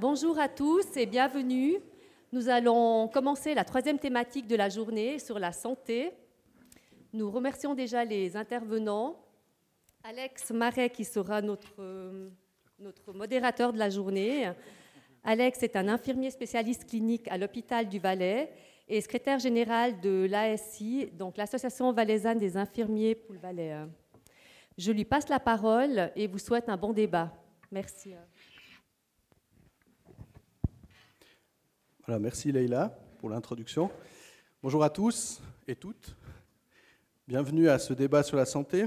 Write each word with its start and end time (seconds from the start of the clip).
Bonjour 0.00 0.38
à 0.38 0.48
tous 0.48 0.96
et 0.96 1.06
bienvenue. 1.06 1.74
Nous 2.30 2.48
allons 2.48 3.08
commencer 3.08 3.52
la 3.52 3.64
troisième 3.64 3.98
thématique 3.98 4.46
de 4.46 4.54
la 4.54 4.68
journée 4.68 5.18
sur 5.18 5.40
la 5.40 5.50
santé. 5.50 6.12
Nous 7.12 7.28
remercions 7.28 7.74
déjà 7.74 8.04
les 8.04 8.36
intervenants. 8.36 9.16
Alex 10.04 10.50
Marais 10.52 10.90
qui 10.90 11.04
sera 11.04 11.42
notre, 11.42 12.30
notre 12.78 13.12
modérateur 13.12 13.72
de 13.72 13.78
la 13.78 13.90
journée. 13.90 14.52
Alex 15.24 15.64
est 15.64 15.74
un 15.74 15.88
infirmier 15.88 16.30
spécialiste 16.30 16.88
clinique 16.88 17.26
à 17.26 17.36
l'hôpital 17.36 17.88
du 17.88 17.98
Valais 17.98 18.52
et 18.86 19.00
secrétaire 19.00 19.40
général 19.40 20.00
de 20.00 20.28
l'ASI, 20.30 21.08
donc 21.12 21.36
l'Association 21.36 21.90
valaisanne 21.92 22.38
des 22.38 22.56
infirmiers 22.56 23.16
pour 23.16 23.32
le 23.32 23.40
Valais. 23.40 23.74
Je 24.76 24.92
lui 24.92 25.04
passe 25.04 25.28
la 25.28 25.40
parole 25.40 26.12
et 26.14 26.28
vous 26.28 26.38
souhaite 26.38 26.68
un 26.68 26.76
bon 26.76 26.92
débat. 26.92 27.32
Merci. 27.72 28.14
Merci 32.16 32.50
Leïla 32.50 32.88
pour 33.18 33.28
l'introduction. 33.28 33.90
Bonjour 34.62 34.82
à 34.82 34.88
tous 34.88 35.42
et 35.66 35.76
toutes. 35.76 36.16
Bienvenue 37.26 37.68
à 37.68 37.78
ce 37.78 37.92
débat 37.92 38.22
sur 38.22 38.38
la 38.38 38.46
santé. 38.46 38.86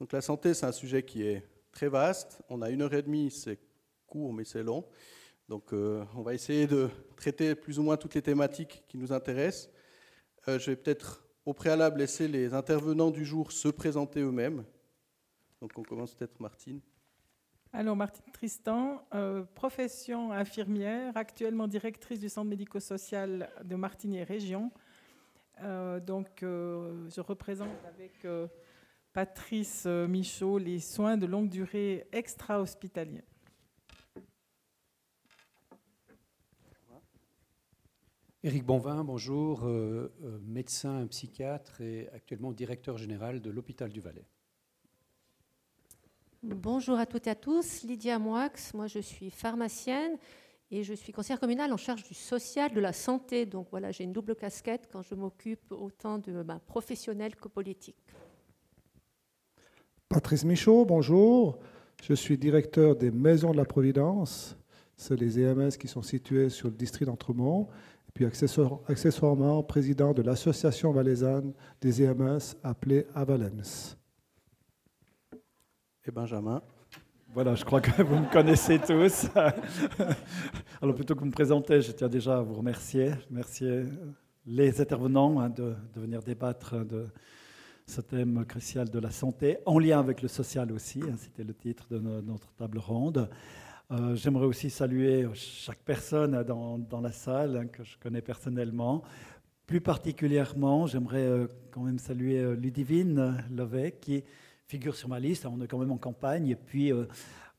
Donc 0.00 0.10
la 0.10 0.20
santé, 0.20 0.52
c'est 0.52 0.66
un 0.66 0.72
sujet 0.72 1.04
qui 1.04 1.22
est 1.22 1.46
très 1.70 1.88
vaste. 1.88 2.42
On 2.48 2.60
a 2.60 2.70
une 2.70 2.82
heure 2.82 2.92
et 2.94 3.02
demie, 3.02 3.30
c'est 3.30 3.60
court 4.08 4.32
mais 4.32 4.44
c'est 4.44 4.64
long. 4.64 4.84
Donc 5.48 5.72
euh, 5.72 6.04
on 6.16 6.22
va 6.22 6.34
essayer 6.34 6.66
de 6.66 6.90
traiter 7.16 7.54
plus 7.54 7.78
ou 7.78 7.84
moins 7.84 7.96
toutes 7.96 8.14
les 8.16 8.22
thématiques 8.22 8.82
qui 8.88 8.98
nous 8.98 9.12
intéressent. 9.12 9.70
Euh, 10.48 10.58
je 10.58 10.72
vais 10.72 10.76
peut-être 10.76 11.24
au 11.46 11.54
préalable 11.54 12.00
laisser 12.00 12.26
les 12.26 12.54
intervenants 12.54 13.12
du 13.12 13.24
jour 13.24 13.52
se 13.52 13.68
présenter 13.68 14.18
eux-mêmes. 14.18 14.64
Donc 15.60 15.70
on 15.76 15.84
commence 15.84 16.12
peut-être 16.16 16.40
Martine. 16.40 16.80
Alors, 17.74 17.96
Martine 17.96 18.30
Tristan, 18.34 19.02
euh, 19.14 19.44
profession 19.54 20.30
infirmière, 20.30 21.16
actuellement 21.16 21.66
directrice 21.66 22.20
du 22.20 22.28
centre 22.28 22.50
médico-social 22.50 23.48
de 23.64 23.76
Martigny 23.76 24.22
Région. 24.22 24.70
Euh, 25.62 25.98
donc, 25.98 26.42
euh, 26.42 27.08
je 27.08 27.22
représente 27.22 27.70
avec 27.86 28.26
Patrice 29.14 29.86
Michaud 29.86 30.58
les 30.58 30.80
soins 30.80 31.16
de 31.16 31.24
longue 31.24 31.48
durée 31.48 32.06
extra-hospitaliers. 32.12 33.24
Éric 38.42 38.66
Bonvin, 38.66 39.02
bonjour, 39.02 39.64
médecin 40.42 41.06
psychiatre 41.06 41.80
et 41.80 42.10
actuellement 42.12 42.52
directeur 42.52 42.98
général 42.98 43.40
de 43.40 43.50
l'hôpital 43.50 43.90
du 43.90 44.00
Valais. 44.00 44.26
Bonjour 46.44 46.98
à 46.98 47.06
toutes 47.06 47.28
et 47.28 47.30
à 47.30 47.34
tous, 47.36 47.84
Lydia 47.84 48.18
Moix, 48.18 48.50
moi 48.74 48.88
je 48.88 48.98
suis 48.98 49.30
pharmacienne 49.30 50.16
et 50.72 50.82
je 50.82 50.92
suis 50.92 51.12
conseillère 51.12 51.38
communale 51.38 51.72
en 51.72 51.76
charge 51.76 52.02
du 52.02 52.14
social, 52.14 52.72
de 52.72 52.80
la 52.80 52.92
santé. 52.92 53.46
Donc 53.46 53.68
voilà, 53.70 53.92
j'ai 53.92 54.02
une 54.02 54.12
double 54.12 54.34
casquette 54.34 54.88
quand 54.90 55.02
je 55.02 55.14
m'occupe 55.14 55.70
autant 55.70 56.18
de 56.18 56.42
ben, 56.42 56.58
professionnel 56.66 57.36
que 57.36 57.46
politique. 57.46 57.94
Patrice 60.08 60.44
Michaud, 60.44 60.84
bonjour. 60.84 61.60
Je 62.02 62.12
suis 62.12 62.36
directeur 62.36 62.96
des 62.96 63.12
Maisons 63.12 63.52
de 63.52 63.56
la 63.56 63.64
Providence. 63.64 64.56
C'est 64.96 65.14
les 65.14 65.38
EMS 65.38 65.70
qui 65.78 65.86
sont 65.86 66.02
situées 66.02 66.48
sur 66.48 66.66
le 66.66 66.74
district 66.74 67.06
d'Entremont. 67.06 67.68
Et 68.08 68.12
puis 68.12 68.24
accessoirement, 68.24 69.62
président 69.62 70.12
de 70.12 70.22
l'association 70.22 70.90
valaisanne 70.90 71.52
des 71.80 72.02
EMS 72.02 72.56
appelée 72.64 73.06
Avalems 73.14 73.94
et 76.06 76.10
Benjamin. 76.10 76.62
Voilà, 77.32 77.54
je 77.54 77.64
crois 77.64 77.80
que 77.80 78.02
vous 78.02 78.16
me 78.16 78.30
connaissez 78.30 78.78
tous. 78.78 79.26
Alors 80.82 80.94
plutôt 80.94 81.14
que 81.14 81.20
vous 81.20 81.26
me 81.26 81.32
présenter, 81.32 81.80
je 81.80 81.92
tiens 81.92 82.08
déjà 82.08 82.38
à 82.38 82.40
vous 82.40 82.54
remercier, 82.54 83.12
remercier 83.30 83.84
les 84.44 84.80
intervenants 84.80 85.38
hein, 85.40 85.48
de, 85.48 85.74
venir 85.94 86.22
débattre 86.22 86.84
de 86.84 87.06
ce 87.86 88.00
thème 88.00 88.44
crucial 88.46 88.90
de 88.90 88.98
la 88.98 89.10
santé, 89.10 89.58
en 89.64 89.78
lien 89.78 90.00
avec 90.00 90.22
le 90.22 90.28
social 90.28 90.72
aussi, 90.72 91.00
hein, 91.02 91.14
c'était 91.16 91.44
le 91.44 91.54
titre 91.54 91.86
de 91.90 91.98
notre 91.98 92.52
table 92.54 92.78
ronde. 92.78 93.28
Euh, 93.92 94.16
j'aimerais 94.16 94.46
aussi 94.46 94.70
saluer 94.70 95.26
chaque 95.34 95.84
personne 95.84 96.42
dans, 96.42 96.78
dans 96.78 97.00
la 97.00 97.12
salle 97.12 97.56
hein, 97.56 97.66
que 97.66 97.84
je 97.84 97.96
connais 97.98 98.22
personnellement. 98.22 99.02
Plus 99.66 99.80
particulièrement, 99.80 100.86
j'aimerais 100.86 101.26
euh, 101.26 101.46
quand 101.70 101.82
même 101.82 101.98
saluer 101.98 102.40
euh, 102.40 102.54
Ludivine 102.54 103.44
Levet, 103.50 103.92
qui 104.00 104.24
figure 104.72 104.96
sur 104.96 105.10
ma 105.10 105.20
liste. 105.20 105.44
On 105.44 105.60
est 105.60 105.68
quand 105.68 105.76
même 105.76 105.92
en 105.92 105.98
campagne. 105.98 106.48
Et 106.48 106.56
puis, 106.56 106.90
euh, 106.90 107.04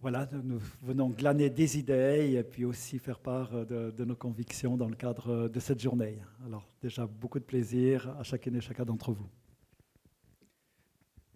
voilà, 0.02 0.28
nous 0.32 0.60
venons 0.82 1.10
glaner 1.10 1.52
des 1.52 1.78
idées 1.78 2.34
et 2.34 2.44
puis 2.44 2.66
aussi 2.66 2.98
faire 2.98 3.20
part 3.20 3.52
euh, 3.54 3.92
de, 3.92 4.04
nos 4.04 4.16
convictions 4.16 4.78
dans 4.78 4.90
le 4.90 4.96
cadre 4.96 5.30
euh, 5.30 5.48
de 5.48 5.60
cette 5.60 5.80
journée. 5.80 6.18
Alors, 6.44 6.68
déjà, 6.82 7.06
beaucoup 7.06 7.38
de 7.38 7.44
plaisir 7.44 8.10
à 8.20 8.24
chacune 8.24 8.56
et 8.56 8.62
chacun 8.62 8.84
d'entre 8.84 9.12
vous. 9.12 9.28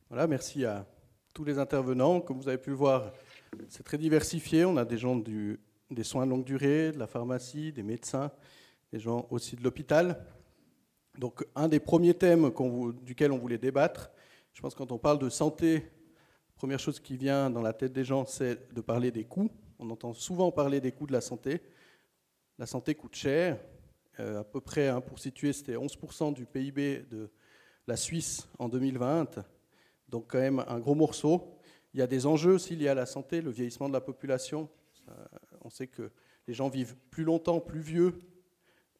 Voilà, 0.09 0.25
merci 0.25 0.65
à 0.65 0.83
tous 1.31 1.43
les 1.43 1.59
intervenants. 1.59 2.21
Comme 2.21 2.37
vous 2.39 2.47
avez 2.47 2.57
pu 2.57 2.71
le 2.71 2.75
voir, 2.75 3.11
c'est 3.69 3.83
très 3.83 3.99
diversifié. 3.99 4.65
On 4.65 4.77
a 4.77 4.85
des 4.85 4.97
gens 4.97 5.15
du, 5.15 5.59
des 5.91 6.03
soins 6.03 6.25
de 6.25 6.31
longue 6.31 6.45
durée, 6.45 6.91
de 6.91 6.97
la 6.97 7.05
pharmacie, 7.05 7.71
des 7.71 7.83
médecins, 7.83 8.31
des 8.91 8.99
gens 8.99 9.27
aussi 9.29 9.55
de 9.55 9.63
l'hôpital. 9.63 10.25
Donc, 11.19 11.45
un 11.55 11.67
des 11.67 11.79
premiers 11.79 12.15
thèmes 12.15 12.49
duquel 13.03 13.31
on 13.31 13.37
voulait 13.37 13.59
débattre, 13.59 14.09
je 14.57 14.61
pense 14.63 14.73
que 14.73 14.79
quand 14.79 14.91
on 14.91 14.97
parle 14.97 15.19
de 15.19 15.29
santé, 15.29 15.75
la 15.75 16.55
première 16.55 16.79
chose 16.79 16.99
qui 16.99 17.15
vient 17.15 17.51
dans 17.51 17.61
la 17.61 17.73
tête 17.73 17.93
des 17.93 18.03
gens, 18.03 18.25
c'est 18.25 18.73
de 18.73 18.81
parler 18.81 19.11
des 19.11 19.23
coûts. 19.23 19.51
On 19.77 19.87
entend 19.91 20.15
souvent 20.15 20.51
parler 20.51 20.81
des 20.81 20.91
coûts 20.91 21.05
de 21.05 21.13
la 21.13 21.21
santé. 21.21 21.61
La 22.57 22.65
santé 22.65 22.95
coûte 22.95 23.13
cher. 23.13 23.59
Euh, 24.19 24.39
à 24.39 24.43
peu 24.43 24.59
près, 24.59 24.87
hein, 24.87 24.99
pour 24.99 25.19
situer, 25.19 25.53
c'était 25.53 25.75
11% 25.75 26.33
du 26.33 26.47
PIB 26.47 27.05
de 27.07 27.29
la 27.85 27.95
Suisse 27.95 28.49
en 28.57 28.67
2020. 28.67 29.45
Donc 30.09 30.31
quand 30.31 30.39
même 30.39 30.65
un 30.67 30.79
gros 30.79 30.95
morceau. 30.95 31.59
Il 31.93 31.99
y 31.99 32.01
a 32.01 32.07
des 32.07 32.25
enjeux 32.25 32.53
aussi 32.53 32.75
liés 32.75 32.87
à 32.87 32.95
la 32.95 33.05
santé, 33.05 33.41
le 33.41 33.51
vieillissement 33.51 33.89
de 33.89 33.93
la 33.93 34.01
population. 34.01 34.67
on 35.61 35.69
sait 35.69 35.85
que 35.85 36.09
les 36.47 36.55
gens 36.55 36.67
vivent 36.67 36.95
plus 37.11 37.25
longtemps, 37.25 37.59
plus 37.59 37.81
vieux, 37.81 38.15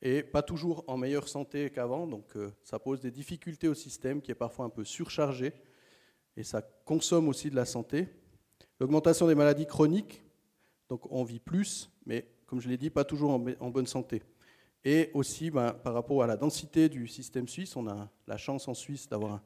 et 0.01 0.23
pas 0.23 0.41
toujours 0.41 0.83
en 0.87 0.97
meilleure 0.97 1.27
santé 1.27 1.69
qu'avant. 1.69 2.07
Donc 2.07 2.35
euh, 2.35 2.51
ça 2.63 2.79
pose 2.79 3.01
des 3.01 3.11
difficultés 3.11 3.67
au 3.67 3.73
système 3.73 4.21
qui 4.21 4.31
est 4.31 4.35
parfois 4.35 4.65
un 4.65 4.69
peu 4.69 4.83
surchargé 4.83 5.53
et 6.35 6.43
ça 6.43 6.61
consomme 6.85 7.27
aussi 7.27 7.49
de 7.49 7.55
la 7.55 7.65
santé. 7.65 8.07
L'augmentation 8.79 9.27
des 9.27 9.35
maladies 9.35 9.65
chroniques, 9.65 10.21
donc 10.89 11.11
on 11.11 11.23
vit 11.23 11.39
plus, 11.39 11.89
mais 12.05 12.27
comme 12.45 12.61
je 12.61 12.69
l'ai 12.69 12.77
dit, 12.77 12.89
pas 12.89 13.03
toujours 13.03 13.31
en, 13.31 13.69
bonne 13.69 13.87
santé. 13.87 14.21
Et 14.83 15.09
aussi 15.13 15.49
ben, 15.49 15.73
par 15.73 15.93
rapport 15.93 16.21
à 16.23 16.27
la 16.27 16.37
densité 16.37 16.87
du 16.87 17.07
système 17.07 17.47
suisse, 17.47 17.75
on 17.75 17.87
a 17.87 18.09
la 18.27 18.37
chance 18.37 18.67
en 18.67 18.73
Suisse 18.73 19.09
d'avoir 19.09 19.33
un 19.33 19.41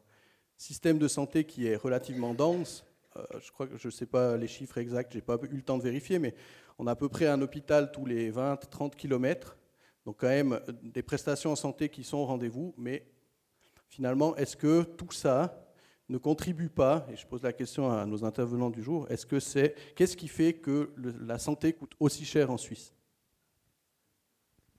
système 0.57 0.99
de 0.99 1.07
santé 1.07 1.45
qui 1.45 1.65
est 1.65 1.77
relativement 1.77 2.33
dense. 2.33 2.85
Euh, 3.15 3.23
je 3.41 3.51
crois 3.51 3.67
que 3.67 3.77
je 3.77 3.87
ne 3.87 3.91
sais 3.91 4.05
pas 4.05 4.35
les 4.35 4.47
chiffres 4.47 4.77
exacts, 4.77 5.13
je 5.13 5.17
n'ai 5.17 5.21
pas 5.21 5.37
eu 5.49 5.55
le 5.55 5.63
temps 5.63 5.77
de 5.77 5.83
vérifier, 5.83 6.19
mais 6.19 6.35
on 6.77 6.87
a 6.87 6.91
à 6.91 6.95
peu 6.95 7.07
près 7.09 7.27
un 7.27 7.41
hôpital 7.41 7.91
tous 7.91 8.05
les 8.05 8.31
20-30 8.31 8.95
kilomètres 8.95 9.57
donc 10.05 10.17
quand 10.19 10.27
même 10.27 10.59
des 10.81 11.03
prestations 11.03 11.51
en 11.51 11.55
santé 11.55 11.89
qui 11.89 12.03
sont 12.03 12.17
au 12.17 12.25
rendez-vous, 12.25 12.73
mais 12.77 13.05
finalement, 13.87 14.35
est-ce 14.35 14.57
que 14.57 14.83
tout 14.83 15.11
ça 15.11 15.67
ne 16.09 16.17
contribue 16.17 16.69
pas, 16.69 17.05
et 17.11 17.15
je 17.15 17.25
pose 17.25 17.43
la 17.43 17.53
question 17.53 17.91
à 17.91 18.05
nos 18.05 18.25
intervenants 18.25 18.69
du 18.69 18.83
jour, 18.83 19.09
est-ce 19.09 19.25
que 19.25 19.39
c'est, 19.39 19.75
qu'est-ce 19.95 20.17
qui 20.17 20.27
fait 20.27 20.53
que 20.53 20.91
la 20.97 21.39
santé 21.39 21.73
coûte 21.73 21.93
aussi 21.99 22.25
cher 22.25 22.51
en 22.51 22.57
Suisse? 22.57 22.93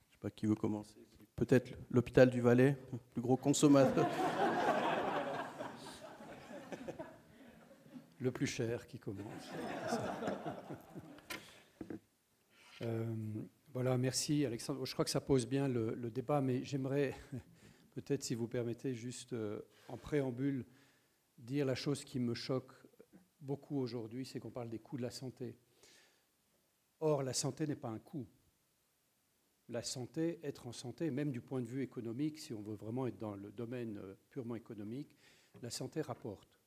Je 0.05 0.09
ne 0.09 0.13
sais 0.13 0.19
pas 0.21 0.29
qui 0.29 0.45
veut 0.45 0.55
commencer. 0.55 0.95
Peut-être 1.35 1.71
l'hôpital 1.89 2.29
du 2.29 2.41
Valais, 2.41 2.77
le 2.91 2.97
plus 3.13 3.21
gros 3.21 3.37
consommateur. 3.37 4.07
Le 8.19 8.31
plus 8.31 8.47
cher 8.47 8.87
qui 8.87 8.99
commence. 8.99 9.49
euh, 12.83 13.05
voilà, 13.73 13.97
merci 13.97 14.45
Alexandre. 14.45 14.85
Je 14.85 14.93
crois 14.93 15.03
que 15.03 15.09
ça 15.09 15.19
pose 15.19 15.47
bien 15.47 15.67
le, 15.67 16.11
débat, 16.11 16.41
mais 16.41 16.63
j'aimerais 16.63 17.15
peut-être, 17.95 18.21
si 18.21 18.35
vous 18.35 18.47
permettez, 18.47 18.93
juste 18.93 19.33
euh, 19.33 19.63
en 19.87 19.97
préambule, 19.97 20.63
dire 21.39 21.65
la 21.65 21.73
chose 21.73 22.05
qui 22.05 22.19
me 22.19 22.35
choque 22.35 22.71
beaucoup 23.41 23.79
aujourd'hui, 23.79 24.27
c'est 24.27 24.39
qu'on 24.39 24.51
parle 24.51 24.69
des 24.69 24.77
coûts 24.77 24.97
de 24.97 25.01
la 25.01 25.09
santé. 25.09 25.57
Or, 26.99 27.23
la 27.23 27.33
santé 27.33 27.65
n'est 27.65 27.75
pas 27.75 27.89
un 27.89 27.97
coût. 27.97 28.27
La 29.69 29.81
santé, 29.81 30.39
être 30.43 30.67
en 30.67 30.71
santé, 30.71 31.09
même 31.09 31.31
du 31.31 31.41
point 31.41 31.61
de 31.61 31.67
vue 31.67 31.81
économique, 31.81 32.37
si 32.37 32.53
on 32.53 32.61
veut 32.61 32.75
vraiment 32.75 33.07
être 33.07 33.17
dans 33.17 33.33
le 33.33 33.51
domaine 33.51 33.97
euh, 33.97 34.13
purement 34.29 34.55
économique, 34.55 35.17
la 35.63 35.71
santé 35.71 36.01
rapporte. 36.01 36.59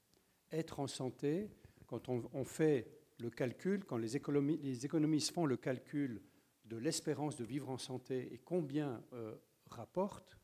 Être 0.51 0.81
en 0.81 0.89
santé, 0.89 1.53
quand 1.87 2.09
on, 2.09 2.45
fait 2.45 2.91
le 3.21 3.31
calcul, 3.31 3.85
quand 3.85 3.97
les, 3.97 4.21
les 4.61 4.87
économistes 4.87 5.33
font 5.33 5.47
le 5.47 5.57
calcul 5.57 6.21
de 6.67 6.77
l'espérance 6.77 7.37
de 7.37 7.45
vivre 7.45 7.71
en 7.71 7.79
santé 7.79 8.33
et 8.33 8.39
combien 8.39 9.03
euh, 9.13 9.35
rapporte 9.67 10.39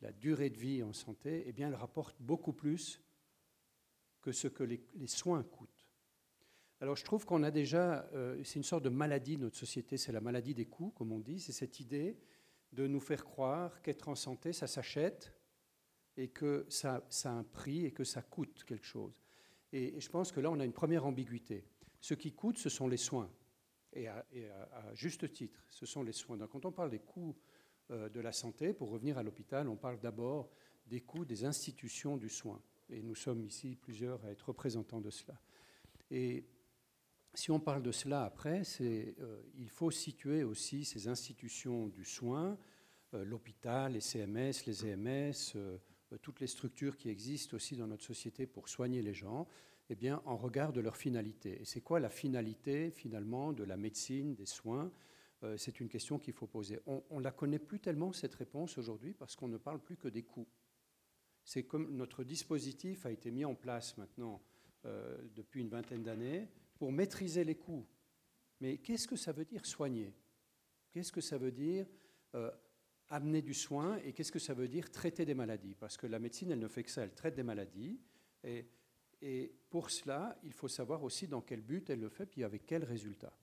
la 0.00 0.12
durée 0.12 0.50
de 0.50 0.58
vie 0.58 0.82
en 0.82 0.92
santé, 0.92 1.44
eh 1.46 1.52
bien, 1.52 1.68
elle 1.68 1.74
rapporte 1.74 2.16
beaucoup 2.20 2.52
plus 2.52 3.02
que 4.20 4.32
ce 4.32 4.48
que 4.48 4.64
les, 4.64 4.80
soins 5.06 5.42
coûtent. 5.42 5.88
Alors 6.80 6.96
je 6.96 7.04
trouve 7.04 7.26
qu'on 7.26 7.42
a 7.42 7.50
déjà, 7.50 8.08
euh, 8.14 8.42
c'est 8.42 8.56
une 8.56 8.64
sorte 8.64 8.84
de 8.84 8.88
maladie 8.88 9.36
de 9.36 9.42
notre 9.42 9.58
société, 9.58 9.98
c'est 9.98 10.12
la 10.12 10.20
maladie 10.20 10.54
des 10.54 10.66
coûts, 10.66 10.90
comme 10.90 11.12
on 11.12 11.20
dit, 11.20 11.38
c'est 11.38 11.52
cette 11.52 11.80
idée 11.80 12.18
de 12.72 12.86
nous 12.86 13.00
faire 13.00 13.24
croire 13.24 13.82
qu'être 13.82 14.08
en 14.08 14.14
santé, 14.14 14.52
ça 14.52 14.66
s'achète 14.66 15.34
et 16.16 16.28
que 16.28 16.64
ça, 16.68 17.04
ça, 17.08 17.30
a 17.30 17.34
un 17.34 17.44
prix 17.44 17.84
et 17.84 17.92
que 17.92 18.04
ça 18.04 18.22
coûte 18.22 18.64
quelque 18.64 18.86
chose. 18.86 19.20
Et, 19.72 20.00
je 20.00 20.08
pense 20.08 20.32
que 20.32 20.40
là, 20.40 20.50
on 20.50 20.60
a 20.60 20.64
une 20.64 20.72
première 20.72 21.06
ambiguïté. 21.06 21.64
Ce 22.00 22.14
qui 22.14 22.32
coûte, 22.32 22.58
ce 22.58 22.68
sont 22.68 22.88
les 22.88 22.96
soins. 22.96 23.30
Et 23.92 24.08
à, 24.08 24.24
juste 24.94 25.32
titre, 25.32 25.64
ce 25.68 25.86
sont 25.86 26.02
les 26.02 26.12
soins. 26.12 26.36
Donc 26.36 26.50
quand 26.50 26.64
on 26.64 26.72
parle 26.72 26.90
des 26.90 27.00
coûts 27.00 27.36
euh, 27.90 28.08
de 28.08 28.20
la 28.20 28.32
santé, 28.32 28.72
pour 28.72 28.90
revenir 28.90 29.18
à 29.18 29.22
l'hôpital, 29.22 29.68
on 29.68 29.76
parle 29.76 29.98
d'abord 29.98 30.50
des 30.86 31.00
coûts 31.00 31.24
des 31.24 31.44
institutions 31.44 32.16
du 32.16 32.28
soin. 32.28 32.62
Et 32.88 33.02
nous 33.02 33.14
sommes 33.14 33.44
ici 33.44 33.76
plusieurs 33.76 34.24
à 34.24 34.30
être 34.30 34.48
représentants 34.48 35.00
de 35.00 35.10
cela. 35.10 35.40
Et 36.10 36.44
si 37.34 37.50
on 37.50 37.60
parle 37.60 37.82
de 37.82 37.92
cela 37.92 38.24
après, 38.24 38.62
euh, 38.80 39.42
il 39.56 39.70
faut 39.70 39.90
situer 39.90 40.44
aussi 40.44 40.84
ces 40.84 41.08
institutions 41.08 41.88
du 41.88 42.04
soin, 42.04 42.58
euh, 43.14 43.24
l'hôpital, 43.24 43.92
les 43.92 44.00
CMS, 44.00 44.66
les 44.66 44.86
EMS, 44.86 45.56
toutes 46.22 46.40
les 46.40 46.48
structures 46.48 46.96
qui 46.96 47.08
existent 47.08 47.54
aussi 47.54 47.76
dans 47.76 47.86
notre 47.86 48.04
société 48.04 48.44
pour 48.44 48.68
soigner 48.68 49.00
les 49.00 49.14
gens, 49.14 49.46
eh 49.90 49.96
bien, 49.96 50.22
en 50.24 50.36
regard 50.36 50.72
de 50.72 50.80
leur 50.80 50.96
finalité. 50.96 51.60
Et 51.60 51.64
c'est 51.64 51.80
quoi 51.80 52.00
la 52.00 52.08
finalité 52.08 52.90
finalement 52.90 53.52
de 53.52 53.64
la 53.64 53.76
médecine, 53.76 54.34
des 54.34 54.46
soins? 54.46 54.90
C'est 55.56 55.80
une 55.80 55.88
question 55.88 56.18
qu'il 56.18 56.34
faut 56.34 56.46
poser. 56.46 56.78
On 56.86 57.18
ne 57.18 57.24
la 57.24 57.30
connaît 57.30 57.58
plus 57.58 57.80
tellement 57.80 58.12
cette 58.12 58.34
réponse 58.34 58.76
aujourd'hui 58.76 59.14
parce 59.14 59.36
qu'on 59.36 59.48
ne 59.48 59.56
parle 59.56 59.80
plus 59.80 59.96
que 59.96 60.08
des 60.08 60.22
coûts. 60.22 60.46
C'est 61.44 61.62
comme 61.62 61.96
notre 61.96 62.24
dispositif 62.24 63.06
a 63.06 63.10
été 63.10 63.30
mis 63.30 63.46
en 63.46 63.54
place 63.54 63.96
maintenant 63.96 64.42
depuis 65.34 65.62
une 65.62 65.70
vingtaine 65.70 66.02
d'années 66.02 66.46
pour 66.74 66.92
maîtriser 66.92 67.42
les 67.42 67.54
coûts. 67.54 67.86
Mais 68.60 68.78
qu'est-ce 68.78 69.08
que 69.08 69.16
ça 69.16 69.32
veut 69.32 69.44
dire 69.44 69.64
soigner? 69.66 70.14
Qu'est-ce 70.92 71.12
que 71.12 71.20
ça 71.20 71.38
veut 71.38 71.52
dire 71.52 71.86
euh, 72.34 72.50
amener 73.08 73.42
du 73.42 73.54
soin? 73.54 73.98
Et 74.04 74.12
qu'est-ce 74.12 74.32
que 74.32 74.38
ça 74.38 74.54
veut 74.54 74.68
dire 74.68 74.90
traiter 74.90 75.24
des 75.24 75.34
maladies? 75.34 75.74
Parce 75.74 75.96
que 75.96 76.06
la 76.06 76.18
médecine, 76.18 76.50
elle 76.50 76.58
ne 76.58 76.68
fait 76.68 76.82
que 76.82 76.90
ça, 76.90 77.02
elle 77.02 77.14
traite 77.14 77.34
des 77.34 77.42
maladies. 77.42 77.98
Et, 78.44 78.66
et 79.22 79.52
pour 79.68 79.90
cela, 79.90 80.38
il 80.42 80.52
faut 80.52 80.68
savoir 80.68 81.02
aussi 81.02 81.28
dans 81.28 81.40
quel 81.40 81.60
but 81.60 81.90
elle 81.90 82.00
le 82.00 82.08
fait, 82.08 82.26
puis 82.26 82.44
avec 82.44 82.66
quels 82.66 82.84
résultats. 82.84 83.36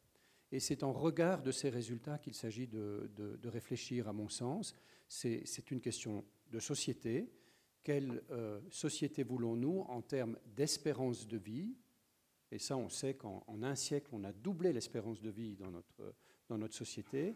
Et 0.51 0.59
c'est 0.59 0.83
en 0.83 0.93
regard 0.93 1.41
de 1.41 1.51
ces 1.51 1.69
résultats 1.69 2.17
qu'il 2.17 2.33
s'agit 2.33 2.67
de, 2.67 3.11
de, 3.15 3.49
réfléchir, 3.49 4.07
à 4.07 4.13
mon 4.13 4.29
sens. 4.29 4.73
C'est 5.07 5.71
une 5.71 5.81
question 5.81 6.25
de 6.51 6.59
société. 6.59 7.29
Quelle 7.83 8.23
euh, 8.31 8.61
société 8.69 9.23
voulons-nous 9.23 9.81
en 9.87 10.01
termes 10.01 10.37
d'espérance 10.55 11.27
de 11.27 11.37
vie? 11.37 11.75
Et 12.51 12.59
ça, 12.59 12.77
on 12.77 12.89
sait 12.89 13.15
qu'en 13.15 13.43
un 13.61 13.75
siècle, 13.75 14.09
on 14.13 14.23
a 14.23 14.31
doublé 14.31 14.71
l'espérance 14.71 15.21
de 15.21 15.29
vie 15.29 15.57
dans 15.57 15.71
notre, 15.71 16.15
dans 16.47 16.57
notre 16.57 16.75
société. 16.75 17.35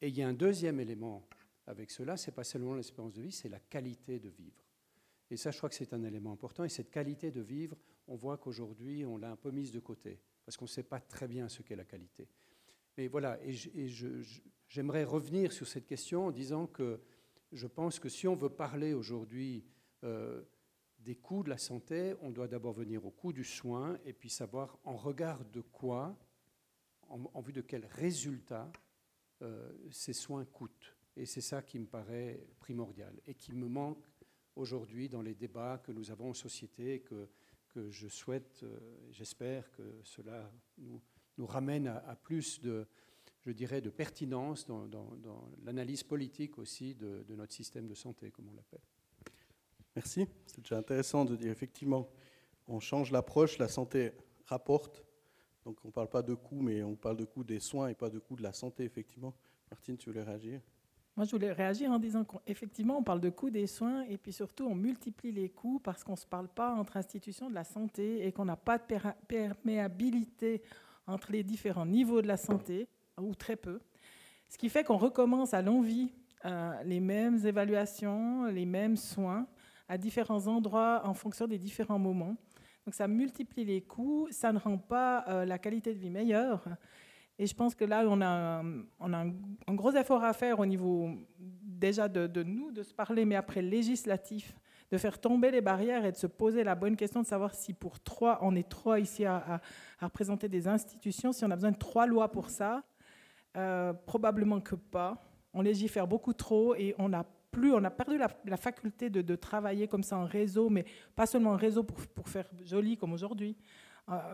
Et 0.00 0.08
il 0.08 0.16
y 0.16 0.22
a 0.22 0.28
un 0.28 0.34
deuxième 0.34 0.80
élément 0.80 1.28
avec 1.66 1.90
cela, 1.90 2.16
c'est 2.16 2.32
pas 2.34 2.44
seulement 2.44 2.74
l'espérance 2.74 3.14
de 3.14 3.22
vie, 3.22 3.32
c'est 3.32 3.48
la 3.48 3.60
qualité 3.60 4.18
de 4.18 4.28
vivre. 4.28 4.63
Et 5.34 5.36
ça, 5.36 5.50
je 5.50 5.56
crois 5.56 5.68
que 5.68 5.74
c'est 5.74 5.92
un 5.92 6.04
élément 6.04 6.30
important. 6.30 6.62
Et 6.62 6.68
cette 6.68 6.92
qualité 6.92 7.32
de 7.32 7.40
vivre, 7.40 7.76
on 8.06 8.14
voit 8.14 8.38
qu'aujourd'hui, 8.38 9.04
on 9.04 9.16
l'a 9.16 9.32
un 9.32 9.36
peu 9.36 9.50
mise 9.50 9.72
de 9.72 9.80
côté, 9.80 10.20
parce 10.44 10.56
qu'on 10.56 10.66
ne 10.66 10.70
sait 10.70 10.84
pas 10.84 11.00
très 11.00 11.26
bien 11.26 11.48
ce 11.48 11.62
qu'est 11.62 11.74
la 11.74 11.84
qualité. 11.84 12.28
Mais 12.96 13.08
voilà, 13.08 13.40
et 13.42 13.52
j'aimerais 14.68 15.02
revenir 15.02 15.52
sur 15.52 15.66
cette 15.66 15.86
question 15.86 16.26
en 16.26 16.30
disant 16.30 16.68
que 16.68 17.00
je 17.50 17.66
pense 17.66 17.98
que 17.98 18.08
si 18.08 18.28
on 18.28 18.36
veut 18.36 18.48
parler 18.48 18.94
aujourd'hui 18.94 19.64
euh, 20.04 20.40
des 21.00 21.16
coûts 21.16 21.42
de 21.42 21.50
la 21.50 21.58
santé, 21.58 22.14
on 22.20 22.30
doit 22.30 22.46
d'abord 22.46 22.72
venir 22.72 23.04
au 23.04 23.10
coût 23.10 23.32
du 23.32 23.42
soin 23.42 23.98
et 24.04 24.12
puis 24.12 24.30
savoir 24.30 24.78
en 24.84 24.96
regard 24.96 25.44
de 25.46 25.62
quoi, 25.62 26.16
en, 27.08 27.40
vue 27.40 27.52
de 27.52 27.60
quels 27.60 27.86
résultats 27.86 28.70
euh, 29.42 29.72
ces 29.90 30.12
soins 30.12 30.44
coûtent. 30.44 30.96
Et 31.16 31.26
c'est 31.26 31.40
ça 31.40 31.60
qui 31.60 31.80
me 31.80 31.86
paraît 31.86 32.46
primordial 32.60 33.20
et 33.26 33.34
qui 33.34 33.52
me 33.52 33.66
manque 33.66 34.04
aujourd'hui 34.56 35.08
dans 35.08 35.22
les 35.22 35.34
débats 35.34 35.78
que 35.78 35.92
nous 35.92 36.10
avons 36.10 36.30
en 36.30 36.34
société, 36.34 37.00
que, 37.00 37.28
que 37.68 37.90
je 37.90 38.08
souhaite, 38.08 38.60
euh, 38.62 38.78
j'espère 39.10 39.70
que 39.72 39.82
cela 40.04 40.50
nous, 40.78 41.00
nous 41.38 41.46
ramène 41.46 41.88
à, 41.88 42.16
plus 42.16 42.60
de, 42.60 42.86
je 43.44 43.52
dirais, 43.52 43.80
de 43.80 43.90
pertinence 43.90 44.66
dans, 44.66 44.88
l'analyse 45.64 46.02
politique 46.02 46.58
aussi 46.58 46.94
de 46.94 47.34
notre 47.34 47.52
système 47.52 47.86
de 47.86 47.94
santé, 47.94 48.30
comme 48.30 48.48
on 48.48 48.54
l'appelle. 48.54 48.82
Merci. 49.96 50.26
C'est 50.46 50.60
déjà 50.60 50.78
intéressant 50.78 51.24
de 51.24 51.36
dire 51.36 51.52
effectivement, 51.52 52.08
on 52.66 52.80
change 52.80 53.12
l'approche, 53.12 53.58
la 53.58 53.68
santé 53.68 54.12
rapporte. 54.46 55.04
Donc 55.64 55.78
on 55.84 55.88
ne 55.88 55.92
parle 55.92 56.08
pas 56.08 56.22
de 56.22 56.34
coûts, 56.34 56.60
mais 56.60 56.82
on 56.82 56.96
parle 56.96 57.16
de 57.16 57.24
coûts 57.24 57.44
des 57.44 57.60
soins 57.60 57.88
et 57.88 57.94
pas 57.94 58.10
de 58.10 58.18
coûts 58.18 58.36
de 58.36 58.42
la 58.42 58.52
santé, 58.52 58.84
effectivement. 58.84 59.34
Martine, 59.70 59.96
tu 59.96 60.10
voulais 60.10 60.22
réagir? 60.22 60.60
Moi, 61.16 61.24
je 61.24 61.30
voulais 61.30 61.52
réagir 61.52 61.92
en 61.92 61.98
disant 61.98 62.24
qu'effectivement, 62.24 62.98
on 62.98 63.02
parle 63.02 63.20
de 63.20 63.30
coûts 63.30 63.50
des 63.50 63.68
soins 63.68 64.02
et 64.02 64.18
puis 64.18 64.32
surtout, 64.32 64.64
on 64.64 64.74
multiplie 64.74 65.30
les 65.30 65.48
coûts 65.48 65.78
parce 65.78 66.02
qu'on 66.02 66.12
ne 66.12 66.18
se 66.18 66.26
parle 66.26 66.48
pas 66.48 66.74
entre 66.74 66.96
institutions 66.96 67.48
de 67.48 67.54
la 67.54 67.62
santé 67.62 68.26
et 68.26 68.32
qu'on 68.32 68.44
n'a 68.44 68.56
pas 68.56 68.78
de 68.78 68.84
perméabilité 69.28 70.62
entre 71.06 71.30
les 71.30 71.44
différents 71.44 71.86
niveaux 71.86 72.20
de 72.20 72.26
la 72.26 72.36
santé, 72.36 72.88
ou 73.20 73.34
très 73.34 73.54
peu. 73.54 73.80
Ce 74.48 74.58
qui 74.58 74.68
fait 74.68 74.82
qu'on 74.82 74.96
recommence 74.96 75.54
à 75.54 75.62
l'envie 75.62 76.10
euh, 76.44 76.82
les 76.84 77.00
mêmes 77.00 77.46
évaluations, 77.46 78.46
les 78.46 78.66
mêmes 78.66 78.96
soins, 78.96 79.46
à 79.88 79.98
différents 79.98 80.46
endroits 80.46 81.02
en 81.04 81.14
fonction 81.14 81.46
des 81.46 81.58
différents 81.58 81.98
moments. 81.98 82.36
Donc 82.84 82.94
ça 82.94 83.06
multiplie 83.06 83.64
les 83.64 83.82
coûts, 83.82 84.26
ça 84.30 84.52
ne 84.52 84.58
rend 84.58 84.78
pas 84.78 85.24
euh, 85.28 85.44
la 85.44 85.58
qualité 85.58 85.94
de 85.94 85.98
vie 85.98 86.10
meilleure. 86.10 86.64
Et 87.38 87.46
je 87.46 87.54
pense 87.54 87.74
que 87.74 87.84
là, 87.84 88.04
on 88.06 88.20
a, 88.20 88.62
a 88.62 88.62
un, 89.00 89.74
gros 89.74 89.92
effort 89.92 90.22
à 90.22 90.32
faire 90.32 90.60
au 90.60 90.66
niveau 90.66 91.10
déjà 91.38 92.08
de, 92.08 92.42
nous, 92.42 92.70
de 92.70 92.82
se 92.82 92.94
parler, 92.94 93.24
mais 93.24 93.34
après 93.34 93.60
législatif, 93.60 94.56
de 94.90 94.98
faire 94.98 95.20
tomber 95.20 95.50
les 95.50 95.60
barrières 95.60 96.04
et 96.04 96.12
de 96.12 96.16
se 96.16 96.28
poser 96.28 96.62
la 96.62 96.74
bonne 96.76 96.96
question 96.96 97.22
de 97.22 97.26
savoir 97.26 97.54
si 97.54 97.72
pour 97.72 97.98
trois, 98.00 98.38
on 98.42 98.54
est 98.54 98.68
trois 98.68 99.00
ici 99.00 99.24
à, 99.24 99.60
à, 100.00 100.04
représenter 100.06 100.48
des 100.48 100.68
institutions, 100.68 101.32
si 101.32 101.44
on 101.44 101.50
a 101.50 101.56
besoin 101.56 101.72
de 101.72 101.78
trois 101.78 102.06
lois 102.06 102.30
pour 102.30 102.50
ça. 102.50 102.84
Euh, 103.56 103.92
probablement 103.92 104.60
que 104.60 104.74
pas. 104.74 105.22
On 105.52 105.62
légifère 105.62 106.08
beaucoup 106.08 106.32
trop 106.32 106.74
et 106.74 106.94
on 106.98 107.08
n'a 107.08 107.24
plus, 107.52 107.72
on 107.72 107.84
a 107.84 107.90
perdu 107.90 108.18
la, 108.18 108.56
faculté 108.56 109.10
de, 109.10 109.36
travailler 109.36 109.86
comme 109.86 110.02
ça 110.02 110.18
en 110.18 110.26
réseau, 110.26 110.68
mais 110.68 110.84
pas 111.14 111.26
seulement 111.26 111.50
en 111.50 111.56
réseau 111.56 111.84
pour, 111.84 112.28
faire 112.28 112.48
joli 112.64 112.96
comme 112.96 113.12
aujourd'hui, 113.12 113.56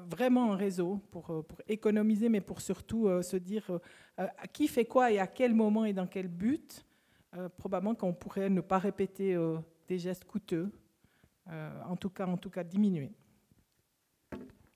vraiment 0.08 0.50
en 0.50 0.56
réseau 0.56 1.00
pour, 1.10 1.30
euh, 1.30 1.42
pour, 1.42 1.60
économiser, 1.68 2.28
mais 2.28 2.40
pour 2.40 2.60
surtout 2.60 3.06
euh, 3.06 3.22
se 3.22 3.36
dire 3.36 3.80
qui 4.52 4.68
fait 4.68 4.84
quoi 4.84 5.12
et 5.12 5.18
à 5.18 5.26
quel 5.26 5.54
moment 5.54 5.84
et 5.84 5.92
dans 5.92 6.06
quel 6.06 6.28
but. 6.28 6.84
probablement 7.56 7.94
qu'on 7.94 8.12
pourrait 8.12 8.50
ne 8.50 8.60
pas 8.60 8.78
répéter 8.78 9.36
des 9.88 9.98
gestes 9.98 10.24
coûteux, 10.24 10.70
en 11.46 11.96
tout 11.96 12.10
cas, 12.10 12.26
en 12.26 12.36
tout 12.36 12.50
cas 12.50 12.64
diminuer. 12.64 13.12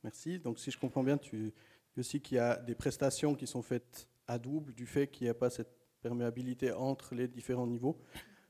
Merci. 0.03 0.39
Donc, 0.39 0.59
si 0.59 0.71
je 0.71 0.79
comprends 0.79 1.03
bien, 1.03 1.19
tu 1.19 1.53
dis 1.95 2.01
aussi 2.01 2.21
qu'il 2.21 2.37
y 2.37 2.39
a 2.39 2.57
des 2.57 2.75
prestations 2.75 3.35
qui 3.35 3.47
sont 3.47 3.63
faites 3.63 4.07
à 4.27 4.39
double 4.39 4.75
du 4.75 4.87
fait 4.87 5.09
qu'il 5.09 5.25
n'y 5.25 5.31
a 5.31 5.35
pas 5.35 5.51
cette 5.51 5.75
perméabilité 6.03 6.71
entre 6.73 7.15
les 7.15 7.29
différents 7.29 7.67
niveaux. 7.67 7.99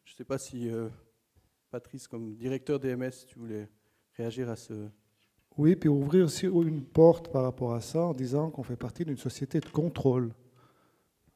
Je 0.04 0.12
ne 0.12 0.16
sais 0.16 0.24
pas 0.24 0.38
si, 0.38 0.68
euh, 0.68 0.88
Patrice, 1.70 2.08
comme 2.08 2.34
directeur 2.34 2.80
DMS, 2.80 3.12
tu 3.28 3.38
voulais 3.38 3.68
réagir 4.16 4.50
à 4.50 4.56
ce... 4.56 4.88
Oui, 5.56 5.76
puis 5.76 5.88
ouvrir 5.88 6.24
aussi 6.24 6.46
une 6.46 6.82
porte 6.82 7.28
par 7.28 7.44
rapport 7.44 7.74
à 7.74 7.80
ça 7.80 8.06
en 8.06 8.12
disant 8.12 8.50
qu'on 8.50 8.64
fait 8.64 8.76
partie 8.76 9.04
d'une 9.04 9.16
société 9.16 9.60
de 9.60 9.66
contrôle. 9.66 10.30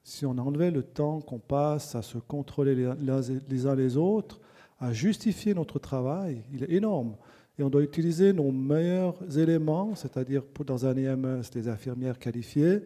Si 0.03 0.27
on 0.27 0.37
enlevait 0.39 0.73
le 0.73 0.83
temps 0.83 1.21
qu'on 1.21 1.39
passe 1.39 1.95
à 1.95 2.03
se 2.03 2.19
contrôler 2.19 2.75
les 2.75 3.67
uns 3.67 3.75
les 3.77 3.97
autres, 3.97 4.41
à 4.81 4.93
justifier 4.93 5.55
notre 5.55 5.79
travail, 5.79 6.43
il 6.53 6.65
est 6.65 6.73
énorme. 6.73 7.15
Et 7.59 7.63
on 7.63 7.71
doit 7.71 7.83
utiliser 7.83 8.33
nos 8.33 8.51
meilleurs 8.51 9.17
éléments, 9.37 9.95
c'est-à-dire 9.95 10.43
dans 10.67 10.87
un 10.87 10.97
EMS, 10.97 11.43
les 11.55 11.69
infirmières 11.69 12.19
qualifiées, 12.19 12.81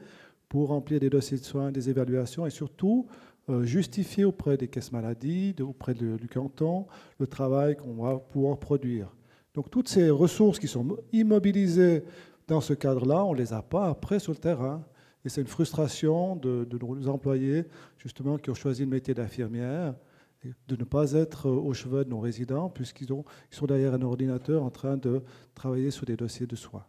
pour 0.49 0.69
remplir 0.69 1.01
des 1.01 1.09
dossiers 1.09 1.39
de 1.39 1.45
soins, 1.45 1.73
des 1.73 1.89
évaluations 1.89 2.47
et 2.47 2.51
surtout 2.51 3.07
euh, 3.49 3.65
justifier 3.65 4.25
auprès 4.25 4.59
des 4.59 4.69
caisses 4.69 4.93
maladies, 4.93 5.55
auprès 5.63 5.95
du 5.95 6.29
canton, 6.29 6.87
le 7.19 7.27
travail 7.27 7.77
qu'on 7.77 8.03
va 8.03 8.19
pouvoir 8.19 8.59
produire. 8.59 9.15
Donc 9.55 9.71
toutes 9.71 9.89
ces 9.89 10.11
ressources 10.11 10.59
qui 10.59 10.69
sont 10.69 10.97
immobilisées 11.13 12.05
dans 12.49 12.61
ce 12.61 12.75
cadre-là, 12.75 13.25
on 13.25 13.33
ne 13.33 13.39
les 13.39 13.53
a 13.53 13.63
pas 13.63 13.89
après 13.89 14.19
sur 14.19 14.33
le 14.33 14.39
terrain. 14.39 14.85
Et 15.25 15.29
c'est 15.29 15.41
une 15.41 15.47
frustration 15.47 16.37
de, 16.37 16.67
nos 16.81 17.09
employés, 17.09 17.65
justement, 17.99 18.39
qui 18.39 18.51
ont 18.51 18.55
choisi 18.55 18.83
le 18.83 18.91
métier 18.91 19.15
d'infirmière, 19.15 19.95
de 20.67 20.77
ne 20.77 20.85
pas 20.85 21.13
être 21.13 21.49
au 21.49 21.73
cheveux 21.73 22.05
de 22.05 22.11
nos 22.11 22.19
résidents, 22.19 22.69
puisqu'ils 22.69 23.09
ils 23.11 23.55
sont 23.55 23.67
derrière 23.67 23.95
un 23.95 24.03
ordinateur 24.03 24.63
en 24.65 24.71
train 24.71 24.97
de 24.97 25.23
travailler 25.55 25.93
sur 25.93 26.05
des 26.05 26.17
dossiers 26.17 26.47
de 26.47 26.57
soins. 26.57 26.85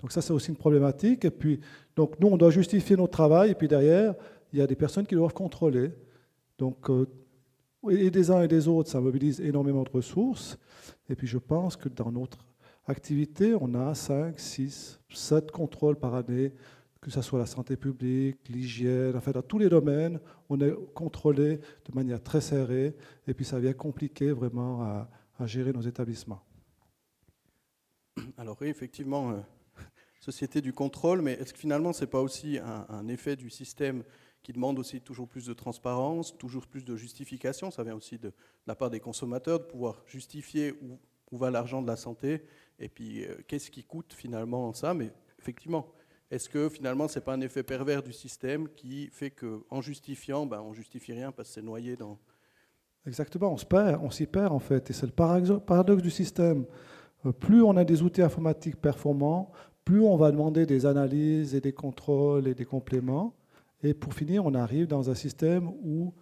Donc 0.00 0.10
ça, 0.10 0.20
c'est 0.20 0.32
aussi 0.32 0.50
une 0.50 0.56
problématique. 0.56 1.24
Et 1.24 1.30
puis, 1.30 1.60
donc 1.94 2.18
nous, 2.18 2.26
on 2.28 2.36
doit 2.36 2.50
justifier 2.50 2.96
notre 2.96 3.12
travail, 3.12 3.50
et 3.50 3.54
puis 3.54 3.68
derrière, 3.68 4.14
il 4.52 4.58
y 4.58 4.62
a 4.62 4.66
des 4.66 4.74
personnes 4.74 5.06
qui 5.06 5.14
doivent 5.14 5.32
contrôler. 5.32 5.92
Donc, 6.58 6.90
euh, 6.90 7.06
et 7.90 8.10
des 8.10 8.30
uns 8.30 8.42
et 8.42 8.48
des 8.48 8.68
autres, 8.68 8.90
ça 8.90 9.00
mobilise 9.00 9.40
énormément 9.40 9.82
de 9.82 9.90
ressources. 9.90 10.58
Et 11.08 11.14
puis 11.14 11.26
je 11.26 11.38
pense 11.38 11.76
que 11.76 11.88
dans 11.88 12.10
notre 12.10 12.38
activité, 12.86 13.54
on 13.58 13.74
a 13.74 13.94
5, 13.94 14.38
6, 14.38 15.00
7 15.10 15.50
contrôles 15.50 15.96
par 15.96 16.14
année, 16.14 16.52
que 17.00 17.10
ce 17.10 17.20
soit 17.20 17.38
la 17.38 17.46
santé 17.46 17.76
publique, 17.76 18.38
l'hygiène, 18.48 19.14
enfin 19.14 19.30
dans 19.30 19.42
tous 19.42 19.58
les 19.58 19.68
domaines, 19.68 20.18
on 20.48 20.58
est 20.60 20.74
contrôlé 20.94 21.58
de 21.58 21.94
manière 21.94 22.22
très 22.22 22.40
serrée 22.40 22.96
et 23.26 23.34
puis 23.34 23.44
ça 23.44 23.58
vient 23.58 23.74
compliquer 23.74 24.32
vraiment 24.32 24.82
à, 24.82 25.08
gérer 25.46 25.72
nos 25.72 25.82
établissements. 25.82 26.40
Alors 28.38 28.56
oui, 28.60 28.68
effectivement, 28.68 29.32
euh, 29.32 29.34
société 30.20 30.62
du 30.62 30.72
contrôle, 30.72 31.20
mais 31.20 31.32
est-ce 31.32 31.52
que 31.52 31.58
finalement 31.58 31.92
ce 31.92 32.02
n'est 32.02 32.10
pas 32.10 32.22
aussi 32.22 32.58
un, 32.58 33.08
effet 33.08 33.36
du 33.36 33.50
système 33.50 34.02
qui 34.44 34.52
demande 34.52 34.78
aussi 34.78 35.00
toujours 35.00 35.26
plus 35.26 35.46
de 35.46 35.54
transparence, 35.54 36.36
toujours 36.36 36.66
plus 36.66 36.84
de 36.84 36.94
justification 36.96 37.70
Ça 37.70 37.82
vient 37.82 37.96
aussi 37.96 38.18
de, 38.18 38.32
la 38.66 38.76
part 38.76 38.90
des 38.90 39.00
consommateurs 39.00 39.58
de 39.58 39.64
pouvoir 39.64 40.02
justifier 40.06 40.74
où, 40.82 40.98
va 41.36 41.50
l'argent 41.50 41.82
de 41.82 41.88
la 41.88 41.96
santé 41.96 42.44
et 42.78 42.88
puis 42.88 43.24
euh, 43.24 43.34
qu'est-ce 43.48 43.68
qui 43.68 43.82
coûte 43.82 44.12
finalement 44.12 44.72
ça. 44.72 44.94
Mais 44.94 45.10
effectivement, 45.40 45.88
est-ce 46.30 46.48
que 46.48 46.68
finalement 46.68 47.08
ce 47.08 47.18
n'est 47.18 47.24
pas 47.24 47.32
un 47.32 47.40
effet 47.40 47.64
pervers 47.64 48.04
du 48.04 48.12
système 48.12 48.68
qui 48.68 49.08
fait 49.08 49.32
qu'en 49.32 49.80
justifiant, 49.80 50.46
ben, 50.46 50.60
on 50.60 50.72
justifie 50.72 51.12
rien 51.12 51.32
parce 51.32 51.48
que 51.48 51.54
c'est 51.54 51.62
noyé 51.62 51.96
dans... 51.96 52.20
Exactement, 53.04 53.52
on 53.52 53.56
se 53.56 53.66
perd, 53.66 54.00
on 54.00 54.12
s'y 54.12 54.26
perd 54.26 54.52
en 54.52 54.60
fait. 54.60 54.90
Et 54.90 54.92
c'est 54.92 55.06
le 55.06 55.58
paradoxe 55.58 56.04
du 56.04 56.10
système. 56.10 56.66
Euh, 57.26 57.32
plus 57.32 57.62
on 57.64 57.76
a 57.76 57.84
des 57.84 58.02
outils 58.02 58.22
informatiques 58.22 58.76
performants, 58.76 59.50
plus 59.84 60.02
on 60.02 60.16
va 60.16 60.30
demander 60.30 60.66
des 60.66 60.86
analyses 60.86 61.56
et 61.56 61.60
des 61.60 61.72
contrôles 61.72 62.46
et 62.46 62.54
des 62.54 62.64
compléments. 62.64 63.34
Et 63.84 63.92
pour 63.92 64.14
finir, 64.14 64.46
on 64.46 64.54
arrive 64.54 64.86
dans 64.86 65.10
un 65.10 65.14
système 65.14 65.68
où 65.84 66.12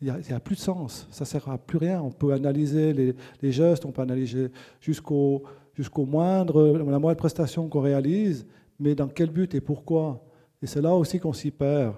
il 0.00 0.12
n'y 0.12 0.32
a, 0.32 0.38
plus 0.38 0.54
de 0.54 0.60
sens. 0.60 1.08
Ça 1.10 1.24
ne 1.24 1.26
sert 1.26 1.48
à 1.48 1.58
plus 1.58 1.78
rien. 1.78 2.00
On 2.00 2.12
peut 2.12 2.32
analyser 2.32 2.92
les, 2.92 3.52
gestes, 3.52 3.84
on 3.84 3.90
peut 3.90 4.02
analyser 4.02 4.50
jusqu'au 4.80 5.42
jusqu'au 5.74 6.06
moindre, 6.06 6.76
la 6.76 6.98
moindre 6.98 7.16
prestation 7.16 7.68
qu'on 7.68 7.80
réalise, 7.80 8.46
mais 8.80 8.96
dans 8.96 9.06
quel 9.06 9.30
but 9.30 9.54
et 9.54 9.60
pourquoi? 9.60 10.24
Et 10.60 10.66
c'est 10.66 10.80
là 10.80 10.92
aussi 10.92 11.20
qu'on 11.20 11.32
s'y 11.32 11.52
perd. 11.52 11.94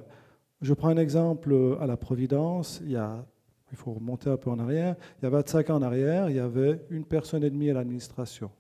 Je 0.61 0.75
prends 0.75 0.89
un 0.89 0.99
exemple 0.99 1.77
à 1.81 1.87
la 1.87 1.97
Providence, 1.97 2.83
il, 2.85 2.91
y 2.91 2.97
a, 2.97 3.25
il 3.73 3.79
faut 3.79 3.95
remonter 3.95 4.29
un 4.29 4.37
peu 4.37 4.51
en 4.51 4.59
arrière, 4.59 4.97
il 5.19 5.25
y 5.25 5.27
a 5.27 5.31
25 5.31 5.71
ans 5.71 5.77
en 5.77 5.83
arrière, 5.83 6.29
il 6.29 6.37
y 6.37 6.41
avait 6.41 6.85
une 6.91 7.07
personne 7.07 7.43
et 7.43 7.49
demie 7.49 7.71
à 7.71 7.75
l'administration. 7.75 8.51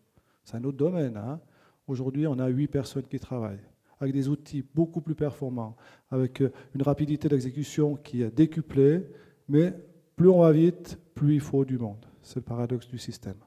C'est 0.42 0.56
un 0.56 0.64
autre 0.64 0.78
domaine. 0.78 1.18
Hein 1.18 1.38
Aujourd'hui, 1.86 2.26
on 2.26 2.38
a 2.38 2.48
huit 2.48 2.68
personnes 2.68 3.06
qui 3.06 3.20
travaillent 3.20 3.69
avec 4.00 4.14
des 4.14 4.28
outils 4.28 4.64
beaucoup 4.74 5.00
plus 5.00 5.14
performants, 5.14 5.76
avec 6.10 6.40
euh, 6.40 6.50
une 6.74 6.82
rapidité 6.82 7.28
d'exécution 7.28 7.96
qui 7.96 8.22
est 8.22 8.30
décuplée, 8.30 9.06
mais 9.48 9.74
plus 10.16 10.28
on 10.28 10.40
va 10.40 10.52
vite, 10.52 10.98
plus 11.14 11.34
il 11.34 11.40
faut 11.40 11.64
du 11.64 11.78
monde. 11.78 12.06
C'est 12.22 12.36
le 12.36 12.42
paradoxe 12.42 12.88
du 12.88 12.98
système. 12.98 13.38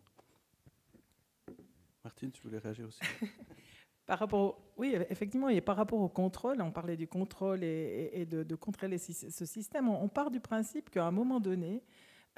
Martine, 2.04 2.32
tu 2.32 2.42
voulais 2.44 2.60
réagir 2.60 2.88
aussi? 2.88 3.00
Par 4.06 4.20
rapport, 4.20 4.60
oui, 4.78 4.96
effectivement, 5.10 5.48
et 5.48 5.62
par 5.62 5.78
rapport 5.78 6.02
au 6.02 6.10
contrôle, 6.10 6.62
on 6.62 6.72
parlait 6.72 6.98
du 6.98 7.08
contrôle 7.08 7.64
et, 7.64 8.28
de, 8.30 8.56
contrôler 8.56 8.98
ce 8.98 9.46
système. 9.46 9.88
On, 9.88 10.10
part 10.10 10.30
du 10.30 10.42
principe 10.42 10.90
qu'à 10.90 11.06
un 11.06 11.12
moment 11.12 11.40
donné, 11.40 11.82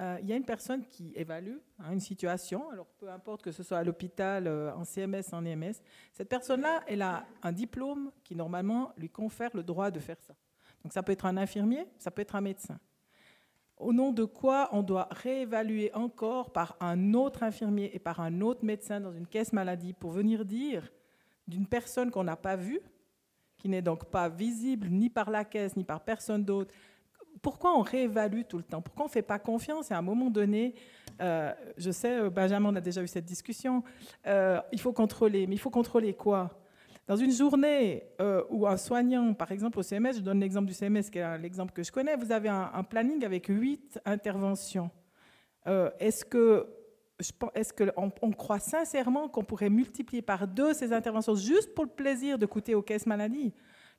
euh, 0.01 0.17
il 0.21 0.27
y 0.27 0.33
a 0.33 0.35
une 0.35 0.43
personne 0.43 0.85
qui 0.85 1.13
évalue 1.15 1.57
hein, 1.79 1.93
une 1.93 2.01
situation, 2.01 2.69
alors 2.69 2.87
peu 2.97 3.09
importe 3.09 3.41
que 3.41 3.51
ce 3.51 3.63
soit 3.63 3.77
à 3.77 3.83
l'hôpital, 3.83 4.45
euh, 4.45 4.73
en 4.75 4.83
CMS, 4.83 5.31
en 5.31 5.45
EMS, 5.45 5.75
cette 6.11 6.27
personne-là, 6.27 6.83
elle 6.87 7.01
a 7.01 7.25
un 7.43 7.53
diplôme 7.53 8.11
qui 8.23 8.35
normalement 8.35 8.91
lui 8.97 9.09
confère 9.09 9.51
le 9.53 9.63
droit 9.63 9.91
de 9.91 9.99
faire 9.99 10.19
ça. 10.19 10.35
Donc 10.83 10.91
ça 10.91 11.01
peut 11.01 11.13
être 11.13 11.25
un 11.25 11.37
infirmier, 11.37 11.87
ça 11.97 12.11
peut 12.11 12.21
être 12.21 12.35
un 12.35 12.41
médecin. 12.41 12.77
Au 13.77 13.93
nom 13.93 14.11
de 14.11 14.25
quoi 14.25 14.69
on 14.73 14.83
doit 14.83 15.07
réévaluer 15.11 15.93
encore 15.93 16.51
par 16.51 16.75
un 16.81 17.13
autre 17.13 17.43
infirmier 17.43 17.95
et 17.95 17.99
par 17.99 18.19
un 18.19 18.41
autre 18.41 18.65
médecin 18.65 18.99
dans 18.99 19.13
une 19.13 19.27
caisse 19.27 19.53
maladie 19.53 19.93
pour 19.93 20.11
venir 20.11 20.43
dire 20.43 20.91
d'une 21.47 21.67
personne 21.67 22.11
qu'on 22.11 22.23
n'a 22.23 22.37
pas 22.37 22.55
vue, 22.57 22.81
qui 23.57 23.69
n'est 23.69 23.81
donc 23.81 24.05
pas 24.05 24.27
visible 24.27 24.87
ni 24.89 25.09
par 25.09 25.29
la 25.29 25.45
caisse 25.45 25.75
ni 25.77 25.83
par 25.83 26.03
personne 26.03 26.43
d'autre, 26.43 26.73
pourquoi 27.41 27.77
on 27.77 27.81
réévalue 27.81 28.41
tout 28.47 28.57
le 28.57 28.63
temps? 28.63 28.81
Pourquoi 28.81 29.05
on 29.05 29.07
ne 29.07 29.11
fait 29.11 29.21
pas 29.21 29.39
confiance? 29.39 29.91
Et 29.91 29.93
à 29.93 29.97
un 29.97 30.01
moment 30.01 30.29
donné, 30.29 30.75
euh, 31.21 31.53
je 31.77 31.91
sais, 31.91 32.19
euh, 32.19 32.29
Benjamin, 32.29 32.69
on 32.69 32.75
a 32.75 32.81
déjà 32.81 33.01
eu 33.01 33.07
cette 33.07 33.25
discussion, 33.25 33.83
euh, 34.27 34.59
il 34.71 34.79
faut 34.79 34.93
contrôler. 34.93 35.47
Mais 35.47 35.55
il 35.55 35.59
faut 35.59 35.69
contrôler 35.69 36.13
quoi? 36.13 36.49
Dans 37.07 37.15
une 37.15 37.31
journée 37.31 38.03
où 38.49 38.65
un 38.65 38.77
soignant, 38.77 39.35
par 39.35 39.51
exemple 39.51 39.77
au 39.77 39.83
CMS, 39.83 40.13
je 40.15 40.21
donne 40.21 40.39
l'exemple 40.39 40.65
du 40.65 40.73
CMS 40.73 41.03
qui 41.11 41.19
est 41.19 41.37
l'exemple 41.37 41.71
que 41.71 41.83
je 41.83 41.91
connais, 41.91 42.15
vous 42.15 42.31
avez 42.31 42.49
un, 42.49 42.83
planning 42.83 43.23
avec 43.23 43.45
huit 43.45 43.99
interventions. 44.05 44.89
Est-ce 45.99 46.25
que 46.25 46.65
est-ce 47.53 47.71
qu'on 47.71 48.11
on 48.23 48.31
croit 48.31 48.57
sincèrement 48.57 49.29
qu'on 49.29 49.43
pourrait 49.43 49.69
multiplier 49.69 50.23
par 50.23 50.47
deux 50.47 50.73
ces 50.73 50.91
interventions 50.93 51.35
juste 51.35 51.75
pour 51.75 51.85
le 51.85 51.91
plaisir 51.91 52.39
de 52.39 52.47
coûter 52.47 52.73
aux 52.73 52.81
caisses 52.81 53.05
maladie 53.05 53.53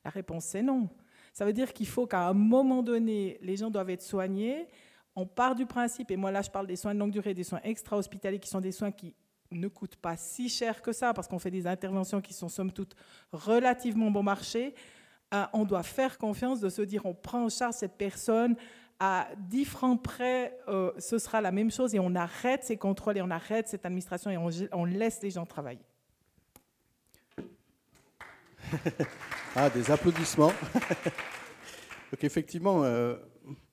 La 0.04 0.10
réponse 0.10 0.46
c'est 0.46 0.62
non. 0.62 0.88
Ça 1.36 1.44
veut 1.44 1.52
dire 1.52 1.74
qu'il 1.74 1.86
faut 1.86 2.06
qu'à 2.06 2.28
un 2.28 2.32
moment 2.32 2.82
donné, 2.82 3.36
les 3.42 3.58
gens 3.58 3.68
doivent 3.68 3.90
être 3.90 4.00
soignés. 4.00 4.66
On 5.14 5.26
part 5.26 5.54
du 5.54 5.66
principe, 5.66 6.10
et 6.10 6.16
moi 6.16 6.30
là 6.30 6.40
je 6.40 6.48
parle 6.48 6.66
des 6.66 6.76
soins 6.76 6.94
de 6.94 6.98
longue 6.98 7.10
durée, 7.10 7.34
des 7.34 7.44
soins 7.44 7.60
extra-hospitaliers 7.62 8.38
qui 8.38 8.48
sont 8.48 8.62
des 8.62 8.72
soins 8.72 8.90
qui 8.90 9.14
ne 9.50 9.68
coûtent 9.68 9.96
pas 9.96 10.16
si 10.16 10.48
cher 10.48 10.80
que 10.80 10.92
ça, 10.92 11.12
parce 11.12 11.28
qu'on 11.28 11.38
fait 11.38 11.50
des 11.50 11.66
interventions 11.66 12.22
qui 12.22 12.32
sont 12.32 12.48
somme 12.48 12.72
toute 12.72 12.94
relativement 13.32 14.10
bon 14.10 14.22
marché. 14.22 14.74
Euh, 15.34 15.44
on 15.52 15.66
doit 15.66 15.82
faire 15.82 16.16
confiance 16.16 16.58
de 16.60 16.70
se 16.70 16.80
dire 16.80 17.04
on 17.04 17.12
prend 17.12 17.44
en 17.44 17.48
charge 17.50 17.74
cette 17.74 17.98
personne 17.98 18.56
à 18.98 19.28
10 19.36 19.66
francs 19.66 20.02
près, 20.02 20.58
euh, 20.68 20.90
ce 20.98 21.18
sera 21.18 21.42
la 21.42 21.52
même 21.52 21.70
chose 21.70 21.94
et 21.94 21.98
on 21.98 22.14
arrête 22.14 22.64
ces 22.64 22.78
contrôles 22.78 23.18
et 23.18 23.22
on 23.22 23.30
arrête 23.30 23.68
cette 23.68 23.84
administration 23.84 24.30
et 24.30 24.38
on, 24.38 24.48
on 24.72 24.86
laisse 24.86 25.20
les 25.20 25.32
gens 25.32 25.44
travailler. 25.44 25.84
Ah, 29.54 29.70
des 29.70 29.90
applaudissements. 29.90 30.52
Donc 32.12 32.22
effectivement, 32.22 32.84
euh, 32.84 33.16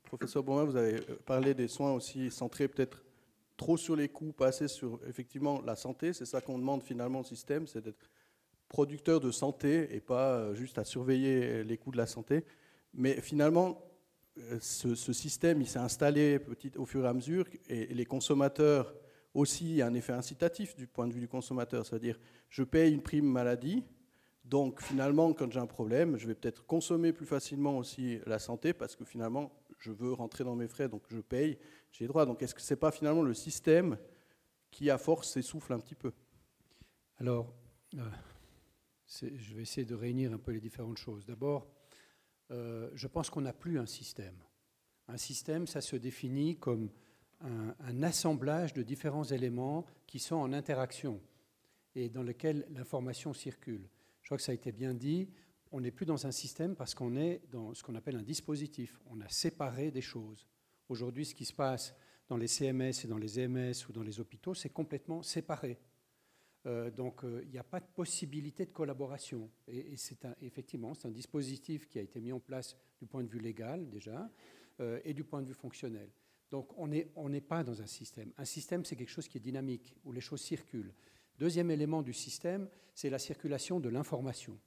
professeur 0.04 0.42
Beaumain, 0.42 0.64
vous 0.64 0.76
avez 0.76 1.02
parlé 1.26 1.54
des 1.54 1.68
soins 1.68 1.92
aussi 1.92 2.32
centrés 2.32 2.68
peut-être 2.68 3.04
trop 3.58 3.78
sur 3.78 3.96
les 3.96 4.10
coûts, 4.10 4.32
pas 4.32 4.48
assez 4.48 4.68
sur 4.68 5.00
effectivement 5.08 5.62
la 5.62 5.76
santé. 5.76 6.14
C'est 6.14 6.26
ça 6.26 6.42
qu'on 6.42 6.58
demande 6.58 6.84
finalement 6.84 7.20
au 7.20 7.24
système, 7.24 7.68
c'est 7.68 7.82
d'être 7.82 8.10
producteur 8.70 9.20
de 9.20 9.30
santé 9.30 9.94
et 9.96 10.00
pas 10.00 10.36
euh, 10.36 10.56
juste 10.56 10.78
à 10.78 10.84
surveiller 10.84 11.64
les 11.64 11.78
coûts 11.78 11.92
de 11.92 11.98
la 11.98 12.08
santé. 12.08 12.46
Mais 12.94 13.20
finalement, 13.22 13.82
euh, 14.40 14.58
ce, 14.60 15.14
système, 15.14 15.62
il 15.62 15.68
s'est 15.68 15.80
installé 15.80 16.40
petit, 16.40 16.72
au 16.78 16.86
fur 16.86 17.06
et 17.06 17.08
à 17.08 17.14
mesure 17.14 17.46
et, 17.70 17.86
les 17.88 18.06
consommateurs 18.06 18.96
aussi, 19.34 19.66
il 19.66 19.76
y 19.76 19.82
a 19.82 19.88
un 19.88 19.94
effet 19.94 20.14
incitatif 20.14 20.76
du 20.76 20.88
point 20.88 21.08
de 21.08 21.14
vue 21.14 21.20
du 21.20 21.28
consommateur, 21.28 21.86
c'est-à-dire 21.86 22.20
je 22.50 22.64
paye 22.64 22.94
une 22.94 23.02
prime 23.02 23.26
maladie, 23.26 23.84
donc 24.44 24.82
finalement, 24.82 25.34
quand 25.34 25.52
j'ai 25.52 25.60
un 25.60 25.68
problème, 25.68 26.18
je 26.18 26.28
vais 26.28 26.36
peut-être 26.36 26.66
consommer 26.66 27.14
plus 27.14 27.26
facilement 27.26 27.78
aussi 27.78 28.20
la 28.26 28.40
santé 28.40 28.74
parce 28.74 28.96
que 28.96 29.06
finalement, 29.06 29.52
je 29.80 29.92
veux 29.92 30.14
rentrer 30.14 30.44
dans 30.44 30.56
mes 30.56 30.68
frais, 30.68 30.90
donc 30.90 31.04
je 31.10 31.20
paye, 31.20 31.58
j'ai 31.92 32.08
droit. 32.08 32.26
Donc 32.26 32.42
est-ce 32.42 32.54
que 32.54 32.62
ce 32.62 32.74
n'est 32.74 32.80
pas 32.80 32.92
finalement 32.92 33.22
le 33.22 33.34
système 33.34 33.98
qui, 34.70 34.90
à 34.90 34.98
force, 34.98 35.32
s'essouffle 35.32 35.74
un 35.74 35.80
petit 35.80 35.96
peu? 35.96 36.12
Alors, 37.18 37.54
euh, 37.96 38.10
je 39.08 39.56
vais 39.56 39.62
essayer 39.62 39.86
de 39.86 39.96
réunir 39.96 40.34
un 40.34 40.38
peu 40.38 40.52
les 40.52 40.60
différentes 40.60 40.98
choses. 40.98 41.26
D'abord, 41.26 41.68
euh, 42.52 42.90
je 42.94 43.08
pense 43.08 43.30
qu'on 43.30 43.42
n'a 43.42 43.54
plus 43.54 43.80
un 43.80 43.86
système. 43.86 44.36
Un 45.08 45.18
système, 45.18 45.68
ça 45.68 45.82
se 45.82 45.96
définit 45.96 46.58
comme 46.58 46.90
un 47.42 48.04
assemblage 48.04 48.74
de 48.74 48.84
différents 48.84 49.26
éléments 49.26 49.86
qui 50.08 50.18
sont 50.18 50.38
en 50.38 50.54
interaction 50.54 51.20
et 51.94 52.08
dans 52.08 52.24
lesquels 52.24 52.66
l'information 52.70 53.34
circule. 53.34 53.90
Que 54.36 54.42
ça 54.42 54.52
a 54.52 54.56
été 54.56 54.72
bien 54.72 54.94
dit. 54.94 55.30
On 55.72 55.82
n'est 55.82 55.92
plus 55.92 56.06
dans 56.06 56.26
un 56.26 56.32
système 56.32 56.76
parce 56.76 56.96
qu'on 56.96 57.16
est 57.16 57.42
dans 57.52 57.74
ce 57.74 57.84
qu'on 57.84 57.96
appelle 57.96 58.16
un 58.16 58.24
dispositif. 58.24 59.00
On 59.08 59.22
a 59.22 59.30
séparé 59.30 59.92
des 59.92 60.02
choses. 60.02 60.48
Aujourd'hui, 60.90 61.26
ce 61.26 61.36
qui 61.36 61.46
se 61.46 61.54
passe 61.54 61.96
dans 62.28 62.38
les 62.38 62.48
CMS 62.48 62.94
et 63.04 63.08
dans 63.08 63.18
les 63.18 63.40
EMS 63.40 63.74
ou 63.88 63.92
dans 63.92 64.02
les 64.02 64.20
hôpitaux, 64.20 64.54
c'est 64.54 64.70
complètement 64.70 65.22
séparé. 65.22 65.80
Euh, 66.66 66.90
donc, 66.90 67.24
euh, 67.24 67.42
il 67.44 67.50
n'y 67.50 67.58
a 67.58 67.64
pas 67.64 67.80
de 67.80 67.86
possibilité 67.86 68.66
de 68.66 68.72
collaboration. 68.72 69.50
Et, 69.68 69.98
c'est 69.98 70.26
effectivement, 70.42 70.94
c'est 70.94 71.08
un 71.08 71.12
dispositif 71.12 71.88
qui 71.88 72.00
a 72.00 72.02
été 72.02 72.20
mis 72.22 72.32
en 72.32 72.40
place 72.40 72.76
du 73.00 73.06
point 73.06 73.24
de 73.24 73.30
vue 73.30 73.40
légal 73.40 73.90
déjà 73.90 74.30
euh, 74.80 75.00
et 75.04 75.14
du 75.14 75.24
point 75.24 75.42
de 75.42 75.48
vue 75.48 75.54
fonctionnel. 75.54 76.10
Donc, 76.50 76.70
on 76.78 76.88
n'est 76.88 77.12
on 77.16 77.30
pas 77.42 77.64
dans 77.64 77.82
un 77.82 77.88
système. 77.88 78.32
Un 78.38 78.46
système, 78.46 78.86
c'est 78.86 78.96
quelque 78.96 79.10
chose 79.10 79.28
qui 79.28 79.38
est 79.38 79.42
dynamique, 79.42 79.96
où 80.06 80.12
les 80.12 80.22
choses 80.22 80.42
circulent. 80.42 80.94
Deuxième 81.40 81.72
élément 81.72 82.02
du 82.02 82.14
système, 82.14 82.68
c'est 82.94 83.10
la 83.10 83.20
circulation 83.20 83.80
de 83.80 83.90
l'information. 83.90 84.60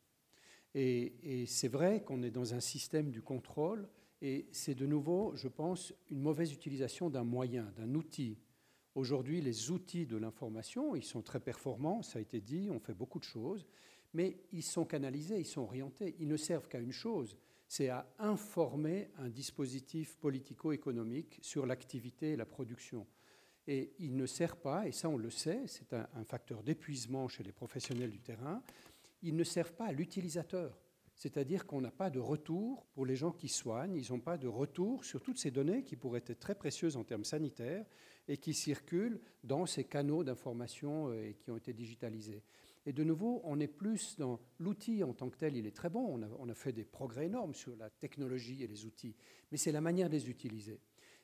Et, 0.75 1.45
c'est 1.47 1.69
vrai 1.69 2.03
qu'on 2.03 2.23
est 2.23 2.31
dans 2.31 2.53
un 2.53 2.61
système 2.61 3.11
du 3.11 3.23
contrôle, 3.23 3.89
et 4.21 4.47
c'est 4.53 4.75
de 4.75 4.85
nouveau, 4.85 5.33
je 5.35 5.49
pense, 5.49 5.95
une 6.11 6.21
mauvaise 6.21 6.53
utilisation 6.53 7.09
d'un 7.09 7.25
moyen, 7.25 7.73
d'un 7.77 7.95
outil. 7.95 8.39
Aujourd'hui, 8.95 9.41
les 9.41 9.71
outils 9.71 10.07
de 10.07 10.17
l'information, 10.17 10.95
ils 10.97 11.05
sont 11.05 11.23
très 11.23 11.41
performants, 11.41 12.03
ça 12.03 12.19
a 12.19 12.23
été 12.23 12.41
dit, 12.41 12.69
on 12.71 12.81
fait 12.81 12.95
beaucoup 12.95 13.19
de 13.19 13.25
choses, 13.25 13.67
mais 14.13 14.39
ils 14.53 14.63
sont 14.63 14.85
canalisés, 14.85 15.39
ils 15.39 15.47
sont 15.47 15.63
orientés, 15.63 16.15
ils 16.19 16.29
ne 16.29 16.37
servent 16.37 16.69
qu'à 16.69 16.81
une 16.81 16.93
chose, 16.93 17.37
c'est 17.69 17.89
à 17.89 18.07
informer 18.19 19.11
un 19.19 19.29
dispositif 19.29 20.17
politico-économique 20.17 21.39
sur 21.43 21.67
l'activité 21.67 22.33
et 22.33 22.37
la 22.37 22.47
production. 22.47 23.07
Et 23.69 23.95
il 23.99 24.17
ne 24.17 24.27
sert 24.27 24.57
pas, 24.57 24.87
et 24.87 24.93
ça 24.93 25.09
on 25.09 25.17
le 25.17 25.31
sait, 25.31 25.63
c'est 25.67 25.93
un, 25.93 26.25
facteur 26.25 26.63
d'épuisement 26.63 27.29
chez 27.29 27.43
les 27.43 27.53
professionnels 27.53 28.11
du 28.11 28.21
terrain, 28.21 28.63
ils 29.23 29.35
ne 29.35 29.45
servent 29.45 29.73
pas 29.73 29.87
à 29.87 29.93
l'utilisateur. 29.93 30.79
C'est-à-dire 31.17 31.67
qu'on 31.67 31.81
n'a 31.81 31.91
pas 31.91 32.11
de 32.11 32.19
retour 32.19 32.87
pour 32.93 33.07
les 33.07 33.17
gens 33.17 33.33
qui 33.33 33.49
soignent, 33.49 33.97
ils 33.97 34.13
n'ont 34.13 34.21
pas 34.21 34.37
de 34.37 34.47
retour 34.47 35.05
sur 35.05 35.23
toutes 35.23 35.39
ces 35.39 35.51
données 35.51 35.83
qui 35.83 35.97
pourraient 35.97 36.23
être 36.27 36.39
très 36.39 36.55
précieuses 36.55 36.97
en 36.97 37.05
termes 37.05 37.25
sanitaires 37.25 37.87
et 38.29 38.37
qui 38.37 38.53
circulent 38.53 39.21
dans 39.43 39.65
ces 39.67 39.85
canaux 39.85 40.23
d'information 40.23 41.09
euh, 41.09 41.31
et 41.31 41.35
qui 41.35 41.51
ont 41.51 41.57
été 41.57 41.73
digitalisés. 41.73 42.43
Et 42.85 42.93
de 42.93 43.03
nouveau, 43.03 43.41
on 43.45 43.59
est 43.59 43.67
plus 43.67 44.17
dans 44.17 44.39
l'outil 44.61 45.03
en 45.03 45.13
tant 45.13 45.29
que 45.29 45.39
tel, 45.39 45.57
il 45.57 45.67
est 45.67 45.75
très 45.75 45.91
bon, 45.91 46.23
on 46.39 46.49
a 46.49 46.55
fait 46.55 46.73
des 46.73 46.85
progrès 46.85 47.27
énormes 47.27 47.55
sur 47.55 47.75
la 47.77 47.91
technologie 47.91 48.63
et 48.63 48.69
les 48.69 48.85
outils, 48.85 49.17
mais 49.51 49.59
c'est 49.59 49.73
la 49.73 49.81
manière 49.81 50.09
de 50.09 50.15
les 50.15 50.31
utiliser. 50.31 50.79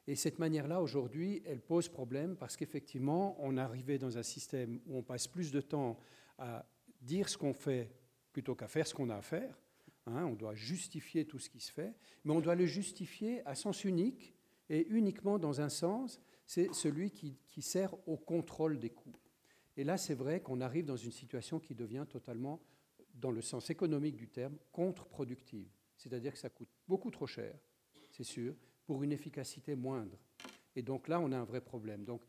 Et 0.07 0.17
cette 0.17 0.39
manière-là, 0.39 0.83
aujourd'hui, 0.83 1.43
elle 1.47 1.61
pose 1.61 1.89
problème 1.89 2.37
parce 2.37 2.57
qu'effectivement, 2.57 3.37
on 3.39 3.57
arrivé 3.57 3.99
dans 3.99 4.19
un 4.19 4.23
système 4.23 4.81
où 4.87 4.97
on 4.99 5.03
passe 5.03 5.29
plus 5.29 5.53
de 5.53 5.61
temps 5.61 5.99
à 6.39 6.67
dire 7.01 7.29
ce 7.29 7.39
qu'on 7.39 7.53
fait 7.53 7.91
plutôt 8.33 8.55
qu'à 8.55 8.69
faire 8.69 8.87
ce 8.87 8.95
qu'on 8.95 9.11
a 9.11 9.17
à 9.17 9.23
faire. 9.23 9.59
Hein, 10.07 10.25
on 10.25 10.35
doit 10.35 10.55
justifier 10.55 11.25
tout 11.25 11.39
ce 11.39 11.49
qui 11.49 11.61
se 11.61 11.71
fait, 11.71 11.95
mais 12.25 12.33
on 12.33 12.41
doit 12.41 12.57
le 12.57 12.67
justifier 12.67 13.47
à 13.47 13.55
sens 13.55 13.85
unique 13.85 14.35
et 14.69 14.89
uniquement 14.89 15.39
dans 15.39 15.61
un 15.61 15.69
sens, 15.69 16.21
c'est 16.45 16.75
celui 16.75 17.13
qui, 17.13 17.39
qui, 17.47 17.63
sert 17.63 17.95
au 18.09 18.17
contrôle 18.17 18.81
des 18.81 18.91
coûts. 18.91 19.17
Et 19.77 19.85
là, 19.85 19.97
c'est 19.97 20.15
vrai 20.15 20.41
qu'on 20.41 20.61
arrive 20.61 20.87
dans 20.87 20.97
une 20.97 21.13
situation 21.13 21.61
qui 21.61 21.77
devient 21.77 22.05
totalement, 22.09 22.61
dans 23.15 23.31
le 23.31 23.43
sens 23.43 23.71
économique 23.71 24.17
du 24.17 24.29
terme, 24.29 24.57
contre-productive. 24.73 25.69
C'est-à-dire 25.97 26.33
que 26.33 26.39
ça 26.39 26.51
coûte 26.51 26.71
beaucoup 26.89 27.11
trop 27.13 27.29
cher, 27.29 27.57
c'est 28.11 28.25
sûr, 28.25 28.57
pour 28.93 29.03
une 29.03 29.13
efficacité 29.13 29.75
moindre. 29.75 30.19
Et 30.77 30.83
donc 30.83 31.09
là, 31.09 31.19
on 31.19 31.33
a 31.33 31.39
un 31.39 31.45
vrai 31.45 31.63
problème. 31.63 32.05
Donc, 32.05 32.21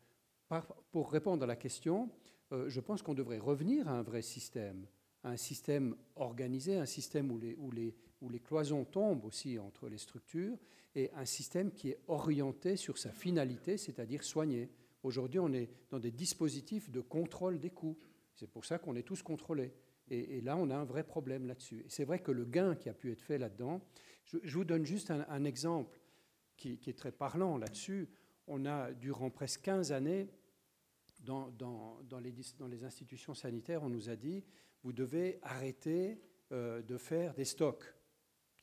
pour 0.92 1.12
répondre 1.12 1.42
à 1.42 1.46
la 1.46 1.56
question, 1.56 2.08
euh, 2.52 2.70
je 2.70 2.80
pense 2.80 3.02
qu'on 3.02 3.12
devrait 3.12 3.36
revenir 3.36 3.86
à 3.86 3.90
un 3.90 4.02
vrai 4.02 4.22
système 4.22 4.86
un 5.24 5.36
système 5.36 5.94
organisé, 6.16 6.76
un 6.78 6.86
système 6.86 7.30
où 7.30 7.38
les, 7.38 8.40
cloisons 8.40 8.86
tombent 8.86 9.26
aussi 9.26 9.58
entre 9.58 9.90
les 9.90 9.98
structures, 9.98 10.56
et 10.94 11.10
un 11.12 11.26
système 11.26 11.70
qui 11.70 11.90
est 11.90 11.98
orienté 12.08 12.76
sur 12.76 12.96
sa 12.96 13.12
finalité, 13.12 13.76
c'est-à-dire 13.76 14.24
soigner. 14.24 14.70
Aujourd'hui, 15.02 15.40
on 15.40 15.52
est 15.52 15.68
dans 15.90 15.98
des 15.98 16.12
dispositifs 16.12 16.90
de 16.90 17.00
contrôle 17.02 17.58
des 17.58 17.70
coûts. 17.70 17.98
C'est 18.34 18.50
pour 18.50 18.64
ça 18.64 18.78
qu'on 18.78 18.96
est 18.96 19.02
tous 19.02 19.22
contrôlés. 19.22 19.74
Et, 20.08 20.40
là, 20.40 20.56
on 20.56 20.70
a 20.70 20.76
un 20.76 20.84
vrai 20.84 21.04
problème 21.04 21.46
là-dessus. 21.46 21.80
Et 21.84 21.90
c'est 21.90 22.04
vrai 22.04 22.20
que 22.20 22.32
le 22.32 22.46
gain 22.46 22.74
qui 22.74 22.88
a 22.88 22.94
pu 22.94 23.12
être 23.12 23.22
fait 23.22 23.36
là-dedans, 23.36 23.82
je, 24.24 24.56
vous 24.56 24.64
donne 24.64 24.86
juste 24.86 25.10
un 25.10 25.44
exemple 25.44 25.98
qui, 26.56 26.78
est 26.86 26.98
très 26.98 27.12
parlant 27.12 27.58
là-dessus. 27.58 28.08
On 28.46 28.66
a, 28.66 28.92
durant 28.92 29.30
presque 29.30 29.62
15 29.62 29.92
années, 29.92 30.28
dans 31.20 31.50
les 32.20 32.84
institutions 32.84 33.34
sanitaires, 33.34 33.82
on 33.82 33.88
nous 33.88 34.10
a 34.10 34.16
dit, 34.16 34.44
vous 34.82 34.92
devez 34.92 35.38
arrêter 35.42 36.20
euh, 36.52 36.82
de 36.82 36.98
faire 36.98 37.34
des 37.34 37.46
stocks. 37.46 37.84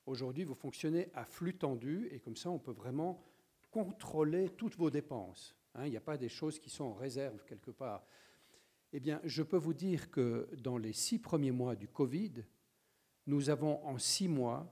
Aujourd'hui, 0.05 0.43
vous 0.43 0.53
fonctionnez 0.53 1.09
à 1.13 1.25
flux 1.25 1.57
tendu 1.57 2.07
et 2.11 2.19
comme 2.19 2.35
ça, 2.35 2.49
on 2.49 2.59
peut 2.59 2.71
vraiment 2.71 3.25
contrôler 3.71 4.49
toutes 4.49 4.75
vos 4.75 4.91
dépenses. 4.91 5.55
Hein, 5.73 5.85
il 5.85 5.91
n'y 5.91 5.97
a 5.97 6.01
pas 6.01 6.17
des 6.17 6.29
choses 6.29 6.59
qui 6.59 6.69
sont 6.69 6.85
en 6.85 6.93
réserve 6.93 7.43
quelque 7.45 7.71
part. 7.71 8.05
Eh 8.93 8.99
bien, 8.99 9.19
je 9.23 9.41
peux 9.41 9.57
vous 9.57 9.73
dire 9.73 10.11
que 10.11 10.47
dans 10.57 10.77
les 10.77 10.93
six 10.93 11.17
premiers 11.17 11.51
mois 11.51 11.75
du 11.75 11.87
Covid, 11.87 12.45
nous 13.25 13.49
avons 13.49 13.83
en 13.85 13.97
six 13.97 14.27
mois 14.27 14.71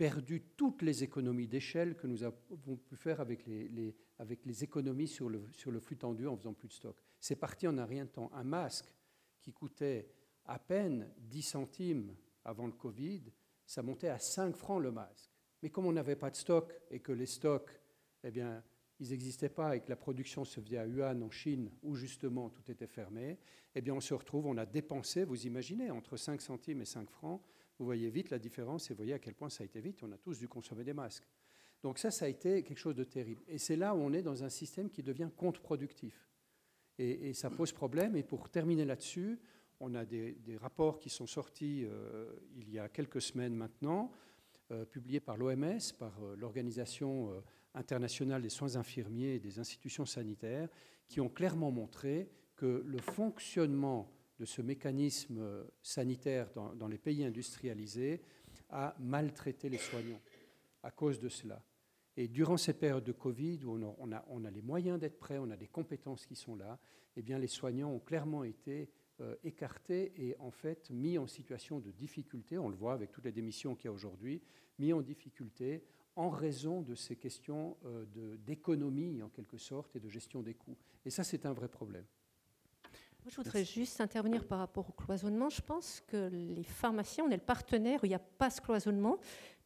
perdu 0.00 0.40
toutes 0.56 0.80
les 0.80 1.04
économies 1.04 1.46
d'échelle 1.46 1.94
que 1.94 2.06
nous 2.06 2.22
avons 2.22 2.78
pu 2.78 2.96
faire 2.96 3.20
avec 3.20 3.44
les, 3.46 4.64
économies 4.64 5.06
sur 5.06 5.28
le, 5.28 5.78
flux 5.78 5.98
tendu 5.98 6.26
en 6.26 6.38
faisant 6.38 6.54
plus 6.54 6.68
de 6.68 6.72
stock. 6.72 6.96
C'est 7.20 7.36
parti 7.36 7.68
en 7.68 7.76
un 7.76 7.84
rien 7.84 8.06
de 8.06 8.08
temps. 8.08 8.30
Un 8.32 8.44
masque 8.44 8.94
qui 9.42 9.52
coûtait 9.52 10.08
à 10.46 10.58
peine 10.58 11.12
10 11.18 11.42
centimes 11.42 12.16
avant 12.46 12.64
le 12.64 12.72
Covid, 12.72 13.24
ça 13.66 13.82
montait 13.82 14.08
à 14.08 14.18
5 14.18 14.56
francs 14.56 14.80
le 14.80 14.90
masque. 14.90 15.30
Mais 15.62 15.68
comme 15.68 15.84
on 15.84 15.92
n'avait 15.92 16.16
pas 16.16 16.30
de 16.30 16.36
stock 16.36 16.72
et 16.90 17.00
que 17.00 17.12
les 17.12 17.26
stocks, 17.26 17.78
eh 18.24 18.30
bien, 18.30 18.64
ils 19.00 19.10
n'existaient 19.10 19.50
pas 19.50 19.76
et 19.76 19.80
que 19.80 19.90
la 19.90 19.96
production 19.96 20.46
se 20.46 20.62
faisait 20.62 20.78
à 20.78 20.86
Wuhan, 20.86 21.20
en 21.20 21.30
Chine, 21.30 21.70
où 21.82 21.94
justement 21.94 22.48
tout 22.48 22.70
était 22.70 22.86
fermé, 22.86 23.38
eh 23.74 23.82
bien, 23.82 23.92
on 23.92 24.00
se 24.00 24.14
retrouve, 24.14 24.46
on 24.46 24.56
a 24.56 24.64
dépensé, 24.64 25.24
vous 25.24 25.46
imaginez, 25.46 25.90
entre 25.90 26.16
5 26.16 26.40
centimes 26.40 26.80
et 26.80 26.86
5 26.86 27.10
francs, 27.10 27.42
vous 27.80 27.86
voyez 27.86 28.10
vite 28.10 28.28
la 28.28 28.38
différence 28.38 28.90
et 28.90 28.92
vous 28.92 28.98
voyez 28.98 29.14
à 29.14 29.18
quel 29.18 29.34
point 29.34 29.48
ça 29.48 29.62
a 29.62 29.64
été 29.64 29.80
vite, 29.80 30.02
on 30.02 30.12
a 30.12 30.18
tous 30.18 30.38
dû 30.38 30.46
consommer 30.48 30.84
des 30.84 30.92
masques. 30.92 31.26
Donc 31.82 31.98
ça, 31.98 32.10
ça 32.10 32.26
a 32.26 32.28
été 32.28 32.62
quelque 32.62 32.78
chose 32.78 32.94
de 32.94 33.04
terrible. 33.04 33.42
Et 33.48 33.56
c'est 33.56 33.74
là 33.74 33.94
où 33.94 33.98
on 33.98 34.12
est 34.12 34.20
dans 34.20 34.44
un 34.44 34.50
système 34.50 34.90
qui 34.90 35.02
devient 35.02 35.30
contre-productif. 35.34 36.28
Et, 36.98 37.32
ça 37.32 37.48
pose 37.48 37.72
problème. 37.72 38.16
Et 38.16 38.22
pour 38.22 38.50
terminer 38.50 38.84
là-dessus, 38.84 39.40
on 39.80 39.94
a 39.94 40.04
des, 40.04 40.36
rapports 40.60 40.98
qui 40.98 41.08
sont 41.08 41.26
sortis 41.26 41.86
euh, 41.86 42.30
il 42.54 42.68
y 42.68 42.78
a 42.78 42.90
quelques 42.90 43.22
semaines 43.22 43.54
maintenant, 43.54 44.12
euh, 44.70 44.84
publiés 44.84 45.20
par 45.20 45.38
l'OMS, 45.38 45.78
par 45.98 46.22
euh, 46.22 46.36
l'Organisation 46.36 47.32
internationale 47.72 48.42
des 48.42 48.50
soins 48.50 48.76
infirmiers 48.76 49.36
et 49.36 49.40
des 49.40 49.58
institutions 49.58 50.04
sanitaires, 50.04 50.68
qui 51.08 51.22
ont 51.22 51.30
clairement 51.30 51.70
montré 51.70 52.28
que 52.56 52.82
le 52.84 52.98
fonctionnement 52.98 54.12
de 54.40 54.46
ce 54.46 54.62
mécanisme 54.62 55.38
euh, 55.38 55.64
sanitaire 55.82 56.50
dans, 56.54 56.88
les 56.88 56.96
pays 56.96 57.24
industrialisés 57.24 58.22
a 58.70 58.96
maltraité 58.98 59.68
les 59.68 59.78
soignants 59.78 60.20
à 60.82 60.90
cause 60.90 61.20
de 61.20 61.28
cela. 61.28 61.62
Et 62.16 62.26
durant 62.26 62.56
cette 62.56 62.80
période 62.80 63.04
de 63.04 63.12
Covid, 63.12 63.64
où 63.64 63.78
on 63.98 64.12
a, 64.12 64.50
les 64.50 64.62
moyens 64.62 64.98
d'être 64.98 65.18
prêts, 65.18 65.38
on 65.38 65.50
a 65.50 65.56
des 65.56 65.68
compétences 65.68 66.24
qui 66.24 66.36
sont 66.36 66.56
là, 66.56 66.78
eh 67.16 67.22
les 67.22 67.46
soignants 67.46 67.90
ont 67.90 68.00
clairement 68.00 68.42
été 68.42 68.88
euh, 69.20 69.36
écartés 69.44 70.12
et 70.16 70.34
en 70.38 70.50
fait 70.50 70.88
mis 70.88 71.18
en 71.18 71.26
situation 71.26 71.78
de 71.78 71.90
difficulté, 71.90 72.56
on 72.56 72.70
le 72.70 72.76
voit 72.76 72.94
avec 72.94 73.12
toutes 73.12 73.26
les 73.26 73.32
démissions 73.32 73.74
qu'il 73.74 73.86
y 73.86 73.88
a 73.88 73.92
aujourd'hui, 73.92 74.40
mis 74.78 74.94
en 74.94 75.02
difficulté 75.02 75.84
en 76.16 76.30
raison 76.30 76.80
de 76.80 76.94
ces 76.94 77.16
questions 77.16 77.76
euh, 77.84 78.06
d'économie 78.38 79.22
en 79.22 79.28
quelque 79.28 79.58
sorte 79.58 79.96
et 79.96 80.00
de 80.00 80.08
gestion 80.08 80.42
des 80.42 80.54
coûts. 80.54 80.78
Et 81.04 81.10
ça, 81.10 81.24
c'est 81.24 81.44
un 81.44 81.52
vrai 81.52 81.68
problème. 81.68 82.06
Moi, 83.30 83.44
je 83.44 83.48
voudrais 83.48 83.64
juste 83.64 84.00
intervenir 84.00 84.44
par 84.44 84.58
rapport 84.58 84.88
au 84.88 84.92
cloisonnement. 84.92 85.50
Je 85.50 85.60
pense 85.60 86.02
que 86.08 86.28
les 86.32 86.64
pharmaciens, 86.64 87.22
on 87.28 87.30
est 87.30 87.36
le 87.36 87.40
partenaire 87.40 88.00
où 88.02 88.06
il 88.06 88.08
n'y 88.08 88.14
a 88.16 88.18
pas 88.18 88.50
ce 88.50 88.60
cloisonnement, 88.60 89.18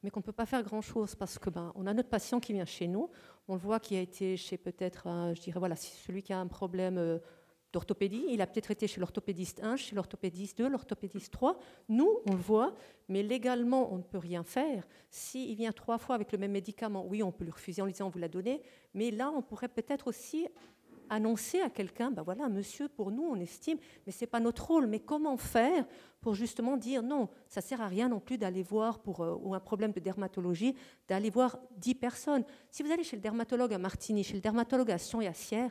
mais 0.03 0.11
qu'on 0.11 0.21
ne 0.21 0.25
peut 0.25 0.33
pas 0.33 0.45
faire 0.45 0.63
grand-chose 0.63 1.15
parce 1.15 1.39
que 1.39 1.49
ben, 1.49 1.73
on 1.75 1.87
a 1.87 1.95
notre 1.95 2.11
patient 2.11 2.41
qui 2.41 2.53
vient 2.53 2.67
chez 2.67 2.87
nous, 2.87 3.09
on 3.49 3.55
le 3.55 3.61
voit 3.61 3.81
qui 3.81 3.97
a 3.97 4.03
été 4.03 4.37
chez 4.37 4.59
peut-être, 4.59 5.05
je 5.35 5.41
dirais, 5.41 5.59
voilà, 5.59 5.77
celui 5.77 6.23
qui 6.23 6.35
a 6.35 6.39
un 6.39 6.47
problème 6.47 6.99
euh, 6.99 7.19
d'orthopédie. 7.73 8.27
Il 8.29 8.43
a 8.43 8.47
peut-être 8.47 8.71
été 8.71 8.87
chez 8.87 9.01
l'orthopédiste 9.01 9.63
1, 9.63 9.77
chez 9.77 9.95
l'orthopédiste 9.95 10.59
2, 10.59 10.69
l'orthopédiste 10.69 11.33
3. 11.33 11.59
Nous, 11.89 12.19
on 12.27 12.33
le 12.33 12.41
voit, 12.41 12.75
mais 13.09 13.23
légalement, 13.23 13.95
on 13.95 13.97
ne 13.97 14.03
peut 14.03 14.19
rien 14.19 14.45
faire. 14.45 14.87
S'il 15.09 15.57
vient 15.57 15.73
trois 15.73 15.97
fois 15.97 16.15
avec 16.17 16.33
le 16.33 16.39
même 16.39 16.53
médicament, 16.53 17.07
oui, 17.07 17.23
on 17.23 17.33
peut 17.33 17.45
lui 17.45 17.53
refuser 17.53 17.81
en 17.81 17.87
lui 17.87 17.93
disant 17.93 18.09
on 18.09 18.11
vous 18.11 18.19
l'a 18.19 18.29
donné, 18.29 18.63
mais 18.93 19.11
là, 19.11 19.31
on 19.35 19.41
pourrait 19.41 19.69
peut-être 19.69 20.07
aussi 20.07 20.49
annoncer 21.11 21.61
à 21.61 21.71
quelqu'un, 21.71 22.11
ben 22.11 22.23
voilà, 22.23 22.49
monsieur, 22.49 22.89
pour 22.89 23.11
nous, 23.11 23.23
on 23.23 23.37
estime, 23.37 23.79
mais 24.07 24.13
ce 24.13 24.21
n'est 24.23 24.27
pas 24.27 24.41
notre 24.41 24.67
rôle. 24.67 24.87
Mais 24.87 25.01
comment 25.01 25.37
faire 25.37 25.85
pour 26.21 26.35
justement 26.35 26.77
dire 26.77 27.03
non, 27.03 27.29
ça 27.49 27.61
ne 27.61 27.65
sert 27.65 27.81
à 27.81 27.87
rien 27.87 28.09
non 28.09 28.21
plus 28.21 28.39
d'aller 28.39 28.63
voir 28.63 28.99
pour 29.01 29.21
euh, 29.21 29.37
ou 29.43 29.55
un 29.55 29.61
problème 29.61 29.93
de 29.93 30.01
dermatologie, 30.01 30.75
d'aller 31.07 31.31
voir 31.31 31.59
dix 31.77 31.95
personnes. 31.95 32.45
Si 32.71 32.83
vous 32.83 32.91
allez 32.91 33.05
chez 33.05 33.17
le 33.17 33.23
dermatologue 33.23 33.75
à 33.75 33.79
Martigny, 33.79 34.25
chez 34.25 34.35
le 34.35 34.41
dermatologue 34.41 34.91
à 34.91 34.99
Sion 34.99 35.21
et 35.21 35.27
à 35.27 35.35
Sierre, 35.35 35.71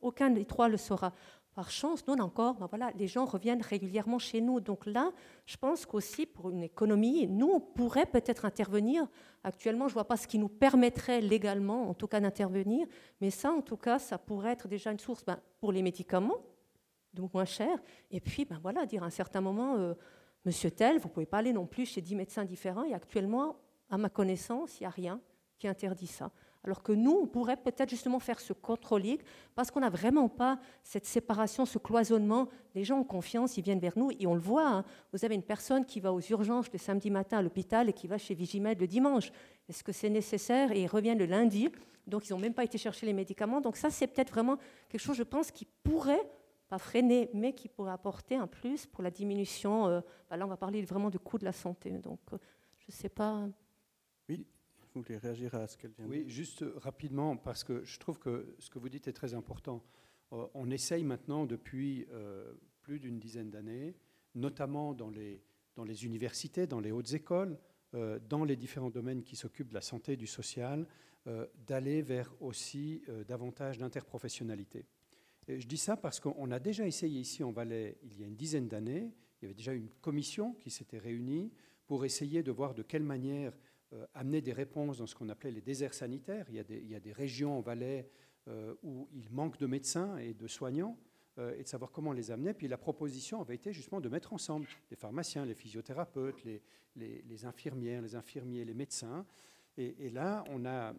aucun 0.00 0.30
des 0.30 0.44
trois 0.44 0.68
le 0.68 0.76
saura. 0.76 1.12
Par 1.54 1.70
chance, 1.70 2.06
nous 2.06 2.14
encore, 2.14 2.54
ben 2.54 2.66
voilà, 2.66 2.90
les 2.96 3.06
gens 3.06 3.26
reviennent 3.26 3.60
régulièrement 3.60 4.18
chez 4.18 4.40
nous. 4.40 4.60
Donc 4.60 4.86
là, 4.86 5.12
je 5.44 5.56
pense 5.56 5.84
qu'aussi 5.84 6.24
pour 6.24 6.50
une 6.50 6.62
économie, 6.62 7.26
nous, 7.26 7.48
on 7.48 7.60
pourrait 7.60 8.06
peut-être 8.06 8.46
intervenir. 8.46 9.06
Actuellement, 9.44 9.86
je 9.86 9.92
ne 9.92 9.94
vois 9.94 10.06
pas 10.06 10.16
ce 10.16 10.26
qui 10.26 10.38
nous 10.38 10.48
permettrait 10.48 11.20
légalement, 11.20 11.90
en 11.90 11.94
tout 11.94 12.06
cas, 12.06 12.20
d'intervenir. 12.20 12.86
Mais 13.20 13.30
ça, 13.30 13.52
en 13.52 13.60
tout 13.60 13.76
cas, 13.76 13.98
ça 13.98 14.16
pourrait 14.16 14.52
être 14.52 14.66
déjà 14.66 14.92
une 14.92 14.98
source 14.98 15.24
ben, 15.24 15.38
pour 15.60 15.72
les 15.72 15.82
médicaments, 15.82 16.38
donc 17.12 17.34
moins 17.34 17.44
cher. 17.44 17.78
Et 18.10 18.20
puis, 18.20 18.46
ben 18.46 18.58
voilà, 18.62 18.86
dire 18.86 19.02
à 19.02 19.06
un 19.06 19.10
certain 19.10 19.42
moment, 19.42 19.76
euh, 19.76 19.94
Monsieur 20.44 20.72
tel, 20.72 20.98
vous 20.98 21.08
ne 21.08 21.12
pouvez 21.12 21.26
pas 21.26 21.38
aller 21.38 21.52
non 21.52 21.66
plus 21.66 21.86
chez 21.86 22.00
dix 22.00 22.16
médecins 22.16 22.44
différents. 22.44 22.82
Et 22.82 22.94
actuellement, 22.94 23.56
à 23.88 23.96
ma 23.96 24.08
connaissance, 24.08 24.80
il 24.80 24.82
n'y 24.82 24.86
a 24.86 24.90
rien 24.90 25.20
qui 25.56 25.68
interdit 25.68 26.08
ça. 26.08 26.32
Alors 26.64 26.82
que 26.82 26.92
nous, 26.92 27.18
on 27.22 27.26
pourrait 27.26 27.56
peut-être 27.56 27.90
justement 27.90 28.20
faire 28.20 28.38
ce 28.38 28.52
contrôle 28.52 29.02
parce 29.54 29.70
qu'on 29.70 29.80
n'a 29.80 29.90
vraiment 29.90 30.28
pas 30.28 30.60
cette 30.84 31.06
séparation, 31.06 31.66
ce 31.66 31.78
cloisonnement. 31.78 32.48
Les 32.74 32.84
gens 32.84 33.00
ont 33.00 33.04
confiance, 33.04 33.56
ils 33.56 33.64
viennent 33.64 33.80
vers 33.80 33.98
nous 33.98 34.10
et 34.18 34.26
on 34.26 34.34
le 34.34 34.40
voit. 34.40 34.68
Hein. 34.68 34.84
Vous 35.12 35.24
avez 35.24 35.34
une 35.34 35.42
personne 35.42 35.84
qui 35.84 35.98
va 35.98 36.12
aux 36.12 36.20
urgences 36.20 36.72
le 36.72 36.78
samedi 36.78 37.10
matin 37.10 37.38
à 37.38 37.42
l'hôpital 37.42 37.88
et 37.88 37.92
qui 37.92 38.06
va 38.06 38.16
chez 38.16 38.34
Vigimed 38.34 38.80
le 38.80 38.86
dimanche. 38.86 39.32
Est-ce 39.68 39.82
que 39.82 39.92
c'est 39.92 40.10
nécessaire? 40.10 40.70
Et 40.70 40.82
ils 40.82 40.86
reviennent 40.86 41.18
le 41.18 41.26
lundi. 41.26 41.68
Donc, 42.06 42.28
ils 42.28 42.32
n'ont 42.32 42.38
même 42.38 42.54
pas 42.54 42.64
été 42.64 42.78
chercher 42.78 43.06
les 43.06 43.12
médicaments. 43.12 43.60
Donc, 43.60 43.76
ça, 43.76 43.90
c'est 43.90 44.06
peut-être 44.06 44.30
vraiment 44.30 44.56
quelque 44.88 45.00
chose, 45.00 45.16
je 45.16 45.22
pense, 45.24 45.50
qui 45.50 45.66
pourrait 45.82 46.30
pas 46.68 46.78
freiner, 46.78 47.28
mais 47.34 47.52
qui 47.52 47.68
pourrait 47.68 47.92
apporter 47.92 48.36
un 48.36 48.46
plus 48.46 48.86
pour 48.86 49.02
la 49.02 49.10
diminution. 49.10 49.86
Euh, 49.88 50.00
bah 50.30 50.36
là, 50.36 50.46
on 50.46 50.48
va 50.48 50.56
parler 50.56 50.82
vraiment 50.82 51.10
du 51.10 51.18
coût 51.18 51.38
de 51.38 51.44
la 51.44 51.52
santé. 51.52 51.90
Donc, 51.90 52.20
euh, 52.32 52.38
je 52.78 52.86
ne 52.88 52.92
sais 52.92 53.08
pas. 53.08 53.46
Oui, 54.28 54.46
vous 54.94 55.02
voulez 55.02 55.18
réagir 55.18 55.54
à 55.54 55.66
ce 55.66 55.76
qu'elle 55.76 55.92
vient 55.92 56.04
de 56.04 56.10
Oui, 56.10 56.24
dire 56.24 56.28
juste 56.28 56.64
rapidement, 56.76 57.36
parce 57.36 57.64
que 57.64 57.84
je 57.84 57.98
trouve 57.98 58.18
que 58.18 58.54
ce 58.58 58.70
que 58.70 58.78
vous 58.78 58.88
dites 58.88 59.08
est 59.08 59.12
très 59.12 59.34
important. 59.34 59.82
Euh, 60.32 60.46
on 60.54 60.70
essaye 60.70 61.04
maintenant 61.04 61.46
depuis 61.46 62.06
euh, 62.10 62.52
plus 62.82 62.98
d'une 62.98 63.18
dizaine 63.18 63.50
d'années, 63.50 63.94
notamment 64.34 64.94
dans 64.94 65.10
les, 65.10 65.42
dans 65.76 65.84
les 65.84 66.04
universités, 66.04 66.66
dans 66.66 66.80
les 66.80 66.92
hautes 66.92 67.12
écoles, 67.12 67.58
euh, 67.94 68.18
dans 68.28 68.44
les 68.44 68.56
différents 68.56 68.90
domaines 68.90 69.22
qui 69.22 69.36
s'occupent 69.36 69.68
de 69.68 69.74
la 69.74 69.80
santé 69.80 70.16
du 70.16 70.26
social, 70.26 70.86
d'aller 71.68 72.02
vers 72.02 72.34
aussi 72.40 73.04
davantage 73.28 73.78
d'interprofessionnalité. 73.78 74.86
Et 75.46 75.60
je 75.60 75.68
dis 75.68 75.76
ça 75.76 75.96
parce 75.96 76.18
qu'on 76.18 76.50
a 76.50 76.58
déjà 76.58 76.84
essayé 76.84 77.20
ici 77.20 77.44
en 77.44 77.52
Valais, 77.52 77.96
il 78.02 78.20
y 78.20 78.24
a 78.24 78.26
une 78.26 78.34
dizaine 78.34 78.66
d'années, 78.66 79.12
il 79.40 79.44
y 79.44 79.46
avait 79.46 79.54
déjà 79.54 79.72
une 79.72 79.88
commission 80.00 80.54
qui 80.54 80.70
s'était 80.70 80.98
réunie 80.98 81.52
pour 81.86 82.04
essayer 82.04 82.42
de 82.42 82.50
voir 82.50 82.74
de 82.74 82.82
quelle 82.82 83.04
manière 83.04 83.52
amener 84.14 84.40
des 84.40 84.52
réponses 84.52 84.98
dans 84.98 85.06
ce 85.06 85.14
qu'on 85.14 85.28
appelait 85.28 85.50
les 85.50 85.60
déserts 85.60 85.94
sanitaires. 85.94 86.46
Il 86.48 86.56
y 86.56 86.94
a 86.94 87.00
des, 87.00 87.12
régions 87.12 87.58
en 87.58 87.60
Valais 87.60 88.08
euh, 88.48 88.74
où 88.82 89.08
il 89.12 89.30
manque 89.30 89.58
de 89.58 89.66
médecins 89.66 90.16
et 90.18 90.34
de 90.34 90.46
soignants, 90.48 90.98
euh, 91.38 91.54
et 91.56 91.62
de 91.62 91.68
savoir 91.68 91.92
comment 91.92 92.12
les 92.12 92.30
amener. 92.30 92.54
Puis 92.54 92.66
la 92.68 92.78
proposition 92.78 93.40
avait 93.40 93.54
été 93.54 93.72
justement 93.72 94.00
de 94.00 94.08
mettre 94.08 94.32
ensemble 94.32 94.66
les 94.90 94.96
pharmaciens, 94.96 95.44
les 95.44 95.54
physiothérapeutes, 95.54 96.42
les, 96.44 97.44
infirmières, 97.44 98.02
les 98.02 98.16
infirmiers, 98.16 98.64
les 98.64 98.74
médecins. 98.74 99.24
Et, 99.78 100.10
là, 100.10 100.44
on 100.50 100.64
a, 100.64 100.90
euh, 100.90 100.92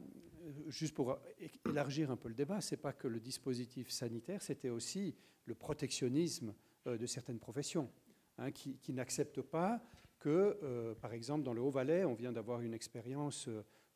juste 0.68 0.96
pour 0.96 1.20
élargir 1.66 2.12
un 2.12 2.16
peu 2.16 2.30
le 2.30 2.34
débat, 2.34 2.62
c'est 2.62 2.78
pas 2.78 2.94
que 2.94 3.08
le 3.08 3.20
dispositif 3.20 3.90
sanitaire, 3.90 4.42
c'était 4.42 4.70
aussi 4.70 5.16
le 5.46 5.54
protectionnisme 5.54 6.54
de 6.86 7.06
certaines 7.06 7.40
professions, 7.40 7.90
hein, 8.38 8.52
qui, 8.52 8.78
qui 8.78 8.94
n'acceptent 8.94 9.42
pas 9.42 9.82
que, 10.24 10.96
par 11.02 11.12
exemple, 11.12 11.44
dans 11.44 11.54
le 11.54 11.62
Haut-Valais, 11.62 12.06
on 12.06 12.14
vient 12.14 12.32
d'avoir 12.32 12.62
une 12.62 12.74
expérience 12.74 13.48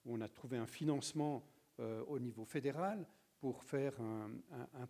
où 0.05 0.13
on 0.13 0.19
a 0.19 0.27
trouvé 0.27 0.57
un 0.57 0.67
financement 0.67 1.47
au 1.79 2.19
niveau 2.19 2.43
fédéral 2.43 3.07
pour 3.39 3.63
faire 3.63 3.99
un, 4.01 4.29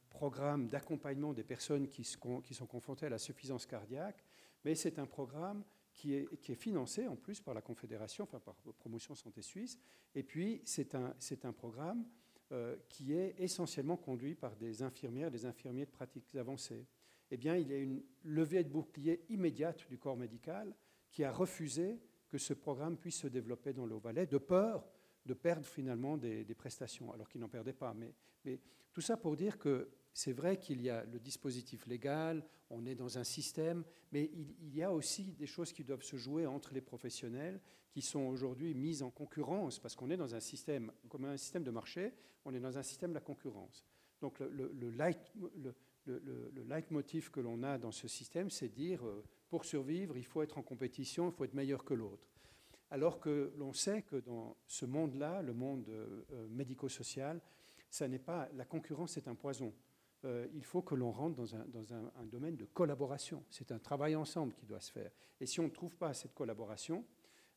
programme 0.10 0.67
d'accompagnement 0.67 1.34
des 1.34 1.43
personnes 1.43 1.88
qui, 1.88 2.04
sont 2.04 2.65
confrontées 2.67 3.06
à 3.06 3.10
la 3.10 3.17
suffisance 3.17 3.65
cardiaque, 3.65 4.23
mais 4.63 4.73
c'est 4.73 5.00
un 5.00 5.06
programme 5.06 5.63
qui 5.93 6.13
est, 6.13 6.56
financé 6.56 7.08
en 7.08 7.15
plus 7.15 7.41
par 7.41 7.54
la 7.54 7.62
Confédération, 7.62 8.23
enfin 8.23 8.39
par 8.39 8.56
Promotion 8.80 9.15
Santé 9.15 9.41
Suisse, 9.41 9.78
et 10.15 10.23
puis 10.23 10.62
c'est 10.63 10.95
un, 10.95 11.54
programme 11.54 12.06
euh, 12.52 12.78
qui 12.89 13.13
est 13.13 13.36
essentiellement 13.38 13.97
conduit 13.97 14.36
par 14.36 14.56
des 14.56 14.82
infirmières, 14.82 15.30
des 15.30 15.45
infirmiers 15.45 15.86
de 15.86 15.91
pratiques 15.91 16.36
avancées. 16.36 16.88
Eh 17.30 17.38
bien, 17.38 17.58
il 17.58 17.67
y 17.67 17.73
a 17.73 17.78
une 17.78 18.02
levée 18.23 18.63
de 18.63 18.69
bouclier 18.69 19.26
immédiate 19.30 19.86
du 19.89 19.97
corps 19.97 20.15
médical 20.15 20.73
qui 21.17 21.23
a 21.23 21.32
refusé 21.32 21.99
que 22.30 22.38
ce 22.38 22.53
programme 22.53 22.95
puisse 22.95 23.21
se 23.21 23.27
développer 23.27 23.73
dans 23.73 23.88
le 23.88 23.95
Haut-Valais, 23.95 24.27
de 24.27 24.38
peur 24.38 24.88
de 25.25 25.34
perdre 25.34 25.65
finalement 25.65 26.15
des, 26.15 26.45
prestations, 26.56 27.12
alors 27.12 27.27
qu'ils 27.27 27.41
n'en 27.41 27.49
perdaient 27.49 27.73
pas. 27.73 27.95
Mais, 27.95 28.60
tout 28.93 29.01
ça 29.01 29.17
pour 29.17 29.36
dire 29.36 29.58
que 29.58 29.89
c'est 30.13 30.32
vrai 30.32 30.60
qu'il 30.60 30.80
y 30.80 30.91
a 30.91 31.03
le 31.06 31.19
dispositif 31.19 31.88
légal, 31.88 32.45
on 32.69 32.86
est 32.86 32.93
dans 32.93 33.17
un 33.17 33.23
système, 33.23 33.84
mais 34.12 34.30
il, 34.62 34.75
y 34.75 34.84
a 34.84 34.93
aussi 34.93 35.34
des 35.34 35.47
choses 35.47 35.73
qui 35.73 35.84
doivent 35.84 36.03
se 36.03 36.17
jouer 36.17 36.45
entre 36.45 36.75
les 36.75 36.82
professionnels 36.82 37.60
qui 37.89 38.03
sont 38.03 38.27
aujourd'hui 38.27 38.75
mises 38.75 39.01
en 39.01 39.10
concurrence, 39.10 39.80
parce 39.80 39.95
qu'on 39.95 40.12
est 40.12 40.17
dans 40.17 40.36
un 40.36 40.39
système, 40.39 40.91
comme 41.10 41.25
un 41.25 41.38
système 41.38 41.63
de 41.63 41.71
marché, 41.71 42.13
on 42.45 42.53
est 42.53 42.60
dans 42.60 42.77
un 42.77 42.84
système 42.84 43.10
de 43.10 43.15
la 43.15 43.21
concurrence. 43.21 43.84
Donc 44.21 44.39
le, 44.39 44.49
le, 44.49 44.71
le, 44.71 44.91
light, 44.91 45.34
le 46.06 46.63
leitmotiv 46.67 47.32
que 47.32 47.39
l'on 47.39 47.63
a 47.63 47.80
dans 47.80 47.91
ce 47.91 48.08
système, 48.08 48.51
c'est 48.51 48.69
dire, 48.69 49.03
euh, 49.03 49.23
pour 49.50 49.66
survivre, 49.66 50.18
il 50.18 50.26
faut 50.26 50.42
être 50.42 50.58
en 50.58 50.64
compétition, 50.64 51.30
il 51.30 51.34
faut 51.34 51.46
être 51.46 51.54
meilleur 51.54 51.84
que 51.84 51.94
l'autre 51.94 52.28
alors 52.90 53.20
que 53.20 53.54
l'on 53.58 53.74
sait 53.74 54.02
que 54.02 54.18
dans 54.18 54.56
ce 54.66 54.86
monde-là, 54.86 55.42
le 55.42 55.54
monde 55.54 55.90
euh, 55.90 56.48
médico-social, 56.50 57.42
ça 57.90 58.08
n'est 58.08 58.20
pas 58.20 58.50
la 58.56 58.66
concurrence 58.66 59.18
est 59.18 59.28
un 59.28 59.36
poison. 59.36 59.74
Euh, 60.26 60.48
il 60.54 60.64
faut 60.64 60.82
que 60.82 60.96
l'on 60.96 61.12
rentre 61.12 61.36
dans, 61.36 61.54
un, 61.94 62.26
domaine 62.26 62.56
de 62.56 62.66
collaboration. 62.66 63.44
C'est 63.50 63.72
un 63.72 63.80
travail 63.80 64.16
ensemble 64.16 64.54
qui 64.54 64.66
doit 64.66 64.80
se 64.82 64.92
faire. 64.92 65.12
Et 65.40 65.46
si 65.46 65.60
on 65.60 65.66
ne 65.66 65.70
trouve 65.70 65.96
pas 65.96 66.14
cette 66.14 66.34
collaboration, 66.34 67.06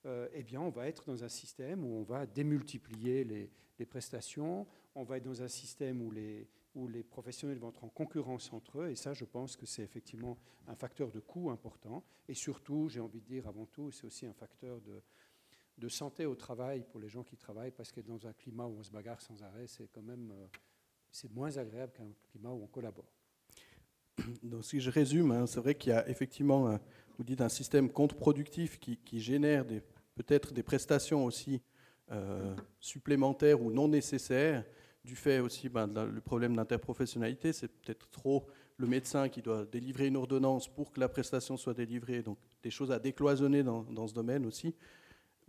euh, 0.07 0.29
eh 0.33 0.43
bien, 0.43 0.61
on 0.61 0.69
va 0.69 0.87
être 0.87 1.07
dans 1.07 1.25
un 1.25 1.29
système 1.29 1.85
où 1.85 1.95
on 1.95 2.03
va 2.03 2.27
démultiplier 2.27 3.25
les 3.25 3.87
prestations, 3.87 4.67
on 4.95 5.05
va 5.05 5.17
être 5.17 5.25
dans 5.25 5.43
un 5.43 5.49
système 5.49 6.03
où 6.03 6.11
les, 6.11 6.49
où 6.75 6.89
les 6.89 7.03
professionnels 7.03 7.59
vont 7.59 7.71
être 7.71 7.85
en 7.85 7.89
concurrence 7.89 8.53
entre 8.53 8.81
eux. 8.81 8.91
Et 8.91 8.97
ça, 8.97 9.13
je 9.13 9.25
pense 9.25 9.57
que 9.57 9.67
c'est 9.67 9.83
effectivement 9.83 10.39
un 10.69 10.75
facteur 10.75 11.11
de 11.11 11.21
coût 11.21 11.51
important. 11.51 12.05
Et 12.29 12.35
surtout, 12.35 12.89
j'ai 12.89 13.01
envie 13.01 13.21
de 13.21 13.27
dire 13.27 13.49
avant 13.49 13.67
tout, 13.67 13.91
c'est 13.91 14.07
aussi 14.07 14.27
un 14.27 14.33
facteur 14.33 14.81
de, 14.81 15.03
santé 15.89 16.27
au 16.27 16.35
travail 16.35 16.85
pour 16.91 17.01
les 17.01 17.09
gens 17.09 17.25
qui 17.25 17.37
travaillent, 17.37 17.71
parce 17.71 17.91
que 17.91 18.03
dans 18.03 18.27
un 18.27 18.33
climat 18.35 18.67
où 18.67 18.77
on 18.79 18.83
se 18.83 18.91
bagarre 18.91 19.21
sans 19.21 19.43
arrêt, 19.43 19.67
c'est 19.67 19.89
quand 19.89 20.03
même 20.03 20.31
euh, 20.31 20.47
c'est 21.11 21.33
moins 21.33 21.57
agréable 21.57 21.93
qu'un 21.93 22.13
climat 22.31 22.51
où 22.51 22.63
on 22.63 22.67
collabore. 22.67 23.11
Donc, 24.43 24.65
si 24.65 24.79
je 24.79 24.91
résume, 24.91 25.31
hein, 25.33 25.47
c'est 25.47 25.61
vrai 25.61 25.75
qu'il 25.75 25.91
y 25.91 25.95
a 25.95 26.07
effectivement, 26.09 26.79
vous 27.17 27.25
dites, 27.25 27.41
un 27.41 27.49
système 27.49 27.91
contre-productif 27.91 28.79
qui, 28.79 28.99
qui 28.99 29.21
génère 29.21 29.65
peut-être 30.15 30.53
des 30.53 30.63
prestations 30.63 31.25
aussi 31.25 31.63
euh, 32.13 32.57
supplémentaires 32.81 33.63
ou 33.63 33.71
non 33.71 33.87
nécessaires 33.87 34.65
du 35.05 35.17
fait 35.17 35.41
aussi 35.41 35.69
ben, 35.69 35.87
le 35.87 36.21
problème 36.21 36.55
d'interprofessionnalité, 36.57 37.53
c'est 37.53 37.69
peut-être 37.69 38.09
trop 38.11 38.47
le 38.77 38.87
médecin 38.87 39.29
qui 39.29 39.43
doit 39.43 39.65
délivrer 39.67 40.07
une 40.07 40.17
ordonnance 40.17 40.67
pour 40.67 40.91
que 40.91 41.01
la 41.01 41.09
prestation 41.09 41.57
soit 41.57 41.75
délivrée, 41.75 42.23
donc 42.23 42.39
des 42.63 42.71
choses 42.71 42.91
à 42.91 42.99
décloisonner 42.99 43.63
dans, 43.63 44.07
ce 44.07 44.15
domaine 44.15 44.47
aussi. 44.47 44.75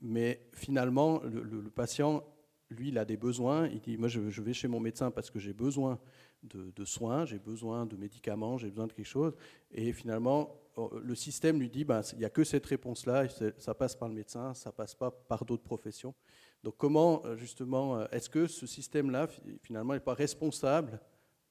Mais 0.02 0.42
finalement, 0.54 1.22
le, 1.24 1.70
patient, 1.70 2.24
lui, 2.70 2.90
il 2.90 2.98
a 2.98 3.06
des 3.06 3.18
besoins. 3.18 3.68
Il 3.68 3.80
dit, 3.80 3.98
moi, 3.98 4.10
je, 4.10 4.20
vais 4.20 4.54
chez 4.54 4.68
mon 4.68 4.80
médecin 4.80 5.12
parce 5.12 5.30
que 5.30 5.40
j'ai 5.40 5.54
besoin 5.54 6.00
de, 6.44 6.86
soins, 6.86 7.26
j'ai 7.26 7.40
besoin 7.40 7.86
de 7.86 7.96
médicaments, 7.96 8.58
j'ai 8.58 8.70
besoin 8.70 8.88
de 8.88 8.94
quelque 8.94 9.06
chose. 9.06 9.34
Et 9.72 9.94
finalement, 9.94 10.56
oh, 10.76 10.92
le 11.02 11.16
système 11.16 11.60
lui 11.60 11.70
dit, 11.70 11.86
ben, 11.86 12.02
il 12.14 12.20
n'y 12.20 12.26
a 12.26 12.30
que 12.30 12.44
cette 12.44 12.66
réponse-là, 12.66 13.28
ça 13.58 13.74
passe 13.74 13.96
par 13.96 14.10
le 14.10 14.16
médecin, 14.16 14.54
ça 14.54 14.72
passe 14.72 14.96
pas 14.96 15.12
par 15.12 15.46
d'autres 15.46 15.64
professions. 15.64 16.14
Donc 16.64 16.76
comment, 16.78 17.26
euh, 17.26 17.36
justement, 17.36 17.98
euh, 17.98 18.06
est-ce 18.12 18.30
que 18.30 18.48
ce 18.48 18.68
système-là, 18.68 19.28
finalement, 19.62 19.94
n'est 19.94 20.00
pas 20.00 20.14
responsable 20.14 21.00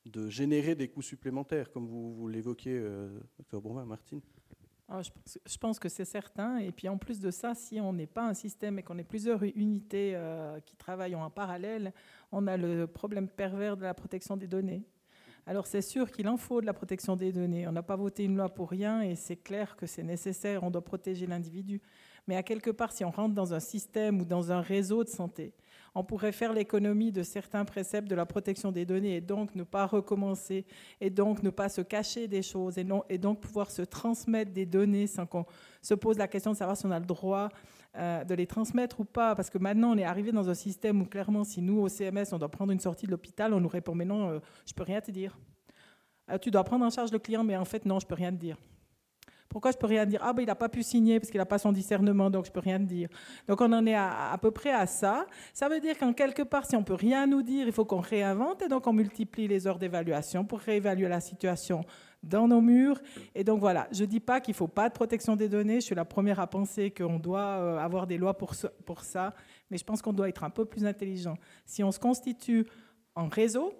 de 0.06 0.28
générer 0.28 0.74
des 0.74 0.88
coûts 0.88 1.02
supplémentaires, 1.02 1.70
comme 1.70 1.86
vous, 1.86 2.28
l'évoquiez, 2.28 2.78
euh, 2.78 3.20
docteur 3.38 3.60
Bourvin, 3.60 3.84
Martine? 3.84 4.20
Ah, 4.88 5.02
je 5.02 5.58
pense, 5.58 5.78
que 5.78 5.88
c'est 5.88 6.04
certain. 6.04 6.58
Et 6.58 6.72
puis 6.72 6.88
en 6.88 6.98
plus 6.98 7.20
de 7.20 7.30
ça, 7.30 7.54
si 7.54 7.80
on 7.80 7.92
n'est 7.92 8.08
pas 8.08 8.26
un 8.26 8.34
système 8.34 8.78
et 8.78 8.82
qu'on 8.82 8.98
est 8.98 9.04
plusieurs 9.04 9.44
unités 9.44 10.20
qui 10.66 10.74
travaillent 10.74 11.14
en 11.14 11.30
parallèle, 11.30 11.92
on 12.32 12.48
a 12.48 12.56
le 12.56 12.88
problème 12.88 13.28
pervers 13.28 13.76
de 13.76 13.84
la 13.84 13.94
protection 13.94 14.36
des 14.36 14.48
données. 14.48 14.82
Alors 15.46 15.68
c'est 15.68 15.82
sûr 15.82 16.10
qu'il 16.10 16.28
en 16.28 16.36
faut 16.36 16.60
de 16.60 16.66
la 16.66 16.74
protection 16.74 17.14
des 17.14 17.30
données. 17.30 17.68
On 17.68 17.72
n'a 17.72 17.84
pas 17.84 17.94
voté 17.94 18.24
une 18.24 18.36
loi 18.36 18.48
pour 18.48 18.68
rien 18.68 19.02
et 19.02 19.14
c'est 19.14 19.36
clair 19.36 19.76
que 19.76 19.86
c'est 19.86 20.02
nécessaire. 20.02 20.64
On 20.64 20.72
doit 20.72 20.84
protéger 20.84 21.28
l'individu 21.28 21.80
mais 22.30 22.36
à 22.36 22.44
quelque 22.44 22.70
part, 22.70 22.92
si 22.92 23.04
on 23.04 23.10
rentre 23.10 23.34
dans 23.34 23.54
un 23.54 23.58
système 23.58 24.20
ou 24.20 24.24
dans 24.24 24.52
un 24.52 24.60
réseau 24.60 25.02
de 25.02 25.08
santé, 25.08 25.52
on 25.96 26.04
pourrait 26.04 26.30
faire 26.30 26.52
l'économie 26.52 27.10
de 27.10 27.24
certains 27.24 27.64
préceptes 27.64 28.06
de 28.06 28.14
la 28.14 28.24
protection 28.24 28.70
des 28.70 28.86
données 28.86 29.16
et 29.16 29.20
donc 29.20 29.52
ne 29.56 29.64
pas 29.64 29.84
recommencer 29.84 30.64
et 31.00 31.10
donc 31.10 31.42
ne 31.42 31.50
pas 31.50 31.68
se 31.68 31.80
cacher 31.80 32.28
des 32.28 32.42
choses 32.42 32.78
et, 32.78 33.18
donc 33.18 33.40
pouvoir 33.40 33.72
se 33.72 33.82
transmettre 33.82 34.52
des 34.52 34.64
données 34.64 35.08
sans 35.08 35.26
qu'on 35.26 35.44
se 35.82 35.94
pose 35.94 36.18
la 36.18 36.28
question 36.28 36.52
de 36.52 36.56
savoir 36.56 36.76
si 36.76 36.86
on 36.86 36.92
a 36.92 37.00
le 37.00 37.04
droit 37.04 37.48
euh, 37.96 38.22
de 38.22 38.34
les 38.36 38.46
transmettre 38.46 39.00
ou 39.00 39.04
pas. 39.04 39.34
Parce 39.34 39.50
que 39.50 39.58
maintenant, 39.58 39.90
on 39.90 39.98
est 39.98 40.04
arrivé 40.04 40.30
dans 40.30 40.48
un 40.48 40.54
système 40.54 41.02
où 41.02 41.06
clairement, 41.06 41.42
si 41.42 41.60
nous, 41.60 41.80
au 41.80 41.88
CMS, 41.88 42.26
on 42.30 42.38
doit 42.38 42.48
prendre 42.48 42.70
une 42.70 42.78
sortie 42.78 43.06
de 43.06 43.10
l'hôpital, 43.10 43.52
on 43.52 43.58
nous 43.58 43.68
répond, 43.68 43.96
mais 43.96 44.04
non, 44.04 44.28
euh, 44.28 44.38
je 44.68 44.72
peux 44.72 44.84
rien 44.84 45.00
te 45.00 45.10
dire. 45.10 45.36
Euh, 46.30 46.38
tu 46.38 46.52
dois 46.52 46.62
prendre 46.62 46.86
en 46.86 46.90
charge 46.90 47.10
le 47.10 47.18
client, 47.18 47.42
mais 47.42 47.56
en 47.56 47.64
fait, 47.64 47.84
non, 47.86 47.98
je 47.98 48.06
peux 48.06 48.14
rien 48.14 48.30
te 48.30 48.36
dire. 48.36 48.56
Pourquoi 49.50 49.72
je 49.72 49.76
peux 49.76 49.88
rien 49.88 50.06
dire? 50.06 50.20
Ah 50.22 50.32
ben 50.32 50.42
il 50.42 50.46
n'a 50.46 50.54
pas 50.54 50.68
pu 50.68 50.84
signer 50.84 51.18
parce 51.18 51.28
qu'il 51.28 51.38
n'a 51.38 51.44
pas 51.44 51.58
son 51.58 51.72
discernement, 51.72 52.30
donc 52.30 52.46
je 52.46 52.52
peux 52.52 52.60
rien 52.60 52.78
dire. 52.78 53.08
Donc 53.48 53.60
on 53.60 53.72
en 53.72 53.84
est 53.84 53.96
à, 53.96 54.38
peu 54.40 54.52
près 54.52 54.70
à 54.70 54.86
ça. 54.86 55.26
Ça 55.52 55.68
veut 55.68 55.80
dire 55.80 55.98
qu'en 55.98 56.12
quelque 56.12 56.42
part, 56.42 56.66
si 56.66 56.76
on 56.76 56.84
peut 56.84 56.94
rien 56.94 57.26
nous 57.26 57.42
dire, 57.42 57.66
il 57.66 57.72
faut 57.72 57.84
qu'on 57.84 57.98
réinvente 57.98 58.62
et 58.62 58.68
donc 58.68 58.86
on 58.86 58.92
multiplie 58.92 59.48
les 59.48 59.66
heures 59.66 59.80
d'évaluation 59.80 60.44
pour 60.44 60.60
réévaluer 60.60 61.08
la 61.08 61.18
situation 61.18 61.84
dans 62.22 62.46
nos 62.46 62.60
murs. 62.60 63.00
Et 63.34 63.42
donc 63.42 63.58
voilà, 63.58 63.88
je 63.90 64.04
dis 64.04 64.20
pas 64.20 64.40
qu'il 64.40 64.54
faut 64.54 64.68
pas 64.68 64.88
de 64.88 64.94
protection 64.94 65.34
des 65.34 65.48
données. 65.48 65.80
Je 65.80 65.86
suis 65.86 65.96
la 65.96 66.04
première 66.04 66.38
à 66.38 66.46
penser 66.46 66.92
qu'on 66.92 67.18
doit 67.18 67.40
euh, 67.40 67.78
avoir 67.78 68.06
des 68.06 68.18
lois 68.18 68.38
pour, 68.38 68.54
pour 68.86 69.00
ça, 69.02 69.34
mais 69.68 69.78
je 69.78 69.84
pense 69.84 70.00
qu'on 70.00 70.12
doit 70.12 70.28
être 70.28 70.44
un 70.44 70.50
peu 70.50 70.64
plus 70.64 70.86
intelligent. 70.86 71.34
Si 71.66 71.82
on 71.82 71.90
se 71.90 71.98
constitue 71.98 72.66
en 73.16 73.26
réseau, 73.26 73.74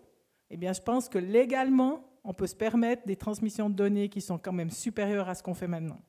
eh 0.51 0.57
bien 0.57 0.73
je 0.73 0.81
pense 0.81 1.09
que 1.09 1.19
légalement 1.19 2.10
on 2.25 2.35
peut 2.35 2.47
se 2.47 2.55
permettre 2.55 3.07
des 3.07 3.17
transmissions 3.17 3.71
de 3.71 3.75
données 3.75 4.09
qui 4.09 4.21
sont 4.21 4.39
quand 4.39 4.53
même 4.53 4.71
supérieures 4.71 5.29
à 5.29 5.35
ce 5.35 5.43
qu'on 5.43 5.55
fait 5.55 5.69
maintenant. 5.69 6.01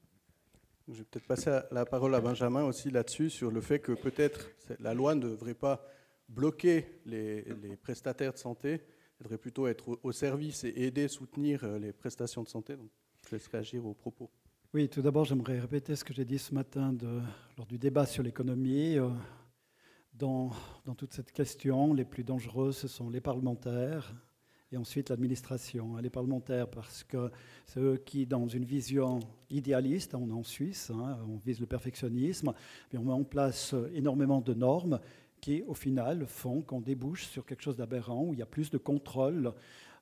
Je 0.88 0.94
vais 0.94 1.04
peut-être 1.04 1.28
passer 1.28 1.60
la 1.72 1.86
parole 1.86 2.14
à 2.16 2.22
Benjamin 2.22 2.64
aussi 2.64 2.90
là-dessus, 2.90 3.30
sur 3.30 3.52
le 3.52 3.62
fait 3.62 3.80
que 3.80 3.94
peut-être 3.94 4.50
la 4.80 4.94
loi 4.94 5.16
ne 5.16 5.22
devrait 5.22 5.54
pas 5.54 5.86
bloquer 6.28 7.02
les, 7.06 7.44
prestataires 7.82 8.34
de 8.34 8.38
santé, 8.38 8.72
elle 8.72 9.24
devrait 9.24 9.38
plutôt 9.38 9.68
être 9.68 10.00
au, 10.02 10.12
service 10.12 10.64
et 10.64 10.74
aider, 10.76 11.08
soutenir 11.08 11.64
euh, 11.64 11.78
les 11.78 11.94
prestations 11.94 12.42
de 12.44 12.48
santé. 12.48 12.76
Donc, 12.76 12.90
je 13.28 13.36
laisse 13.36 13.48
réagir 13.48 13.86
aux 13.86 13.94
propos. 13.94 14.30
Oui, 14.74 14.90
tout 14.90 15.02
d'abord, 15.02 15.26
j'aimerais 15.26 15.60
répéter 15.60 15.96
ce 15.96 16.04
que 16.04 16.14
j'ai 16.14 16.26
dit 16.26 16.40
ce 16.40 16.54
matin 16.54 16.96
lors 17.58 17.68
du 17.68 17.78
débat 17.78 18.06
sur 18.06 18.24
l'économie. 18.24 18.98
Euh, 18.98 19.10
dans, 20.14 20.52
dans 20.86 20.96
toute 20.96 21.14
cette 21.14 21.32
question, 21.32 21.94
les 21.94 22.06
plus 22.06 22.24
dangereux, 22.24 22.72
ce 22.72 22.88
sont 22.88 23.10
les 23.10 23.22
parlementaires 23.22 24.14
et 24.72 24.78
ensuite 24.78 25.10
l'administration. 25.10 25.98
Les 25.98 26.10
parlementaires, 26.10 26.70
parce 26.70 27.04
que 27.04 27.30
c'est 27.66 27.80
eux 27.80 28.02
qui, 28.06 28.26
dans 28.26 28.48
une 28.48 28.66
vision 28.66 29.20
idéaliste, 29.50 30.16
on 30.16 30.30
est 30.30 30.34
en 30.34 30.44
Suisse, 30.44 30.92
hein, 30.92 31.18
on 31.28 31.38
vise 31.38 31.60
le 31.60 31.66
perfectionnisme, 31.66 32.54
mais 32.92 33.00
on 33.00 33.04
met 33.04 33.14
en 33.14 33.24
place 33.24 33.76
énormément 33.94 34.42
de 34.42 34.54
normes 34.54 35.00
qui, 35.42 35.64
au 35.68 35.74
final, 35.74 36.26
font 36.28 36.62
qu'on 36.62 36.82
débouche 36.82 37.26
sur 37.26 37.46
quelque 37.46 37.64
chose 37.64 37.78
d'aberrant, 37.78 38.26
où 38.26 38.34
il 38.34 38.40
y 38.40 38.44
a 38.44 38.48
plus 38.48 38.70
de 38.70 38.78
contrôle 38.78 39.54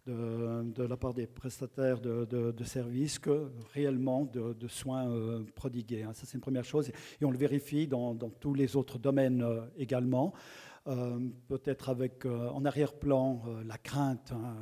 de, 0.07 0.83
la 0.83 0.97
part 0.97 1.13
des 1.13 1.27
prestataires 1.27 1.99
de, 1.99 2.63
services 2.63 3.19
que 3.19 3.51
réellement 3.73 4.25
de, 4.25 4.67
soins 4.67 5.09
euh, 5.09 5.43
prodigués. 5.55 6.03
Hein. 6.03 6.13
Ça, 6.13 6.25
c'est 6.25 6.35
une 6.35 6.41
première 6.41 6.65
chose. 6.65 6.91
Et 7.21 7.25
on 7.25 7.31
le 7.31 7.37
vérifie 7.37 7.87
dans, 7.87 8.15
tous 8.15 8.53
les 8.53 8.75
autres 8.75 8.97
domaines 8.97 9.41
euh, 9.41 9.61
également. 9.77 10.33
Euh, 10.87 11.19
peut-être 11.47 11.89
avec 11.89 12.25
en 12.25 12.63
arrière-plan 12.65 13.43
la 13.65 13.77
crainte. 13.77 14.31
Hein, 14.31 14.55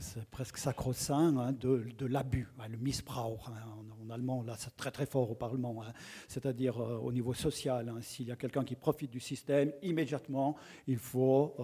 c'est 0.00 0.28
presque 0.30 0.58
sacro-saint, 0.58 1.36
hein, 1.36 1.52
de, 1.52 2.06
l'abus, 2.06 2.48
le 2.68 2.76
Missbrauch. 2.78 3.48
en, 3.48 4.10
allemand, 4.10 4.42
là, 4.42 4.54
c'est 4.58 4.76
très 4.76 4.90
très 4.90 5.06
fort 5.06 5.30
au 5.30 5.34
Parlement, 5.34 5.82
c'est-à-dire 6.26 6.78
au 6.78 7.12
niveau 7.12 7.32
social. 7.32 7.92
S'il 8.00 8.26
y 8.26 8.32
a 8.32 8.36
quelqu'un 8.36 8.64
qui 8.64 8.74
profite 8.74 9.10
du 9.10 9.20
système, 9.20 9.72
immédiatement, 9.82 10.56
il 10.88 10.98
faut 10.98 11.54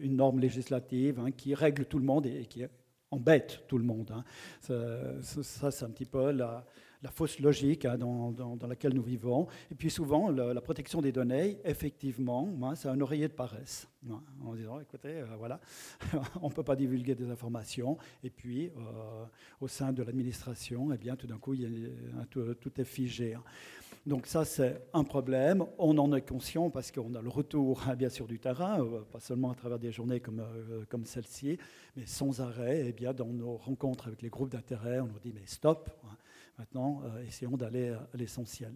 une 0.00 0.16
norme 0.16 0.40
législative 0.40 1.22
qui 1.36 1.54
règle 1.54 1.84
tout 1.84 1.98
le 1.98 2.04
monde 2.04 2.24
et, 2.26 2.46
qui 2.46 2.64
embête 3.10 3.64
tout 3.68 3.78
le 3.78 3.84
monde. 3.84 4.14
Ça 4.60 5.70
c'est 5.70 5.84
un 5.84 5.90
petit 5.90 6.06
peu 6.06 6.30
la, 6.30 6.64
la 7.02 7.10
fausse 7.10 7.38
logique 7.38 7.84
hein, 7.84 7.96
dans, 7.98 8.56
laquelle 8.68 8.94
nous 8.94 9.02
vivons. 9.02 9.46
Et 9.70 9.74
puis 9.74 9.90
souvent, 9.90 10.30
la 10.30 10.60
protection 10.60 11.00
des 11.00 11.12
données, 11.12 11.58
effectivement, 11.64 12.48
hein, 12.62 12.74
c'est 12.74 12.88
un 12.88 13.00
oreiller 13.00 13.28
de 13.28 13.32
paresse. 13.32 13.88
Hein, 14.08 14.20
en 14.44 14.54
disant, 14.54 14.78
écoutez, 14.80 15.20
euh, 15.20 15.26
voilà, 15.38 15.60
on 16.42 16.48
ne 16.48 16.52
peut 16.52 16.62
pas 16.62 16.76
divulguer 16.76 17.14
des 17.14 17.30
informations. 17.30 17.98
Et 18.22 18.30
puis, 18.30 18.66
euh, 18.66 19.24
au 19.60 19.68
sein 19.68 19.92
de 19.92 20.02
l'administration, 20.02 20.92
eh 20.92 20.98
bien, 20.98 21.16
tout 21.16 21.26
d'un 21.26 21.38
coup, 21.38 21.54
tout, 22.30 22.80
est 22.80 22.84
figé. 22.84 23.36
Donc 24.06 24.26
ça, 24.26 24.44
c'est 24.44 24.80
un 24.94 25.04
problème. 25.04 25.64
On 25.78 25.98
en 25.98 26.14
est 26.14 26.26
conscient 26.26 26.70
parce 26.70 26.92
qu'on 26.92 27.14
a 27.14 27.20
le 27.20 27.28
retour, 27.28 27.82
bien 27.96 28.08
sûr, 28.08 28.26
du 28.26 28.38
terrain, 28.38 28.82
euh, 28.82 29.02
pas 29.02 29.20
seulement 29.20 29.50
à 29.50 29.54
travers 29.54 29.78
des 29.78 29.90
journées 29.92 30.20
comme, 30.20 30.42
comme 30.88 31.04
celle-ci, 31.04 31.58
mais 31.96 32.06
sans 32.06 32.40
arrêt. 32.40 32.84
Eh 32.86 32.92
bien, 32.92 33.12
dans 33.12 33.26
nos 33.26 33.56
rencontres 33.56 34.06
avec 34.06 34.22
les 34.22 34.30
groupes 34.30 34.50
d'intérêt, 34.50 35.00
on 35.00 35.06
nous 35.06 35.18
dit, 35.20 35.32
mais 35.34 35.46
stop, 35.46 35.90
Maintenant, 36.58 37.02
euh, 37.04 37.24
essayons 37.24 37.56
d'aller 37.56 37.90
à 37.90 38.08
l'essentiel. 38.14 38.74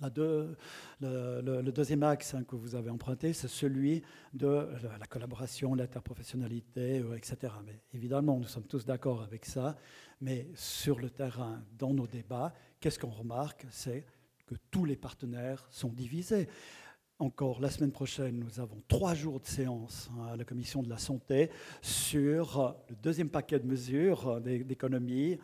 le, 0.00 1.70
deuxième 1.70 2.02
axe 2.02 2.34
hein, 2.34 2.44
que 2.44 2.54
vous 2.54 2.74
avez 2.74 2.90
emprunté, 2.90 3.32
c'est 3.32 3.48
celui 3.48 4.02
de 4.34 4.68
la, 5.00 5.06
collaboration, 5.06 5.74
l'interprofessionnalité, 5.74 7.00
euh, 7.00 7.16
etc. 7.16 7.54
Mais 7.64 7.80
évidemment, 7.94 8.38
nous 8.38 8.46
sommes 8.46 8.66
tous 8.66 8.84
d'accord 8.84 9.22
avec 9.22 9.46
ça, 9.46 9.76
mais 10.20 10.48
sur 10.54 10.98
le 10.98 11.08
terrain, 11.08 11.62
dans 11.78 11.94
nos 11.94 12.06
débats, 12.06 12.52
qu'est-ce 12.78 12.98
qu'on 12.98 13.08
remarque? 13.08 13.66
C'est 13.70 14.04
que 14.46 14.54
tous 14.70 14.84
les 14.84 14.96
partenaires 14.96 15.66
sont 15.70 15.90
divisés. 15.90 16.46
Encore 17.18 17.60
la 17.60 17.70
semaine 17.70 17.90
prochaine, 17.90 18.38
nous 18.38 18.60
avons 18.60 18.82
trois 18.86 19.14
jours 19.14 19.40
de 19.40 19.46
séance 19.46 20.10
hein, 20.12 20.26
à 20.34 20.36
la 20.36 20.44
Commission 20.44 20.82
de 20.82 20.90
la 20.90 20.98
Santé 20.98 21.50
sur 21.80 22.76
le 22.90 22.96
deuxième 22.96 23.30
paquet 23.30 23.58
de 23.58 23.66
mesures 23.66 24.28
euh, 24.28 24.40
d'économie 24.40 25.38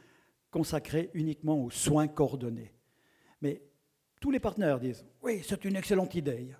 consacré 0.54 1.10
uniquement 1.14 1.64
aux 1.64 1.70
soins 1.70 2.06
coordonnés. 2.06 2.72
Mais 3.42 3.60
tous 4.20 4.30
les 4.30 4.38
partenaires 4.38 4.78
disent 4.78 5.04
oui, 5.20 5.42
c'est 5.44 5.64
une 5.64 5.74
excellente 5.74 6.14
idée. 6.14 6.54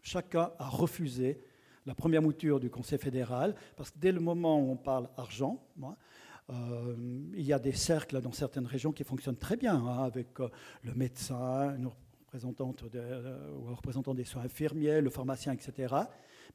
Chacun 0.00 0.50
a 0.58 0.68
refusé 0.68 1.40
la 1.86 1.94
première 1.94 2.22
mouture 2.22 2.58
du 2.58 2.70
Conseil 2.70 2.98
fédéral, 2.98 3.54
parce 3.76 3.92
que 3.92 4.00
dès 4.00 4.10
le 4.10 4.18
moment 4.18 4.58
où 4.58 4.72
on 4.72 4.76
parle 4.76 5.08
argent, 5.16 5.64
euh, 6.50 6.96
il 7.36 7.44
y 7.44 7.52
a 7.52 7.60
des 7.60 7.72
cercles 7.72 8.20
dans 8.20 8.32
certaines 8.32 8.66
régions 8.66 8.90
qui 8.90 9.04
fonctionnent 9.04 9.36
très 9.36 9.56
bien, 9.56 9.76
hein, 9.76 10.02
avec 10.02 10.40
euh, 10.40 10.48
le 10.82 10.92
médecin, 10.94 11.76
une 11.76 11.86
représentante 11.86 12.82
euh, 12.96 13.58
ou 13.60 13.68
un 13.68 13.74
représentant 13.74 14.12
des 14.12 14.24
soins 14.24 14.42
infirmiers, 14.42 15.00
le 15.00 15.10
pharmacien, 15.10 15.52
etc. 15.52 15.94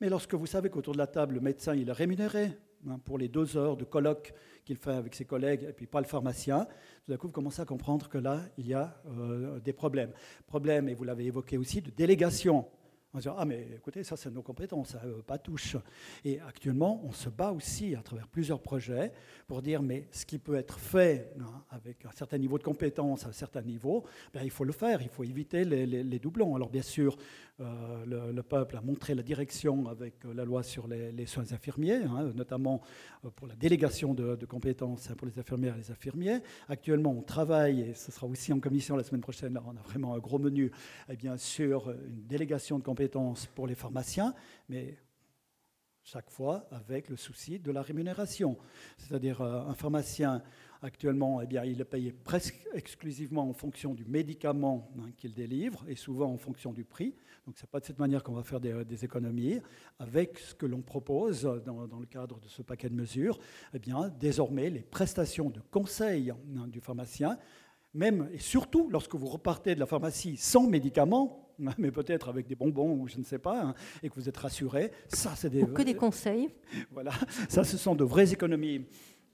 Mais 0.02 0.10
lorsque 0.10 0.34
vous 0.34 0.46
savez 0.46 0.70
qu'autour 0.70 0.92
de 0.92 0.98
la 0.98 1.08
table, 1.08 1.36
le 1.36 1.42
médecin 1.42 1.74
il 1.74 1.88
est 1.88 1.94
rémunéré 1.94 2.52
hein, 2.90 3.00
pour 3.04 3.18
les 3.18 3.28
deux 3.28 3.58
heures 3.58 3.78
de 3.78 3.84
colloque 3.84 4.34
qu'il 4.66 4.78
fait 4.78 4.92
avec 4.92 5.16
ses 5.16 5.26
collègues, 5.26 5.66
et 5.70 5.74
puis 5.74 5.88
pas 5.88 6.02
le 6.02 6.08
pharmacien, 6.08 6.66
tout 7.06 7.12
d'un 7.12 7.18
coup, 7.18 7.28
vous 7.28 7.34
commencez 7.34 7.62
à 7.62 7.66
comprendre 7.66 8.10
que 8.10 8.18
là, 8.18 8.42
il 8.58 8.68
y 8.68 8.74
a 8.74 9.02
euh, 9.08 9.60
des 9.60 9.74
problèmes. 9.74 10.12
Problèmes, 10.46 10.90
et 10.90 10.94
vous 10.94 11.06
l'avez 11.06 11.26
évoqué 11.26 11.58
aussi, 11.58 11.82
de 11.82 11.90
délégation 11.90 12.66
se 13.16 13.22
dit, 13.22 13.36
ah 13.36 13.46
mais 13.46 13.68
écoutez, 13.76 14.04
ça 14.04 14.18
c'est 14.18 14.30
nos 14.30 14.42
compétences, 14.42 14.90
ça 14.90 15.02
euh, 15.06 15.22
pas 15.22 15.38
touche. 15.38 15.78
Et 16.26 16.40
actuellement, 16.42 17.02
on 17.06 17.12
se 17.12 17.30
bat 17.30 17.52
aussi 17.52 17.96
à 17.96 18.02
travers 18.02 18.28
plusieurs 18.28 18.62
projets 18.62 19.14
pour 19.48 19.62
dire, 19.62 19.82
mais 19.82 20.08
ce 20.12 20.26
qui 20.26 20.38
peut 20.40 20.56
être 20.56 20.78
fait 20.78 21.32
hein, 21.40 21.64
avec 21.70 22.06
un 22.06 22.12
certain 22.12 22.38
niveau 22.38 22.58
de 22.58 22.64
compétences, 22.64 23.26
à 23.26 23.30
un 23.30 23.34
certain 23.34 23.62
niveau, 23.62 24.04
ben, 24.34 24.42
il 24.44 24.52
faut 24.52 24.66
le 24.66 24.74
faire, 24.74 25.02
il 25.02 25.10
faut 25.10 25.24
éviter 25.24 25.64
les, 25.64 26.20
doublons. 26.20 26.56
Alors 26.56 26.70
bien 26.70 26.82
sûr, 26.82 27.18
euh, 27.60 28.32
le, 28.34 28.44
peuple 28.44 28.78
a 28.78 28.82
montré 28.82 29.16
la 29.16 29.24
direction 29.24 29.88
avec 29.88 30.26
euh, 30.26 30.34
la 30.34 30.44
loi 30.44 30.62
sur 30.62 30.88
les, 30.88 31.26
soins 31.26 31.52
infirmiers, 31.52 32.04
hein, 32.04 32.32
notamment 32.36 32.82
pour 33.36 33.48
la 33.48 33.56
délégation 33.56 34.14
de, 34.14 34.46
compétences 34.46 35.10
pour 35.18 35.28
les 35.28 35.40
infirmières 35.40 35.76
et 35.76 35.80
les 35.80 35.92
infirmiers. 35.92 36.40
Actuellement, 36.68 37.12
on 37.18 37.22
travaille, 37.22 37.82
et 37.82 37.94
ce 37.94 38.12
sera 38.12 38.28
aussi 38.28 38.52
en 38.54 38.60
commission 38.60 38.96
la 38.96 39.04
semaine 39.04 39.22
prochaine, 39.22 39.54
là, 39.54 39.64
on 39.66 39.76
a 39.76 39.82
vraiment 39.82 40.14
un 40.14 40.20
gros 40.20 40.40
menu, 40.40 40.72
eh 41.10 41.16
bien, 41.16 41.38
sur 41.38 41.90
une 41.90 42.26
délégation 42.28 42.78
de 42.78 42.84
compétences 42.84 42.97
pour 43.56 43.68
les 43.68 43.76
pharmaciens, 43.76 44.34
mais 44.70 44.98
chaque 46.04 46.30
fois 46.30 46.68
avec 46.72 47.10
le 47.10 47.18
souci 47.18 47.60
de 47.60 47.70
la 47.70 47.82
rémunération. 47.82 48.58
C'est-à-dire 48.98 49.42
euh, 49.42 49.62
un 49.62 49.74
pharmacien 49.74 50.42
actuellement, 50.82 51.42
eh 51.42 51.48
bien, 51.48 51.66
il 51.66 51.82
est 51.82 51.86
payé 51.86 52.14
presque 52.14 52.66
exclusivement 52.74 53.50
en 53.50 53.54
fonction 53.54 53.94
du 53.94 54.06
médicament 54.06 54.90
hein, 55.00 55.10
qu'il 55.18 55.34
délivre 55.34 55.84
et 55.88 55.96
souvent 55.96 56.32
en 56.32 56.38
fonction 56.38 56.72
du 56.72 56.86
prix. 56.86 57.14
Donc 57.46 57.58
ce 57.58 57.64
n'est 57.64 57.70
pas 57.70 57.82
de 57.82 57.86
cette 57.86 58.00
manière 58.00 58.24
qu'on 58.24 58.34
va 58.34 58.44
faire 58.44 58.62
des, 58.62 59.04
économies. 59.04 59.60
Avec 60.00 60.40
ce 60.40 60.56
que 60.56 60.66
l'on 60.66 60.82
propose 60.82 61.44
dans, 61.66 62.00
le 62.00 62.06
cadre 62.06 62.40
de 62.40 62.48
ce 62.48 62.62
paquet 62.62 62.90
de 62.90 62.96
mesures, 62.96 63.38
eh 63.74 63.80
bien, 63.80 64.10
désormais 64.20 64.70
les 64.70 64.82
prestations 64.82 65.50
de 65.50 65.60
conseil 65.72 66.32
hein, 66.32 66.68
du 66.68 66.80
pharmacien 66.80 67.38
même 67.94 68.30
et 68.32 68.38
surtout 68.38 68.90
lorsque 68.90 69.16
vous 69.16 69.28
repartez 69.28 69.74
de 69.74 69.80
la 69.80 69.86
pharmacie 69.86 70.38
sans 70.38 70.68
médicaments, 70.68 71.47
mais 71.78 71.92
peut-être 71.92 72.30
avec 72.30 72.48
des 72.48 72.56
bonbons 72.56 72.94
ou 72.94 73.08
je 73.08 73.18
ne 73.18 73.24
sais 73.24 73.40
pas, 73.40 73.62
hein, 73.62 73.74
et 74.04 74.10
que 74.10 74.16
vous 74.16 74.30
êtes 74.30 74.38
rassuré, 74.38 74.92
ça 75.08 75.34
c'est 75.36 75.50
des... 75.50 75.64
Ou 75.64 75.68
que 75.68 75.82
des 75.82 75.96
conseils. 75.96 76.50
Voilà, 76.92 77.12
ça 77.50 77.64
ce 77.64 77.78
sont 77.78 77.96
de 77.96 78.04
vraies 78.04 78.34
économies 78.34 78.86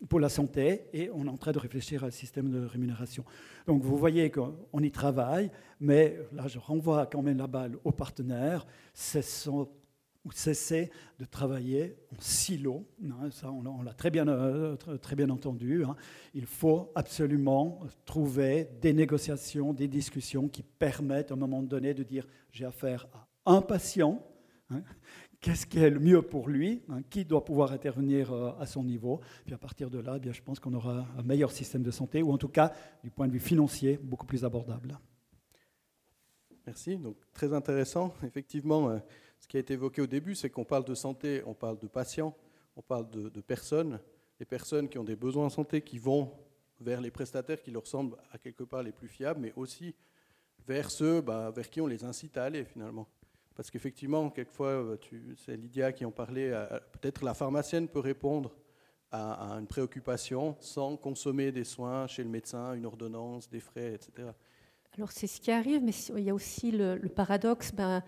pour 0.09 0.19
la 0.19 0.29
santé 0.29 0.85
et 0.93 1.09
on 1.13 1.25
est 1.25 1.29
en 1.29 1.37
train 1.37 1.51
de 1.51 1.59
réfléchir 1.59 2.03
à 2.03 2.07
un 2.07 2.11
système 2.11 2.49
de 2.49 2.65
rémunération. 2.65 3.23
Donc 3.67 3.83
vous 3.83 3.97
voyez 3.97 4.29
qu'on 4.31 4.79
y 4.79 4.91
travaille, 4.91 5.49
mais 5.79 6.19
là 6.33 6.47
je 6.47 6.59
renvoie 6.59 7.05
quand 7.05 7.21
même 7.21 7.37
la 7.37 7.47
balle 7.47 7.77
aux 7.83 7.91
partenaires. 7.91 8.65
Ce 8.93 9.21
sont 9.21 9.69
ou 10.25 10.31
cesser 10.31 10.89
de 11.19 11.25
travailler 11.25 11.95
en 12.11 12.19
silo. 12.19 12.85
Hein, 13.03 13.29
ça, 13.31 13.51
on 13.51 13.81
l'a 13.81 13.93
très 13.93 14.09
bien, 14.09 14.27
euh, 14.27 14.75
très 14.75 15.15
bien 15.15 15.29
entendu. 15.29 15.83
Hein. 15.83 15.95
Il 16.33 16.45
faut 16.45 16.91
absolument 16.95 17.81
trouver 18.05 18.69
des 18.81 18.93
négociations, 18.93 19.73
des 19.73 19.87
discussions 19.87 20.47
qui 20.47 20.63
permettent 20.63 21.31
à 21.31 21.33
un 21.33 21.37
moment 21.37 21.61
donné 21.61 21.93
de 21.93 22.03
dire 22.03 22.25
j'ai 22.51 22.65
affaire 22.65 23.07
à 23.13 23.27
un 23.45 23.61
patient, 23.61 24.25
hein, 24.69 24.81
qu'est-ce 25.41 25.65
qui 25.65 25.79
est 25.79 25.89
le 25.89 25.99
mieux 25.99 26.21
pour 26.21 26.47
lui, 26.47 26.81
qui 27.09 27.25
doit 27.25 27.43
pouvoir 27.43 27.73
intervenir 27.73 28.31
euh, 28.31 28.51
à 28.59 28.65
son 28.65 28.83
niveau? 28.83 29.19
Puis 29.45 29.53
à 29.53 29.57
partir 29.57 29.89
de 29.89 29.99
là, 29.99 30.13
eh 30.15 30.19
bien, 30.19 30.31
je 30.31 30.41
pense 30.41 30.59
qu'on 30.59 30.73
aura 30.73 31.05
un 31.17 31.23
meilleur 31.23 31.51
système 31.51 31.83
de 31.83 31.91
santé, 31.91 32.23
ou 32.23 32.31
en 32.31 32.37
tout 32.37 32.47
cas, 32.47 32.71
du 33.03 33.11
point 33.11 33.27
de 33.27 33.33
vue 33.33 33.41
financier, 33.41 33.99
beaucoup 34.01 34.25
plus 34.25 34.45
abordable. 34.45 34.97
Merci, 36.65 36.95
donc 36.95 37.17
très 37.33 37.53
intéressant. 37.53 38.13
Effectivement, 38.23 38.89
euh, 38.89 38.99
ce 39.43 39.47
qui 39.49 39.57
a 39.57 39.59
été 39.59 39.73
évoqué 39.73 40.01
au 40.01 40.07
début, 40.07 40.35
c'est 40.35 40.49
qu'on 40.49 40.63
parle 40.63 40.85
de 40.85 40.95
santé, 40.95 41.43
on 41.45 41.53
parle 41.53 41.77
de 41.77 41.87
patients, 41.87 42.33
on 42.77 42.81
parle 42.81 43.09
de, 43.09 43.41
personnes, 43.41 43.99
les 44.39 44.45
personnes 44.45 44.87
qui 44.87 44.97
ont 44.97 45.03
des 45.03 45.17
besoins 45.17 45.47
en 45.47 45.49
santé 45.49 45.81
qui 45.81 45.97
vont 45.97 46.31
vers 46.79 47.01
les 47.01 47.11
prestataires 47.11 47.61
qui 47.61 47.69
leur 47.69 47.85
semblent 47.85 48.15
à 48.31 48.37
quelque 48.37 48.63
part 48.63 48.83
les 48.83 48.93
plus 48.93 49.09
fiables, 49.09 49.41
mais 49.41 49.51
aussi 49.57 49.95
vers 50.65 50.89
ceux 50.89 51.19
bah, 51.19 51.51
vers 51.53 51.69
qui 51.69 51.81
on 51.81 51.87
les 51.87 52.05
incite 52.05 52.37
à 52.37 52.45
aller 52.45 52.63
finalement. 52.63 53.05
Parce 53.53 53.69
qu'effectivement, 53.69 54.29
quelquefois, 54.29 54.69
euh, 54.69 54.97
c'est 55.35 55.57
Lydia 55.57 55.91
qui 55.91 56.05
en 56.05 56.11
parlait, 56.11 56.53
peut-être 56.93 57.25
la 57.25 57.33
pharmacienne 57.33 57.89
peut 57.89 57.99
répondre 57.99 58.55
à, 59.11 59.57
une 59.59 59.67
préoccupation 59.67 60.55
sans 60.61 60.95
consommer 60.95 61.51
des 61.51 61.65
soins 61.65 62.07
chez 62.07 62.23
le 62.23 62.29
médecin, 62.29 62.75
une 62.75 62.85
ordonnance, 62.85 63.49
des 63.49 63.59
frais, 63.59 63.95
etc. 63.95 64.29
Alors 64.95 65.11
c'est 65.11 65.27
ce 65.27 65.41
qui 65.41 65.51
arrive, 65.51 65.83
mais 65.83 65.91
il 66.15 66.23
y 66.23 66.29
a 66.29 66.33
aussi 66.33 66.71
le, 66.71 66.97
paradoxe. 67.09 67.73
Ben, 67.73 68.01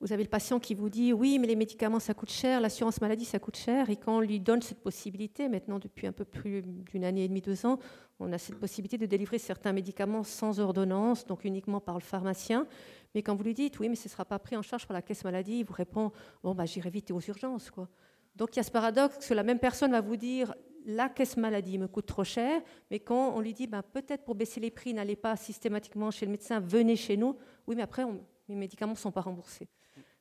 vous 0.00 0.12
avez 0.12 0.22
le 0.22 0.28
patient 0.28 0.60
qui 0.60 0.74
vous 0.74 0.88
dit 0.88 1.12
oui, 1.12 1.38
mais 1.38 1.46
les 1.46 1.56
médicaments 1.56 1.98
ça 1.98 2.14
coûte 2.14 2.30
cher, 2.30 2.60
l'assurance 2.60 3.00
maladie 3.00 3.24
ça 3.24 3.38
coûte 3.38 3.56
cher, 3.56 3.90
et 3.90 3.96
quand 3.96 4.18
on 4.18 4.20
lui 4.20 4.38
donne 4.38 4.62
cette 4.62 4.80
possibilité, 4.80 5.48
maintenant 5.48 5.78
depuis 5.78 6.06
un 6.06 6.12
peu 6.12 6.24
plus 6.24 6.62
d'une 6.62 7.04
année 7.04 7.24
et 7.24 7.28
demie, 7.28 7.40
deux 7.40 7.66
ans, 7.66 7.78
on 8.20 8.32
a 8.32 8.38
cette 8.38 8.58
possibilité 8.58 8.98
de 8.98 9.06
délivrer 9.06 9.38
certains 9.38 9.72
médicaments 9.72 10.24
sans 10.24 10.60
ordonnance, 10.60 11.26
donc 11.26 11.44
uniquement 11.44 11.80
par 11.80 11.94
le 11.94 12.00
pharmacien. 12.00 12.66
Mais 13.14 13.22
quand 13.22 13.34
vous 13.34 13.44
lui 13.44 13.54
dites, 13.54 13.78
oui, 13.78 13.88
mais 13.88 13.94
ce 13.94 14.04
ne 14.04 14.10
sera 14.10 14.24
pas 14.24 14.38
pris 14.38 14.56
en 14.56 14.62
charge 14.62 14.86
par 14.86 14.94
la 14.94 15.02
caisse 15.02 15.24
maladie, 15.24 15.60
il 15.60 15.64
vous 15.64 15.74
répond, 15.74 16.12
bon, 16.42 16.54
bah, 16.54 16.64
j'irai 16.64 16.90
vite 16.90 17.10
aux 17.10 17.20
urgences. 17.20 17.70
Quoi. 17.70 17.88
Donc 18.36 18.54
il 18.54 18.58
y 18.58 18.60
a 18.60 18.64
ce 18.64 18.70
paradoxe 18.70 19.26
que 19.26 19.34
la 19.34 19.42
même 19.42 19.58
personne 19.58 19.92
va 19.92 20.00
vous 20.00 20.16
dire, 20.16 20.54
la 20.84 21.08
caisse 21.08 21.36
maladie 21.36 21.78
me 21.78 21.86
coûte 21.86 22.06
trop 22.06 22.24
cher, 22.24 22.62
mais 22.90 22.98
quand 22.98 23.34
on 23.36 23.40
lui 23.40 23.54
dit, 23.54 23.66
bah, 23.66 23.82
peut-être 23.82 24.24
pour 24.24 24.34
baisser 24.34 24.60
les 24.60 24.70
prix, 24.70 24.94
n'allez 24.94 25.16
pas 25.16 25.36
systématiquement 25.36 26.10
chez 26.10 26.26
le 26.26 26.32
médecin, 26.32 26.60
venez 26.60 26.96
chez 26.96 27.16
nous, 27.16 27.36
oui, 27.66 27.76
mais 27.76 27.82
après, 27.82 28.04
mes 28.48 28.56
médicaments 28.56 28.92
ne 28.92 28.98
sont 28.98 29.12
pas 29.12 29.20
remboursés. 29.20 29.68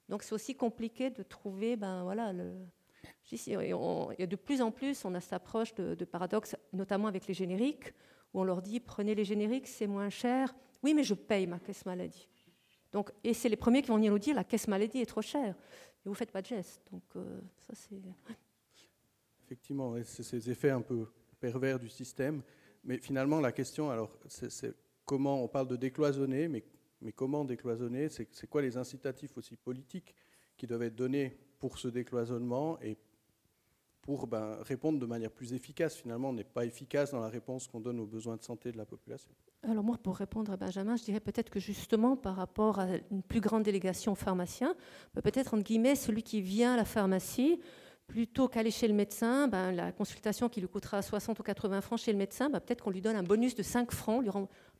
Donc 0.10 0.24
c'est 0.24 0.34
aussi 0.34 0.56
compliqué 0.56 1.10
de 1.10 1.24
trouver, 1.24 1.76
ben 1.76 2.04
voilà, 2.04 2.32
le, 2.34 2.54
et, 3.32 4.28
de 4.28 4.36
plus 4.36 4.62
en 4.62 4.72
plus, 4.72 5.04
on 5.04 5.14
a 5.14 5.20
cette 5.20 5.34
approche 5.34 5.74
de, 5.76 6.06
paradoxe, 6.06 6.56
notamment 6.72 7.08
avec 7.08 7.28
les 7.28 7.34
génériques, 7.34 7.94
où 8.34 8.42
on 8.42 8.44
leur 8.44 8.62
dit 8.62 8.80
prenez 8.80 9.16
les 9.16 9.26
génériques, 9.26 9.68
c'est 9.68 9.88
moins 9.88 10.10
cher. 10.10 10.56
Oui, 10.84 10.94
mais 10.94 11.04
je 11.04 11.14
paye 11.14 11.48
ma 11.48 11.60
caisse 11.60 11.86
maladie. 11.86 12.28
Donc, 12.92 13.12
et 13.24 13.34
c'est 13.34 13.50
les 13.50 13.58
premiers 13.58 13.82
qui 13.82 13.90
vont 13.90 13.96
venir 13.96 14.12
nous 14.12 14.20
dire 14.20 14.36
la 14.36 14.44
caisse 14.44 14.68
maladie 14.68 15.00
est 15.00 15.06
trop 15.06 15.22
chère. 15.22 15.56
Et 15.56 16.06
vous 16.06 16.12
ne 16.12 16.16
faites 16.16 16.32
pas 16.32 16.42
de 16.42 16.48
geste. 16.48 16.82
Donc, 16.92 17.04
euh, 17.16 17.42
ça, 17.60 17.74
c'est. 17.76 17.96
Effectivement, 19.46 19.96
c'est 20.04 20.24
ces 20.24 20.50
effets 20.50 20.70
un 20.70 20.82
peu 20.82 21.08
pervers 21.40 21.80
du 21.80 21.90
système. 21.90 22.42
Mais 22.84 22.98
finalement, 22.98 23.40
la 23.40 23.52
question, 23.52 23.90
alors, 23.90 24.18
c'est 24.28 24.74
comment 25.06 25.44
on 25.44 25.48
parle 25.48 25.68
de 25.68 25.76
décloisonner, 25.76 26.48
mais, 26.48 26.64
mais 27.02 27.12
comment 27.12 27.46
décloisonner? 27.46 28.10
C'est 28.10 28.48
quoi 28.48 28.62
les 28.62 28.78
incitatifs 28.78 29.38
aussi 29.38 29.56
politiques 29.56 30.16
qui 30.58 30.68
doivent 30.68 30.84
être 30.84 30.96
donnés 30.96 31.38
pour 31.60 31.78
ce 31.78 31.88
décloisonnement 31.88 32.80
et 32.82 32.98
pour 34.02 34.28
ben, 34.28 34.58
répondre 34.62 35.00
de 35.00 35.06
manière 35.06 35.32
plus 35.32 35.54
efficace? 35.54 35.96
Finalement, 35.96 36.30
on 36.30 36.34
n'est 36.34 36.44
pas 36.44 36.66
efficace 36.66 37.12
dans 37.12 37.20
la 37.20 37.30
réponse 37.30 37.68
qu'on 37.68 37.80
donne 37.80 38.00
aux 38.00 38.06
besoins 38.06 38.38
de 38.38 38.44
santé 38.44 38.72
de 38.72 38.78
la 38.78 38.86
population. 38.86 39.32
Alors 39.64 39.84
moi, 39.84 39.98
pour 39.98 40.16
répondre 40.16 40.52
à 40.52 40.58
Benjamin, 40.58 40.96
je 40.96 41.04
dirais 41.04 41.20
peut-être 41.20 41.50
que 41.50 41.60
justement 41.60 42.16
par 42.16 42.36
rapport 42.36 42.80
à 42.80 42.88
une 43.12 43.24
plus 43.24 43.42
grande 43.42 43.64
délégation 43.64 44.14
aux 44.14 44.16
pharmaciens, 44.16 44.76
ben, 45.14 45.22
peut-être 45.22 45.54
entre 45.54 45.64
guillemets, 45.64 45.96
celui 45.96 46.24
qui 46.24 46.42
vient 46.42 46.74
à 46.74 46.78
la 46.78 46.86
pharmacie, 46.86 47.60
plutôt 48.08 48.48
qu'aller 48.48 48.72
chez 48.72 48.88
le 48.88 48.94
médecin, 48.94 49.48
ben, 49.48 49.72
la 49.72 49.92
consultation 49.92 50.48
qui 50.48 50.62
lui 50.62 50.70
coûtera 50.70 51.02
60 51.02 51.40
ou 51.40 51.44
80 51.44 51.82
francs 51.82 52.00
chez 52.00 52.14
le 52.14 52.18
médecin, 52.18 52.50
peut-être 52.50 52.84
qu'on 52.84 52.90
lui 52.90 53.02
donne 53.02 53.18
un 53.18 53.24
bonus 53.24 53.54
de 53.54 53.64
5 53.64 53.92
francs, 53.92 54.24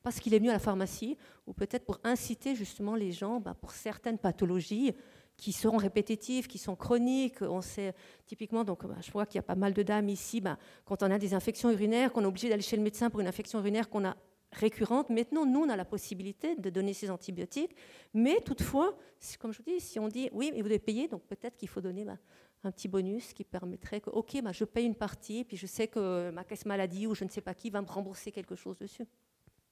parce 0.04 0.20
qu'il 0.20 0.34
est 0.34 0.40
venu 0.40 0.50
à 0.50 0.54
la 0.54 0.60
pharmacie, 0.60 1.18
ou 1.46 1.54
peut-être 1.54 1.86
pour 1.86 2.00
inciter 2.04 2.56
justement 2.56 2.96
les 2.96 3.12
gens, 3.12 3.42
pour 3.62 3.72
certaines 3.72 4.18
pathologies, 4.18 4.94
qui 5.38 5.54
seront 5.54 5.78
répétitives, 5.78 6.48
qui 6.48 6.58
sont 6.58 6.76
chroniques. 6.76 7.42
On 7.42 7.62
sait 7.62 7.94
typiquement, 8.26 8.64
donc 8.64 8.86
bah, 8.86 8.96
je 9.02 9.12
vois 9.12 9.26
qu'il 9.26 9.36
y 9.36 9.40
a 9.40 9.44
pas 9.44 9.56
mal 9.56 9.74
de 9.74 9.84
dames 9.84 10.10
ici, 10.10 10.42
bah, 10.42 10.58
quand 10.84 11.04
on 11.04 11.12
a 11.12 11.20
des 11.20 11.34
infections 11.34 11.72
urinaires, 11.72 12.12
qu'on 12.12 12.24
est 12.24 12.28
obligé 12.28 12.50
d'aller 12.50 12.64
chez 12.64 12.76
le 12.76 12.84
médecin 12.84 13.10
pour 13.10 13.20
une 13.20 13.28
infection 13.28 13.60
urinaire 13.60 13.90
qu'on 13.90 14.04
a 14.04 14.18
récurrente. 14.52 15.10
Maintenant, 15.10 15.46
nous, 15.46 15.60
on 15.60 15.70
a 15.70 15.76
la 15.76 15.86
possibilité 15.86 16.56
de 16.56 16.70
donner 16.70 16.94
ces 16.94 17.12
antibiotiques, 17.12 17.76
mais 18.14 18.42
toutefois, 18.42 18.98
comme 19.40 19.54
je 19.54 19.60
vous 19.60 19.64
dis, 19.64 19.80
si 19.80 20.00
on 20.00 20.08
dit 20.08 20.30
oui, 20.34 20.52
mais 20.52 20.62
vous 20.62 20.68
devez 20.68 20.80
payer, 20.80 21.08
donc 21.08 21.22
peut-être 21.24 21.58
qu'il 21.58 21.70
faut 21.70 21.82
donner 21.82 22.04
bah, 22.04 22.18
un 22.64 22.72
petit 22.72 22.88
bonus 22.88 23.34
qui 23.34 23.44
permettrait 23.44 24.02
que, 24.02 24.10
ok, 24.10 24.38
je 24.52 24.64
paye 24.66 24.86
une 24.86 24.96
partie, 24.96 25.44
puis 25.44 25.58
je 25.58 25.68
sais 25.68 25.88
que 25.88 26.32
ma 26.32 26.44
caisse 26.44 26.66
maladie 26.66 27.06
ou 27.06 27.14
je 27.14 27.24
ne 27.24 27.30
sais 27.30 27.42
pas 27.42 27.54
qui 27.54 27.70
va 27.70 27.82
me 27.82 27.88
rembourser 27.88 28.32
quelque 28.32 28.56
chose 28.56 28.78
dessus. 28.80 29.06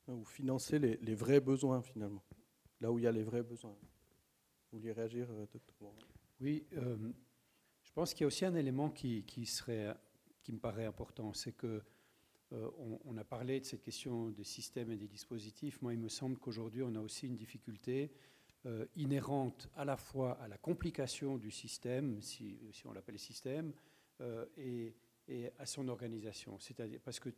Ou 0.07 0.23
financer 0.23 0.77
les, 0.77 1.15
vrais 1.15 1.39
besoins 1.39 1.81
finalement, 1.81 2.23
là 2.79 2.91
où 2.91 2.99
il 2.99 3.03
y 3.03 3.07
a 3.07 3.11
les 3.11 3.23
vrais 3.23 3.41
besoins. 3.41 3.75
Vous 4.71 4.77
vouliez 4.77 4.91
réagir, 4.91 5.27
euh, 5.31 5.45
Oui, 6.39 6.67
euh, 6.73 7.11
je 7.81 7.91
pense 7.91 8.13
qu'il 8.13 8.21
y 8.21 8.25
a 8.25 8.27
aussi 8.27 8.45
un 8.45 8.53
élément 8.53 8.91
qui, 8.91 9.45
serait, 9.45 9.95
qui 10.43 10.51
me 10.51 10.59
paraît 10.59 10.85
important, 10.85 11.33
c'est 11.33 11.53
que 11.53 11.81
euh, 12.51 12.69
on, 13.05 13.17
a 13.17 13.23
parlé 13.23 13.59
de 13.59 13.65
cette 13.65 13.81
question 13.81 14.29
des 14.29 14.43
systèmes 14.43 14.91
et 14.91 14.97
des 14.97 15.07
dispositifs. 15.07 15.81
Moi, 15.81 15.93
il 15.93 15.99
me 15.99 16.09
semble 16.09 16.37
qu'aujourd'hui, 16.37 16.83
on 16.83 16.93
a 16.93 16.99
aussi 16.99 17.25
une 17.27 17.35
difficulté 17.35 18.11
inhérente 18.95 19.69
à 19.75 19.85
la 19.85 19.95
fois 19.95 20.33
à 20.41 20.47
la 20.47 20.57
complication 20.57 21.37
du 21.37 21.51
système, 21.51 22.19
si, 22.19 22.57
on 22.85 22.93
l'appelle 22.93 23.19
système, 23.19 23.73
et, 24.57 24.95
et, 25.27 25.51
à 25.59 25.65
son 25.67 25.87
organisation. 25.87 26.57
C'est-à-dire 26.59 26.99
parce 27.03 27.19
que 27.19 27.29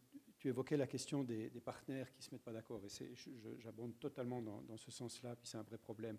tu 0.48 0.52
évoquais 0.52 0.78
la 0.78 0.88
question 0.88 1.26
des, 1.26 1.50
partenaires 1.60 2.10
qui 2.10 2.20
ne 2.20 2.24
se 2.24 2.32
mettent 2.32 2.44
pas 2.44 2.54
d'accord, 2.54 2.82
et 2.86 3.16
j'abonde 3.60 4.00
totalement 4.00 4.42
dans, 4.42 4.78
ce 4.78 4.92
sens-là, 4.92 5.36
puis 5.36 5.46
c'est 5.46 5.58
un 5.58 5.64
vrai 5.64 5.78
problème. 5.78 6.18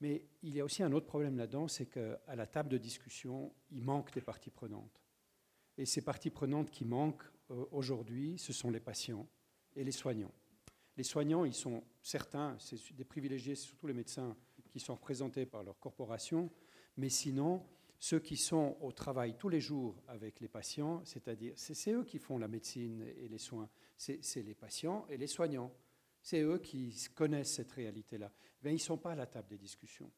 Mais 0.00 0.24
il 0.42 0.54
y 0.54 0.60
a 0.60 0.64
aussi 0.64 0.84
un 0.84 0.92
autre 0.92 1.06
problème 1.06 1.36
là-dedans, 1.36 1.66
c'est 1.66 1.86
qu'à 1.86 2.36
la 2.36 2.46
table 2.46 2.68
de 2.68 2.78
discussion, 2.78 3.52
il 3.72 3.82
manque 3.82 4.12
des 4.12 4.20
parties 4.20 4.50
prenantes. 4.50 5.02
Et 5.76 5.84
ces 5.84 6.00
parties 6.00 6.30
prenantes 6.30 6.70
qui 6.70 6.84
manquent 6.84 7.24
euh, 7.50 7.64
aujourd'hui, 7.72 8.38
ce 8.38 8.52
sont 8.52 8.70
les 8.70 8.78
patients 8.78 9.26
et 9.74 9.82
les 9.82 9.92
soignants. 9.92 10.32
Les 10.96 11.02
soignants, 11.02 11.44
ils 11.44 11.54
sont 11.54 11.82
certains, 12.02 12.56
c'est 12.60 12.94
des 12.94 13.04
privilégiés, 13.04 13.56
c'est 13.56 13.66
surtout 13.66 13.88
les 13.88 13.94
médecins 13.94 14.36
qui 14.70 14.78
sont 14.78 14.94
représentés 14.94 15.44
par 15.44 15.64
leur 15.64 15.78
corporation, 15.80 16.50
mais 16.96 17.08
sinon, 17.08 17.66
ceux 18.00 18.18
qui 18.18 18.38
sont 18.38 18.78
au 18.80 18.92
travail 18.92 19.36
tous 19.38 19.50
les 19.50 19.60
jours 19.60 20.02
avec 20.08 20.40
les 20.40 20.48
patients, 20.48 21.04
c'est-à-dire, 21.04 21.52
c'est 21.56 21.92
eux 21.92 22.02
qui 22.02 22.18
font 22.18 22.38
la 22.38 22.48
médecine 22.48 23.04
et 23.18 23.28
les 23.28 23.38
soins, 23.38 23.68
c'est 23.96 24.42
les 24.42 24.54
patients 24.54 25.06
et 25.10 25.18
les 25.18 25.26
soignants. 25.26 25.72
C'est 26.22 26.40
eux 26.40 26.58
qui 26.58 26.94
connaissent 27.14 27.52
cette 27.52 27.72
réalité-là. 27.72 28.32
Ben, 28.62 28.70
ils 28.70 28.74
ne 28.74 28.78
sont 28.78 28.96
pas 28.96 29.12
à 29.12 29.14
la 29.14 29.26
table 29.26 29.48
des 29.48 29.58
discussions. 29.58 30.10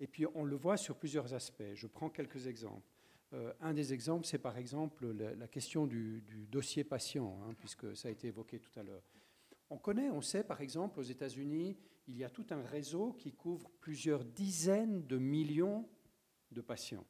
Et 0.00 0.08
puis 0.08 0.26
on 0.34 0.44
le 0.44 0.56
voit 0.56 0.76
sur 0.76 0.96
plusieurs 0.96 1.32
aspects. 1.32 1.62
Je 1.74 1.86
prends 1.86 2.10
quelques 2.10 2.48
exemples. 2.48 2.90
Euh, 3.34 3.52
un 3.60 3.72
des 3.72 3.92
exemples, 3.92 4.26
c'est 4.26 4.38
par 4.38 4.58
exemple 4.58 5.06
la, 5.12 5.46
question 5.46 5.86
du, 5.86 6.24
dossier 6.50 6.82
patient, 6.82 7.40
hein, 7.44 7.54
puisque 7.54 7.96
ça 7.96 8.08
a 8.08 8.10
été 8.10 8.26
évoqué 8.26 8.58
tout 8.58 8.78
à 8.78 8.82
l'heure. 8.82 9.04
On 9.70 9.78
connaît, 9.78 10.10
on 10.10 10.20
sait 10.20 10.42
par 10.42 10.60
exemple 10.60 10.98
aux 10.98 11.04
États-Unis, 11.04 11.78
il 12.08 12.16
y 12.16 12.24
a 12.24 12.30
tout 12.30 12.46
un 12.50 12.62
réseau 12.62 13.12
qui 13.12 13.32
couvre 13.32 13.70
plusieurs 13.80 14.24
dizaines 14.24 15.06
de 15.06 15.18
millions 15.18 15.88
de 16.50 16.60
patients, 16.60 17.06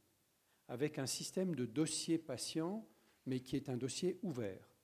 avec 0.73 0.99
un 0.99 1.05
système 1.05 1.55
de 1.55 1.67
dossier 1.67 2.17
patient, 2.17 2.89
mais 3.27 3.41
qui 3.41 3.57
est 3.57 3.69
un 3.69 3.77
dossier 3.77 4.19
ouvert. 4.23 4.75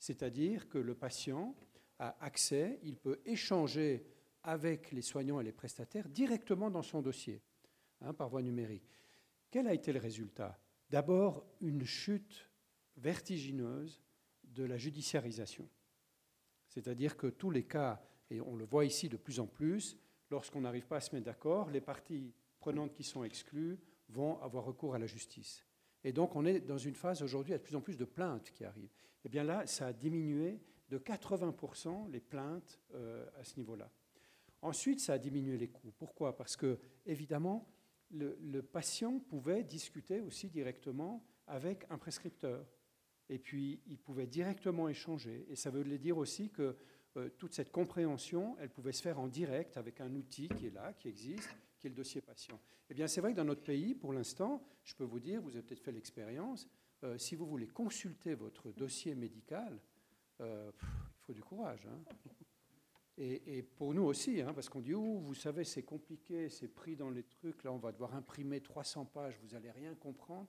C'est-à-dire 0.00 0.68
que 0.68 0.76
le 0.76 0.96
patient 0.96 1.54
a 2.00 2.16
accès, 2.24 2.80
il 2.82 2.96
peut 2.96 3.20
échanger 3.24 4.04
avec 4.42 4.90
les 4.90 5.02
soignants 5.02 5.38
et 5.38 5.44
les 5.44 5.52
prestataires 5.52 6.08
directement 6.08 6.68
dans 6.68 6.82
son 6.82 7.00
dossier, 7.00 7.40
hein, 8.00 8.12
par 8.12 8.28
voie 8.28 8.42
numérique. 8.42 8.98
Quel 9.52 9.68
a 9.68 9.72
été 9.72 9.92
le 9.92 10.00
résultat? 10.00 10.58
D'abord, 10.90 11.46
une 11.60 11.84
chute 11.84 12.50
vertigineuse 12.96 14.02
de 14.42 14.64
la 14.64 14.78
judiciarisation. 14.78 15.68
C'est-à-dire 16.66 17.16
que 17.16 17.28
tous 17.28 17.52
les 17.52 17.68
cas, 17.68 18.02
et 18.30 18.40
on 18.40 18.56
le 18.56 18.64
voit 18.64 18.84
ici 18.84 19.08
de 19.08 19.16
plus 19.16 19.38
en 19.38 19.46
plus, 19.46 19.96
lorsqu'on 20.28 20.62
n'arrive 20.62 20.88
pas 20.88 20.96
à 20.96 21.00
se 21.00 21.14
mettre 21.14 21.26
d'accord, 21.26 21.70
les 21.70 21.80
parties 21.80 22.34
prenantes 22.58 22.92
qui 22.92 23.04
sont 23.04 23.22
exclues 23.22 23.78
vont 24.10 24.40
avoir 24.42 24.64
recours 24.64 24.94
à 24.94 24.98
la 24.98 25.06
justice. 25.06 25.64
Et 26.04 26.12
donc 26.12 26.36
on 26.36 26.44
est 26.44 26.60
dans 26.60 26.78
une 26.78 26.94
phase 26.94 27.22
aujourd'hui, 27.22 27.50
il 27.50 27.52
y 27.52 27.56
a 27.56 27.58
de 27.58 27.62
plus 27.62 27.76
en 27.76 27.80
plus 27.80 27.96
de 27.96 28.04
plaintes 28.04 28.50
qui 28.50 28.64
arrivent. 28.64 28.84
Et 29.22 29.26
eh 29.26 29.28
bien 29.28 29.44
là, 29.44 29.66
ça 29.66 29.88
a 29.88 29.92
diminué 29.92 30.60
de 30.88 30.98
80% 30.98 32.10
les 32.10 32.20
plaintes 32.20 32.80
euh, 32.94 33.26
à 33.38 33.44
ce 33.44 33.56
niveau-là. 33.56 33.90
Ensuite, 34.62 35.00
ça 35.00 35.14
a 35.14 35.18
diminué 35.18 35.56
les 35.56 35.68
coûts. 35.68 35.92
Pourquoi? 35.96 36.36
Parce 36.36 36.56
que, 36.56 36.78
évidemment, 37.06 37.66
le, 38.10 38.60
patient 38.60 39.18
pouvait 39.20 39.62
discuter 39.62 40.20
aussi 40.20 40.50
directement 40.50 41.24
avec 41.46 41.86
un 41.90 41.96
prescripteur. 41.96 42.66
Et 43.28 43.38
puis, 43.38 43.80
il 43.86 43.98
pouvait 43.98 44.26
directement 44.26 44.88
échanger. 44.88 45.46
Et 45.48 45.56
ça 45.56 45.70
veut 45.70 45.84
dire 45.98 46.18
aussi 46.18 46.50
que 46.50 46.76
euh, 47.16 47.30
toute 47.38 47.54
cette 47.54 47.72
compréhension, 47.72 48.56
elle 48.58 48.70
pouvait 48.70 48.92
se 48.92 49.02
faire 49.02 49.18
en 49.18 49.28
direct 49.28 49.76
avec 49.76 50.00
un 50.00 50.14
outil 50.14 50.48
qui 50.48 50.66
est 50.66 50.74
là, 50.74 50.92
qui 50.92 51.08
existe, 51.08 51.56
qui 51.80 51.86
est 51.86 51.90
le 51.90 51.96
dossier 51.96 52.20
patient. 52.20 52.60
Eh 52.88 52.94
bien, 52.94 53.06
c'est 53.06 53.20
vrai 53.20 53.32
que 53.32 53.36
dans 53.36 53.44
notre 53.44 53.64
pays, 53.64 53.94
pour 53.94 54.12
l'instant, 54.12 54.62
je 54.84 54.94
peux 54.94 55.04
vous 55.04 55.20
dire, 55.20 55.40
vous 55.40 55.56
avez 55.56 55.62
peut-être 55.62 55.82
fait 55.82 55.92
l'expérience, 55.92 56.68
euh, 57.02 57.16
si 57.16 57.34
vous 57.34 57.46
voulez 57.46 57.66
consulter 57.66 58.34
votre 58.34 58.70
dossier 58.72 59.14
médical, 59.14 59.80
euh, 60.40 60.70
il 60.82 61.24
faut 61.24 61.32
du 61.32 61.42
courage. 61.42 61.86
Hein. 61.86 61.98
Et, 63.22 63.62
pour 63.62 63.92
nous 63.92 64.04
aussi, 64.04 64.40
hein, 64.40 64.54
parce 64.54 64.70
qu'on 64.70 64.80
dit, 64.80 64.94
oh, 64.94 65.18
vous 65.18 65.34
savez, 65.34 65.64
c'est 65.64 65.82
compliqué, 65.82 66.48
c'est 66.48 66.68
pris 66.68 66.96
dans 66.96 67.10
les 67.10 67.24
trucs, 67.24 67.64
là 67.64 67.72
on 67.72 67.76
va 67.76 67.92
devoir 67.92 68.14
imprimer 68.14 68.62
300 68.62 69.04
pages, 69.04 69.38
vous 69.42 69.48
n'allez 69.48 69.70
rien 69.70 69.94
comprendre. 69.94 70.48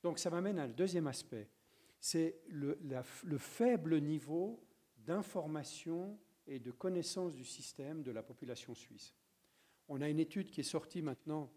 Donc 0.00 0.20
ça 0.20 0.30
m'amène 0.30 0.60
à 0.60 0.66
le 0.68 0.74
deuxième 0.74 1.08
aspect, 1.08 1.50
c'est 1.98 2.40
le, 2.46 2.78
le 3.24 3.38
faible 3.38 4.00
niveau 4.00 4.64
d'information 4.98 6.16
et 6.46 6.60
de 6.60 6.70
connaissance 6.70 7.34
du 7.34 7.44
système 7.44 8.04
de 8.04 8.12
la 8.12 8.22
population 8.22 8.74
suisse. 8.74 9.12
On 9.88 10.00
a 10.00 10.08
une 10.08 10.20
étude 10.20 10.50
qui 10.50 10.60
est 10.60 10.64
sortie 10.64 11.02
maintenant 11.02 11.50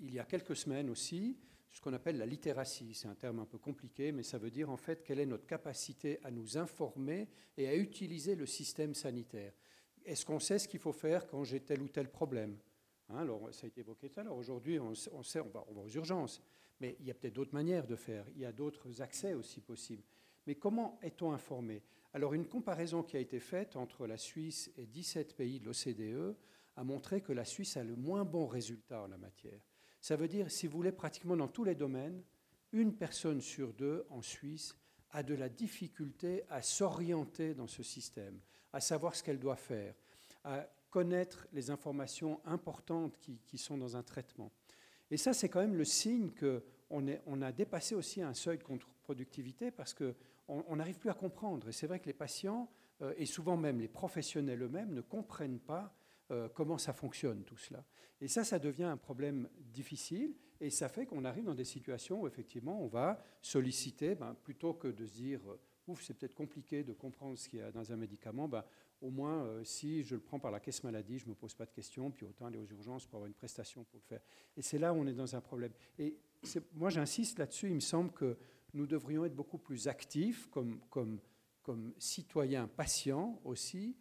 il 0.00 0.14
y 0.14 0.18
a 0.18 0.24
quelques 0.24 0.56
semaines 0.56 0.90
aussi, 0.90 1.36
ce 1.70 1.80
qu'on 1.80 1.92
appelle 1.92 2.18
la 2.18 2.26
littératie. 2.26 2.94
C'est 2.94 3.08
un 3.08 3.14
terme 3.14 3.38
un 3.38 3.46
peu 3.46 3.58
compliqué, 3.58 4.12
mais 4.12 4.22
ça 4.22 4.38
veut 4.38 4.50
dire 4.50 4.70
en 4.70 4.76
fait 4.76 5.02
quelle 5.04 5.20
est 5.20 5.26
notre 5.26 5.46
capacité 5.46 6.18
à 6.24 6.30
nous 6.30 6.58
informer 6.58 7.28
et 7.56 7.68
à 7.68 7.76
utiliser 7.76 8.34
le 8.34 8.46
système 8.46 8.94
sanitaire. 8.94 9.52
Est-ce 10.04 10.24
qu'on 10.24 10.40
sait 10.40 10.58
ce 10.58 10.66
qu'il 10.66 10.80
faut 10.80 10.92
faire 10.92 11.26
quand 11.26 11.44
j'ai 11.44 11.60
tel 11.60 11.82
ou 11.82 11.88
tel 11.88 12.10
problème? 12.10 12.56
Hein, 13.10 13.18
alors, 13.18 13.52
Ça 13.52 13.66
a 13.66 13.68
été 13.68 13.80
évoqué 13.80 14.08
tout 14.08 14.20
à 14.20 14.24
l'heure. 14.24 14.36
Aujourd'hui, 14.36 14.78
on, 14.78 14.94
sait, 14.94 15.40
on 15.40 15.48
va, 15.48 15.64
on 15.68 15.74
va 15.74 15.82
aux 15.82 15.90
urgences, 15.90 16.42
mais 16.80 16.96
il 17.00 17.06
y 17.06 17.10
a 17.10 17.14
peut-être 17.14 17.34
d'autres 17.34 17.54
manières 17.54 17.86
de 17.86 17.96
faire. 17.96 18.26
Il 18.34 18.40
y 18.40 18.46
a 18.46 18.52
d'autres 18.52 19.02
accès 19.02 19.34
aussi 19.34 19.60
possibles. 19.60 20.02
Mais 20.46 20.54
comment 20.54 20.98
est-on 21.02 21.32
informé? 21.32 21.82
Alors, 22.14 22.34
une 22.34 22.46
comparaison 22.46 23.02
qui 23.02 23.16
a 23.16 23.20
été 23.20 23.38
faite 23.38 23.76
entre 23.76 24.06
la 24.06 24.16
Suisse 24.16 24.72
et 24.76 24.86
17 24.86 25.36
pays 25.36 25.60
de 25.60 25.66
l'OCDE 25.66 26.36
a 26.80 26.84
montré 26.84 27.20
que 27.20 27.34
la 27.34 27.44
Suisse 27.44 27.76
a 27.76 27.84
le 27.84 27.94
moins 27.94 28.24
bon 28.24 28.46
résultat 28.46 29.02
en 29.02 29.08
la 29.08 29.18
matière. 29.18 29.60
Ça 30.00 30.16
veut 30.16 30.28
dire, 30.28 30.50
si 30.50 30.66
vous 30.66 30.78
voulez, 30.78 30.92
pratiquement 30.92 31.36
dans 31.36 31.46
tous 31.46 31.62
les 31.62 31.74
domaines, 31.74 32.22
une 32.72 32.94
personne 32.94 33.42
sur 33.42 33.74
deux 33.74 34.06
en 34.08 34.22
Suisse 34.22 34.74
a 35.10 35.22
de 35.22 35.34
la 35.34 35.50
difficulté 35.50 36.42
à 36.48 36.62
s'orienter 36.62 37.52
dans 37.52 37.66
ce 37.66 37.82
système, 37.82 38.40
à 38.72 38.80
savoir 38.80 39.14
ce 39.14 39.22
qu'elle 39.22 39.38
doit 39.38 39.56
faire, 39.56 39.94
à 40.42 40.66
connaître 40.88 41.46
les 41.52 41.70
informations 41.70 42.40
importantes 42.46 43.18
qui, 43.18 43.58
sont 43.58 43.76
dans 43.76 43.98
un 43.98 44.02
traitement. 44.02 44.50
Et 45.10 45.18
ça, 45.18 45.34
c'est 45.34 45.50
quand 45.50 45.60
même 45.60 45.76
le 45.76 45.84
signe 45.84 46.30
qu'on 46.30 47.04
on 47.26 47.42
a 47.42 47.52
dépassé 47.52 47.94
aussi 47.94 48.22
un 48.22 48.32
seuil 48.32 48.56
de 48.56 48.62
contre-productivité 48.62 49.70
parce 49.70 49.92
qu'on 49.92 50.76
n'arrive 50.76 50.98
plus 50.98 51.10
à 51.10 51.14
comprendre. 51.14 51.68
Et 51.68 51.72
c'est 51.72 51.86
vrai 51.86 52.00
que 52.00 52.06
les 52.06 52.14
patients, 52.14 52.70
euh, 53.02 53.12
et 53.18 53.26
souvent 53.26 53.58
même 53.58 53.80
les 53.80 53.88
professionnels 53.88 54.62
eux-mêmes, 54.62 54.94
ne 54.94 55.02
comprennent 55.02 55.60
pas 55.60 55.94
euh, 56.30 56.48
comment 56.48 56.78
ça 56.78 56.92
fonctionne 56.92 57.42
tout 57.44 57.56
cela. 57.56 57.84
Et 58.20 58.28
ça, 58.28 58.44
ça 58.44 58.58
devient 58.58 58.84
un 58.84 58.96
problème 58.96 59.48
difficile 59.58 60.34
et 60.60 60.70
ça 60.70 60.88
fait 60.88 61.06
qu'on 61.06 61.24
arrive 61.24 61.44
dans 61.44 61.54
des 61.54 61.64
situations 61.64 62.22
où 62.22 62.26
effectivement 62.26 62.80
on 62.80 62.86
va 62.86 63.20
solliciter, 63.42 64.14
ben, 64.14 64.34
plutôt 64.34 64.74
que 64.74 64.88
de 64.88 65.06
se 65.06 65.12
dire, 65.12 65.40
euh, 65.50 65.58
ouf, 65.88 66.02
c'est 66.02 66.14
peut-être 66.14 66.34
compliqué 66.34 66.84
de 66.84 66.92
comprendre 66.92 67.36
ce 67.36 67.48
qu'il 67.48 67.58
y 67.58 67.62
a 67.62 67.72
dans 67.72 67.90
un 67.92 67.96
médicament, 67.96 68.46
ben, 68.46 68.64
au 69.00 69.10
moins 69.10 69.44
euh, 69.44 69.64
si 69.64 70.04
je 70.04 70.14
le 70.14 70.20
prends 70.20 70.38
par 70.38 70.50
la 70.50 70.60
caisse 70.60 70.84
maladie, 70.84 71.18
je 71.18 71.24
ne 71.24 71.30
me 71.30 71.34
pose 71.34 71.54
pas 71.54 71.66
de 71.66 71.72
questions, 71.72 72.10
puis 72.10 72.26
autant 72.26 72.46
aller 72.46 72.58
aux 72.58 72.66
urgences 72.66 73.06
pour 73.06 73.16
avoir 73.16 73.26
une 73.26 73.34
prestation 73.34 73.82
pour 73.84 73.98
le 73.98 74.04
faire. 74.04 74.20
Et 74.56 74.62
c'est 74.62 74.78
là 74.78 74.92
où 74.92 74.98
on 74.98 75.06
est 75.06 75.14
dans 75.14 75.34
un 75.34 75.40
problème. 75.40 75.72
Et 75.98 76.16
moi 76.74 76.90
j'insiste 76.90 77.38
là-dessus, 77.38 77.68
il 77.68 77.74
me 77.74 77.80
semble 77.80 78.12
que 78.12 78.38
nous 78.72 78.86
devrions 78.86 79.24
être 79.24 79.34
beaucoup 79.34 79.58
plus 79.58 79.88
actifs 79.88 80.46
comme, 80.48 80.80
comme, 80.90 81.18
comme 81.62 81.92
citoyens 81.98 82.68
patients 82.68 83.40
aussi, 83.44 83.96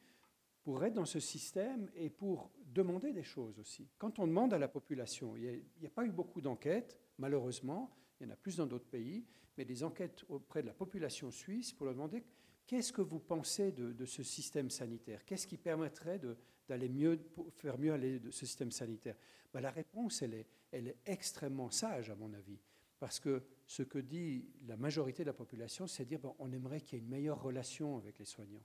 pour 0.70 0.86
être 0.86 0.94
dans 0.94 1.06
ce 1.06 1.20
système 1.20 1.90
et 1.96 2.12
pour 2.12 2.52
demander 2.76 3.12
des 3.12 3.24
choses 3.24 3.58
aussi. 3.58 3.90
Quand 3.98 4.20
on 4.20 4.28
demande 4.28 4.54
à 4.54 4.60
la 4.60 4.68
population, 4.68 5.36
il 5.36 5.64
n'y 5.82 5.88
a, 5.88 5.90
pas 5.90 6.06
eu 6.06 6.12
beaucoup 6.12 6.42
d'enquêtes, 6.42 6.96
malheureusement, 7.18 7.90
il 8.20 8.28
y 8.28 8.30
en 8.30 8.34
a 8.34 8.36
plus 8.36 8.58
dans 8.58 8.68
d'autres 8.68 8.86
pays, 8.86 9.26
mais 9.58 9.66
des 9.66 9.84
enquêtes 9.84 10.24
auprès 10.30 10.62
de 10.62 10.68
la 10.68 10.76
population 10.76 11.32
suisse 11.32 11.74
pour 11.74 11.88
leur 11.88 11.96
demander 11.96 12.24
qu'est-ce 12.68 12.94
que 12.94 13.02
vous 13.02 13.18
pensez 13.18 13.72
de, 13.72 14.06
ce 14.06 14.22
système 14.22 14.70
sanitaire? 14.70 15.26
Qu'est-ce 15.26 15.48
qui 15.48 15.58
permettrait 15.58 16.22
d'aller 16.68 16.88
mieux, 16.88 17.20
faire 17.58 17.80
mieux 17.80 17.92
aller 17.92 18.20
de 18.20 18.30
ce 18.30 18.46
système 18.46 18.70
sanitaire? 18.70 19.16
Ben, 19.52 19.62
La 19.62 19.72
réponse, 19.72 20.22
elle 20.22 20.36
est, 20.36 20.46
elle 20.72 20.88
est 20.88 20.98
extrêmement 21.08 21.72
sage, 21.72 22.12
à 22.12 22.16
mon 22.16 22.32
avis. 22.32 22.60
Parce 23.00 23.20
que 23.20 23.42
ce 23.66 23.82
que 23.82 23.98
dit 23.98 24.46
la 24.68 24.78
majorité 24.78 25.24
de 25.24 25.30
la 25.30 25.34
population, 25.34 25.88
c'est 25.88 26.06
dire 26.06 26.22
qu'on 26.22 26.36
on 26.38 26.52
aimerait 26.52 26.82
qu'il 26.82 27.00
y 27.00 27.02
ait 27.02 27.04
une 27.04 27.10
meilleure 27.10 27.42
relation 27.42 27.98
avec 27.98 28.20
les 28.20 28.26
soignants. 28.26 28.62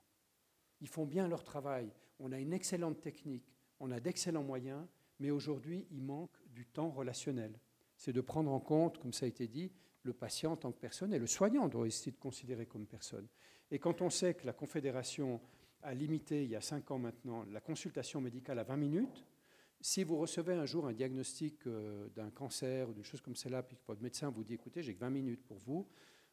Ils 0.85 0.89
font 0.89 1.07
bien 1.07 1.29
leur 1.29 1.45
travail. 1.45 1.91
On 2.21 2.31
a 2.31 2.39
une 2.39 2.53
excellente 2.53 3.01
technique, 3.01 3.57
on 3.81 3.91
a 3.91 4.01
d'excellents 4.01 4.43
moyens, 4.43 4.87
mais 5.19 5.31
aujourd'hui, 5.31 5.87
il 5.91 6.03
manque 6.03 6.37
du 6.53 6.67
temps 6.67 6.91
relationnel. 6.91 7.59
C'est 7.97 8.13
de 8.13 8.21
prendre 8.21 8.53
en 8.53 8.61
compte, 8.61 8.99
comme 8.99 9.15
ça 9.15 9.25
a 9.25 9.29
été 9.31 9.49
dit, 9.49 9.73
le 10.03 10.13
patient 10.13 10.53
en 10.53 10.57
tant 10.57 10.73
que 10.73 10.79
personne 10.79 11.15
et 11.15 11.19
le 11.19 11.27
soignant 11.27 11.69
doit 11.69 11.87
aussi 11.87 12.11
être 12.11 12.19
considéré 12.19 12.67
comme 12.67 12.85
personne. 12.87 13.27
Et 13.71 13.79
quand 13.79 14.03
on 14.03 14.11
sait 14.11 14.35
que 14.35 14.45
la 14.45 14.53
Confédération 14.53 15.41
a 15.81 15.95
limité, 15.95 16.45
il 16.45 16.51
y 16.51 16.57
a 16.57 16.61
cinq 16.61 16.91
ans 16.91 16.99
maintenant, 16.99 17.47
la 17.51 17.63
consultation 17.63 18.21
médicale 18.21 18.59
à 18.59 18.65
20 18.65 18.77
minutes, 18.77 19.25
si 19.81 20.05
vous 20.05 20.19
recevez 20.19 20.53
un 20.53 20.67
jour 20.67 20.87
un 20.87 20.93
diagnostic 20.93 21.67
euh, 21.67 22.11
d'un 22.11 22.29
cancer 22.29 22.91
ou 22.91 22.93
d'une 22.93 23.05
chose 23.05 23.23
comme 23.23 23.37
cela, 23.37 23.63
puis 23.63 23.79
que 23.79 23.87
votre 23.87 24.03
médecin 24.03 24.29
vous 24.29 24.45
dit 24.45 24.53
écoutez, 24.53 24.83
j'ai 24.83 24.95
que 24.95 25.01
20 25.01 25.09
minutes 25.09 25.47
pour 25.47 25.57
vous, 25.61 25.89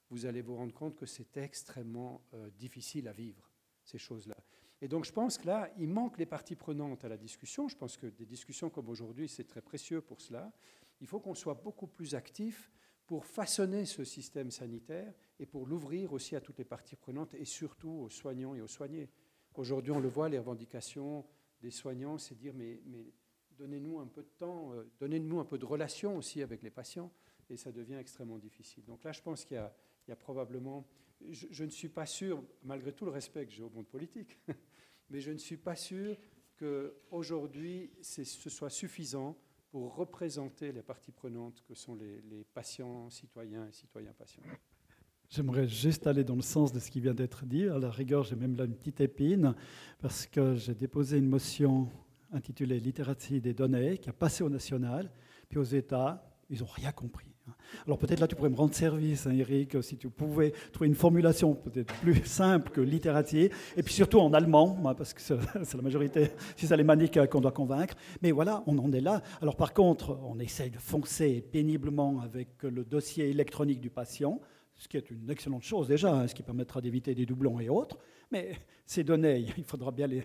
vous 0.09 0.25
allez 0.25 0.41
vous 0.41 0.57
rendre 0.57 0.73
compte 0.73 0.97
que 0.97 1.05
c'est 1.05 1.37
extrêmement 1.37 2.21
euh, 2.33 2.49
difficile 2.49 3.07
à 3.07 3.13
vivre 3.13 3.50
choses-là. 3.97 4.37
Et 4.81 4.87
donc 4.87 5.05
je 5.05 5.11
pense 5.11 5.37
que 5.37 5.47
là, 5.47 5.71
il 5.77 5.87
manque 5.87 6.17
les 6.17 6.25
parties 6.25 6.55
prenantes 6.55 7.03
à 7.03 7.09
la 7.09 7.17
discussion. 7.17 7.67
Je 7.67 7.77
pense 7.77 7.97
que 7.97 8.07
des 8.07 8.25
discussions 8.25 8.69
comme 8.69 8.89
aujourd'hui, 8.89 9.27
c'est 9.27 9.43
très 9.43 9.61
précieux 9.61 10.01
pour 10.01 10.21
cela. 10.21 10.51
Il 10.99 11.07
faut 11.07 11.19
qu'on 11.19 11.35
soit 11.35 11.55
beaucoup 11.55 11.87
plus 11.87 12.15
actif 12.15 12.71
pour 13.05 13.25
façonner 13.25 13.85
ce 13.85 14.03
système 14.03 14.51
sanitaire 14.51 15.13
et 15.39 15.45
pour 15.45 15.67
l'ouvrir 15.67 16.13
aussi 16.13 16.35
à 16.35 16.41
toutes 16.41 16.59
les 16.59 16.65
parties 16.65 16.95
prenantes 16.95 17.33
et 17.33 17.45
surtout 17.45 17.89
aux 17.89 18.09
soignants 18.09 18.55
et 18.55 18.61
aux 18.61 18.67
soignés. 18.67 19.09
Aujourd'hui, 19.55 19.91
on 19.91 19.99
le 19.99 20.07
voit, 20.07 20.29
les 20.29 20.39
revendications 20.39 21.25
des 21.59 21.71
soignants, 21.71 22.17
c'est 22.17 22.35
dire 22.35 22.53
mais, 22.53 22.81
mais 22.85 23.13
donnez-nous 23.57 23.99
un 23.99 24.07
peu 24.07 24.23
de 24.23 24.31
temps, 24.37 24.73
euh, 24.73 24.89
donnez-nous 24.99 25.39
un 25.39 25.45
peu 25.45 25.57
de 25.57 25.65
relation 25.65 26.17
aussi 26.17 26.41
avec 26.41 26.63
les 26.63 26.71
patients, 26.71 27.11
et 27.49 27.57
ça 27.57 27.71
devient 27.71 27.95
extrêmement 27.95 28.39
difficile. 28.39 28.83
Donc 28.85 29.03
là, 29.03 29.11
je 29.11 29.21
pense 29.21 29.45
qu'il 29.45 29.61
y 30.07 30.11
a, 30.11 30.15
probablement 30.15 30.87
je, 31.29 31.63
ne 31.63 31.69
suis 31.69 31.89
pas 31.89 32.05
sûr, 32.05 32.43
malgré 32.63 32.91
tout 32.93 33.05
le 33.05 33.11
respect 33.11 33.45
que 33.45 33.51
j'ai 33.51 33.63
au 33.63 33.69
monde 33.69 33.87
politique, 33.87 34.37
mais 35.09 35.19
je 35.19 35.31
ne 35.31 35.37
suis 35.37 35.57
pas 35.57 35.75
sûr 35.75 36.17
qu'aujourd'hui 36.57 37.91
ce 38.01 38.23
soit 38.23 38.69
suffisant 38.69 39.37
pour 39.69 39.95
représenter 39.95 40.71
les 40.71 40.81
parties 40.81 41.11
prenantes 41.11 41.63
que 41.67 41.73
sont 41.73 41.95
les, 41.95 42.21
les 42.29 42.43
patients, 42.43 43.09
citoyens 43.09 43.67
et 43.67 43.71
citoyens 43.71 44.13
patients. 44.13 44.43
J'aimerais 45.29 45.65
juste 45.65 46.07
aller 46.07 46.25
dans 46.25 46.35
le 46.35 46.41
sens 46.41 46.73
de 46.73 46.79
ce 46.79 46.91
qui 46.91 46.99
vient 46.99 47.13
d'être 47.13 47.45
dit. 47.45 47.65
À 47.69 47.79
la 47.79 47.89
rigueur, 47.89 48.23
j'ai 48.23 48.35
même 48.35 48.57
là 48.57 48.65
une 48.65 48.75
petite 48.75 48.99
épine, 48.99 49.55
parce 49.99 50.27
que 50.27 50.55
j'ai 50.55 50.75
déposé 50.75 51.17
une 51.17 51.29
motion 51.29 51.87
intitulée 52.33 52.81
Littératie 52.81 53.39
des 53.39 53.53
données, 53.53 53.97
qui 53.97 54.09
a 54.09 54.13
passé 54.13 54.43
au 54.43 54.49
national, 54.49 55.09
puis 55.47 55.57
aux 55.57 55.63
États, 55.63 56.37
ils 56.49 56.59
n'ont 56.59 56.65
rien 56.65 56.91
compris. 56.91 57.30
Alors 57.85 57.97
peut-être 57.97 58.19
là, 58.19 58.27
tu 58.27 58.35
pourrais 58.35 58.49
me 58.49 58.55
rendre 58.55 58.73
service, 58.73 59.27
hein, 59.27 59.31
Eric, 59.31 59.81
si 59.81 59.97
tu 59.97 60.09
pouvais 60.09 60.51
trouver 60.71 60.87
une 60.87 60.95
formulation 60.95 61.53
peut-être 61.53 61.93
plus 62.01 62.21
simple 62.25 62.71
que 62.71 62.81
littératie, 62.81 63.49
et 63.75 63.83
puis 63.83 63.93
surtout 63.93 64.19
en 64.19 64.33
allemand, 64.33 64.77
parce 64.97 65.13
que 65.13 65.21
c'est 65.21 65.75
la 65.75 65.81
majorité, 65.81 66.31
si 66.55 66.67
c'est 66.67 66.73
alémanique 66.73 67.17
euh, 67.17 67.27
qu'on 67.27 67.41
doit 67.41 67.51
convaincre. 67.51 67.95
Mais 68.21 68.31
voilà, 68.31 68.63
on 68.67 68.77
en 68.77 68.91
est 68.91 69.01
là. 69.01 69.21
Alors 69.41 69.55
par 69.55 69.73
contre, 69.73 70.17
on 70.23 70.39
essaye 70.39 70.69
de 70.69 70.77
foncer 70.77 71.41
péniblement 71.51 72.21
avec 72.21 72.63
le 72.63 72.83
dossier 72.83 73.29
électronique 73.29 73.81
du 73.81 73.89
patient, 73.89 74.39
ce 74.81 74.87
qui 74.87 74.97
est 74.97 75.11
une 75.11 75.29
excellente 75.29 75.61
chose 75.61 75.87
déjà, 75.87 76.11
hein, 76.11 76.27
ce 76.27 76.33
qui 76.33 76.41
permettra 76.41 76.81
d'éviter 76.81 77.13
des 77.13 77.27
doublons 77.27 77.59
et 77.59 77.69
autres. 77.69 77.99
Mais 78.31 78.57
ces 78.87 79.03
données, 79.03 79.45
il 79.55 79.63
faudra 79.63 79.91
bien 79.91 80.07
les, 80.07 80.23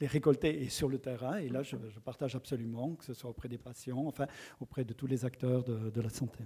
récolter 0.00 0.68
sur 0.68 0.88
le 0.88 0.98
terrain. 0.98 1.38
Et 1.38 1.48
là, 1.48 1.64
je, 1.64 1.76
partage 2.04 2.36
absolument, 2.36 2.94
que 2.94 3.04
ce 3.04 3.14
soit 3.14 3.30
auprès 3.30 3.48
des 3.48 3.58
patients, 3.58 4.06
enfin, 4.06 4.28
auprès 4.60 4.84
de 4.84 4.92
tous 4.92 5.08
les 5.08 5.24
acteurs 5.24 5.64
de, 5.64 6.00
la 6.00 6.08
santé. 6.08 6.44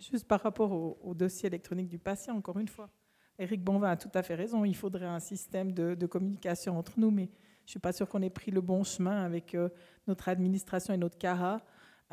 Juste 0.00 0.26
par 0.26 0.42
rapport 0.42 0.72
au, 0.72 1.14
dossier 1.14 1.46
électronique 1.46 1.88
du 1.88 2.00
patient, 2.00 2.34
encore 2.34 2.58
une 2.58 2.68
fois, 2.68 2.90
Éric 3.38 3.62
Bonvin 3.62 3.90
a 3.90 3.96
tout 3.96 4.10
à 4.14 4.24
fait 4.24 4.34
raison. 4.34 4.64
Il 4.64 4.74
faudrait 4.74 5.06
un 5.06 5.20
système 5.20 5.70
de, 5.70 6.06
communication 6.06 6.76
entre 6.76 6.98
nous, 6.98 7.12
mais 7.12 7.26
je 7.26 7.68
ne 7.68 7.70
suis 7.70 7.78
pas 7.78 7.92
sûr 7.92 8.08
qu'on 8.08 8.22
ait 8.22 8.30
pris 8.30 8.50
le 8.50 8.60
bon 8.60 8.82
chemin 8.82 9.22
avec 9.24 9.54
euh, 9.54 9.68
notre 10.08 10.28
administration 10.28 10.92
et 10.92 10.96
notre 10.96 11.18
CARA. 11.18 11.64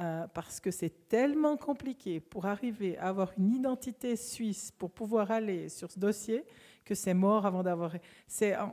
Euh, 0.01 0.25
parce 0.33 0.59
que 0.59 0.71
c'est 0.71 1.07
tellement 1.09 1.57
compliqué 1.57 2.19
pour 2.19 2.47
arriver 2.47 2.97
à 2.97 3.09
avoir 3.09 3.31
une 3.37 3.53
identité 3.53 4.15
suisse 4.15 4.71
pour 4.71 4.89
pouvoir 4.89 5.29
aller 5.29 5.69
sur 5.69 5.91
ce 5.91 5.99
dossier 5.99 6.43
que 6.83 6.95
c'est 6.95 7.13
mort 7.13 7.45
avant 7.45 7.61
d'avoir. 7.61 7.93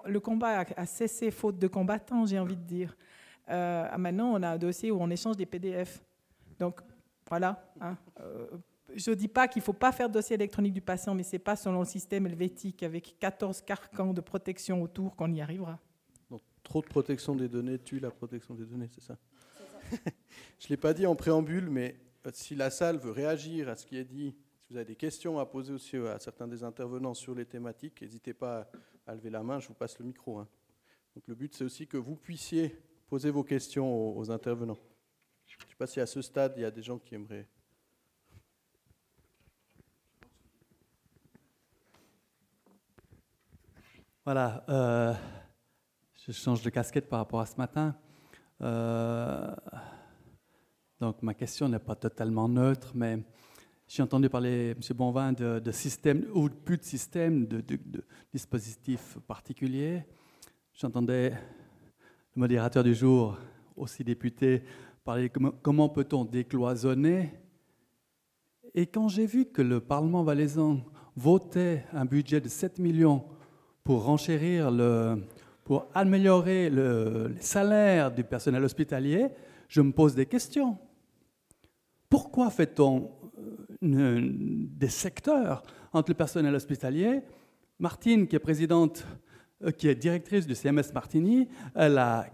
Le 0.07 0.19
combat 0.21 0.65
a, 0.75 0.87
cessé 0.87 1.31
faute 1.31 1.59
de 1.59 1.67
combattants, 1.67 2.25
j'ai 2.25 2.39
envie 2.39 2.57
de 2.57 2.63
dire. 2.63 2.97
Euh, 3.51 3.99
maintenant, 3.99 4.33
on 4.35 4.43
a 4.43 4.51
un 4.51 4.59
dossier 4.59 4.91
où 4.91 4.99
on 5.03 5.11
échange 5.11 5.37
des 5.37 5.45
PDF. 5.45 6.03
Donc 6.59 6.81
voilà. 7.29 7.63
Hein. 7.79 7.99
Euh, 8.21 8.47
je 8.95 9.11
ne 9.11 9.15
dis 9.15 9.29
pas 9.29 9.49
qu'il 9.49 9.61
ne 9.61 9.65
faut 9.65 9.75
pas 9.75 9.93
faire 9.93 10.09
de 10.09 10.15
dossier 10.15 10.35
électronique 10.35 10.73
du 10.73 10.81
patient, 10.81 11.15
mais 11.15 11.25
ce 11.25 11.33
n'est 11.33 11.41
pas 11.41 11.57
selon 11.57 11.81
le 11.81 11.85
système 11.85 12.27
helvétique 12.27 12.83
avec 12.83 13.17
14 13.19 13.61
carcans 13.61 14.15
de 14.15 14.23
protection 14.23 14.83
autour 14.83 15.15
qu'on 15.15 15.31
y 15.33 15.43
arrivera. 15.43 15.79
Trop 16.63 16.81
de 16.81 16.87
protection 16.87 17.35
des 17.35 17.49
données 17.49 17.79
tue 17.79 17.99
la 17.99 18.11
protection 18.11 18.55
des 18.55 18.65
données, 18.65 18.89
c'est 18.91 19.03
ça? 19.03 19.17
Je 20.59 20.67
ne 20.67 20.71
l'ai 20.71 20.77
pas 20.77 20.95
dit 20.95 21.07
en 21.07 21.17
préambule, 21.17 21.71
mais 21.71 21.97
euh, 22.27 22.31
si 22.33 22.55
la 22.55 22.71
salle 22.71 22.99
veut 22.99 23.11
réagir 23.11 23.69
à 23.69 23.77
ce 23.77 23.87
qui 23.87 23.97
est 23.97 24.05
dit 24.05 24.35
si 24.61 24.73
vous 24.73 24.77
avez 24.77 24.85
des 24.85 24.97
questions 24.97 25.39
à 25.39 25.47
poser 25.47 25.73
aussi 25.73 25.97
à 25.97 26.19
certains 26.19 26.47
des 26.47 26.63
intervenants 26.63 27.15
sur 27.15 27.35
les 27.35 27.47
thématiques, 27.47 28.03
n'hésitez 28.03 28.35
pas 28.35 28.71
à 29.07 29.15
lever 29.15 29.31
la 29.31 29.43
main, 29.43 29.61
je 29.61 29.69
vous 29.69 29.75
passe 29.75 29.99
le 29.99 30.05
micro. 30.05 30.39
Hein. 30.39 30.49
Donc 31.15 31.27
le 31.27 31.35
but, 31.35 31.55
c'est 31.55 31.65
aussi 31.65 31.87
que 31.87 31.97
vous 31.97 32.17
puissiez 32.17 32.77
poser 33.09 33.31
vos 33.31 33.43
questions 33.43 34.17
aux, 34.17 34.31
intervenants. 34.31 34.79
Je 35.47 35.57
ne 35.57 35.71
sais 35.71 35.77
pas 35.77 35.87
si 35.87 36.01
à 36.01 36.07
ce 36.07 36.21
stade, 36.21 36.53
il 36.57 36.63
y 36.63 36.65
a 36.67 36.71
des 36.71 36.83
gens 36.83 36.99
qui 36.99 37.15
aimeraient. 37.15 37.49
Voilà, 44.25 44.63
euh, 44.69 45.15
je 46.27 46.33
change 46.33 46.61
de 46.61 46.69
casquette 46.69 47.09
par 47.09 47.21
rapport 47.21 47.41
à 47.41 47.47
ce 47.47 47.57
matin. 47.57 47.97
Euh, 48.61 49.55
donc 51.01 51.23
ma 51.23 51.35
question 51.35 51.69
n'est 51.69 51.79
pas 51.79 51.95
totalement 51.95 52.49
neutre, 52.49 52.93
mais 52.95 53.19
j'ai 53.87 54.03
entendu 54.03 54.29
parler, 54.29 54.71
M. 54.73 54.97
Bonvin, 54.97 55.33
de, 55.33 55.61
de 55.61 55.71
système, 55.73 56.27
ou 56.35 56.49
plus 56.49 56.77
de 56.77 56.83
système, 56.83 57.47
de, 57.47 57.63
dispositifs 58.33 59.17
particuliers. 59.27 60.05
J'entendais 60.75 61.31
le 61.31 62.41
modérateur 62.41 62.85
du 62.85 62.95
jour, 62.95 63.39
aussi 63.77 64.05
député, 64.05 64.63
parler 65.05 65.29
de 65.29 65.51
comment, 65.63 65.89
peut-on 65.89 66.25
décloisonner. 66.25 67.33
Et 68.75 68.87
quand 68.87 69.09
j'ai 69.09 69.25
vu 69.25 69.47
que 69.47 69.63
le 69.63 69.81
Parlement 69.81 70.23
valaisan 70.23 70.85
votait 71.17 71.85
un 71.93 72.05
budget 72.05 72.41
de 72.41 72.49
7 72.49 72.79
millions 72.79 73.25
pour 73.85 74.05
renchérir 74.05 74.71
le, 74.71 75.25
pour 75.69 75.87
améliorer 75.93 76.71
le, 76.71 77.29
les 77.29 77.43
salaires 77.43 78.11
du 78.11 78.25
personnel 78.25 78.65
hospitalier, 78.65 79.27
je 79.69 79.83
me 79.83 79.93
pose 79.93 80.15
des 80.15 80.25
questions. 80.25 80.79
Pourquoi 82.09 82.49
fait-on 82.49 83.11
euh, 83.83 84.31
des 84.33 84.89
secteurs 84.89 85.63
entre 85.93 86.11
le 86.11 86.15
personnel 86.15 86.55
hospitalier? 86.55 87.21
Martine, 87.79 88.27
qui 88.27 88.35
est 88.35 88.39
présidente, 88.39 89.07
euh, 89.63 89.71
qui 89.71 89.89
est 89.89 89.95
directrice 89.95 90.47
du 90.47 90.55
CMS 90.55 90.91
Martini, 90.95 91.49
elle 91.75 91.99
a 91.99 92.25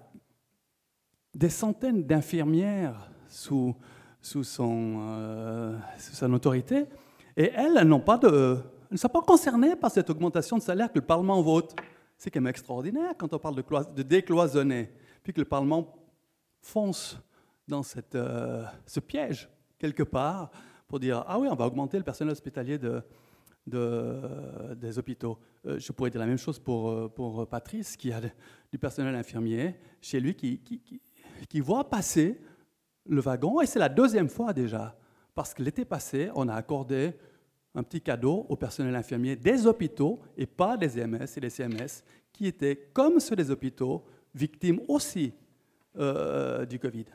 des 1.35 1.51
centaines 1.51 2.05
d'infirmières 2.05 3.11
sous, 3.27 3.75
son, 4.21 4.99
euh, 5.01 5.77
sous 5.99 6.15
son 6.15 6.33
autorité, 6.35 6.85
et 7.37 7.51
elles, 7.53 7.79
elles 7.79 7.89
n'ont 7.89 7.99
pas 7.99 8.17
de, 8.17 8.59
ne 8.93 8.97
sont 8.97 9.09
pas 9.09 9.23
concernées 9.23 9.75
par 9.75 9.91
cette 9.91 10.09
augmentation 10.09 10.57
de 10.57 10.63
salaire 10.63 10.93
que 10.93 11.01
le 11.01 11.05
Parlement 11.05 11.43
vote. 11.43 11.75
C'est 12.25 12.31
quand 12.31 12.41
même 12.41 12.49
extraordinaire 12.49 13.13
quand 13.19 13.35
on 13.35 13.39
parle 13.39 13.55
de, 13.57 14.03
décloisonner, 14.03 14.91
puis 15.23 15.35
que 15.35 15.43
le 15.43 15.45
Parlement 15.45 15.95
fonce 16.63 17.19
dans 17.69 17.83
cette, 17.83 18.15
euh, 18.15 18.65
ce 18.87 18.99
piège, 18.99 19.51
quelque 19.77 20.03
part, 20.03 20.51
pour 20.89 20.99
dire 20.99 21.23
Ah 21.27 21.39
oui, 21.39 21.49
on 21.51 21.55
va 21.55 21.67
augmenter 21.67 21.99
le 21.99 22.03
personnel 22.03 22.33
hospitalier 22.33 22.79
de, 22.79 23.03
de, 23.67 24.75
des 24.75 24.99
hôpitaux. 24.99 25.39
Euh, 25.67 25.79
je 25.79 25.93
pourrais 25.93 26.09
dire 26.09 26.19
la 26.19 26.27
même 26.27 26.39
chose 26.39 26.59
pour, 26.59 26.89
euh, 26.89 27.13
pour 27.15 27.47
Patrice, 27.47 27.95
qui 27.95 28.11
a 28.11 28.23
du 28.73 28.79
personnel 28.79 29.15
infirmier 29.15 29.77
chez 30.01 30.19
lui, 30.19 30.35
qui, 30.35 30.61
qui, 30.61 30.81
qui 31.47 31.61
voit 31.61 31.91
passer 31.91 32.41
le 33.05 33.21
wagon, 33.21 33.61
et 33.61 33.67
c'est 33.67 33.79
la 33.79 33.91
deuxième 33.91 34.31
fois 34.31 34.55
déjà, 34.55 34.97
parce 35.35 35.53
que 35.53 35.63
l'été 35.63 35.85
passé, 35.85 36.31
on 36.35 36.49
a 36.49 36.55
accordé 36.55 37.19
un 37.75 37.83
petit 37.83 38.01
cadeau 38.01 38.47
au 38.49 38.57
personnel 38.57 38.95
infirmier 38.95 39.37
des 39.37 39.67
hôpitaux 39.67 40.21
et 40.37 40.47
pas 40.47 40.77
des 40.77 40.99
EMS 40.99 41.27
et 41.37 41.41
des 41.41 41.51
CMS, 41.51 42.05
qui 42.33 42.47
étaient, 42.47 42.77
comme 42.93 43.21
ceux 43.21 43.37
des 43.37 43.51
hôpitaux, 43.51 44.05
victimes 44.35 44.81
aussi 44.89 45.33
euh, 45.97 46.65
du 46.67 46.79
Covid. 46.79 47.07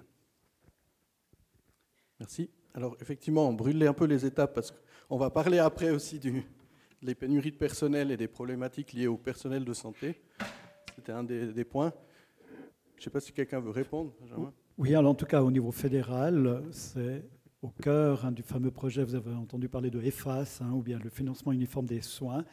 Merci. 2.19 2.49
Alors 2.73 2.95
effectivement, 3.01 3.47
on 3.47 3.53
brûle 3.53 3.85
un 3.85 3.93
peu 3.93 4.05
les 4.05 4.25
étapes 4.25 4.53
parce 4.53 4.71
qu'on 4.71 5.17
va 5.17 5.29
parler 5.29 5.59
après 5.59 5.91
aussi 5.91 6.19
du, 6.19 6.43
des 7.01 7.15
pénuries 7.15 7.51
de 7.51 7.57
personnel 7.57 8.11
et 8.11 8.17
des 8.17 8.27
problématiques 8.27 8.93
liées 8.93 9.07
au 9.07 9.17
personnel 9.17 9.65
de 9.65 9.73
santé. 9.73 10.21
C'était 10.95 11.11
un 11.11 11.23
des, 11.23 11.53
des, 11.53 11.63
points. 11.63 11.93
Je 12.95 13.01
ne 13.01 13.03
sais 13.05 13.09
pas 13.09 13.19
si 13.19 13.31
quelqu'un 13.31 13.59
veut 13.59 13.71
répondre, 13.71 14.13
Benjamin. 14.19 14.53
Oui, 14.77 14.95
alors 14.95 15.11
en 15.11 15.15
tout 15.15 15.25
cas 15.25 15.41
au 15.41 15.51
niveau 15.51 15.71
fédéral, 15.71 16.63
c'est 16.71 17.23
au 17.61 17.69
cœur 17.69 18.25
hein, 18.25 18.31
du 18.31 18.41
fameux 18.41 18.71
projet, 18.71 19.03
vous 19.03 19.15
avez 19.15 19.33
entendu 19.33 19.67
parler 19.67 19.89
de 19.89 20.01
EFAS, 20.01 20.59
hein, 20.61 20.71
ou 20.71 20.81
bien 20.81 20.97
le 20.99 21.09
financement 21.09 21.51
uniforme 21.51 21.85
des 21.85 22.01
soins, 22.01 22.45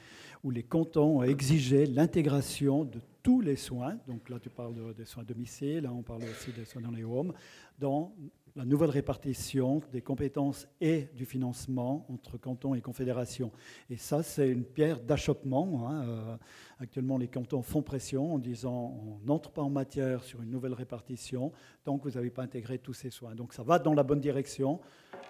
où 0.42 0.50
les 0.50 0.62
cantons 0.62 1.18
ont 1.18 1.22
exigé 1.22 1.86
l'intégration 1.86 2.84
de 2.84 3.00
tous 3.22 3.40
les 3.40 3.56
soins, 3.56 3.98
donc 4.08 4.28
là 4.28 4.38
tu 4.40 4.50
parles 4.50 4.74
de, 4.74 4.92
des 4.92 5.04
soins 5.04 5.22
à 5.22 5.26
domicile, 5.26 5.80
là 5.80 5.92
on 5.92 6.02
parle 6.02 6.22
aussi 6.24 6.52
des 6.52 6.64
soins 6.64 6.82
dans 6.82 6.90
les 6.90 7.04
homes, 7.04 7.32
dans 7.78 8.12
la 8.56 8.64
nouvelle 8.64 8.88
répartition 8.88 9.82
des 9.92 10.00
compétences 10.00 10.66
et 10.80 11.08
du 11.14 11.26
financement 11.26 12.06
entre 12.08 12.38
cantons 12.38 12.74
et 12.74 12.80
confédérations. 12.80 13.52
Et 13.90 13.98
ça, 13.98 14.22
c'est 14.22 14.48
une 14.48 14.64
pierre 14.64 15.00
d'achoppement. 15.00 15.86
Hein. 15.86 16.08
Euh, 16.08 16.36
actuellement, 16.80 17.18
les 17.18 17.28
cantons 17.28 17.60
font 17.60 17.82
pression 17.82 18.34
en 18.34 18.38
disant 18.38 18.98
on 19.04 19.26
n'entre 19.26 19.50
pas 19.50 19.60
en 19.60 19.68
matière 19.68 20.24
sur 20.24 20.40
une 20.40 20.50
nouvelle 20.50 20.72
répartition 20.72 21.52
tant 21.84 21.98
que 21.98 22.08
vous 22.08 22.14
n'avez 22.14 22.30
pas 22.30 22.42
intégré 22.42 22.78
tous 22.78 22.94
ces 22.94 23.10
soins. 23.10 23.34
Donc 23.34 23.52
ça 23.52 23.62
va 23.62 23.78
dans 23.78 23.92
la 23.92 24.02
bonne 24.02 24.20
direction. 24.20 24.80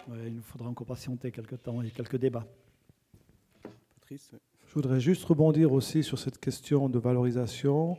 Il 0.09 0.35
nous 0.37 0.43
faudra 0.43 0.69
encore 0.69 0.87
patienter 0.87 1.33
quelques 1.33 1.61
temps 1.61 1.83
et 1.83 1.91
quelques 1.91 2.19
débats. 2.19 2.47
Patrice 3.97 4.31
Je 4.69 4.73
voudrais 4.73 5.01
juste 5.01 5.25
rebondir 5.25 5.73
aussi 5.73 6.05
sur 6.05 6.19
cette 6.19 6.39
question 6.39 6.89
de 6.89 7.01
valorisation. 7.01 7.99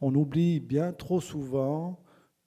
On 0.00 0.14
oublie 0.14 0.60
bien 0.60 0.94
trop 0.94 1.20
souvent 1.20 2.01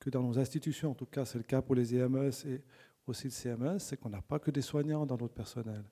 que 0.05 0.11
dans 0.11 0.21
nos 0.21 0.37
institutions, 0.37 0.91
en 0.91 0.93
tout 0.93 1.07
cas 1.07 1.25
c'est 1.25 1.39
le 1.39 1.43
cas 1.43 1.63
pour 1.63 1.73
les 1.73 1.95
EMS 1.95 2.31
et 2.45 2.61
aussi 3.07 3.25
le 3.25 3.31
CMS, 3.31 3.79
c'est 3.79 3.97
qu'on 3.97 4.09
n'a 4.09 4.21
pas 4.21 4.37
que 4.37 4.51
des 4.51 4.61
soignants 4.61 5.03
dans 5.03 5.17
notre 5.17 5.33
personnel. 5.33 5.83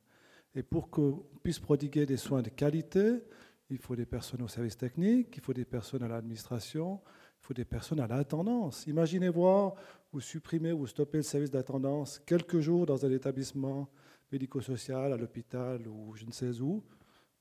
Et 0.54 0.62
pour 0.62 0.92
qu'on 0.92 1.26
puisse 1.42 1.60
prodiguer 1.60 2.06
des 2.06 2.18
soins 2.18 2.44
de 2.44 2.50
qualité, 2.50 3.24
il 3.72 3.80
faut 3.80 3.96
des 3.96 4.06
personnes 4.06 4.44
au 4.44 4.48
service 4.48 4.78
technique, 4.78 5.36
il 5.36 5.42
faut 5.42 5.54
des 5.54 5.66
personnes 5.66 6.04
à 6.04 6.08
l'administration, 6.08 7.02
il 7.42 7.46
faut 7.48 7.56
des 7.56 7.66
personnes 7.66 8.00
à 8.00 8.06
l'attendance. 8.06 8.86
Imaginez 8.86 9.30
voir, 9.30 9.74
vous 10.12 10.22
supprimez 10.22 10.74
ou 10.74 10.86
stoppez 10.86 11.18
le 11.18 11.24
service 11.24 11.50
d'attendance 11.50 12.20
quelques 12.20 12.60
jours 12.60 12.86
dans 12.86 13.04
un 13.08 13.12
établissement 13.12 13.90
médico-social, 14.32 15.12
à 15.12 15.18
l'hôpital 15.18 15.88
ou 15.88 16.14
je 16.16 16.26
ne 16.26 16.32
sais 16.32 16.62
où, 16.62 16.84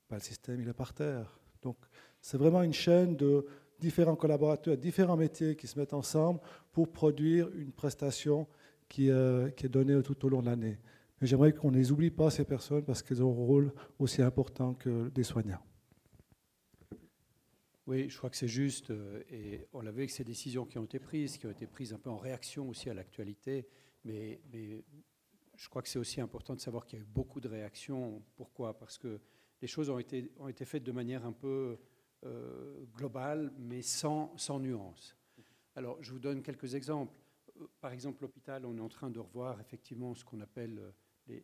ben, 0.09 0.16
le 0.16 0.23
système 0.23 0.59
il 0.59 0.68
est 0.68 0.73
par 0.73 0.95
terre. 0.95 1.39
Donc 1.61 1.77
c'est 2.23 2.39
vraiment 2.39 2.62
une 2.62 2.73
chaîne 2.73 3.14
de 3.14 3.45
différents 3.83 4.16
collaborateurs, 4.16 4.76
différents 4.76 5.16
métiers 5.16 5.57
qui 5.57 5.66
se 5.66 5.78
mettent 5.78 5.93
ensemble 5.93 6.41
pour 6.72 6.91
produire 6.91 7.49
une 7.55 7.72
prestation 7.72 8.47
qui, 8.89 9.11
euh, 9.11 9.49
est 9.49 9.68
donnée 9.68 10.01
tout 10.03 10.24
au 10.24 10.28
long 10.28 10.41
de 10.41 10.47
l'année. 10.47 10.78
Mais 11.20 11.26
j'aimerais 11.26 11.53
qu'on 11.53 11.70
ne 11.70 11.76
les 11.76 11.91
oublie 11.93 12.11
pas, 12.11 12.30
ces 12.30 12.45
personnes, 12.45 12.85
parce 12.85 13.03
qu'elles 13.03 13.22
ont 13.22 13.30
un 13.30 13.47
rôle 13.47 13.72
aussi 13.99 14.22
important 14.22 14.74
que 14.74 15.09
des 15.11 15.24
soignants. 15.24 15.62
Oui, 17.87 18.09
je 18.09 18.16
crois 18.16 18.30
que 18.30 18.37
c'est 18.37 18.49
juste, 18.49 18.91
euh, 18.91 19.22
et 19.28 19.66
on 19.72 19.80
l'a 19.80 19.91
vu 19.91 19.99
avec 19.99 20.11
ces 20.11 20.24
décisions 20.24 20.64
qui 20.64 20.78
ont 20.78 20.85
été 20.85 21.01
prises, 21.01 21.37
qui 21.37 21.47
ont 21.47 21.51
été 21.51 21.66
prises 21.66 21.93
un 21.93 21.99
peu 21.99 22.11
en 22.11 22.16
réaction 22.16 22.68
aussi 22.68 22.89
à 22.89 22.95
l'actualité, 22.95 23.66
mais, 24.05 24.41
mais, 24.53 24.85
je 25.57 25.68
crois 25.68 25.83
que 25.83 25.89
c'est 25.89 25.99
aussi 25.99 26.20
important 26.20 26.55
de 26.55 26.61
savoir 26.61 26.87
qu'il 26.87 26.99
y 26.99 27.03
a 27.03 27.05
eu 27.05 27.09
beaucoup 27.09 27.41
de 27.41 27.49
réactions. 27.49 28.22
Pourquoi? 28.37 28.76
Parce 28.78 28.99
que 28.99 29.20
les 29.61 29.68
choses 29.68 29.91
ont 29.91 29.99
été, 29.99 30.33
ont 30.39 30.49
été 30.49 30.64
faites 30.64 30.83
de 30.83 30.93
manière 30.93 31.24
un 31.24 31.33
peu 31.33 31.78
euh, 32.25 32.85
globale, 32.95 33.53
mais 33.59 33.83
sans, 33.83 34.37
sans 34.37 34.61
nuance. 34.61 35.16
Alors, 35.75 36.01
je 36.03 36.12
vous 36.12 36.18
donne 36.18 36.43
quelques 36.43 36.75
exemples. 36.75 37.18
Euh, 37.61 37.66
par 37.81 37.93
exemple, 37.93 38.23
l'hôpital, 38.23 38.64
on 38.64 38.77
est 38.77 38.81
en 38.81 38.89
train 38.89 39.11
de 39.11 39.18
revoir 39.18 39.61
effectivement 39.61 40.14
ce 40.14 40.25
qu'on 40.25 40.41
appelle 40.41 40.79
euh, 40.79 40.91
les, 41.27 41.43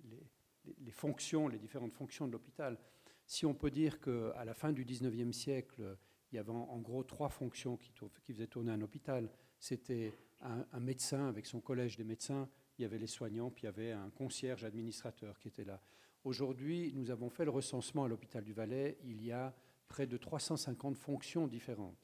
les, 0.79 0.91
fonctions, 0.91 1.49
les 1.49 1.59
différentes 1.59 1.95
fonctions 1.95 2.27
de 2.27 2.33
l'hôpital. 2.33 2.79
Si 3.27 3.45
on 3.45 3.55
peut 3.55 3.71
dire 3.71 4.01
qu'à 4.01 4.45
la 4.45 4.55
fin 4.55 4.73
du 4.73 4.85
19e 4.85 5.33
siècle, 5.33 5.97
il 6.31 6.37
y 6.37 6.39
avait 6.39 6.53
en 6.53 6.79
gros 6.79 7.03
trois 7.03 7.29
fonctions 7.29 7.77
qui, 7.77 7.91
qui 8.23 8.33
faisaient 8.33 8.47
tourner 8.47 8.73
un 8.73 8.81
hôpital. 8.81 9.31
C'était 9.59 10.15
un, 10.41 10.65
un, 10.73 10.81
médecin 10.81 11.29
avec 11.29 11.47
son 11.47 11.61
collège 11.61 11.97
des 11.97 12.05
médecins, 12.05 12.49
il 12.79 12.83
y 12.83 12.85
avait 12.85 12.99
les 12.99 13.07
soignants, 13.07 13.51
puis 13.51 13.63
il 13.63 13.67
y 13.67 13.69
avait 13.69 13.93
un 13.93 14.11
concierge 14.11 14.65
administrateur 14.65 15.39
qui 15.39 15.49
était 15.49 15.65
là. 15.65 15.83
Aujourd'hui, 16.25 16.93
nous 16.95 17.11
avons 17.11 17.31
fait 17.31 17.45
le 17.45 17.51
recensement 17.51 18.05
à 18.05 18.09
l'hôpital 18.09 18.45
du 18.45 18.53
Valais. 18.53 18.99
Il 19.05 19.25
y 19.25 19.33
a 19.33 19.55
près 19.89 20.07
de 20.07 20.17
350 20.17 20.97
fonctions 20.97 21.47
différentes. 21.47 21.97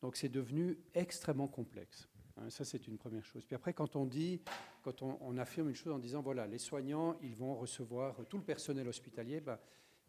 Donc 0.00 0.16
c'est 0.16 0.28
devenu 0.28 0.78
extrêmement 0.94 1.48
complexe. 1.48 2.08
Hein, 2.36 2.50
ça, 2.50 2.64
c'est 2.64 2.86
une 2.86 2.98
première 2.98 3.24
chose. 3.24 3.44
Puis 3.44 3.56
après, 3.56 3.72
quand 3.72 3.96
on 3.96 4.06
dit, 4.06 4.40
quand 4.82 5.02
on, 5.02 5.36
affirme 5.38 5.68
une 5.68 5.74
chose 5.74 5.92
en 5.92 5.98
disant, 5.98 6.22
voilà, 6.22 6.46
les 6.46 6.58
soignants, 6.58 7.18
ils 7.22 7.34
vont 7.34 7.54
recevoir 7.56 8.24
tout 8.28 8.38
le 8.38 8.44
personnel 8.44 8.86
hospitalier, 8.88 9.40
bah, 9.40 9.60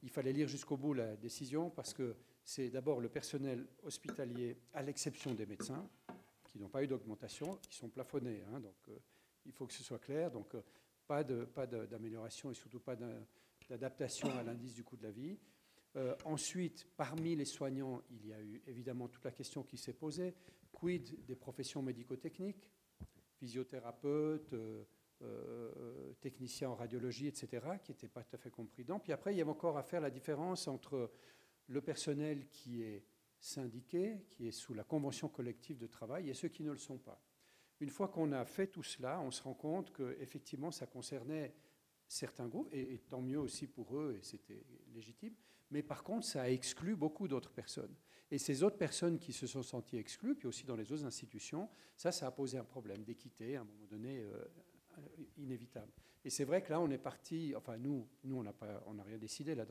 il 0.03 0.09
fallait 0.09 0.33
lire 0.33 0.47
jusqu'au 0.47 0.77
bout 0.77 0.93
la 0.93 1.15
décision 1.15 1.69
parce 1.69 1.93
que 1.93 2.15
c'est 2.43 2.69
d'abord 2.69 2.99
le 3.01 3.09
personnel 3.09 3.67
hospitalier, 3.83 4.57
à 4.73 4.81
l'exception 4.81 5.33
des 5.33 5.45
médecins, 5.45 5.87
qui 6.45 6.59
n'ont 6.59 6.69
pas 6.69 6.83
eu 6.83 6.87
d'augmentation, 6.87 7.57
qui 7.57 7.75
sont 7.75 7.89
plafonnés. 7.89 8.43
Hein, 8.51 8.59
donc 8.59 8.75
euh, 8.89 8.97
il 9.45 9.51
faut 9.51 9.67
que 9.67 9.73
ce 9.73 9.83
soit 9.83 9.99
clair. 9.99 10.31
Donc 10.31 10.55
euh, 10.55 10.61
pas 11.07 11.23
d'amélioration 11.23 12.49
pas 12.49 12.53
et 12.53 12.55
surtout 12.55 12.79
pas 12.79 12.95
d'adaptation 13.69 14.29
à 14.37 14.43
l'indice 14.43 14.73
du 14.73 14.83
coût 14.83 14.95
de 14.95 15.03
la 15.03 15.11
vie. 15.11 15.37
Euh, 15.95 16.15
ensuite, 16.25 16.87
parmi 16.95 17.35
les 17.35 17.45
soignants, 17.45 18.01
il 18.11 18.27
y 18.27 18.33
a 18.33 18.41
eu 18.41 18.61
évidemment 18.67 19.07
toute 19.07 19.25
la 19.25 19.31
question 19.31 19.63
qui 19.63 19.77
s'est 19.77 19.93
posée. 19.93 20.35
Quid 20.71 21.25
des 21.25 21.35
professions 21.35 21.81
médico-techniques 21.81 22.69
Physiothérapeutes, 23.39 24.53
euh, 24.53 24.83
euh, 25.21 26.13
techniciens 26.21 26.69
en 26.69 26.75
radiologie, 26.75 27.27
etc., 27.27 27.65
qui 27.83 27.91
n'étaient 27.91 28.07
pas 28.07 28.23
tout 28.23 28.35
à 28.35 28.37
fait 28.37 28.51
compris 28.51 28.83
dedans. 28.83 28.99
Puis 28.99 29.13
après, 29.13 29.33
il 29.33 29.37
y 29.37 29.41
avait 29.41 29.49
encore 29.49 29.77
à 29.77 29.83
faire 29.83 30.01
la 30.01 30.09
différence 30.09 30.67
entre 30.67 31.11
le 31.67 31.81
personnel 31.81 32.47
qui 32.49 32.83
est 32.83 33.03
syndiqué, 33.39 34.17
qui 34.31 34.47
est 34.47 34.51
sous 34.51 34.73
la 34.73 34.83
convention 34.83 35.29
collective 35.29 35.77
de 35.77 35.87
travail, 35.87 36.29
et 36.29 36.33
ceux 36.33 36.49
qui 36.49 36.63
ne 36.63 36.71
le 36.71 36.77
sont 36.77 36.97
pas. 36.97 37.21
Une 37.79 37.89
fois 37.89 38.09
qu'on 38.09 38.33
a 38.33 38.43
fait 38.45 38.67
tout 38.67 38.83
cela, 38.83 39.21
on 39.21 39.31
se 39.31 39.41
rend 39.41 39.53
compte 39.53 39.93
qu'effectivement, 39.93 40.71
ça 40.71 40.85
concernait 40.85 41.53
certains 42.07 42.47
groupes, 42.47 42.69
et, 42.73 42.93
et, 42.93 42.99
tant 42.99 43.21
mieux 43.21 43.39
aussi 43.39 43.67
pour 43.67 43.97
eux, 43.97 44.17
et 44.17 44.23
c'était 44.23 44.65
légitime, 44.93 45.35
mais 45.71 45.83
par 45.83 46.03
contre, 46.03 46.25
ça 46.25 46.43
a 46.43 46.49
exclu 46.49 46.95
beaucoup 46.95 47.27
d'autres 47.27 47.51
personnes. 47.51 47.95
Et 48.31 48.37
ces 48.37 48.63
autres 48.63 48.77
personnes 48.77 49.17
qui 49.17 49.33
se 49.33 49.47
sont 49.47 49.63
senties 49.63 49.97
exclues, 49.97 50.35
puis 50.35 50.47
aussi 50.47 50.65
dans 50.65 50.75
les 50.75 50.91
autres 50.91 51.05
institutions, 51.05 51.69
ça, 51.95 52.11
ça 52.11 52.27
a 52.27 52.31
posé 52.31 52.57
un 52.57 52.63
problème 52.63 53.03
d'équité 53.03 53.55
à 53.55 53.61
un 53.61 53.63
moment 53.63 53.87
donné 53.89 54.19
euh, 54.19 54.45
inévitable. 55.37 55.91
Et 56.25 56.29
c'est 56.29 56.43
vrai 56.43 56.61
que 56.61 56.71
là, 56.71 56.79
on 56.79 56.89
est 56.89 56.97
parti, 56.97 57.53
enfin 57.55 57.77
nous, 57.77 58.07
nous 58.23 58.37
on 58.37 58.93
n'a 58.93 59.03
rien 59.03 59.17
décidé 59.17 59.55
là, 59.55 59.65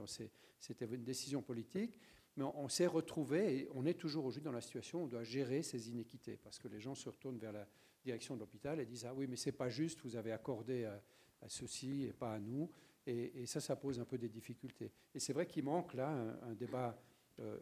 c'était 0.58 0.86
une 0.86 1.04
décision 1.04 1.42
politique, 1.42 2.00
mais 2.36 2.44
on, 2.44 2.68
s'est 2.68 2.86
retrouvé 2.86 3.58
et 3.58 3.68
on 3.74 3.84
est 3.84 3.94
toujours 3.94 4.24
aujourd'hui 4.24 4.44
dans 4.44 4.52
la 4.52 4.60
situation 4.60 5.00
où 5.00 5.04
on 5.04 5.08
doit 5.08 5.24
gérer 5.24 5.62
ces 5.62 5.90
inéquités, 5.90 6.36
parce 6.36 6.58
que 6.58 6.68
les 6.68 6.80
gens 6.80 6.94
se 6.94 7.08
retournent 7.08 7.38
vers 7.38 7.52
la 7.52 7.66
direction 8.04 8.34
de 8.34 8.40
l'hôpital 8.40 8.80
et 8.80 8.86
disent 8.86 9.06
ah 9.06 9.14
oui, 9.14 9.26
mais 9.26 9.36
c'est 9.36 9.52
pas 9.52 9.68
juste, 9.68 10.00
vous 10.02 10.16
avez 10.16 10.32
accordé 10.32 10.84
à, 10.84 11.02
ceux-ci 11.48 12.04
et 12.04 12.12
pas 12.12 12.34
à 12.34 12.38
nous. 12.38 12.70
Et, 13.08 13.46
ça, 13.46 13.60
ça 13.60 13.74
pose 13.74 13.98
un 13.98 14.04
peu 14.04 14.18
des 14.18 14.28
difficultés. 14.28 14.92
Et 15.14 15.18
c'est 15.18 15.32
vrai 15.32 15.46
qu'il 15.46 15.64
manque 15.64 15.94
là 15.94 16.10
un, 16.42 16.54
débat 16.54 17.00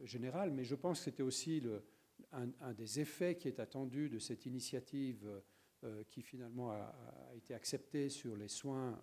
général, 0.02 0.50
mais 0.50 0.64
je 0.64 0.74
pense 0.74 0.98
que 0.98 1.04
c'était 1.04 1.22
aussi 1.22 1.62
un, 2.32 2.72
des 2.74 2.98
effets 2.98 3.36
qui 3.36 3.46
est 3.46 3.60
attendu 3.60 4.08
de 4.08 4.18
cette 4.18 4.44
initiative 4.46 5.28
qui 6.08 6.22
finalement 6.22 6.72
a, 6.72 6.92
été 7.36 7.54
acceptée 7.54 8.08
sur 8.08 8.36
les 8.36 8.48
soins, 8.48 9.00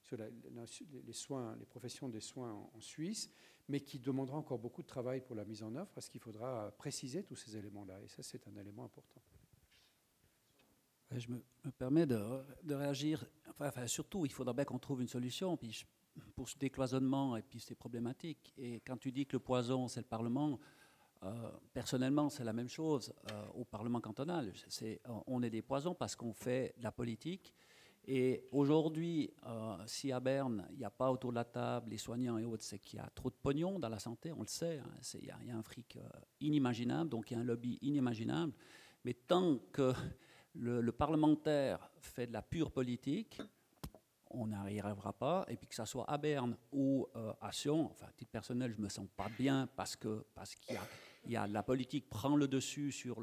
sur 0.00 0.16
les, 0.16 1.12
soins, 1.12 1.56
les 1.56 1.66
professions 1.66 2.08
des 2.08 2.20
soins 2.20 2.52
en, 2.52 2.80
Suisse, 2.80 3.30
mais 3.68 3.80
qui 3.80 3.98
demandera 3.98 4.38
encore 4.38 4.58
beaucoup 4.58 4.82
de 4.82 4.86
travail 4.86 5.20
pour 5.20 5.36
la 5.36 5.44
mise 5.44 5.62
en 5.62 5.74
œuvre 5.74 5.90
parce 5.94 6.08
qu'il 6.08 6.20
faudra 6.20 6.72
préciser 6.78 7.22
tous 7.22 7.36
ces 7.36 7.56
éléments-là. 7.56 8.00
Et 8.02 8.08
ça, 8.08 8.22
c'est 8.22 8.46
un 8.48 8.56
élément 8.56 8.84
important. 8.84 9.20
Je 11.16 11.28
me, 11.28 11.42
permets 11.78 12.06
de, 12.06 12.74
réagir. 12.74 13.24
Surtout, 13.86 14.26
il 14.26 14.32
faudra 14.32 14.52
bien 14.52 14.64
qu'on 14.64 14.78
trouve 14.78 15.02
une 15.02 15.08
solution 15.08 15.56
puis 15.56 15.84
pour 16.34 16.48
ce 16.48 16.58
décloisonnement 16.58 17.36
et 17.36 17.42
puis 17.42 17.60
ces 17.60 17.74
problématiques. 17.74 18.52
Et 18.58 18.80
quand 18.80 18.96
tu 18.96 19.12
dis 19.12 19.26
que 19.26 19.36
le 19.36 19.40
poison, 19.40 19.88
c'est 19.88 20.00
le 20.00 20.06
Parlement, 20.06 20.58
euh, 21.24 21.50
personnellement, 21.72 22.28
c'est 22.28 22.44
la 22.44 22.52
même 22.52 22.68
chose 22.68 23.12
euh, 23.30 23.44
au 23.54 23.64
Parlement 23.64 24.00
cantonal. 24.00 24.52
on 25.26 25.42
est 25.42 25.50
des 25.50 25.62
poisons 25.62 25.94
parce 25.94 26.16
qu'on 26.16 26.32
fait 26.32 26.74
de 26.78 26.82
la 26.82 26.92
politique. 26.92 27.54
Et 28.04 28.48
aujourd'hui, 28.50 29.32
euh, 29.46 29.76
si 29.86 30.10
à 30.10 30.18
Berne, 30.18 30.66
il 30.72 30.78
n'y 30.78 30.84
a 30.84 30.90
pas 30.90 31.12
autour 31.12 31.30
de 31.30 31.36
la 31.36 31.44
table 31.44 31.90
les 31.90 31.98
soignants 31.98 32.36
et 32.36 32.44
autres, 32.44 32.64
c'est 32.64 32.80
qu'il 32.80 32.98
y 32.98 33.02
a 33.02 33.08
trop 33.14 33.30
de 33.30 33.36
pognon 33.40 33.78
dans 33.78 33.88
la 33.88 34.00
santé, 34.00 34.32
on 34.32 34.40
le 34.40 34.48
sait. 34.48 34.80
Hein. 34.80 34.90
Il 35.20 35.26
y, 35.26 35.50
a 35.50 35.56
un 35.56 35.62
fric 35.62 35.96
inimaginable, 36.40 37.08
donc 37.08 37.30
il 37.30 37.34
y 37.34 37.36
a 37.36 37.40
un 37.40 37.44
lobby 37.44 37.78
inimaginable. 37.80 38.52
Mais 39.04 39.14
tant 39.14 39.58
que 39.72 39.92
le, 40.54 40.92
parlementaire 40.92 41.90
fait 42.00 42.26
de 42.26 42.32
la 42.32 42.42
pure 42.42 42.70
politique, 42.70 43.40
on 44.30 44.48
n'y 44.48 44.80
arrivera 44.80 45.12
pas. 45.12 45.44
Et 45.48 45.56
puis 45.56 45.66
que 45.66 45.74
ça 45.74 45.86
soit 45.86 46.08
à 46.10 46.18
Berne 46.18 46.56
ou 46.72 47.06
euh, 47.16 47.32
à 47.40 47.52
Sion, 47.52 47.90
enfin, 47.90 48.06
à 48.06 48.12
titre 48.12 48.30
personnel, 48.30 48.72
je 48.72 48.78
ne 48.78 48.84
me 48.84 48.88
sens 48.88 49.06
pas 49.16 49.28
bien 49.38 49.68
parce 49.76 49.96
que 49.96 50.24
parce 50.34 50.54
qu'il 50.54 50.78
y, 51.26 51.36
a, 51.36 51.46
la 51.46 51.62
politique 51.62 52.08
prend 52.08 52.36
le 52.36 52.48
dessus 52.48 52.92
sur, 52.92 53.20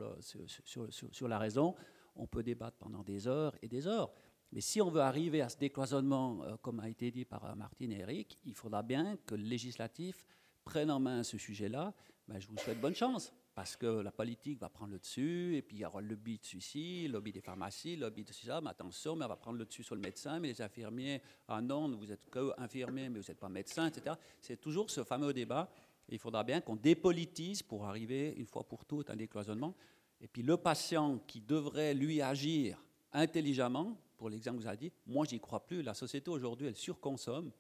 la 1.27 1.37
raison. 1.39 1.75
On 2.15 2.27
peut 2.27 2.43
débattre 2.43 2.77
pendant 2.77 3.03
des 3.03 3.27
heures 3.27 3.55
et 3.61 3.67
des 3.67 3.87
heures. 3.87 4.11
Mais 4.51 4.61
si 4.61 4.81
on 4.81 4.89
veut 4.89 5.01
arriver 5.01 5.41
à 5.41 5.49
ce 5.49 5.57
décloisonnement, 5.57 6.43
euh, 6.43 6.57
comme 6.57 6.79
a 6.79 6.89
été 6.89 7.11
dit 7.11 7.25
par 7.25 7.55
Martine 7.55 7.91
et 7.91 7.99
Eric, 7.99 8.39
il 8.45 8.55
faudra 8.55 8.81
bien 8.81 9.15
que 9.25 9.35
le 9.35 9.43
législatif 9.43 10.25
prenne 10.63 10.89
en 10.89 10.99
main 10.99 11.23
ce 11.23 11.37
sujet-là. 11.37 11.93
Ben, 12.27 12.39
je 12.39 12.47
vous 12.47 12.57
souhaite 12.57 12.81
bonne 12.81 12.95
chance 12.95 13.33
parce 13.59 13.75
que 13.75 13.87
la 13.87 14.11
politique 14.13 14.57
va 14.57 14.69
prendre 14.69 14.93
le 14.93 14.99
dessus, 14.99 15.57
et 15.57 15.61
puis 15.61 15.75
il 15.75 15.79
y 15.81 15.85
aura 15.85 15.99
le 15.99 16.07
lobby 16.07 16.37
de 16.37 16.45
celui-ci, 16.45 17.07
le 17.07 17.11
lobby 17.11 17.33
des 17.33 17.41
pharmacies, 17.41 17.97
le 17.97 18.03
lobby 18.03 18.23
de 18.23 18.31
ça, 18.31 18.61
mais 18.61 18.69
attention, 18.69 19.17
mais 19.17 19.25
on 19.25 19.27
va 19.27 19.35
prendre 19.35 19.57
le 19.57 19.65
dessus 19.65 19.83
sur 19.83 19.95
le 19.95 20.01
médecin, 20.01 20.39
mais 20.39 20.47
les 20.47 20.61
infirmiers, 20.61 21.21
ah 21.45 21.61
non, 21.61 21.93
vous 21.93 22.09
êtes 22.09 22.29
que 22.29 22.53
infirmier, 22.57 23.09
mais 23.09 23.19
vous 23.19 23.27
n'êtes 23.27 23.37
pas 23.37 23.49
médecin, 23.49 23.87
etc. 23.87 24.15
C'est 24.39 24.61
toujours 24.61 24.89
ce 24.89 25.03
fameux 25.03 25.33
débat. 25.33 25.69
il 26.07 26.19
faudra 26.19 26.45
bien 26.45 26.61
qu'on 26.61 26.77
dépolitise 26.77 27.61
pour 27.61 27.83
arriver, 27.83 28.33
une 28.37 28.47
fois 28.47 28.63
pour 28.63 28.85
toutes, 28.85 29.09
à 29.09 29.13
un 29.13 29.17
décloisonnement. 29.17 29.75
Et 30.21 30.29
puis 30.29 30.41
le 30.41 30.55
patient 30.55 31.17
qui 31.27 31.41
devrait, 31.41 31.93
lui, 31.93 32.21
agir 32.21 32.81
intelligemment, 33.11 33.99
pour 34.15 34.29
l'exemple 34.29 34.59
que 34.59 34.61
vous 34.61 34.69
avez 34.69 34.77
dit, 34.77 34.93
moi, 35.05 35.25
j'y 35.25 35.41
crois 35.41 35.65
plus. 35.65 35.81
La 35.81 35.93
société, 35.93 36.31
aujourd'hui, 36.31 36.67
elle 36.67 36.77
surconsomme. 36.77 37.51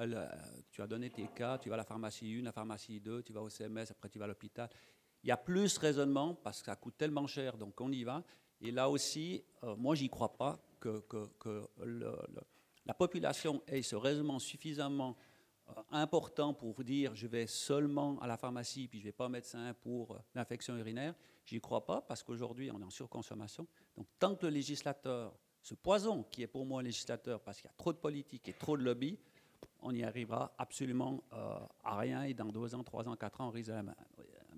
Euh, 0.00 0.28
tu 0.70 0.82
as 0.82 0.86
donné 0.86 1.10
tes 1.10 1.26
cas, 1.28 1.58
tu 1.58 1.68
vas 1.68 1.74
à 1.74 1.78
la 1.78 1.84
pharmacie 1.84 2.38
1, 2.38 2.44
la 2.44 2.52
pharmacie 2.52 3.00
2, 3.00 3.22
tu 3.22 3.32
vas 3.32 3.40
au 3.40 3.48
CMS, 3.48 3.90
après 3.90 4.08
tu 4.08 4.18
vas 4.18 4.26
à 4.26 4.28
l'hôpital. 4.28 4.68
Il 5.28 5.32
y 5.32 5.32
a 5.32 5.36
plus 5.36 5.76
raisonnement 5.76 6.32
parce 6.36 6.60
que 6.60 6.64
ça 6.64 6.76
coûte 6.76 6.96
tellement 6.96 7.26
cher, 7.26 7.58
donc 7.58 7.78
on 7.82 7.92
y 7.92 8.02
va. 8.02 8.24
Et 8.62 8.70
là 8.70 8.88
aussi, 8.88 9.44
euh, 9.62 9.76
moi, 9.76 9.94
j'y 9.94 10.08
crois 10.08 10.32
pas 10.32 10.58
que, 10.80 11.04
la 12.86 12.94
population 12.94 13.62
ait 13.66 13.82
ce 13.82 13.94
raisonnement 13.94 14.38
suffisamment 14.38 15.18
euh, 15.68 15.72
important 15.90 16.54
pour 16.54 16.82
dire 16.82 17.14
je 17.14 17.26
vais 17.26 17.46
seulement 17.46 18.18
à 18.20 18.26
la 18.26 18.38
pharmacie 18.38 18.88
puis 18.88 19.00
je 19.00 19.04
vais 19.04 19.12
pas 19.12 19.26
au 19.26 19.28
médecin 19.28 19.74
pour 19.74 20.12
euh, 20.12 20.18
l'infection 20.34 20.78
urinaire. 20.78 21.14
J'y 21.44 21.60
crois 21.60 21.84
pas 21.84 22.00
parce 22.00 22.22
qu'aujourd'hui 22.22 22.70
on 22.72 22.80
est 22.80 22.84
en 22.84 22.88
surconsommation. 22.88 23.66
Donc 23.98 24.06
tant 24.18 24.34
que 24.34 24.46
le 24.46 24.52
législateur, 24.52 25.38
ce 25.60 25.74
poison 25.74 26.22
qui 26.22 26.42
est 26.42 26.46
pour 26.46 26.64
moi 26.64 26.82
législateur 26.82 27.42
parce 27.42 27.60
qu'il 27.60 27.68
y 27.68 27.70
a 27.74 27.76
trop 27.76 27.92
de 27.92 27.98
politique 27.98 28.48
et 28.48 28.54
trop 28.54 28.78
de 28.78 28.82
lobby, 28.82 29.18
on 29.80 29.92
n'y 29.92 30.04
arrivera 30.04 30.54
absolument 30.56 31.22
à 31.84 31.98
rien 31.98 32.22
et 32.22 32.32
dans 32.32 32.48
deux 32.48 32.74
ans, 32.74 32.82
trois 32.82 33.06
ans, 33.06 33.14
quatre 33.14 33.42
ans, 33.42 33.48
on 33.48 33.50
risque 33.50 33.68
la 33.68 33.82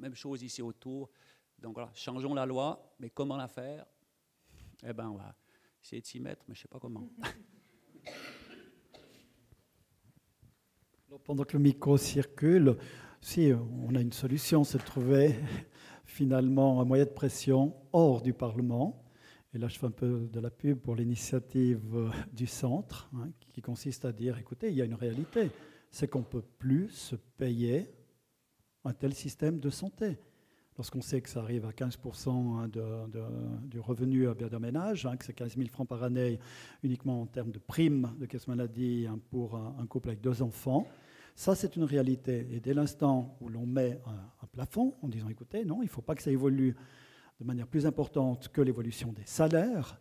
même 0.00 0.14
chose 0.14 0.42
ici 0.42 0.62
autour. 0.62 1.10
Donc 1.58 1.74
voilà, 1.74 1.90
changeons 1.94 2.34
la 2.34 2.46
loi, 2.46 2.94
mais 2.98 3.10
comment 3.10 3.36
la 3.36 3.48
faire? 3.48 3.86
Eh 4.82 4.92
bien, 4.92 5.10
on 5.10 5.16
va 5.16 5.34
essayer 5.82 6.00
de 6.00 6.06
s'y 6.06 6.20
mettre, 6.20 6.44
mais 6.48 6.54
je 6.54 6.60
ne 6.60 6.62
sais 6.62 6.68
pas 6.68 6.78
comment. 6.78 7.08
Pendant 11.24 11.44
que 11.44 11.56
le 11.56 11.62
micro 11.62 11.98
circule, 11.98 12.76
si 13.20 13.52
on 13.52 13.94
a 13.94 14.00
une 14.00 14.12
solution, 14.12 14.64
c'est 14.64 14.78
de 14.78 14.84
trouver 14.84 15.34
finalement 16.04 16.80
un 16.80 16.84
moyen 16.84 17.04
de 17.04 17.10
pression 17.10 17.74
hors 17.92 18.22
du 18.22 18.32
Parlement. 18.32 19.04
Et 19.52 19.58
là, 19.58 19.68
je 19.68 19.78
fais 19.78 19.86
un 19.86 19.90
peu 19.90 20.28
de 20.32 20.40
la 20.40 20.50
pub 20.50 20.78
pour 20.78 20.94
l'initiative 20.94 21.82
euh, 21.94 22.10
du 22.32 22.46
centre, 22.46 23.10
hein, 23.16 23.30
qui 23.48 23.60
consiste 23.60 24.04
à 24.04 24.12
dire, 24.12 24.38
écoutez, 24.38 24.68
il 24.68 24.76
y 24.76 24.82
a 24.82 24.84
une 24.84 24.94
réalité, 24.94 25.50
c'est 25.90 26.08
qu'on 26.08 26.20
ne 26.20 26.24
peut 26.24 26.44
plus 26.58 26.88
se 26.90 27.16
payer 27.16 27.90
un 28.84 28.92
tel 28.92 29.14
système 29.14 29.58
de 29.58 29.70
santé. 29.70 30.18
Lorsqu'on 30.76 31.02
sait 31.02 31.20
que 31.20 31.28
ça 31.28 31.40
arrive 31.40 31.66
à 31.66 31.72
15% 31.72 32.30
hein, 32.30 32.70
du 33.64 33.80
revenu 33.80 34.26
d'un 34.34 34.58
ménage, 34.58 35.04
hein, 35.04 35.16
que 35.16 35.24
c'est 35.24 35.34
15 35.34 35.56
000 35.56 35.68
francs 35.68 35.86
par 35.86 36.02
année 36.02 36.38
uniquement 36.82 37.20
en 37.20 37.26
termes 37.26 37.50
de 37.50 37.58
primes 37.58 38.14
de 38.18 38.24
caisse 38.24 38.48
maladie 38.48 39.06
hein, 39.06 39.18
pour 39.30 39.56
un, 39.56 39.86
couple 39.86 40.08
avec 40.08 40.22
deux 40.22 40.40
enfants, 40.40 40.86
ça 41.34 41.54
c'est 41.54 41.76
une 41.76 41.84
réalité. 41.84 42.46
Et 42.50 42.60
dès 42.60 42.72
l'instant 42.72 43.36
où 43.40 43.48
l'on 43.50 43.66
met 43.66 44.00
un, 44.06 44.46
plafond 44.46 44.94
en 45.02 45.08
disant 45.08 45.28
écoutez, 45.28 45.64
non, 45.64 45.82
il 45.82 45.86
ne 45.86 45.90
faut 45.90 46.02
pas 46.02 46.14
que 46.14 46.22
ça 46.22 46.30
évolue 46.30 46.74
de 47.40 47.44
manière 47.44 47.66
plus 47.66 47.84
importante 47.84 48.48
que 48.48 48.62
l'évolution 48.62 49.12
des 49.12 49.26
salaires, 49.26 50.00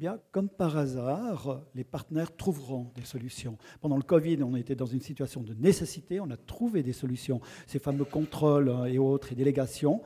eh 0.00 0.08
comme 0.30 0.48
par 0.48 0.76
hasard, 0.76 1.62
les 1.74 1.84
partenaires 1.84 2.34
trouveront 2.34 2.90
des 2.94 3.04
solutions. 3.04 3.58
Pendant 3.80 3.96
le 3.96 4.02
Covid, 4.02 4.42
on 4.42 4.56
était 4.56 4.74
dans 4.74 4.86
une 4.86 5.00
situation 5.00 5.42
de 5.42 5.54
nécessité, 5.54 6.18
on 6.20 6.30
a 6.30 6.36
trouvé 6.36 6.82
des 6.82 6.92
solutions. 6.92 7.40
Ces 7.66 7.78
fameux 7.78 8.04
contrôles 8.04 8.68
euh, 8.68 8.84
et 8.86 8.98
autres 8.98 9.32
et 9.32 9.34
délégations, 9.34 10.02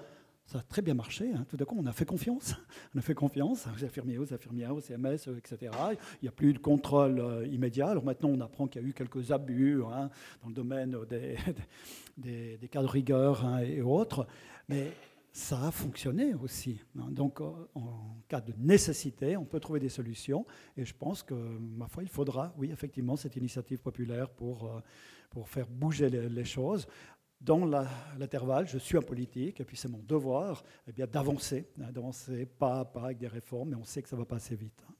ça 0.47 0.59
a 0.59 0.63
très 0.63 0.83
bien 0.83 0.95
marché. 0.95 1.31
Hein. 1.33 1.45
Tout 1.49 1.57
d'un 1.57 1.65
coup, 1.65 1.77
on 1.79 1.87
a 1.87 1.93
fait 1.93 2.05
confiance. 2.05 2.55
On 2.95 2.99
a 2.99 3.03
fait 3.03 3.15
confiance 3.15 3.67
aux 3.67 3.85
infirmiers, 3.85 4.19
aux 4.19 4.33
infirmières, 4.33 4.75
aux 4.75 4.81
CMS, 4.81 5.29
etc. 5.37 5.73
Il 6.15 6.25
n'y 6.25 6.29
a 6.29 6.33
plus 6.33 6.53
de 6.53 6.59
contrôle 6.59 7.19
euh, 7.19 7.47
immédiat. 7.47 7.89
Alors 7.89 8.05
maintenant, 8.05 8.31
on 8.31 8.41
apprend 8.41 8.67
qu'il 8.67 8.83
y 8.83 8.85
a 8.85 8.89
eu 8.89 8.93
quelques 8.93 9.33
abus 9.33 9.83
hein, 9.85 10.09
dans 10.43 10.49
le 10.49 10.55
domaine 10.55 10.97
des, 11.09 11.37
des, 12.59 12.69
cas 12.69 12.83
de 12.83 12.87
rigueur 12.87 13.45
hein, 13.45 13.59
et 13.59 13.83
autres. 13.83 14.27
Mais 14.69 14.93
ça 15.37 15.67
a 15.67 15.71
fonctionné 15.71 16.35
aussi. 16.35 16.81
Hein. 16.99 17.11
Donc, 17.11 17.43
euh, 17.43 17.69
en 17.75 18.17
cas 18.27 18.41
de 18.41 18.55
nécessité, 18.57 19.37
on 19.37 19.45
peut 19.45 19.61
trouver 19.61 19.79
des 19.79 19.91
solutions. 19.91 20.47
Et 20.79 20.85
je 20.87 20.95
pense 20.95 21.23
que, 21.23 21.35
ma 21.35 21.89
foi, 21.89 22.03
il 22.03 22.09
faudra, 22.09 22.55
oui, 22.57 22.71
effectivement, 22.73 23.17
cette 23.17 23.37
initiative 23.37 23.81
populaire 23.81 24.31
pour, 24.31 24.65
euh, 24.65 24.81
pour 25.29 25.47
faire 25.47 25.69
bouger 25.69 26.09
les, 26.09 26.45
choses. 26.45 26.87
Dans 27.39 27.67
l'intervalle, 27.67 28.67
je 28.67 28.79
suis 28.79 28.97
un 28.97 29.03
politique, 29.03 29.61
et 29.61 29.65
puis 29.67 29.77
c'est 29.77 29.91
mon 29.91 30.03
devoir 30.03 30.65
eh 30.89 30.93
bien, 30.93 31.07
d'avancer, 31.07 31.69
hein, 31.83 31.93
d'avancer 31.93 32.47
pas 32.47 32.81
à 32.81 32.85
pas 32.87 33.05
avec 33.05 33.19
des 33.19 33.29
réformes, 33.29 33.69
mais 33.69 33.77
on 33.77 33.85
sait 33.85 34.01
que 34.01 34.09
ça 34.09 34.17
va 34.17 34.25
pas 34.25 34.37
assez 34.37 34.57
vite. 34.57 34.83
Hein. 34.89 34.95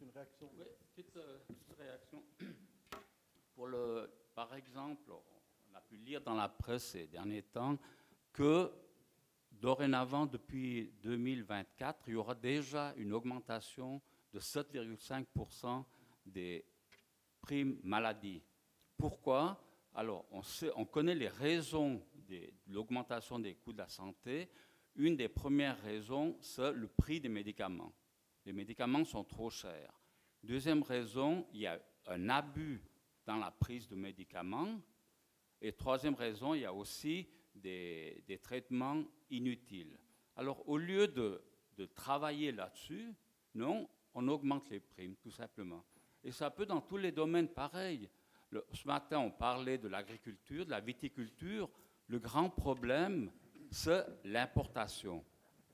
Une 0.00 0.10
réaction 0.14 0.48
oui, 0.56 0.66
petite, 0.94 1.16
euh, 1.16 1.38
petite, 1.48 1.76
réaction. 1.76 2.22
Par 4.36 4.54
exemple, 4.54 5.10
on 5.10 5.76
a 5.76 5.80
pu 5.80 5.96
lire 5.96 6.20
dans 6.20 6.34
la 6.34 6.48
presse 6.48 6.90
ces 6.90 7.08
derniers 7.08 7.42
temps 7.42 7.76
que 8.32 8.70
dorénavant, 9.64 10.26
depuis 10.26 10.92
2024, 11.02 12.04
il 12.08 12.12
y 12.12 12.16
aura 12.16 12.34
déjà 12.34 12.92
une 12.98 13.14
augmentation 13.14 14.02
de 14.30 14.38
7,5% 14.38 15.82
des 16.26 16.66
primes 17.40 17.78
maladie. 17.82 18.42
Pourquoi? 18.98 19.58
Alors, 19.94 20.26
on, 20.76 20.84
connaît 20.84 21.14
les 21.14 21.28
raisons 21.28 22.02
de 22.28 22.42
l'augmentation 22.66 23.38
des 23.38 23.54
coûts 23.54 23.72
de 23.72 23.78
la 23.78 23.88
santé. 23.88 24.50
Une 24.96 25.16
des 25.16 25.28
premières 25.28 25.80
raisons, 25.80 26.36
c'est 26.42 26.74
le 26.74 26.88
prix 26.88 27.18
des 27.18 27.30
médicaments. 27.30 27.94
Les 28.44 28.52
médicaments 28.52 29.06
sont 29.06 29.24
trop 29.24 29.48
chers. 29.48 29.98
Deuxième 30.42 30.82
raison, 30.82 31.46
il 31.54 31.60
y 31.60 31.66
a 31.66 31.80
un 32.08 32.28
abus 32.28 32.82
dans 33.24 33.38
la 33.38 33.50
prise 33.50 33.88
de 33.88 33.96
médicaments. 33.96 34.78
Et 35.62 35.72
troisième 35.72 36.16
raison, 36.16 36.52
il 36.52 36.60
y 36.60 36.66
a 36.66 36.74
aussi 36.74 37.26
des, 37.54 38.40
traitements 38.42 39.04
inutiles. 39.36 39.98
Alors, 40.36 40.68
au 40.68 40.76
lieu 40.76 41.08
de, 41.08 41.42
travailler 41.94 42.52
là-dessus, 42.52 43.14
non, 43.54 43.88
on 44.14 44.28
augmente 44.28 44.70
les 44.70 44.80
primes, 44.80 45.16
tout 45.16 45.30
simplement. 45.30 45.84
Et 46.22 46.30
ça 46.30 46.50
peut 46.50 46.66
dans 46.66 46.80
tous 46.80 46.96
les 46.96 47.12
domaines 47.12 47.48
pareil. 47.48 48.08
ce 48.50 48.86
matin, 48.86 49.18
on 49.18 49.30
parlait 49.30 49.78
de 49.78 49.88
l'agriculture, 49.88 50.64
de 50.64 50.70
la 50.70 50.80
viticulture. 50.80 51.68
Le 52.08 52.18
grand 52.18 52.48
problème, 52.48 53.30
c'est 53.70 54.06
l'importation. 54.24 55.24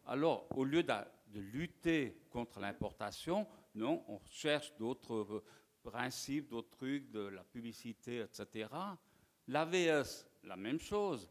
Alors, 0.06 0.46
au 0.56 0.64
lieu 0.64 0.82
de, 0.82 0.92
de 1.28 1.40
lutter 1.40 2.16
contre 2.30 2.61
l'importation, 2.61 3.46
non, 3.74 4.04
on 4.08 4.20
cherche 4.30 4.74
d'autres 4.78 5.14
euh, 5.14 5.44
principes, 5.82 6.48
d'autres 6.48 6.70
trucs, 6.70 7.11
de 7.11 7.20
la 7.20 7.44
publicité, 7.44 8.20
etc. 8.20 8.68
L'AVS, 9.46 10.26
la 10.44 10.56
même 10.56 10.80
chose 10.80 11.30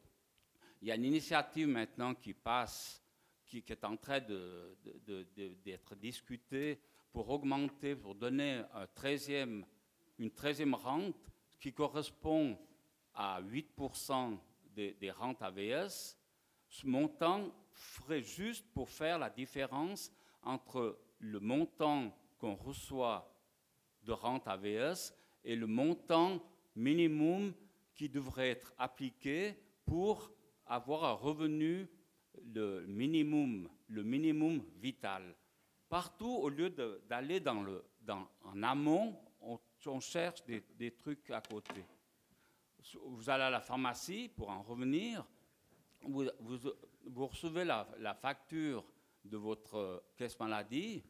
Il 0.82 0.88
y 0.88 0.91
a 0.91 0.95
une 0.95 1.05
initiative 1.05 1.67
maintenant 1.67 2.15
qui 2.15 2.34
passe, 2.34 3.03
qui, 3.45 3.63
est 3.67 3.84
en 3.84 3.97
train 3.97 4.21
d'être 4.21 5.95
discutée 5.95 6.80
pour 7.11 7.30
augmenter, 7.30 7.95
pour 7.95 8.15
donner 8.15 8.61
un 8.73 8.86
13e, 8.86 9.65
une 10.19 10.30
13e 10.30 10.73
rente 10.73 11.32
qui 11.59 11.73
correspond 11.73 12.57
à 13.13 13.41
8% 13.41 14.38
des, 14.73 14.93
des 14.93 15.11
rentes 15.11 15.41
AVS. 15.41 16.17
Ce 16.69 16.88
montant 16.88 17.51
ferait 17.71 18.21
juste 18.21 18.65
pour 18.73 18.89
faire 18.89 19.19
la 19.19 19.30
différence 19.30 20.11
entre 20.43 20.97
le 21.19 21.39
montant 21.39 22.15
qu'on 22.38 22.55
reçoit 22.55 23.36
de 24.03 24.13
rente 24.13 24.47
AVS 24.47 25.13
et 25.43 25.55
le 25.55 25.67
montant 25.67 26.41
minimum 26.75 27.53
qui 27.93 28.07
devrait 28.07 28.51
être 28.51 28.73
appliqué 28.77 29.55
pour 29.86 30.32
avoir 30.70 31.03
un 31.03 31.13
revenu 31.13 31.89
le 32.53 32.86
minimum, 32.86 33.70
le 33.88 34.03
minimum 34.03 34.63
vital. 34.78 35.36
Partout, 35.89 36.32
au 36.32 36.49
lieu 36.49 36.70
d'aller 37.09 37.39
dans 37.39 37.65
dans, 38.01 38.28
en 38.43 38.63
amont, 38.63 39.20
on, 39.41 39.99
cherche 39.99 40.43
des, 40.45 40.91
trucs 40.91 41.30
à 41.32 41.41
côté. 41.41 41.84
Vous 43.05 43.30
allez 43.30 43.43
à 43.43 43.49
la 43.49 43.61
pharmacie, 43.61 44.30
pour 44.30 44.49
en 44.49 44.61
revenir, 44.61 45.26
vous, 46.01 46.26
vous, 46.39 47.28
recevez 47.28 47.65
la, 47.65 47.88
la, 47.99 48.13
facture 48.13 48.86
de 49.24 49.38
votre 49.38 50.03
caisse 50.15 50.39
maladie. 50.39 51.03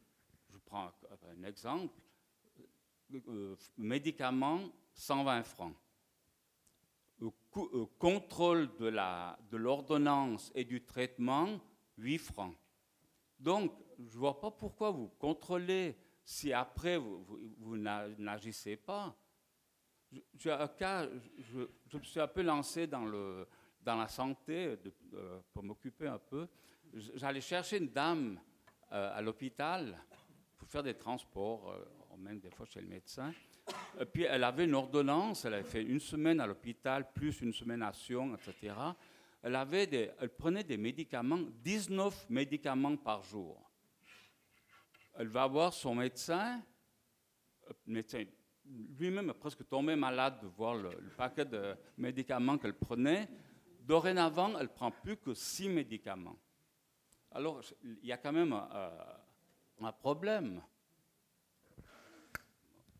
Je 0.48 0.58
prends 0.58 0.90
un 1.30 1.42
exemple. 1.44 1.94
Euh, 3.28 3.56
médicament, 3.76 4.60
120 4.94 5.42
francs. 5.42 5.74
Euh, 7.22 7.86
contrôle 7.98 8.68
de 8.78 9.56
l'ordonnance 9.56 10.52
et 10.54 10.64
du 10.64 10.84
traitement, 10.84 11.60
8 11.98 12.18
francs. 12.18 12.54
Donc, 13.38 13.72
je 13.98 14.14
ne 14.14 14.20
vois 14.20 14.40
pas 14.40 14.50
pourquoi 14.50 14.90
vous 14.90 15.08
contrôlez 15.18 15.96
si 16.24 16.52
après 16.52 16.96
vous, 16.96 17.76
n'agissez 17.76 18.76
pas. 18.76 19.14
Je, 20.12 20.20
je, 20.38 21.68
je, 21.86 21.98
me 21.98 22.02
suis 22.02 22.20
un 22.20 22.28
peu 22.28 22.42
lancé 22.42 22.86
dans, 22.86 23.04
la 23.84 24.08
santé 24.08 24.76
euh, 25.14 25.40
pour 25.52 25.62
m'occuper 25.62 26.06
un 26.06 26.18
peu. 26.18 26.48
J'allais 26.94 27.40
chercher 27.40 27.78
une 27.78 27.90
dame 27.90 28.40
à 28.90 29.20
l'hôpital 29.22 30.02
pour 30.58 30.68
faire 30.68 30.82
des 30.82 30.94
transports 30.94 31.72
même 32.20 32.40
des 32.40 32.50
fois 32.50 32.66
chez 32.66 32.80
le 32.80 32.86
médecin. 32.86 33.32
Puis 34.12 34.24
elle 34.24 34.44
avait 34.44 34.64
une 34.64 34.74
ordonnance, 34.74 35.44
elle 35.44 35.54
avait 35.54 35.62
fait 35.62 35.82
une 35.82 36.00
semaine 36.00 36.40
à 36.40 36.46
l'hôpital, 36.46 37.12
plus 37.12 37.40
une 37.40 37.52
semaine 37.52 37.82
à 37.82 37.92
Sion, 37.92 38.34
etc. 38.34 38.74
Elle, 39.42 39.56
prenait 40.36 40.64
des 40.64 40.76
médicaments, 40.76 41.38
19 41.62 42.28
médicaments 42.30 42.96
par 42.96 43.22
jour. 43.22 43.70
Elle 45.14 45.28
va 45.28 45.46
voir 45.46 45.72
son 45.72 45.94
médecin, 45.94 46.62
lui-même 48.98 49.30
est 49.30 49.34
presque 49.34 49.66
tombé 49.68 49.96
malade 49.96 50.40
de 50.42 50.46
voir 50.46 50.74
le, 50.74 50.90
paquet 51.16 51.44
de 51.44 51.74
médicaments 51.98 52.58
qu'elle 52.58 52.74
prenait. 52.74 53.28
Dorénavant, 53.80 54.56
elle 54.58 54.64
ne 54.64 54.68
prend 54.68 54.90
plus 54.90 55.16
que 55.16 55.34
6 55.34 55.68
médicaments. 55.68 56.36
Alors, 57.32 57.60
il 57.82 58.06
y 58.06 58.12
a 58.12 58.18
quand 58.18 58.32
même 58.32 58.52
un 58.52 59.92
problème. 59.92 60.62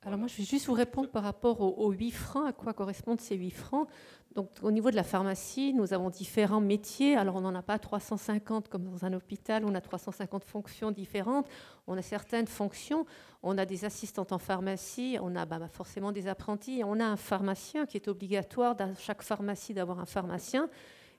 Alors 0.03 0.19
moi, 0.19 0.29
je 0.29 0.37
vais 0.39 0.45
juste 0.45 0.67
vous 0.67 0.73
répondre 0.73 1.11
par 1.11 1.23
rapport 1.23 1.61
aux, 1.61 1.91
8 1.91 2.11
francs, 2.11 2.49
à 2.49 2.53
quoi 2.53 2.73
correspondent 2.73 3.21
ces 3.21 3.37
8 3.37 3.51
francs. 3.51 3.87
Donc 4.35 4.49
au 4.63 4.71
niveau 4.71 4.91
de 4.91 4.97
la 4.97 5.03
pharmacie, 5.03 5.75
nous 5.75 5.93
avons 5.93 6.09
différents 6.09 6.63
métiers. 6.63 7.17
Alors 7.17 7.37
on 7.37 7.43
n'en 7.43 7.55
a 7.55 7.61
pas 7.61 7.79
350 7.79 8.69
comme 8.69 8.85
dans 8.85 9.05
un 9.05 9.13
hôpital, 9.13 9.63
on 9.67 9.75
a 9.75 9.81
350 9.83 10.45
fonctions 10.45 10.91
différentes. 10.91 11.47
On 11.87 11.99
a 11.99 12.03
certaines 12.03 12.47
fonctions, 12.47 13.05
on 13.43 13.59
a 13.59 13.67
des 13.67 13.85
assistantes 13.85 14.33
en 14.33 14.39
pharmacie, 14.39 15.19
on 15.21 15.37
a 15.37 15.45
bah, 15.45 15.59
bah, 15.59 15.69
forcément 15.69 16.13
des 16.13 16.29
apprentis, 16.29 16.81
on 16.83 16.99
a 16.99 17.05
un 17.05 17.17
pharmacien 17.17 17.85
qui 17.85 17.99
est 17.99 18.09
obligatoire 18.09 18.77
dans 18.77 18.95
chaque 18.97 19.21
pharmacie 19.21 19.75
d'avoir 19.75 20.01
un 20.01 20.07
pharmacien. 20.07 20.71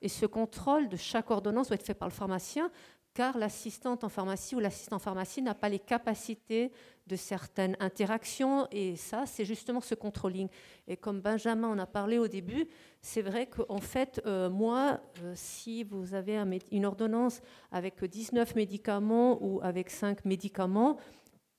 Et 0.01 0.09
ce 0.09 0.25
contrôle 0.25 0.89
de 0.89 0.97
chaque 0.97 1.29
ordonnance 1.29 1.67
doit 1.67 1.75
être 1.75 1.85
fait 1.85 1.93
par 1.93 2.07
le 2.07 2.13
pharmacien 2.13 2.71
car 3.13 3.37
l'assistante 3.37 4.03
en 4.03 4.09
pharmacie 4.09 4.55
ou 4.55 4.59
l'assistant 4.59 4.95
en 4.95 4.99
pharmacie 4.99 5.41
n'a 5.41 5.53
pas 5.53 5.69
les 5.69 5.79
capacités 5.79 6.71
de 7.11 7.17
certaines 7.17 7.75
interactions, 7.81 8.67
et 8.71 8.95
ça, 8.95 9.25
c'est 9.25 9.43
justement 9.43 9.81
ce 9.81 9.95
controlling. 9.95 10.47
Et 10.87 10.95
comme 10.95 11.19
Benjamin 11.19 11.67
en 11.67 11.77
a 11.77 11.85
parlé 11.85 12.17
au 12.17 12.29
début, 12.29 12.67
c'est 13.01 13.21
vrai 13.21 13.47
qu'en 13.47 13.81
fait, 13.81 14.21
euh, 14.25 14.49
moi, 14.49 15.01
euh, 15.21 15.33
si 15.35 15.83
vous 15.83 16.13
avez 16.13 16.41
une 16.71 16.85
ordonnance 16.85 17.41
avec 17.69 18.01
19 18.01 18.55
médicaments 18.55 19.37
ou 19.43 19.59
avec 19.61 19.89
5 19.89 20.23
médicaments, 20.23 20.97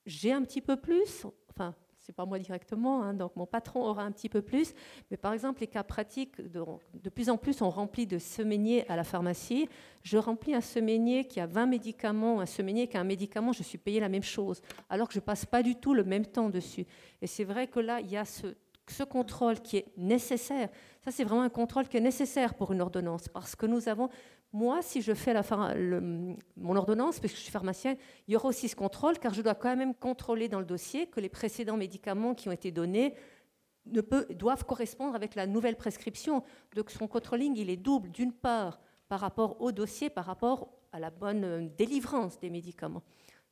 j'ai 0.07 0.31
un 0.31 0.41
petit 0.41 0.61
peu 0.61 0.75
plus, 0.75 1.27
c'est 2.05 2.13
pas 2.13 2.25
moi 2.25 2.37
directement, 2.37 3.01
hein, 3.01 3.13
donc 3.13 3.35
mon 3.37 3.45
patron 3.45 3.81
aura 3.81 4.03
un 4.03 4.11
petit 4.11 4.27
peu 4.27 4.41
plus. 4.41 4.73
Mais 5.09 5.15
par 5.15 5.31
exemple, 5.31 5.61
les 5.61 5.67
cas 5.67 5.83
pratiques, 5.83 6.41
de, 6.41 7.09
plus 7.09 7.29
en 7.29 7.37
plus, 7.37 7.61
on 7.61 7.69
remplit 7.69 8.05
de 8.05 8.17
semainiers 8.17 8.85
à 8.89 8.97
la 8.97 9.05
pharmacie. 9.05 9.69
Je 10.03 10.17
remplis 10.17 10.53
un 10.53 10.61
semainier 10.61 11.23
qui 11.23 11.39
a 11.39 11.45
20 11.47 11.65
médicaments, 11.65 12.41
un 12.41 12.45
semainier 12.45 12.87
qui 12.87 12.97
a 12.97 12.99
un 12.99 13.05
médicament, 13.05 13.53
je 13.53 13.63
suis 13.63 13.77
payé 13.77 14.01
la 14.01 14.09
même 14.09 14.23
chose, 14.23 14.61
alors 14.89 15.07
que 15.07 15.13
je 15.13 15.21
passe 15.21 15.45
pas 15.45 15.63
du 15.63 15.75
tout 15.75 15.93
le 15.93 16.03
même 16.03 16.25
temps 16.25 16.49
dessus. 16.49 16.85
Et 17.21 17.27
c'est 17.27 17.45
vrai 17.45 17.67
que 17.67 17.79
là, 17.79 18.01
il 18.01 18.11
y 18.11 18.17
a 18.17 18.25
ce, 18.25 18.47
ce 18.87 19.03
contrôle 19.03 19.61
qui 19.61 19.77
est 19.77 19.85
nécessaire. 19.95 20.67
Ça, 21.05 21.11
c'est 21.11 21.23
vraiment 21.23 21.43
un 21.43 21.49
contrôle 21.49 21.87
qui 21.87 21.95
est 21.95 22.01
nécessaire 22.01 22.53
pour 22.53 22.73
une 22.73 22.81
ordonnance, 22.81 23.29
parce 23.29 23.55
que 23.55 23.65
nous 23.65 23.87
avons 23.87 24.09
moi, 24.53 24.83
si 24.83 25.01
je 25.01 25.13
fais 25.15 25.33
mon 26.55 26.75
ordonnance, 26.75 27.19
puisque 27.19 27.37
je 27.37 27.41
suis 27.41 27.51
pharmacien, 27.51 27.95
il 28.27 28.33
y 28.33 28.37
aura 28.37 28.47
aussi 28.49 28.69
ce 28.69 28.75
contrôle, 28.75 29.17
car 29.17 29.33
je 29.33 29.41
dois 29.41 29.55
quand 29.55 29.75
même 29.75 29.95
contrôler 29.95 30.47
dans 30.47 30.59
le 30.59 30.65
dossier 30.65 31.07
que 31.07 31.19
les 31.19 31.27
précédents 31.27 31.75
médicaments 31.75 32.35
qui 32.35 32.49
ont 32.49 32.51
été 32.51 32.71
donnés 32.71 33.15
doivent 33.85 34.63
correspondre 34.63 35.15
avec 35.15 35.33
la 35.33 35.47
nouvelle 35.47 35.75
prescription. 35.75 36.43
Donc 36.75 36.91
son 36.91 37.07
controlling, 37.07 37.57
il 37.57 37.71
est 37.71 37.77
double, 37.77 38.11
d'une 38.11 38.31
part 38.31 38.79
par 39.07 39.19
rapport 39.19 39.59
au 39.59 39.71
dossier, 39.71 40.11
par 40.11 40.25
rapport 40.25 40.71
à 40.91 40.99
la 40.99 41.09
bonne 41.09 41.43
euh, 41.43 41.67
délivrance 41.75 42.39
des 42.39 42.49
médicaments. 42.49 43.03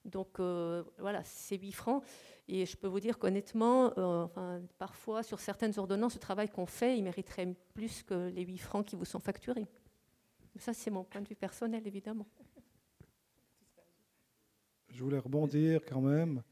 Donc 0.06 0.40
euh, 0.40 0.84
voilà, 1.00 1.24
c'est 1.24 1.58
8 1.58 1.72
francs. 1.72 2.04
Et 2.48 2.66
je 2.66 2.78
peux 2.78 2.88
vous 2.88 3.00
dire 3.00 3.18
qu'honnêtement, 3.18 3.92
euh, 3.98 4.60
parfois 4.78 5.24
sur 5.24 5.40
certaines 5.40 5.78
ordonnances, 5.78 6.14
le 6.14 6.20
travail 6.20 6.50
qu'on 6.50 6.66
fait, 6.66 6.98
il 6.98 7.04
mériterait 7.04 7.56
plus 7.74 8.04
que 8.04 8.30
les 8.30 8.44
8 8.44 8.58
francs 8.58 8.86
qui 8.86 8.96
vous 8.96 9.06
sont 9.06 9.20
facturés. 9.20 9.68
Ça, 10.58 10.74
c'est 10.74 10.92
mon 10.92 11.04
point 11.04 11.22
de 11.22 11.28
vue 11.28 11.36
personnel, 11.36 11.82
évidemment. 11.86 12.28
Je 14.90 15.04
voulais 15.04 15.20
rebondir 15.20 15.82
quand 15.88 16.02
même. 16.02 16.44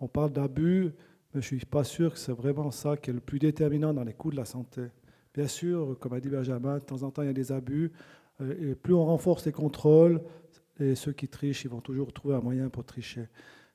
On 0.00 0.08
parle 0.08 0.32
d'abus, 0.32 0.92
mais 1.32 1.40
je 1.40 1.54
ne 1.54 1.58
suis 1.58 1.66
pas 1.66 1.84
sûr 1.84 2.12
que 2.12 2.18
c'est 2.18 2.32
vraiment 2.32 2.70
ça 2.70 2.96
qui 2.96 3.10
est 3.10 3.12
le 3.12 3.20
plus 3.20 3.38
déterminant 3.38 3.94
dans 3.94 4.04
les 4.04 4.12
coûts 4.12 4.30
de 4.30 4.36
la 4.36 4.44
santé. 4.44 4.82
Bien 5.32 5.46
sûr, 5.46 5.96
comme 6.00 6.12
a 6.12 6.20
dit 6.20 6.28
Benjamin, 6.28 6.78
de 6.78 6.84
temps 6.84 7.02
en 7.02 7.10
temps, 7.10 7.22
il 7.22 7.26
y 7.26 7.30
a 7.30 7.34
des 7.34 7.52
abus. 7.52 7.92
Euh, 8.40 8.72
et 8.72 8.74
plus 8.74 8.94
on 8.94 9.04
renforce 9.04 9.46
les 9.46 9.52
contrôles, 9.52 10.20
et 10.80 10.94
ceux 10.96 11.12
qui 11.12 11.28
trichent, 11.28 11.64
ils 11.64 11.70
vont 11.70 11.80
toujours 11.80 12.12
trouver 12.12 12.34
un 12.34 12.40
moyen 12.40 12.68
pour 12.68 12.84
tricher. 12.84 13.28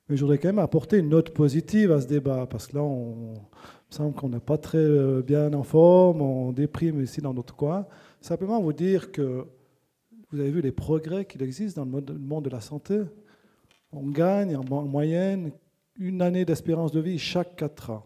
Mais 0.07 0.17
je 0.17 0.21
voudrais 0.21 0.37
quand 0.37 0.49
même 0.49 0.59
apporter 0.59 0.97
une 0.97 1.09
note 1.09 1.31
positive 1.31 1.91
à 1.91 2.01
ce 2.01 2.07
débat, 2.07 2.45
parce 2.47 2.67
que 2.67 2.75
là, 2.75 2.83
on, 2.83 3.33
il 3.33 3.91
me 3.91 3.95
semble 3.95 4.15
qu'on 4.15 4.29
n'est 4.29 4.39
pas 4.39 4.57
très 4.57 4.77
euh, 4.77 5.21
bien 5.21 5.53
en 5.53 5.63
forme, 5.63 6.21
on 6.21 6.51
déprime 6.51 7.01
ici 7.01 7.21
dans 7.21 7.33
notre 7.33 7.55
coin. 7.55 7.87
Simplement 8.19 8.61
vous 8.61 8.73
dire 8.73 9.11
que 9.11 9.45
vous 10.31 10.39
avez 10.39 10.51
vu 10.51 10.61
les 10.61 10.71
progrès 10.71 11.25
qu'il 11.25 11.41
existe 11.41 11.75
dans 11.75 11.85
le 11.85 12.17
monde 12.19 12.45
de 12.45 12.49
la 12.49 12.61
santé? 12.61 13.01
On 13.91 14.07
gagne 14.07 14.55
en 14.55 14.63
moyenne 14.85 15.51
une 15.97 16.21
année 16.21 16.45
d'espérance 16.45 16.91
de 16.91 16.99
vie 16.99 17.17
chaque 17.17 17.55
quatre 17.55 17.89
ans. 17.89 18.05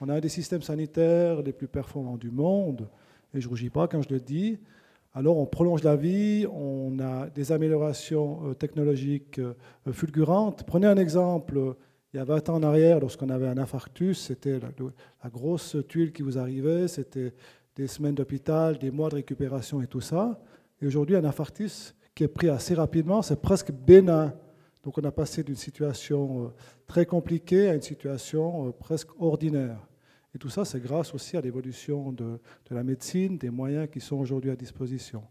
On 0.00 0.08
a 0.08 0.20
des 0.20 0.28
systèmes 0.28 0.62
sanitaires 0.62 1.42
les 1.42 1.52
plus 1.52 1.68
performants 1.68 2.18
du 2.18 2.30
monde, 2.30 2.88
et 3.32 3.40
je 3.40 3.46
ne 3.46 3.50
rougis 3.50 3.70
pas 3.70 3.88
quand 3.88 4.02
je 4.02 4.10
le 4.10 4.20
dis. 4.20 4.58
Alors 5.14 5.38
on 5.38 5.46
prolonge 5.46 5.82
la 5.82 5.96
vie, 5.96 6.46
on 6.52 6.98
a 7.00 7.30
des 7.30 7.50
améliorations 7.50 8.50
euh, 8.50 8.54
technologiques 8.54 9.38
euh, 9.38 9.54
fulgurantes. 9.90 10.64
Prenez 10.64 10.86
un 10.86 10.98
exemple, 10.98 11.74
il 12.12 12.18
y 12.18 12.20
a 12.20 12.24
20 12.24 12.50
ans 12.50 12.56
en 12.56 12.62
arrière, 12.62 13.00
lorsqu'on 13.00 13.30
avait 13.30 13.48
un 13.48 13.56
infarctus, 13.56 14.18
c'était 14.18 14.58
la, 14.60 15.30
grosse 15.30 15.76
tuile 15.88 16.12
qui 16.12 16.20
vous 16.20 16.38
arrivait, 16.38 16.86
c'était 16.86 17.32
des 17.74 17.86
semaines 17.86 18.14
d'hôpital, 18.14 18.78
des 18.78 18.90
mois 18.90 19.08
de 19.08 19.14
récupération 19.14 19.80
et 19.80 19.86
tout 19.86 20.02
ça. 20.02 20.38
Et 20.80 20.86
aujourd'hui, 20.86 21.16
un 21.16 21.24
infarctus 21.24 21.94
qui 22.14 22.24
est 22.24 22.28
pris 22.28 22.48
assez 22.48 22.74
rapidement, 22.74 23.22
c'est 23.22 23.40
presque 23.40 23.72
bénin. 23.72 24.34
Donc 24.82 24.98
on 24.98 25.04
a 25.04 25.10
passé 25.10 25.42
d'une 25.42 25.56
situation 25.56 26.44
euh, 26.44 26.48
très 26.86 27.06
compliquée 27.06 27.68
à 27.68 27.74
une 27.74 27.82
situation 27.82 28.68
euh, 28.68 28.72
presque 28.72 29.08
ordinaire. 29.20 29.78
Et 30.34 30.38
tout 30.38 30.48
ça, 30.48 30.64
c'est 30.64 30.80
grâce 30.80 31.14
aussi 31.14 31.36
à 31.36 31.40
l'évolution 31.40 32.12
de, 32.12 32.38
la 32.70 32.84
médecine, 32.84 33.38
des 33.38 33.50
moyens 33.50 33.88
qui 33.90 34.00
sont 34.00 34.16
aujourd'hui 34.16 34.50
à 34.50 34.56
disposition. 34.56 35.22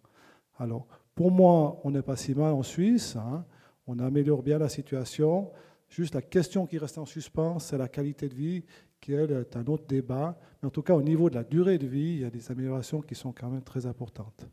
Alors, 0.57 0.87
pour 1.13 1.31
moi, 1.31 1.79
on 1.83 1.91
n'est 1.91 2.01
pas 2.01 2.15
si 2.15 2.33
mal 2.33 2.53
en 2.53 2.63
Suisse. 2.63 3.15
Hein. 3.15 3.45
On 3.85 3.99
améliore 3.99 4.41
bien 4.41 4.57
la 4.57 4.67
situation. 4.67 5.51
Juste 5.89 6.15
la 6.15 6.23
question 6.23 6.65
qui 6.65 6.79
reste 6.79 6.97
en 6.97 7.05
suspens, 7.05 7.59
c'est 7.59 7.77
la 7.77 7.87
qualité 7.87 8.27
de 8.27 8.33
vie, 8.33 8.65
qui 8.99 9.13
est 9.13 9.55
un 9.55 9.65
autre 9.67 9.85
débat. 9.85 10.37
Mais 10.61 10.67
en 10.67 10.71
tout 10.71 10.81
cas, 10.81 10.95
au 10.95 11.03
niveau 11.03 11.29
de 11.29 11.35
la 11.35 11.43
durée 11.43 11.77
de 11.77 11.85
vie, 11.85 12.15
il 12.15 12.21
y 12.21 12.25
a 12.25 12.31
des 12.31 12.51
améliorations 12.51 13.01
qui 13.01 13.13
sont 13.13 13.31
quand 13.31 13.49
même 13.49 13.63
très 13.63 13.85
importantes. 13.85 14.47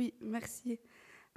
Oui, 0.00 0.14
merci. 0.22 0.78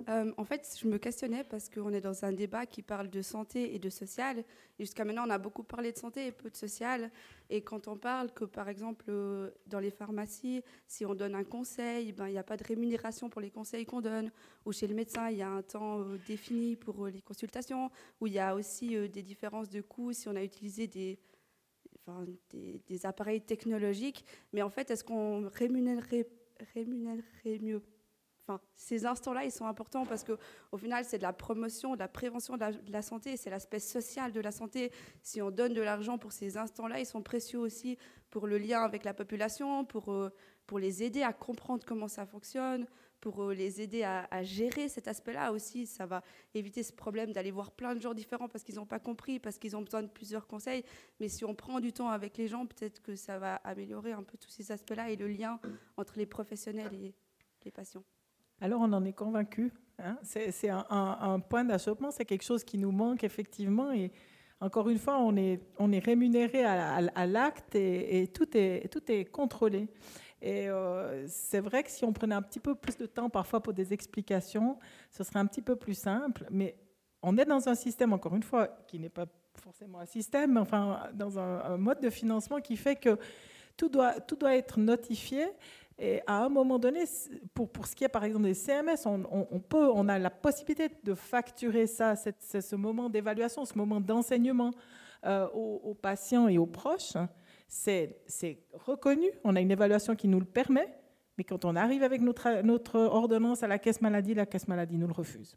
Euh, 0.07 0.31
en 0.37 0.45
fait, 0.45 0.65
je 0.81 0.87
me 0.87 0.97
questionnais 0.97 1.43
parce 1.43 1.67
qu'on 1.67 1.91
est 1.91 1.99
dans 1.99 2.23
un 2.23 2.31
débat 2.31 2.65
qui 2.65 2.81
parle 2.81 3.09
de 3.09 3.21
santé 3.21 3.75
et 3.75 3.79
de 3.79 3.89
social. 3.89 4.45
Jusqu'à 4.79 5.03
maintenant, 5.03 5.25
on 5.27 5.29
a 5.31 5.37
beaucoup 5.37 5.63
parlé 5.63 5.91
de 5.91 5.97
santé 5.97 6.27
et 6.27 6.31
peu 6.31 6.49
de 6.49 6.55
social. 6.55 7.11
Et 7.49 7.61
quand 7.61 7.89
on 7.89 7.97
parle 7.97 8.31
que, 8.31 8.45
par 8.45 8.69
exemple, 8.69 9.03
euh, 9.09 9.51
dans 9.67 9.81
les 9.81 9.91
pharmacies, 9.91 10.63
si 10.87 11.05
on 11.05 11.13
donne 11.13 11.35
un 11.35 11.43
conseil, 11.43 12.13
ben, 12.13 12.27
il 12.29 12.31
n'y 12.31 12.37
a 12.37 12.43
pas 12.43 12.55
de 12.55 12.63
rémunération 12.63 13.29
pour 13.29 13.41
les 13.41 13.51
conseils 13.51 13.85
qu'on 13.85 13.99
donne. 13.99 14.31
Ou 14.65 14.71
chez 14.71 14.87
le 14.87 14.95
médecin, 14.95 15.29
il 15.29 15.39
y 15.39 15.41
a 15.41 15.49
un 15.49 15.61
temps 15.61 15.99
euh, 15.99 16.17
défini 16.25 16.77
pour 16.77 17.07
les 17.07 17.21
consultations. 17.21 17.91
Ou 18.21 18.27
il 18.27 18.33
y 18.33 18.39
a 18.39 18.55
aussi 18.55 18.97
des 19.09 19.23
différences 19.23 19.69
de 19.69 19.81
coûts 19.81 20.13
si 20.13 20.29
on 20.29 20.37
a 20.37 20.43
utilisé 20.43 20.87
des, 20.87 21.19
appareils 23.03 23.41
technologiques. 23.41 24.23
Mais 24.53 24.61
en 24.61 24.69
fait, 24.69 24.89
est-ce 24.89 25.03
qu'on 25.03 25.49
rémunérerait 25.49 26.29
mieux 27.59 27.81
Enfin, 28.45 28.59
ces 28.75 29.05
instants-là, 29.05 29.45
ils 29.45 29.51
sont 29.51 29.65
importants 29.65 30.05
parce 30.05 30.25
qu'au 30.25 30.77
final, 30.77 31.05
c'est 31.05 31.17
de 31.17 31.23
la 31.23 31.31
promotion, 31.31 31.93
de 31.93 31.99
la 31.99 32.09
prévention 32.09 32.57
de 32.57 32.91
la, 32.91 33.01
santé, 33.01 33.37
c'est 33.37 33.49
l'aspect 33.49 33.79
social 33.79 34.33
de 34.33 34.41
la 34.41 34.51
santé. 34.51 34.91
Si 35.21 35.41
on 35.41 35.49
donne 35.49 35.73
de 35.73 35.81
l'argent 35.81 36.17
pour 36.17 36.33
ces 36.33 36.57
instants-là, 36.57 36.99
ils 36.99 37.05
sont 37.05 37.21
précieux 37.21 37.59
aussi 37.59 37.97
pour 38.29 38.47
le 38.47 38.57
lien 38.57 38.81
avec 38.83 39.05
la 39.05 39.13
population, 39.13 39.85
pour, 39.85 40.11
euh, 40.11 40.29
pour 40.67 40.77
les 40.77 41.03
aider 41.03 41.23
à 41.23 41.31
comprendre 41.31 41.85
comment 41.85 42.09
ça 42.09 42.25
fonctionne, 42.25 42.85
pour 43.21 43.43
euh, 43.43 43.53
les 43.53 43.79
aider 43.79 44.03
à, 44.03 44.43
gérer 44.43 44.89
cet 44.89 45.07
aspect-là 45.07 45.53
aussi. 45.53 45.87
Ça 45.87 46.05
va 46.05 46.21
éviter 46.53 46.83
ce 46.83 46.91
problème 46.91 47.31
d'aller 47.31 47.51
voir 47.51 47.71
plein 47.71 47.95
de 47.95 48.01
gens 48.01 48.13
différents 48.13 48.49
parce 48.49 48.65
qu'ils 48.65 48.75
n'ont 48.75 48.85
pas 48.85 48.99
compris, 48.99 49.39
parce 49.39 49.57
qu'ils 49.57 49.77
ont 49.77 49.81
besoin 49.81 50.03
de 50.03 50.09
plusieurs 50.09 50.47
conseils. 50.47 50.83
Mais 51.21 51.29
si 51.29 51.45
on 51.45 51.55
prend 51.55 51.79
du 51.79 51.93
temps 51.93 52.09
avec 52.09 52.35
les 52.35 52.49
gens, 52.49 52.65
peut-être 52.65 53.01
que 53.01 53.15
ça 53.15 53.39
va 53.39 53.55
améliorer 53.63 54.11
un 54.11 54.23
peu 54.23 54.37
tous 54.37 54.49
ces 54.49 54.73
aspects-là 54.73 55.11
et 55.11 55.15
le 55.15 55.29
lien 55.29 55.61
entre 55.95 56.17
les 56.17 56.25
professionnels 56.25 56.93
et 56.93 57.15
les 57.63 57.71
patients. 57.71 58.03
Alors 58.63 58.79
on 58.79 58.93
en 58.93 59.03
est 59.03 59.11
convaincu. 59.11 59.73
Hein. 59.99 60.17
c'est 60.23 60.69
un, 60.69 61.39
point 61.49 61.65
d'achoppement, 61.65 62.11
c'est 62.11 62.23
quelque 62.23 62.45
chose 62.45 62.63
qui 62.63 62.77
nous 62.77 62.93
manque 62.93 63.25
effectivement. 63.25 63.91
Et 63.91 64.09
encore 64.61 64.87
une 64.87 64.99
fois, 64.99 65.19
on 65.19 65.35
est, 65.35 65.59
rémunéré 65.99 66.63
à, 66.63 67.25
l'acte 67.25 67.75
et, 67.75 68.31
tout, 68.33 68.47
est, 68.57 68.89
tout 68.89 69.01
est 69.11 69.25
contrôlé. 69.25 69.89
Et 70.41 70.69
euh, 70.69 71.27
c'est 71.27 71.59
vrai 71.59 71.83
que 71.83 71.91
si 71.91 72.05
on 72.05 72.13
prenait 72.13 72.35
un 72.35 72.41
petit 72.41 72.61
peu 72.61 72.73
plus 72.73 72.95
de 72.95 73.05
temps 73.05 73.29
parfois 73.29 73.61
pour 73.61 73.73
des 73.73 73.91
explications, 73.91 74.79
ce 75.11 75.25
serait 75.25 75.39
un 75.39 75.45
petit 75.45 75.61
peu 75.61 75.75
plus 75.75 75.93
simple. 75.93 76.45
Mais 76.49 76.77
on 77.21 77.37
est 77.37 77.45
dans 77.45 77.67
un 77.67 77.75
système, 77.75 78.13
encore 78.13 78.33
une 78.33 78.43
fois, 78.43 78.69
qui 78.87 78.97
n'est 78.97 79.09
pas 79.09 79.25
forcément 79.61 79.99
un 79.99 80.05
système, 80.05 80.53
mais 80.53 80.61
enfin 80.61 81.09
dans 81.13 81.37
un, 81.37 81.59
un, 81.63 81.77
mode 81.77 81.99
de 81.99 82.09
financement 82.09 82.61
qui 82.61 82.77
fait 82.77 82.95
que 82.95 83.17
tout 83.75 83.89
doit, 83.89 84.19
tout 84.21 84.35
doit 84.37 84.55
être 84.55 84.79
notifié. 84.79 85.47
Et 85.99 86.21
à 86.25 86.43
un 86.43 86.49
moment 86.49 86.79
donné, 86.79 87.03
pour, 87.53 87.71
pour 87.71 87.85
ce 87.85 87.95
qui 87.95 88.03
est 88.03 88.09
par 88.09 88.23
exemple 88.23 88.45
des 88.45 88.53
CMS, 88.53 89.05
on, 89.05 89.59
peut, 89.59 89.89
on 89.93 90.07
a 90.09 90.17
la 90.17 90.31
possibilité 90.31 90.95
de 91.03 91.13
facturer 91.13 91.85
ça, 91.87 92.15
ce 92.15 92.75
moment 92.75 93.09
d'évaluation, 93.09 93.63
ce 93.65 93.77
moment 93.77 94.01
d'enseignement 94.01 94.71
euh, 95.25 95.47
aux, 95.49 95.93
patients 95.93 96.47
et 96.47 96.57
aux 96.57 96.65
proches. 96.65 97.13
C'est 97.67 98.17
reconnu, 98.73 99.27
on 99.43 99.55
a 99.55 99.61
une 99.61 99.71
évaluation 99.71 100.15
qui 100.15 100.27
nous 100.27 100.39
le 100.39 100.45
permet, 100.45 100.93
mais 101.37 101.43
quand 101.43 101.63
on 101.65 101.75
arrive 101.75 102.03
avec 102.03 102.21
notre, 102.21 102.61
notre 102.61 102.99
ordonnance 102.99 103.63
à 103.63 103.67
la 103.67 103.77
caisse 103.77 104.01
maladie, 104.01 104.33
la 104.33 104.45
caisse 104.45 104.67
maladie 104.67 104.97
nous 104.97 105.07
le 105.07 105.13
refuse. 105.13 105.55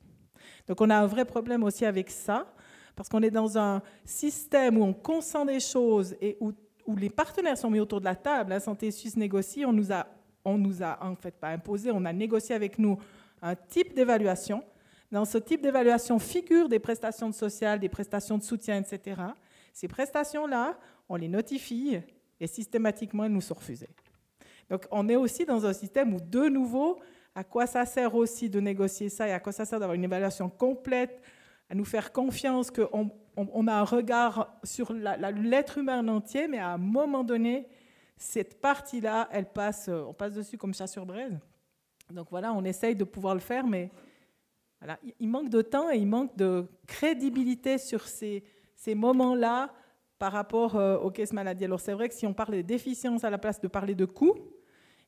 Donc 0.69 0.81
on 0.81 0.91
a 0.91 0.97
un 0.97 1.07
vrai 1.07 1.25
problème 1.25 1.65
aussi 1.65 1.85
avec 1.85 2.11
ça, 2.11 2.53
parce 2.95 3.09
qu'on 3.09 3.23
est 3.23 3.31
dans 3.31 3.59
un 3.59 3.83
système 4.05 4.79
où 4.79 4.85
on 4.85 4.95
consent 4.95 5.45
des 5.45 5.61
choses 5.61 6.15
et 6.21 6.37
où, 6.41 6.53
où 6.87 6.97
les 6.97 7.11
partenaires 7.11 7.59
sont 7.59 7.71
mis 7.71 7.81
autour 7.81 8.01
de 8.01 8.07
la 8.07 8.15
table. 8.15 8.51
La 8.51 8.61
Santé 8.61 8.91
Suisse 8.91 9.17
négocie, 9.17 9.67
on 9.67 9.73
nous 9.73 9.93
a 9.93 10.07
on 10.47 10.57
nous 10.57 10.83
a 10.83 10.99
en 11.05 11.17
fait 11.17 11.35
pas 11.35 11.49
imposé, 11.49 11.91
on 11.91 12.05
a 12.05 12.13
négocié 12.13 12.55
avec 12.55 12.79
nous 12.79 12.99
un 13.43 13.55
type 13.55 13.95
d'évaluation. 13.95 14.65
Dans 15.13 15.25
ce 15.25 15.39
type 15.39 15.61
d'évaluation 15.61 16.19
figurent 16.19 16.69
des 16.69 16.79
prestations 16.79 17.33
sociales, 17.33 17.81
des 17.81 17.89
prestations 17.89 18.39
de 18.39 18.43
soutien, 18.43 18.81
etc. 18.81 19.21
Ces 19.73 19.89
prestations-là, 19.89 20.79
on 21.09 21.17
les 21.17 21.29
notifie 21.29 21.99
et 22.41 22.47
systématiquement, 22.47 23.25
elles 23.25 23.33
nous 23.33 23.41
sont 23.41 23.55
refusées. 23.55 23.91
Donc 24.71 24.87
on 24.91 25.09
est 25.09 25.17
aussi 25.17 25.45
dans 25.45 25.67
un 25.67 25.73
système 25.73 26.15
où, 26.15 26.21
de 26.21 26.49
nouveau, 26.49 26.99
à 27.35 27.45
quoi 27.45 27.67
ça 27.67 27.85
sert 27.85 28.15
aussi 28.15 28.49
de 28.49 28.61
négocier 28.61 29.09
ça 29.09 29.29
et 29.29 29.33
à 29.33 29.41
quoi 29.41 29.53
ça 29.53 29.65
sert 29.65 29.79
d'avoir 29.79 29.95
une 29.95 30.05
évaluation 30.05 30.49
complète, 30.49 31.21
à 31.69 31.75
nous 31.75 31.85
faire 31.85 32.13
confiance 32.13 32.71
qu'on 32.71 33.11
on, 33.37 33.67
a 33.67 33.75
un 33.75 33.85
regard 33.85 34.57
sur 34.63 34.93
l'être 34.93 35.79
humain 35.79 36.01
en 36.01 36.09
entier, 36.09 36.47
mais 36.49 36.59
à 36.59 36.71
un 36.71 36.79
moment 36.79 37.25
donné, 37.25 37.69
cette 38.17 38.61
partie-là, 38.61 39.29
euh, 39.35 40.05
on 40.07 40.15
passe 40.15 40.35
dessus 40.35 40.57
comme 40.57 40.75
ça 40.75 40.87
sur 40.87 41.05
braise. 41.05 41.39
Donc 42.11 42.29
voilà, 42.31 42.53
on 42.53 42.65
essaye 42.65 42.95
de 42.95 43.05
pouvoir 43.05 43.35
le 43.35 43.41
faire, 43.41 43.67
mais 43.67 43.91
il 45.19 45.29
manque 45.29 45.51
de 45.51 45.63
temps 45.63 45.91
et 45.91 45.97
il 45.97 46.07
manque 46.07 46.37
de 46.37 46.67
crédibilité 46.87 47.79
sur 47.79 48.07
ces, 48.07 48.43
moments-là 48.87 49.73
par 50.19 50.33
rapport 50.33 50.77
euh, 50.77 50.97
aux 50.99 51.11
caisses 51.11 51.33
maladies. 51.33 51.65
Alors 51.65 51.81
c'est 51.81 51.93
vrai 51.93 52.09
que 52.09 52.15
si 52.15 52.27
on 52.27 52.33
parle 52.33 52.57
de 52.57 52.63
déficiences 52.63 53.25
à 53.25 53.31
la 53.31 53.39
place 53.39 53.61
de 53.61 53.69
parler 53.69 53.95
de 53.95 54.05
coûts, 54.05 54.37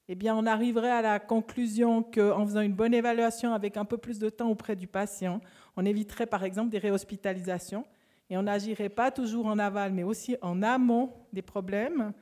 eh 0.08 0.14
bien 0.14 0.34
on 0.36 0.46
arriverait 0.46 0.90
à 0.90 1.00
la 1.00 1.20
conclusion 1.20 2.02
qu'en 2.02 2.44
faisant 2.44 2.60
une 2.60 2.72
bonne 2.72 2.92
évaluation 2.92 3.54
avec 3.54 3.76
un 3.76 3.84
peu 3.84 3.98
plus 3.98 4.18
de 4.18 4.28
temps 4.28 4.50
auprès 4.50 4.74
du 4.74 4.86
patient, 4.86 5.40
on 5.76 5.86
éviterait 5.86 6.26
par 6.26 6.44
exemple 6.44 6.70
des 6.70 6.78
réhospitalisations 6.78 7.84
et 8.30 8.36
on 8.36 8.42
n'agirait 8.42 8.88
pas 8.88 9.10
toujours 9.10 9.46
en 9.46 9.58
aval, 9.58 9.92
mais 9.92 10.02
aussi 10.02 10.36
en 10.42 10.62
amont 10.62 11.12
des 11.32 11.42
problèmes 11.42 12.12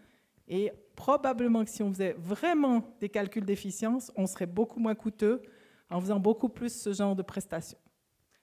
et 0.48 0.72
probablement 0.94 1.64
que 1.64 1.70
si 1.70 1.82
on 1.82 1.92
faisait 1.92 2.14
vraiment 2.18 2.96
des 3.00 3.08
calculs 3.08 3.44
d'efficience, 3.44 4.12
on 4.16 4.26
serait 4.26 4.46
beaucoup 4.46 4.80
moins 4.80 4.94
coûteux 4.94 5.42
en 5.90 6.00
faisant 6.00 6.18
beaucoup 6.18 6.48
plus 6.48 6.72
ce 6.72 6.92
genre 6.92 7.16
de 7.16 7.22
prestations. 7.22 7.78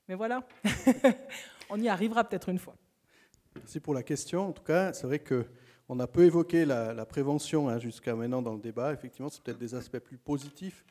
Mais 0.08 0.16
voilà, 0.16 0.46
on 1.70 1.80
y 1.80 1.88
arrivera 1.88 2.24
peut-être 2.24 2.50
une 2.50 2.60
fois. 2.60 2.76
Merci 3.56 3.80
pour 3.80 3.94
la 3.94 4.04
question. 4.04 4.48
En 4.48 4.52
tout 4.52 4.64
cas, 4.64 4.94
c'est 4.94 5.08
vrai 5.08 5.20
qu'on 5.20 6.00
a 6.00 6.08
peu 6.08 6.24
évoqué 6.24 6.66
la, 6.66 7.06
prévention 7.06 7.70
hein, 7.70 7.80
jusqu'à 7.80 8.16
maintenant 8.16 8.42
dans 8.42 8.54
le 8.54 8.60
débat. 8.60 8.94
Effectivement, 8.94 9.30
c'est 9.30 9.42
peut-être 9.42 9.60
des 9.60 9.76
aspects 9.76 10.00
plus 10.00 10.18
positifs 10.18 10.86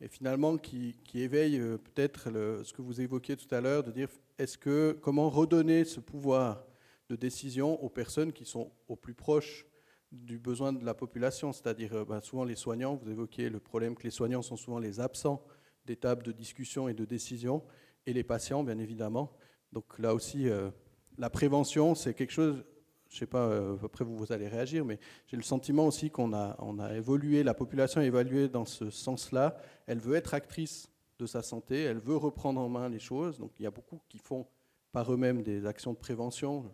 et 0.00 0.08
finalement 0.08 0.56
qui, 0.56 0.96
qui 1.04 1.22
éveillent 1.22 1.60
euh, 1.60 1.78
peut-être 1.78 2.30
ce 2.64 2.72
que 2.72 2.82
vous 2.82 3.00
évoquiez 3.00 3.36
tout 3.36 3.52
à 3.54 3.60
l'heure, 3.60 3.84
de 3.84 3.90
dire 3.90 4.08
est-ce 4.38 4.58
que 4.58 4.98
comment 5.00 5.30
redonner 5.30 5.84
ce 5.84 6.00
pouvoir 6.00 6.64
de 7.08 7.16
décision 7.16 7.82
aux 7.82 7.88
personnes 7.88 8.32
qui 8.32 8.44
sont 8.44 8.72
au 8.88 8.96
plus 8.96 9.14
proches 9.14 9.66
du 10.14 10.38
besoin 10.38 10.72
de 10.72 10.84
la 10.84 10.94
population, 10.94 11.52
c'est-à-dire 11.52 11.94
euh, 11.94 12.04
bah, 12.04 12.20
souvent 12.20 12.44
les 12.44 12.54
soignants, 12.54 12.94
vous 12.94 13.10
évoquiez 13.10 13.50
le 13.50 13.60
problème 13.60 13.94
que 13.94 14.04
les 14.04 14.10
soignants 14.10 14.42
sont 14.42 14.56
souvent 14.56 14.78
les 14.78 15.00
absents 15.00 15.44
des 15.86 15.96
tables 15.96 16.22
de 16.22 16.32
discussion 16.32 16.88
et 16.88 16.94
de 16.94 17.04
décision, 17.04 17.62
et 18.06 18.12
les 18.12 18.24
patients, 18.24 18.62
bien 18.62 18.78
évidemment. 18.78 19.32
Donc 19.72 19.98
là 19.98 20.14
aussi, 20.14 20.48
euh, 20.48 20.70
la 21.18 21.30
prévention, 21.30 21.94
c'est 21.94 22.14
quelque 22.14 22.32
chose, 22.32 22.64
je 23.08 23.16
ne 23.16 23.18
sais 23.18 23.26
pas, 23.26 23.46
euh, 23.46 23.76
après 23.82 24.04
vous, 24.04 24.16
vous 24.16 24.32
allez 24.32 24.48
réagir, 24.48 24.84
mais 24.84 24.98
j'ai 25.26 25.36
le 25.36 25.42
sentiment 25.42 25.86
aussi 25.86 26.10
qu'on 26.10 26.32
a, 26.32 26.56
on 26.60 26.78
a 26.78 26.94
évolué, 26.94 27.42
la 27.42 27.54
population 27.54 28.00
a 28.00 28.04
évolué 28.04 28.48
dans 28.48 28.64
ce 28.64 28.88
sens-là. 28.90 29.56
Elle 29.86 29.98
veut 29.98 30.14
être 30.14 30.32
actrice 30.32 30.90
de 31.18 31.26
sa 31.26 31.42
santé, 31.42 31.82
elle 31.82 31.98
veut 31.98 32.16
reprendre 32.16 32.60
en 32.60 32.68
main 32.68 32.88
les 32.88 32.98
choses. 32.98 33.38
Donc 33.38 33.52
il 33.58 33.64
y 33.64 33.66
a 33.66 33.70
beaucoup 33.70 34.00
qui 34.08 34.18
font 34.18 34.46
par 34.92 35.12
eux-mêmes 35.12 35.42
des 35.42 35.66
actions 35.66 35.92
de 35.92 35.98
prévention 35.98 36.70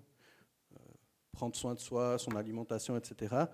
prendre 1.33 1.55
soin 1.57 1.75
de 1.75 1.81
soi, 1.81 2.19
son 2.19 2.37
alimentation, 2.37 2.97
etc. 2.97 3.45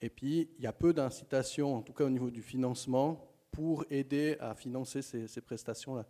Et 0.00 0.10
puis, 0.10 0.50
il 0.58 0.64
y 0.64 0.66
a 0.66 0.72
peu 0.72 0.92
d'incitation, 0.92 1.76
en 1.76 1.82
tout 1.82 1.92
cas 1.92 2.04
au 2.04 2.10
niveau 2.10 2.30
du 2.30 2.42
financement, 2.42 3.28
pour 3.50 3.84
aider 3.90 4.36
à 4.40 4.54
financer 4.54 5.02
ces, 5.02 5.40
prestations-là. 5.40 6.06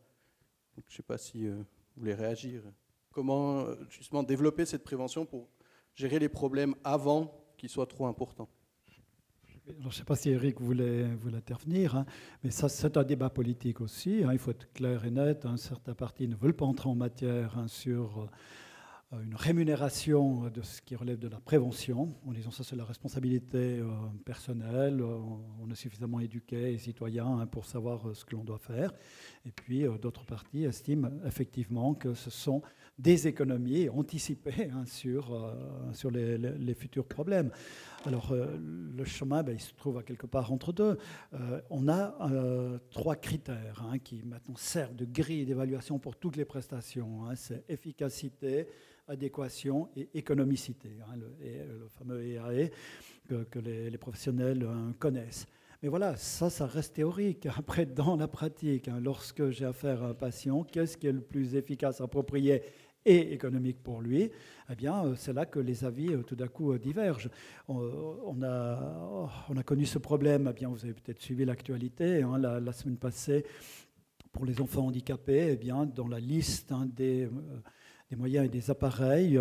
Je 0.76 0.80
ne 0.80 0.96
sais 0.96 1.02
pas 1.02 1.18
si 1.18 1.46
euh, 1.46 1.56
vous 1.56 1.64
voulez 2.00 2.14
réagir. 2.14 2.62
Comment 3.10 3.60
euh, 3.60 3.74
justement 3.90 4.22
développer 4.22 4.64
cette 4.64 4.84
prévention 4.84 5.26
pour 5.26 5.48
gérer 5.94 6.18
les 6.18 6.28
problèmes 6.28 6.74
avant 6.84 7.34
qu'ils 7.58 7.68
soient 7.68 7.86
trop 7.86 8.06
importants? 8.06 8.48
Je 9.66 9.86
ne 9.86 9.92
sais 9.92 10.04
pas 10.04 10.16
si 10.16 10.30
Eric 10.30 10.60
voulait, 10.60 11.04
voulait 11.14 11.36
intervenir, 11.36 11.94
hein, 11.94 12.06
mais 12.42 12.50
ça, 12.50 12.68
c'est 12.68 12.96
un 12.96 13.04
débat 13.04 13.30
politique 13.30 13.80
aussi. 13.80 14.22
Hein, 14.24 14.30
il 14.32 14.38
faut 14.38 14.50
être 14.50 14.72
clair 14.72 15.04
et 15.04 15.10
net. 15.10 15.46
Un 15.46 15.56
certain 15.56 15.94
parti 15.94 16.26
ne 16.26 16.34
veulent 16.34 16.56
pas 16.56 16.64
entrer 16.64 16.88
en 16.88 16.96
matière 16.96 17.56
hein, 17.58 17.68
sur 17.68 18.22
euh, 18.22 18.26
une 19.20 19.34
rémunération 19.34 20.48
de 20.48 20.62
ce 20.62 20.80
qui 20.80 20.96
relève 20.96 21.18
de 21.18 21.28
la 21.28 21.38
prévention, 21.38 22.14
en 22.26 22.32
disant 22.32 22.50
ça 22.50 22.64
c'est 22.64 22.76
la 22.76 22.84
responsabilité 22.84 23.78
euh, 23.78 23.90
personnelle, 24.24 25.00
euh, 25.02 25.18
on 25.60 25.70
est 25.70 25.74
suffisamment 25.74 26.20
éduqué 26.20 26.72
et 26.72 26.78
citoyen 26.78 27.26
hein, 27.26 27.46
pour 27.46 27.66
savoir 27.66 28.14
ce 28.14 28.24
que 28.24 28.34
l'on 28.34 28.44
doit 28.44 28.58
faire. 28.58 28.92
Et 29.44 29.50
puis 29.50 29.84
d'autres 30.00 30.24
parties 30.24 30.64
estiment 30.64 31.10
effectivement 31.26 31.94
que 31.94 32.14
ce 32.14 32.30
sont 32.30 32.62
des 32.98 33.26
économies 33.26 33.88
anticipées 33.90 34.70
hein, 34.72 34.86
sur, 34.86 35.54
sur 35.92 36.10
les, 36.10 36.74
futurs 36.74 37.06
problèmes. 37.06 37.50
Alors 38.06 38.34
le 38.34 39.04
chemin, 39.04 39.42
ben, 39.42 39.52
il 39.52 39.60
se 39.60 39.72
trouve 39.74 39.98
à 39.98 40.02
quelque 40.02 40.26
part 40.26 40.52
entre 40.52 40.72
deux. 40.72 40.98
on 41.70 41.88
a 41.88 42.16
trois 42.90 43.16
critères 43.16 43.86
hein, 43.88 43.98
qui 43.98 44.22
maintenant 44.24 44.56
servent 44.56 44.96
de 44.96 45.04
grille 45.04 45.44
d'évaluation 45.44 45.98
pour 45.98 46.16
toutes 46.16 46.36
les 46.36 46.44
prestations. 46.44 47.24
c'est 47.36 47.64
efficacité, 47.68 48.66
adéquation 49.08 49.88
et 49.96 50.08
économicité, 50.14 50.90
hein, 51.06 51.16
le, 51.16 51.34
le, 51.40 51.88
fameux 51.88 52.24
EAE 52.24 52.70
que, 53.28 53.44
que 53.44 53.58
les, 53.58 53.98
professionnels 53.98 54.64
euh, 54.64 54.92
connaissent. 54.98 55.46
Mais 55.82 55.88
voilà, 55.88 56.16
ça, 56.16 56.48
ça 56.48 56.66
reste 56.66 56.94
théorique. 56.94 57.48
Après, 57.56 57.86
dans 57.86 58.16
la 58.16 58.28
pratique, 58.28 58.86
hein, 58.86 59.00
lorsque 59.02 59.50
j'ai 59.50 59.64
affaire 59.64 60.04
à 60.04 60.08
un 60.08 60.14
patient, 60.14 60.62
qu'est-ce 60.62 60.96
qui 60.96 61.08
est 61.08 61.12
le 61.12 61.20
plus 61.20 61.56
efficace, 61.56 62.00
approprié 62.00 62.62
et 63.04 63.32
économique 63.32 63.82
pour 63.82 64.00
lui, 64.00 64.30
eh 64.70 64.74
bien, 64.74 65.04
euh, 65.04 65.14
c'est 65.16 65.32
là 65.32 65.46
que 65.46 65.58
les 65.58 65.84
avis 65.84 66.08
euh, 66.12 66.22
tout 66.22 66.36
d'un 66.36 66.48
coup 66.48 66.72
euh, 66.72 66.78
divergent. 66.78 67.30
On, 67.68 68.42
a, 68.42 69.44
on 69.48 69.56
a 69.56 69.62
connu 69.62 69.86
ce 69.86 69.98
problème, 69.98 70.48
eh 70.50 70.52
bien, 70.52 70.68
vous 70.68 70.84
avez 70.84 70.94
peut-être 70.94 71.20
suivi 71.20 71.44
l'actualité 71.44 72.22
hein, 72.22 72.38
la, 72.38 72.72
semaine 72.72 72.96
passée 72.96 73.44
pour 74.32 74.44
les 74.44 74.60
enfants 74.60 74.86
handicapés, 74.86 75.48
eh 75.52 75.56
bien, 75.56 75.84
dans 75.86 76.08
la 76.08 76.20
liste 76.20 76.72
hein, 76.72 76.86
des, 76.86 77.28
des, 78.08 78.16
moyens 78.16 78.46
et 78.46 78.48
des 78.48 78.70
appareils, 78.70 79.38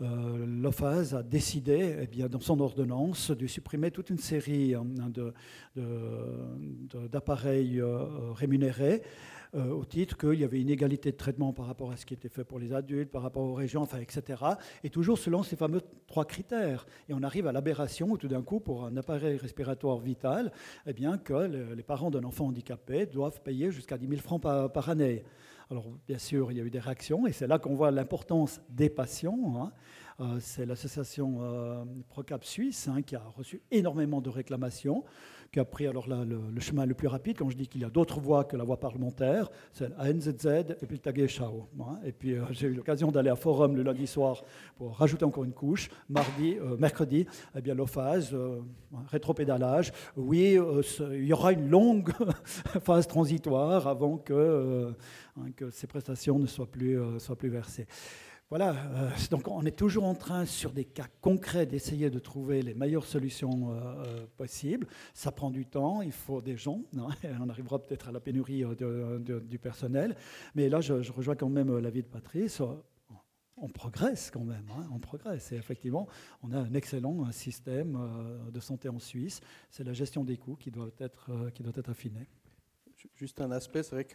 l'OFAS 0.00 1.14
a 1.16 1.22
décidé, 1.24 1.96
eh 2.00 2.06
bien, 2.06 2.28
dans 2.28 2.40
son 2.40 2.60
ordonnance, 2.60 3.32
de 3.32 3.46
supprimer 3.48 3.90
toute 3.90 4.10
une 4.10 4.18
série 4.18 4.74
hein, 4.74 4.86
d'appareils 7.10 7.82
rémunérés 8.34 9.02
euh, 9.54 9.70
au 9.70 9.84
titre 9.84 10.16
qu'il 10.16 10.38
y 10.38 10.44
avait 10.44 10.60
une 10.60 10.68
égalité 10.70 11.10
de 11.10 11.16
traitement 11.16 11.52
par 11.52 11.66
rapport 11.66 11.90
à 11.90 11.96
ce 11.96 12.04
qui 12.04 12.14
était 12.14 12.28
fait 12.28 12.44
pour 12.44 12.58
les 12.58 12.72
adultes, 12.72 13.10
par 13.10 13.22
rapport 13.22 13.42
aux 13.42 13.54
régions, 13.54 13.84
etc. 13.84 14.42
Et 14.84 14.90
toujours 14.90 15.18
selon 15.18 15.42
ces 15.42 15.56
fameux 15.56 15.80
trois 16.06 16.24
critères. 16.24 16.86
Et 17.08 17.14
on 17.14 17.22
arrive 17.22 17.46
à 17.46 17.52
l'aberration 17.52 18.10
où 18.10 18.18
tout 18.18 18.28
d'un 18.28 18.42
coup, 18.42 18.60
pour 18.60 18.84
un 18.84 18.96
appareil 18.96 19.36
respiratoire 19.36 19.98
vital, 19.98 20.52
eh 20.86 20.92
bien, 20.92 21.18
que 21.18 21.74
les 21.74 21.82
parents 21.82 22.10
d'un 22.10 22.24
enfant 22.24 22.46
handicapé 22.46 23.06
doivent 23.06 23.40
payer 23.42 23.70
jusqu'à 23.70 23.96
10 23.96 24.08
000 24.08 24.20
francs 24.20 24.42
par, 24.42 24.88
année. 24.88 25.24
Alors, 25.70 25.86
bien 26.06 26.18
sûr, 26.18 26.50
il 26.50 26.58
y 26.58 26.60
a 26.60 26.64
eu 26.64 26.70
des 26.70 26.78
réactions, 26.78 27.26
et 27.26 27.32
c'est 27.32 27.46
là 27.46 27.58
qu'on 27.58 27.74
voit 27.74 27.90
l'importance 27.90 28.60
des 28.70 28.88
patients. 28.88 29.54
Hein. 29.56 29.72
Euh, 30.20 30.38
c'est 30.40 30.66
l'association 30.66 31.38
euh, 31.42 31.84
Procap 32.08 32.44
Suisse 32.44 32.88
hein, 32.88 33.02
qui 33.02 33.14
a 33.14 33.22
reçu 33.36 33.62
énormément 33.70 34.20
de 34.20 34.30
réclamations 34.30 35.04
qui 35.52 35.60
a 35.60 35.64
pris 35.64 35.86
alors 35.86 36.06
le, 36.08 36.60
chemin 36.60 36.84
le 36.84 36.94
plus 36.94 37.08
rapide. 37.08 37.38
Quand 37.38 37.48
je 37.48 37.56
dis 37.56 37.68
qu'il 37.68 37.80
y 37.80 37.84
a 37.84 37.90
d'autres 37.90 38.20
voies 38.20 38.44
que 38.44 38.56
la 38.56 38.64
voie 38.64 38.78
parlementaire, 38.78 39.48
c'est 39.72 39.90
ANZZ 39.98 40.46
et 40.82 40.86
puis 40.86 40.98
Tagesschau. 40.98 41.68
Hein. 41.80 41.98
Et 42.04 42.12
puis 42.12 42.34
euh, 42.34 42.44
j'ai 42.50 42.68
eu 42.68 42.74
l'occasion 42.74 43.10
d'aller 43.10 43.30
à 43.30 43.36
Forum 43.36 43.76
le 43.76 43.82
lundi 43.82 44.06
soir 44.06 44.44
pour 44.76 44.96
rajouter 44.96 45.24
encore 45.24 45.44
une 45.44 45.52
couche. 45.52 45.88
Mardi, 46.08 46.56
euh, 46.58 46.76
mercredi, 46.76 47.26
eh 47.56 47.60
bien 47.60 47.74
l'ophase, 47.74 48.30
euh, 48.34 48.60
rétropédalage. 49.06 49.92
Oui, 50.16 50.58
il 51.12 51.24
y 51.24 51.32
aura 51.32 51.52
une 51.52 51.68
longue 51.68 52.12
phase 52.82 53.06
transitoire 53.06 53.86
avant 53.86 54.18
que, 54.18 54.94
hein, 55.38 55.46
que 55.56 55.70
ces 55.70 55.86
prestations 55.86 56.38
ne 56.38 56.46
soient 56.46 56.66
plus 56.66 57.48
versées. 57.48 57.86
Voilà, 58.50 58.70
euh, 58.70 59.10
donc 59.30 59.46
on 59.46 59.62
est 59.66 59.76
toujours 59.76 60.04
en 60.04 60.14
train, 60.14 60.46
sur 60.46 60.72
des 60.72 60.86
cas 60.86 61.06
concrets, 61.20 61.66
d'essayer 61.66 62.08
de 62.08 62.18
trouver 62.18 62.62
les 62.62 62.72
meilleures 62.72 63.04
solutions 63.04 63.72
euh, 63.72 63.74
euh, 63.74 64.26
possibles. 64.38 64.86
Ça 65.12 65.30
prend 65.30 65.50
du 65.50 65.66
temps, 65.66 66.00
il 66.00 66.12
faut 66.12 66.40
des 66.40 66.56
gens, 66.56 66.80
on 66.96 67.48
arrivera 67.50 67.78
peut-être 67.78 68.08
à 68.08 68.12
la 68.12 68.20
pénurie 68.20 68.64
du 69.20 69.58
personnel. 69.58 70.16
Mais 70.54 70.70
là, 70.70 70.80
je, 70.80 70.94
rejoins 71.12 71.34
quand 71.34 71.50
même 71.50 71.76
l'avis 71.78 72.02
de 72.02 72.08
Patrice. 72.08 72.62
On 73.60 73.68
progresse 73.68 74.30
quand 74.30 74.44
même, 74.44 74.66
hein, 74.70 74.88
on 74.94 74.98
progresse. 74.98 75.52
Et 75.52 75.56
effectivement, 75.56 76.06
on 76.42 76.52
a 76.52 76.58
un 76.58 76.72
excellent 76.72 77.30
système 77.32 77.98
de 78.50 78.60
santé 78.60 78.88
en 78.88 78.98
Suisse. 78.98 79.42
C'est 79.68 79.84
la 79.84 79.92
gestion 79.92 80.24
des 80.24 80.38
coûts 80.38 80.56
qui 80.56 80.70
doit 80.70 80.90
être, 81.00 81.50
qui 81.52 81.62
doit 81.62 81.72
être 81.76 81.90
affinée. 81.90 82.28
Juste 83.14 83.40
un 83.40 83.50
aspect, 83.50 83.82
c'est 83.82 83.94
vrai 83.94 84.04
que 84.04 84.14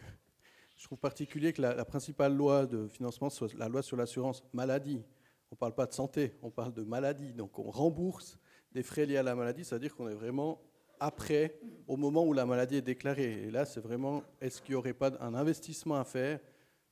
je 0.76 0.84
trouve 0.84 0.98
particulier 0.98 1.52
que 1.52 1.62
la, 1.62 1.84
principale 1.84 2.34
loi 2.34 2.66
de 2.66 2.88
financement 2.88 3.30
soit 3.30 3.52
la 3.54 3.68
loi 3.68 3.82
sur 3.82 3.96
l'assurance 3.96 4.42
maladie. 4.52 5.02
On 5.50 5.54
ne 5.54 5.58
parle 5.58 5.74
pas 5.74 5.86
de 5.86 5.92
santé, 5.92 6.34
on 6.42 6.50
parle 6.50 6.72
de 6.72 6.82
maladie. 6.82 7.32
Donc 7.32 7.58
on 7.58 7.70
rembourse 7.70 8.38
des 8.72 8.82
frais 8.82 9.06
liés 9.06 9.16
à 9.16 9.22
la 9.22 9.34
maladie, 9.34 9.64
c'est-à-dire 9.64 9.94
qu'on 9.94 10.08
est 10.08 10.14
vraiment 10.14 10.60
après, 11.00 11.58
au 11.86 11.96
moment 11.96 12.24
où 12.24 12.32
la 12.32 12.46
maladie 12.46 12.76
est 12.76 12.82
déclarée. 12.82 13.44
Et 13.44 13.50
là, 13.50 13.64
c'est 13.64 13.80
vraiment, 13.80 14.22
est-ce 14.40 14.62
qu'il 14.62 14.72
n'y 14.72 14.76
aurait 14.76 14.94
pas 14.94 15.12
un 15.20 15.34
investissement 15.34 15.96
à 15.96 16.04
faire 16.04 16.40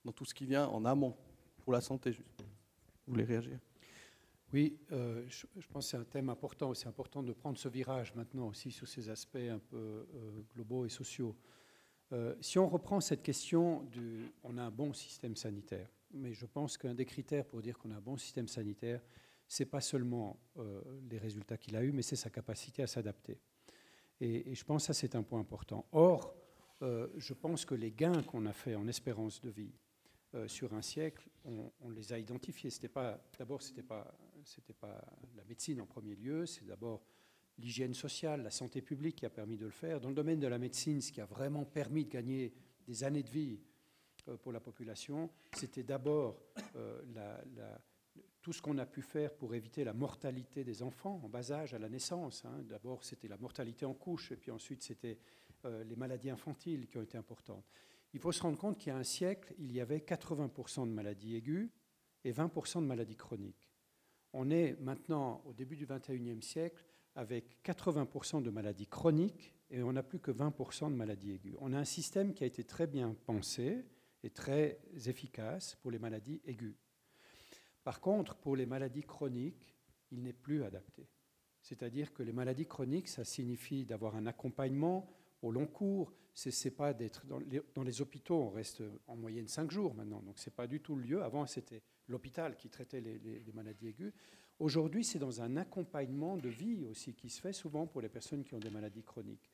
dans 0.04 0.12
tout 0.12 0.24
ce 0.24 0.34
qui 0.34 0.44
vient 0.44 0.66
en 0.68 0.84
amont 0.84 1.16
pour 1.64 1.72
la 1.72 1.80
santé 1.80 2.12
juste? 2.12 2.44
Vous 3.06 3.14
voulez 3.14 3.24
réagir? 3.24 3.58
Oui, 4.52 4.78
euh, 4.92 5.24
je, 5.28 5.66
pense 5.72 5.86
que 5.86 5.90
c'est 5.92 5.96
un 5.96 6.04
thème 6.04 6.28
important. 6.28 6.74
C'est 6.74 6.88
important 6.88 7.22
de 7.22 7.32
prendre 7.32 7.56
ce 7.56 7.68
virage 7.68 8.14
maintenant 8.14 8.48
aussi 8.48 8.70
sur 8.70 8.86
ces 8.86 9.08
aspects 9.08 9.36
un 9.36 9.58
peu 9.58 9.76
euh, 10.14 10.42
globaux 10.54 10.84
et 10.84 10.90
sociaux. 10.90 11.34
Euh, 12.12 12.34
si 12.40 12.58
on 12.58 12.68
reprend 12.68 13.00
cette 13.00 13.22
question 13.22 13.82
du 13.84 14.30
on 14.42 14.58
a 14.58 14.62
un 14.62 14.70
bon 14.70 14.92
système 14.92 15.34
sanitaire, 15.34 15.88
mais 16.12 16.34
je 16.34 16.44
pense 16.44 16.76
qu'un 16.76 16.94
des 16.94 17.06
critères 17.06 17.46
pour 17.46 17.62
dire 17.62 17.78
qu'on 17.78 17.90
a 17.90 17.96
un 17.96 18.00
bon 18.00 18.18
système 18.18 18.48
sanitaire, 18.48 19.00
c'est 19.48 19.64
pas 19.64 19.80
seulement 19.80 20.38
euh, 20.58 20.82
les 21.10 21.18
résultats 21.18 21.56
qu'il 21.56 21.74
a 21.74 21.82
eus, 21.82 21.92
mais 21.92 22.02
c'est 22.02 22.16
sa 22.16 22.28
capacité 22.28 22.82
à 22.82 22.86
s'adapter. 22.86 23.38
Et, 24.20 24.54
je 24.54 24.64
pense 24.64 24.82
que 24.82 24.86
ça, 24.88 24.92
c'est 24.92 25.14
un 25.14 25.22
point 25.22 25.40
important. 25.40 25.86
Or, 25.92 26.34
euh, 26.82 27.08
je 27.16 27.32
pense 27.32 27.64
que 27.64 27.74
les 27.74 27.90
gains 27.90 28.22
qu'on 28.22 28.44
a 28.46 28.52
faits 28.52 28.76
en 28.76 28.86
espérance 28.88 29.40
de 29.40 29.50
vie 29.50 29.72
sur 30.46 30.72
un 30.72 30.80
siècle, 30.80 31.28
on, 31.44 31.90
les 31.90 32.10
a 32.14 32.18
identifiés. 32.18 32.70
D'abord, 33.38 33.60
ce 33.60 33.68
n'était 33.68 33.82
pas, 33.82 34.16
pas 34.80 35.04
la 35.36 35.44
médecine 35.44 35.78
en 35.82 35.84
premier 35.84 36.14
lieu, 36.14 36.46
c'est 36.46 36.64
d'abord 36.64 37.02
l'hygiène 37.62 37.94
sociale, 37.94 38.42
la 38.42 38.50
santé 38.50 38.82
publique 38.82 39.16
qui 39.16 39.26
a 39.26 39.30
permis 39.30 39.56
de 39.56 39.64
le 39.64 39.70
faire. 39.70 40.00
Dans 40.00 40.08
le 40.08 40.14
domaine 40.14 40.40
de 40.40 40.48
la 40.48 40.58
médecine, 40.58 41.00
ce 41.00 41.12
qui 41.12 41.20
a 41.20 41.26
vraiment 41.26 41.64
permis 41.64 42.04
de 42.04 42.10
gagner 42.10 42.52
des 42.86 43.04
années 43.04 43.22
de 43.22 43.30
vie 43.30 43.60
euh, 44.28 44.36
pour 44.36 44.52
la 44.52 44.60
population, 44.60 45.30
c'était 45.56 45.84
d'abord 45.84 46.42
euh, 46.76 47.00
tout 48.42 48.52
ce 48.52 48.60
qu'on 48.60 48.78
a 48.78 48.86
pu 48.86 49.00
faire 49.00 49.32
pour 49.34 49.54
éviter 49.54 49.84
la 49.84 49.92
mortalité 49.92 50.64
des 50.64 50.82
enfants 50.82 51.20
en 51.22 51.28
bas 51.28 51.52
âge 51.52 51.72
à 51.74 51.78
la 51.78 51.88
naissance. 51.88 52.44
Hein. 52.44 52.62
D'abord, 52.64 53.04
c'était 53.04 53.28
la 53.28 53.36
mortalité 53.36 53.86
en 53.86 53.94
couche, 53.94 54.32
et 54.32 54.36
puis 54.36 54.50
ensuite, 54.50 54.82
c'était 54.82 55.18
euh, 55.64 55.84
les 55.84 55.96
maladies 55.96 56.30
infantiles 56.30 56.88
qui 56.88 56.98
ont 56.98 57.02
été 57.02 57.16
importantes. 57.16 57.64
Il 58.12 58.20
faut 58.20 58.32
se 58.32 58.42
rendre 58.42 58.58
compte 58.58 58.78
qu'il 58.78 58.92
y 58.92 58.94
a 58.94 58.98
un 58.98 59.04
siècle, 59.04 59.54
il 59.58 59.72
y 59.72 59.80
avait 59.80 59.98
80% 59.98 60.88
de 60.88 60.92
maladies 60.92 61.36
aiguës 61.36 61.70
et 62.24 62.32
20% 62.32 62.80
de 62.80 62.86
maladies 62.86 63.16
chroniques. 63.16 63.70
On 64.32 64.50
est 64.50 64.78
maintenant, 64.80 65.42
au 65.46 65.52
début 65.52 65.76
du 65.76 65.86
21e 65.86 66.42
siècle, 66.42 66.84
avec 67.14 67.62
80% 67.64 68.42
de 68.42 68.50
maladies 68.50 68.86
chroniques 68.86 69.54
et 69.70 69.82
on 69.82 69.92
n'a 69.92 70.02
plus 70.02 70.18
que 70.18 70.30
20% 70.30 70.90
de 70.90 70.96
maladies 70.96 71.32
aiguës. 71.32 71.56
On 71.60 71.72
a 71.72 71.78
un 71.78 71.84
système 71.84 72.34
qui 72.34 72.44
a 72.44 72.46
été 72.46 72.64
très 72.64 72.86
bien 72.86 73.16
pensé 73.26 73.84
et 74.22 74.30
très 74.30 74.80
efficace 75.06 75.76
pour 75.76 75.90
les 75.90 75.98
maladies 75.98 76.40
aiguës. 76.44 76.74
Par 77.82 78.00
contre, 78.00 78.36
pour 78.36 78.54
les 78.54 78.66
maladies 78.66 79.02
chroniques, 79.02 79.74
il 80.10 80.22
n'est 80.22 80.32
plus 80.32 80.62
adapté. 80.62 81.08
C'est-à-dire 81.60 82.12
que 82.12 82.22
les 82.22 82.32
maladies 82.32 82.66
chroniques, 82.66 83.08
ça 83.08 83.24
signifie 83.24 83.84
d'avoir 83.84 84.16
un 84.16 84.26
accompagnement 84.26 85.08
au 85.42 85.50
long 85.50 85.66
cours. 85.66 86.12
C'est 86.34 86.70
pas 86.76 86.92
d'être 86.92 87.26
dans 87.26 87.82
les, 87.82 88.00
hôpitaux, 88.00 88.36
on 88.36 88.50
reste 88.50 88.82
en 89.06 89.16
moyenne 89.16 89.48
5 89.48 89.70
jours 89.70 89.94
maintenant, 89.94 90.20
donc 90.20 90.38
c'est 90.38 90.54
pas 90.54 90.66
du 90.66 90.80
tout 90.80 90.96
le 90.96 91.02
lieu. 91.02 91.22
Avant, 91.22 91.46
c'était 91.46 91.82
l'hôpital 92.08 92.56
qui 92.56 92.68
traitait 92.68 93.00
les 93.00 93.52
maladies 93.52 93.88
aiguës. 93.88 94.12
Aujourd'hui, 94.58 95.04
c'est 95.04 95.18
dans 95.18 95.40
un 95.40 95.56
accompagnement 95.56 96.36
de 96.36 96.48
vie 96.48 96.84
aussi 96.84 97.14
qui 97.14 97.28
se 97.28 97.40
fait 97.40 97.52
souvent 97.52 97.86
pour 97.86 98.00
les 98.00 98.08
personnes 98.08 98.44
qui 98.44 98.54
ont 98.54 98.60
des 98.60 98.70
maladies 98.70 99.02
chroniques. 99.02 99.50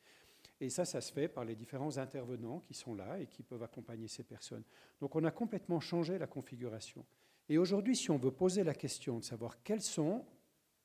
Et 0.60 0.70
ça, 0.70 0.84
ça 0.84 1.00
se 1.00 1.12
fait 1.12 1.28
par 1.28 1.44
les 1.44 1.54
différents 1.54 1.98
intervenants 1.98 2.60
qui 2.60 2.74
sont 2.74 2.94
là 2.94 3.18
et 3.20 3.26
qui 3.26 3.42
peuvent 3.42 3.62
accompagner 3.62 4.08
ces 4.08 4.24
personnes. 4.24 4.64
Donc 5.00 5.14
on 5.14 5.24
a 5.24 5.30
complètement 5.30 5.80
changé 5.80 6.18
la 6.18 6.26
configuration. 6.26 7.06
Et 7.48 7.58
aujourd'hui, 7.58 7.96
si 7.96 8.10
on 8.10 8.18
veut 8.18 8.32
poser 8.32 8.64
la 8.64 8.74
question 8.74 9.18
de 9.18 9.24
savoir 9.24 9.62
quelles 9.62 9.82
sont, 9.82 10.24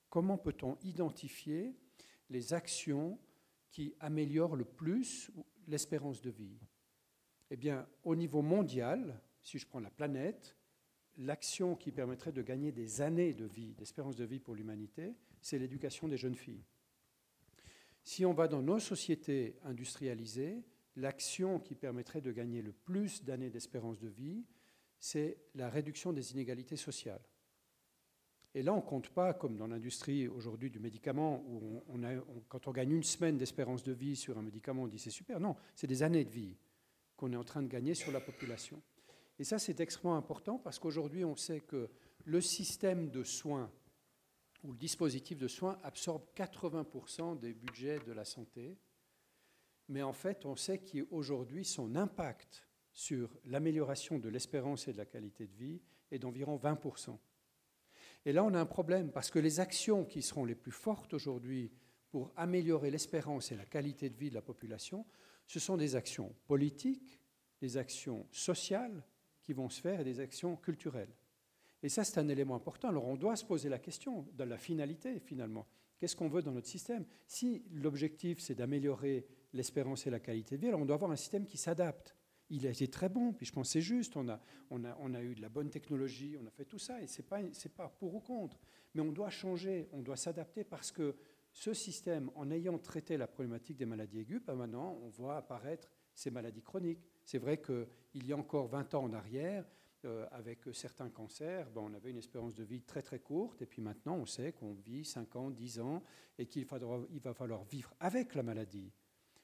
comment 0.10 0.38
peut-on 0.38 0.78
identifier 0.84 1.76
les 2.30 2.54
actions 2.54 3.20
qui 3.72 3.96
améliorent 4.00 4.56
le 4.56 4.66
plus 4.66 5.32
l'espérance 5.68 6.22
de 6.22 6.30
vie? 6.30 6.60
Eh 7.50 7.58
bien, 7.58 7.88
au 8.04 8.16
niveau 8.16 8.42
mondial, 8.42 9.20
si 9.42 9.58
je 9.58 9.68
prends 9.68 9.80
la 9.80 9.90
planète, 9.90 10.56
l'action 11.18 11.76
qui 11.76 11.92
permettrait 11.92 12.32
de 12.32 12.42
gagner 12.42 12.72
des 12.72 13.02
années 13.02 13.34
de 13.34 13.46
vie, 13.46 13.74
d'espérance 13.74 14.16
de 14.16 14.26
vie 14.26 14.40
pour 14.40 14.56
l'humanité, 14.56 15.16
c'est 15.42 15.60
l'éducation 15.60 16.08
des 16.08 16.18
jeunes 16.18 16.36
filles. 16.36 16.64
Si 18.04 18.26
on 18.26 18.34
va 18.34 18.48
dans 18.48 18.62
nos 18.62 18.80
sociétés 18.80 19.56
industrialisées, 19.64 20.64
l'action 20.96 21.60
qui 21.60 21.76
permettrait 21.76 22.22
de 22.22 22.32
gagner 22.32 22.62
le 22.62 22.74
plus 22.74 23.24
d'années 23.24 23.50
d'espérance 23.50 24.00
de 24.00 24.10
vie, 24.10 24.44
c'est 25.00 25.38
la 25.56 25.70
réduction 25.70 26.14
des 26.14 26.32
inégalités 26.32 26.76
sociales. 26.76 27.22
Et 28.56 28.62
là, 28.62 28.74
on 28.74 28.78
ne 28.78 28.82
compte 28.82 29.10
pas, 29.10 29.34
comme 29.34 29.58
dans 29.58 29.68
l'industrie 29.68 30.28
aujourd'hui 30.28 30.70
du 30.70 30.80
médicament, 30.80 31.44
où 31.48 31.84
quand 32.48 32.68
on 32.68 32.72
gagne 32.72 32.92
une 32.92 33.04
semaine 33.04 33.38
d'espérance 33.38 33.84
de 33.84 33.94
vie 33.94 34.16
sur 34.16 34.38
un 34.38 34.44
médicament, 34.44 34.84
on 34.84 34.88
dit 34.88 35.00
c'est 35.00 35.10
super. 35.10 35.40
Non, 35.40 35.56
c'est 35.76 35.88
des 35.88 36.04
années 36.04 36.24
de 36.24 36.30
vie 36.30 36.56
qu'on 37.18 37.34
est 37.34 37.38
en 37.38 37.44
train 37.44 37.64
de 37.64 37.68
gagner 37.68 37.96
sur 37.96 38.12
la 38.12 38.22
population. 38.22 38.82
Et 39.40 39.44
ça, 39.44 39.60
c'est 39.60 39.80
extrêmement 39.80 40.16
important 40.16 40.60
parce 40.60 40.80
qu'aujourd'hui, 40.80 41.26
on 41.26 41.36
sait 41.36 41.62
que 41.62 41.90
le 42.26 42.42
système 42.42 43.10
de 43.10 43.24
soins 43.24 43.72
ou 44.64 44.72
le 44.72 44.78
dispositif 44.78 45.38
de 45.38 45.48
soins 45.48 45.80
absorbe 45.84 46.24
80% 46.36 47.40
des 47.40 47.54
budgets 47.54 48.00
de 48.00 48.12
la 48.14 48.26
santé. 48.26 48.78
Mais 49.90 50.02
en 50.02 50.14
fait, 50.14 50.46
on 50.46 50.56
sait 50.56 50.80
qu'aujourd'hui, 50.80 51.66
son 51.66 51.96
impact 51.96 52.68
sur 52.94 53.36
l'amélioration 53.46 54.20
de 54.20 54.30
l'espérance 54.30 54.88
et 54.88 54.94
de 54.94 54.98
la 54.98 55.06
qualité 55.06 55.48
de 55.48 55.56
vie 55.56 55.82
est 56.12 56.20
d'environ 56.20 56.58
20%. 56.58 57.18
Et 58.26 58.32
là, 58.32 58.44
on 58.44 58.54
a 58.54 58.60
un 58.60 58.66
problème 58.66 59.12
parce 59.12 59.32
que 59.32 59.40
les 59.40 59.60
actions 59.60 60.06
qui 60.06 60.22
seront 60.22 60.46
les 60.46 60.56
plus 60.56 60.72
fortes 60.72 61.14
aujourd'hui 61.14 61.72
pour 62.10 62.32
améliorer 62.36 62.92
l'espérance 62.92 63.52
et 63.52 63.56
la 63.56 63.66
qualité 63.66 64.10
de 64.10 64.16
vie 64.16 64.30
de 64.30 64.36
la 64.36 64.42
population, 64.42 65.06
ce 65.48 65.60
sont 65.60 65.76
des 65.76 65.96
actions 65.96 66.34
politiques, 66.48 67.20
des 67.60 67.76
actions 67.76 68.28
sociales 68.32 69.04
qui 69.44 69.54
vont 69.54 69.70
se 69.70 69.82
faire 69.82 70.00
et 70.00 70.04
des 70.04 70.20
actions 70.20 70.56
culturelles. 70.56 71.14
Et 71.82 71.90
ça, 71.90 72.04
c'est 72.04 72.18
un 72.18 72.30
élément 72.30 72.56
important. 72.56 72.90
Alors 72.90 73.06
on 73.06 73.16
doit 73.16 73.36
se 73.36 73.46
poser 73.46 73.70
la 73.70 73.80
question 73.80 74.26
de 74.34 74.44
la 74.44 74.58
finalité, 74.58 75.20
finalement. 75.20 75.68
Qu'est-ce 75.98 76.16
qu'on 76.16 76.30
veut 76.30 76.42
dans 76.42 76.52
notre 76.52 76.68
système? 76.68 77.06
Si 77.28 77.64
l'objectif, 77.72 78.40
c'est 78.40 78.56
d'améliorer 78.56 79.26
l'espérance 79.54 80.08
et 80.08 80.10
la 80.10 80.20
qualité 80.20 80.58
de 80.58 80.62
vie, 80.62 80.68
alors 80.70 80.82
on 80.82 80.86
doit 80.86 80.96
avoir 80.96 81.12
un 81.12 81.16
système 81.16 81.46
qui 81.46 81.58
s'adapte. 81.58 82.16
Il 82.50 82.68
a 82.68 82.72
été 82.72 82.88
très 82.88 83.10
bon, 83.10 83.34
puis 83.34 83.46
je 83.46 83.52
pense 83.52 83.68
que 83.68 83.74
c'est 83.74 83.82
juste. 83.82 84.16
On 84.18 84.28
a, 84.30 84.40
on, 84.70 84.84
a, 84.84 84.98
on 85.00 85.14
a 85.14 85.22
eu 85.22 85.36
de 85.36 85.42
la 85.42 85.50
bonne 85.50 85.70
technologie, 85.70 86.38
on 86.42 86.46
a 86.46 86.52
fait 86.52 86.66
tout 86.66 86.78
ça, 86.80 87.02
et 87.02 87.08
ce 87.08 87.22
n'est 87.22 87.28
pas, 87.28 87.42
pas 87.76 87.90
pour 87.90 88.16
ou 88.16 88.20
contre. 88.20 88.60
Mais 88.94 89.02
on 89.02 89.12
doit 89.12 89.30
changer, 89.30 89.88
on 89.92 90.02
doit 90.02 90.18
s'adapter 90.18 90.64
parce 90.64 90.92
que 90.92 91.16
ce 91.52 91.74
système, 91.74 92.32
en 92.36 92.50
ayant 92.52 92.78
traité 92.80 93.16
la 93.16 93.28
problématique 93.28 93.78
des 93.78 93.86
maladies 93.86 94.20
aiguës, 94.20 94.42
ben 94.46 94.56
maintenant, 94.56 95.00
on 95.04 95.10
voit 95.10 95.38
apparaître 95.38 95.90
ces 96.14 96.32
maladies 96.32 96.64
chroniques. 96.64 97.08
C'est 97.26 97.38
vrai 97.38 97.62
qu'il 97.62 98.28
y 98.28 98.34
a 98.34 98.38
encore 98.38 98.68
20 98.68 98.94
ans 98.96 99.04
en 99.04 99.14
arrière, 99.14 99.66
euh, 100.06 100.28
avec 100.32 100.60
certains 100.74 101.10
cancers, 101.10 101.70
ben, 101.72 101.82
on 101.82 101.94
avait 101.94 102.10
une 102.10 102.18
espérance 102.18 102.54
de 102.54 102.64
vie 102.64 102.82
très 102.82 103.02
très 103.02 103.20
courte, 103.20 103.62
et 103.62 103.66
puis 103.66 103.82
maintenant 103.82 104.16
on 104.18 104.26
sait 104.26 104.52
qu'on 104.52 104.74
vit 104.74 105.06
5 105.06 105.36
ans, 105.38 105.50
10 105.50 105.80
ans, 105.80 106.04
et 106.38 106.46
qu'il 106.46 106.68
il 107.10 107.20
va 107.22 107.34
falloir 107.34 107.64
vivre 107.64 107.94
avec 108.02 108.36
la 108.36 108.44
maladie. 108.44 108.92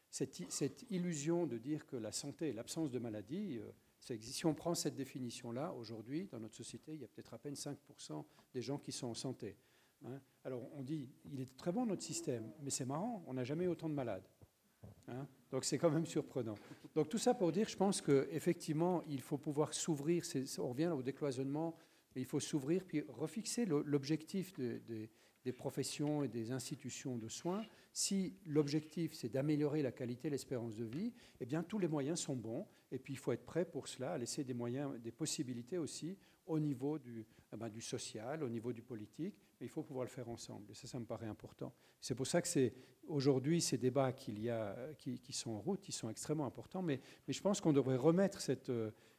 Cette, 0.09 0.85
illusion 0.89 1.45
de 1.45 1.57
dire 1.57 1.85
que 1.85 1.95
la 1.95 2.11
santé, 2.11 2.51
l'absence 2.51 2.91
de 2.91 2.99
maladie, 2.99 3.59
euh. 3.59 3.71
Si 4.01 4.45
on 4.45 4.55
prend 4.55 4.75
cette 4.75 4.95
définition-là, 4.95 5.73
aujourd'hui, 5.73 6.25
dans 6.27 6.39
notre 6.39 6.55
société, 6.55 6.93
il 6.93 7.01
y 7.01 7.03
a 7.03 7.07
peut-être 7.09 7.33
à 7.33 7.37
peine 7.37 7.55
5% 7.55 8.23
des 8.53 8.61
gens 8.61 8.77
qui 8.77 8.93
sont 8.93 9.07
en 9.07 9.13
santé. 9.13 9.57
Hein. 10.05 10.21
Alors 10.45 10.67
on 10.73 10.83
dit, 10.83 11.09
il 11.25 11.41
est 11.41 11.57
très 11.57 11.73
bon 11.73 11.85
notre 11.85 12.01
système, 12.01 12.49
mais 12.61 12.69
c'est 12.69 12.85
marrant, 12.85 13.23
on 13.27 13.33
n'a 13.33 13.43
jamais 13.43 13.65
eu 13.65 13.67
autant 13.67 13.89
de 13.89 13.93
malades. 13.93 14.27
Hein. 15.09 15.27
Donc 15.51 15.65
c'est 15.65 15.77
quand 15.77 15.89
même 15.89 16.05
surprenant. 16.05 16.55
Donc 16.95 17.09
tout 17.09 17.17
ça 17.17 17.33
pour 17.33 17.51
dire, 17.51 17.67
je 17.67 17.77
pense 17.77 18.01
qu'effectivement, 18.01 19.03
il 19.07 19.21
faut 19.21 19.37
pouvoir 19.37 19.73
s'ouvrir, 19.73 20.23
on 20.59 20.69
revient 20.69 20.87
au 20.87 21.01
décloisonnement, 21.01 21.75
il 22.15 22.25
faut 22.25 22.39
s'ouvrir 22.39 22.83
puis 22.85 23.03
refixer 23.07 23.65
l'objectif 23.65 24.53
des 24.53 25.53
professions 25.53 26.23
et 26.23 26.27
des 26.27 26.51
institutions 26.51 27.17
de 27.17 27.27
soins. 27.27 27.63
Si 27.93 28.35
l'objectif 28.45 29.13
c'est 29.13 29.29
d'améliorer 29.29 29.81
la 29.81 29.91
qualité 29.91 30.29
l'espérance 30.29 30.75
de 30.75 30.85
vie, 30.85 31.13
eh 31.39 31.45
bien 31.45 31.63
tous 31.63 31.79
les 31.79 31.87
moyens 31.87 32.19
sont 32.19 32.35
bons 32.35 32.67
et 32.91 32.99
puis 32.99 33.13
il 33.13 33.17
faut 33.17 33.31
être 33.31 33.45
prêt 33.45 33.65
pour 33.65 33.87
cela, 33.87 34.13
à 34.13 34.17
laisser 34.17 34.43
des 34.43 34.53
moyens, 34.53 34.99
des 34.99 35.11
possibilités 35.11 35.77
aussi 35.77 36.17
au 36.45 36.59
niveau 36.59 36.97
du, 36.99 37.25
eh 37.53 37.57
ben, 37.57 37.69
du 37.69 37.81
social, 37.81 38.43
au 38.43 38.49
niveau 38.49 38.73
du 38.73 38.81
politique, 38.81 39.35
mais 39.59 39.67
il 39.67 39.69
faut 39.69 39.83
pouvoir 39.83 40.05
le 40.05 40.09
faire 40.09 40.29
ensemble. 40.29 40.71
Et 40.71 40.73
ça, 40.73 40.87
ça 40.87 40.99
me 40.99 41.05
paraît 41.05 41.27
important. 41.27 41.73
C'est 41.99 42.15
pour 42.15 42.27
ça 42.27 42.41
que 42.41 42.47
c'est 42.47 42.73
aujourd'hui 43.07 43.61
ces 43.61 43.77
débats 43.77 44.13
qu'il 44.13 44.39
y 44.39 44.49
a, 44.49 44.75
qui, 44.97 45.33
sont 45.33 45.51
en 45.51 45.59
route, 45.59 45.87
ils 45.87 45.93
sont 45.93 46.09
extrêmement 46.09 46.45
importants. 46.45 46.81
Mais, 46.81 47.01
je 47.27 47.41
pense 47.41 47.59
qu'on 47.59 47.73
devrait 47.73 47.97
remettre 47.97 48.39
cette, 48.39 48.71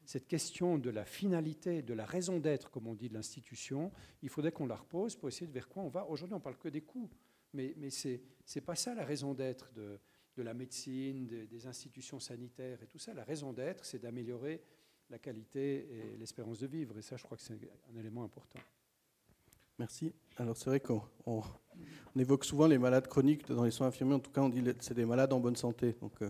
cette 0.04 0.26
question 0.26 0.78
de 0.78 0.90
la 0.90 1.04
finalité, 1.04 1.82
de 1.82 1.94
la 1.94 2.06
raison 2.06 2.38
d'être, 2.38 2.70
comme 2.70 2.86
on 2.86 2.94
dit, 2.94 3.08
de 3.08 3.14
l'institution. 3.14 3.92
Il 4.22 4.28
faudrait 4.28 4.52
qu'on 4.52 4.66
la 4.66 4.76
repose 4.76 5.16
pour 5.16 5.28
essayer 5.28 5.46
de 5.46 5.52
vers 5.52 5.68
quoi 5.68 5.82
on 5.82 5.88
va. 5.88 6.06
Aujourd'hui, 6.06 6.34
on 6.34 6.40
parle 6.40 6.58
que 6.58 6.68
des 6.68 6.82
coûts, 6.82 7.10
mais, 7.52 7.74
mais 7.76 7.90
c'est 7.90 8.60
pas 8.64 8.74
ça 8.76 8.94
la 8.94 9.04
raison 9.04 9.34
d'être 9.34 9.72
de, 9.72 9.98
la 10.36 10.54
médecine, 10.54 11.26
des 11.26 11.66
institutions 11.66 12.18
sanitaires 12.18 12.82
et 12.82 12.86
tout 12.86 12.98
ça. 12.98 13.12
La 13.12 13.24
raison 13.24 13.52
d'être, 13.52 13.84
c'est 13.84 13.98
d'améliorer 13.98 14.62
la 15.10 15.18
qualité 15.18 15.86
et 15.90 16.16
l'espérance 16.16 16.60
de 16.60 16.66
vivre. 16.66 16.96
Et 16.96 17.02
ça, 17.02 17.18
je 17.18 17.22
crois 17.24 17.36
que 17.36 17.42
c'est 17.42 17.52
un 17.52 17.96
élément 17.96 18.24
important. 18.24 18.60
Merci. 19.80 20.12
Alors 20.36 20.58
c'est 20.58 20.68
vrai 20.68 20.78
qu'on 20.78 21.00
on, 21.24 21.40
évoque 22.14 22.44
souvent 22.44 22.66
les 22.66 22.76
malades 22.76 23.08
chroniques 23.08 23.48
dans 23.48 23.64
les 23.64 23.70
soins 23.70 23.86
infirmiers. 23.86 24.12
En 24.12 24.18
tout 24.18 24.30
cas, 24.30 24.42
on 24.42 24.50
dit 24.50 24.62
que 24.62 24.74
c'est 24.80 24.92
des 24.92 25.06
malades 25.06 25.32
en 25.32 25.40
bonne 25.40 25.56
santé. 25.56 25.96
Donc 26.02 26.20
euh, 26.20 26.28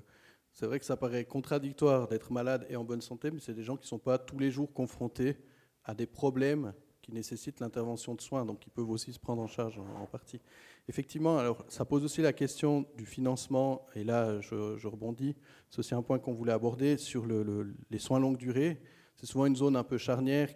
c'est 0.52 0.66
vrai 0.66 0.78
que 0.78 0.84
ça 0.84 0.96
paraît 0.96 1.24
contradictoire 1.24 2.06
d'être 2.06 2.30
malade 2.30 2.64
et 2.70 2.76
en 2.76 2.84
bonne 2.84 3.00
santé, 3.00 3.32
mais 3.32 3.40
c'est 3.40 3.52
des 3.52 3.64
gens 3.64 3.76
qui 3.76 3.86
ne 3.86 3.88
sont 3.88 3.98
pas 3.98 4.18
tous 4.18 4.38
les 4.38 4.52
jours 4.52 4.72
confrontés 4.72 5.36
à 5.82 5.94
des 5.94 6.06
problèmes 6.06 6.72
qui 7.02 7.12
nécessitent 7.12 7.58
l'intervention 7.58 8.14
de 8.14 8.20
soins, 8.20 8.44
donc 8.44 8.64
ils 8.68 8.70
peuvent 8.70 8.90
aussi 8.90 9.12
se 9.12 9.18
prendre 9.18 9.42
en 9.42 9.48
charge 9.48 9.80
en, 9.80 10.06
partie. 10.06 10.40
Effectivement, 10.86 11.36
alors 11.36 11.64
ça 11.66 11.84
pose 11.84 12.04
aussi 12.04 12.22
la 12.22 12.32
question 12.32 12.86
du 12.96 13.04
financement, 13.04 13.84
et 13.96 14.04
là 14.04 14.40
je, 14.40 14.86
rebondis, 14.86 15.34
c'est 15.70 15.80
aussi 15.80 15.94
un 15.96 16.02
point 16.02 16.20
qu'on 16.20 16.34
voulait 16.34 16.52
aborder 16.52 16.98
sur 16.98 17.26
les 17.26 17.98
soins 17.98 18.20
longue 18.20 18.36
durée. 18.36 18.80
C'est 19.16 19.26
souvent 19.26 19.46
une 19.46 19.56
zone 19.56 19.74
un 19.74 19.82
peu 19.82 19.98
charnière 19.98 20.50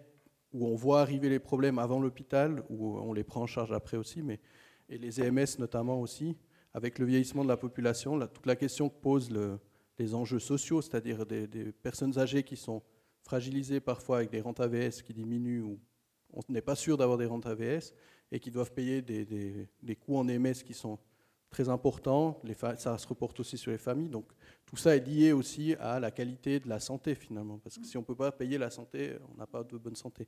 où 0.55 0.67
on 0.67 0.75
voit 0.75 1.01
arriver 1.01 1.27
les 1.27 1.39
problèmes 1.39 1.79
avant 1.79 1.99
l'hôpital, 1.99 2.63
où 2.69 2.97
on 2.97 3.11
les 3.11 3.25
prend 3.25 3.41
en 3.41 3.47
charge 3.47 3.73
après 3.73 3.97
aussi, 3.97 4.23
et 4.87 4.97
les 4.97 5.21
EMS 5.21 5.59
notamment 5.59 5.99
aussi, 5.99 6.37
avec 6.73 6.97
le 6.97 7.05
vieillissement 7.05 7.43
de 7.43 7.49
la 7.49 7.57
population, 7.57 8.17
toute 8.27 8.45
la 8.45 8.55
question 8.55 8.87
que 8.87 8.95
posent 8.95 9.29
les 9.99 10.15
enjeux 10.15 10.39
sociaux, 10.39 10.81
c'est-à-dire 10.81 11.25
des, 11.25 11.45
des, 11.45 11.73
personnes 11.73 12.17
âgées 12.17 12.43
qui 12.43 12.55
sont 12.55 12.81
fragilisées 13.21 13.81
parfois 13.81 14.17
avec 14.17 14.29
des 14.29 14.39
rentes 14.39 14.61
AVS 14.61 15.01
qui 15.01 15.13
diminuent 15.13 15.61
ou 15.61 15.79
on 16.33 16.41
n'est 16.49 16.61
pas 16.61 16.75
sûr 16.75 16.97
d'avoir 16.97 17.17
des 17.17 17.25
rentes 17.25 17.45
AVS 17.45 17.93
et 18.31 18.39
qui 18.39 18.51
doivent 18.51 18.71
payer 18.71 19.01
des, 19.01 19.95
coûts 19.99 20.17
en 20.17 20.27
EMS 20.27 20.53
qui 20.65 20.73
sont 20.73 20.99
très 21.55 21.69
importants. 21.69 22.37
Les 22.43 22.53
ça 22.53 22.97
se 22.97 23.07
reporte 23.07 23.39
aussi 23.39 23.57
sur 23.57 23.71
les 23.71 23.77
familles. 23.77 24.09
Donc 24.09 24.25
tout 24.65 24.75
ça 24.75 24.93
est 24.93 25.07
lié 25.07 25.31
aussi 25.31 25.73
à 25.79 26.01
la 26.01 26.11
qualité 26.11 26.59
de 26.59 26.67
la 26.67 26.81
santé 26.81 27.15
finalement. 27.15 27.59
Parce 27.59 27.77
que 27.77 27.85
si 27.85 27.95
on 27.95 28.01
ne 28.01 28.05
peut 28.05 28.15
pas 28.15 28.31
payer 28.31 28.57
la 28.57 28.69
santé, 28.69 29.15
on 29.31 29.37
n'a 29.37 29.47
pas 29.47 29.63
de 29.63 29.77
bonne 29.77 29.95
santé. 29.95 30.27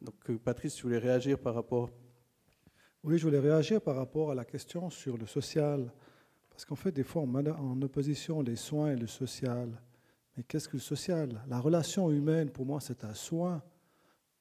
Donc 0.00 0.14
euh, 0.30 0.38
Patrice, 0.38 0.74
tu 0.74 0.84
voulais 0.84 0.98
réagir 0.98 1.38
par 1.38 1.54
rapport 1.54 1.90
Oui, 3.04 3.18
je 3.18 3.24
voulais 3.24 3.38
réagir 3.38 3.82
par 3.82 3.96
rapport 3.96 4.30
à 4.30 4.34
la 4.34 4.46
question 4.46 4.88
sur 4.88 5.18
le 5.18 5.26
social. 5.26 5.92
Parce 6.48 6.64
qu'en 6.64 6.76
fait, 6.76 6.92
des 6.92 7.04
fois, 7.04 7.20
on 7.20 7.26
met 7.26 7.50
en 7.50 7.82
opposition 7.82 8.40
les 8.40 8.56
soins 8.56 8.92
et 8.92 8.96
le 8.96 9.06
social. 9.06 9.68
Mais 10.34 10.44
qu'est-ce 10.44 10.66
que 10.66 10.78
le 10.78 10.82
social? 10.82 11.28
La 11.46 11.60
relation 11.60 12.10
humaine, 12.10 12.48
pour 12.48 12.64
moi, 12.64 12.80
c'est 12.80 13.04
un 13.04 13.12
soin. 13.12 13.62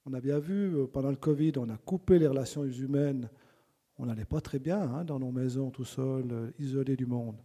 On 0.06 0.14
a 0.14 0.22
bien 0.22 0.40
vu, 0.40 0.78
euh, 0.78 0.88
pendant 0.88 1.10
le 1.10 1.18
Covid, 1.18 1.52
on 1.58 1.68
a 1.68 1.78
coupé 1.78 2.18
les 2.18 2.28
relations 2.28 2.64
humaines. 2.64 3.30
On 3.98 4.06
n'allait 4.06 4.26
pas 4.26 4.42
très 4.42 4.60
bien 4.60 4.82
hein, 4.82 5.04
dans 5.04 5.20
nos 5.20 5.32
maisons, 5.32 5.70
tout 5.70 5.86
seul, 5.86 6.26
euh, 6.32 6.52
isolés 6.60 6.96
du 6.96 7.06
monde. 7.06 7.38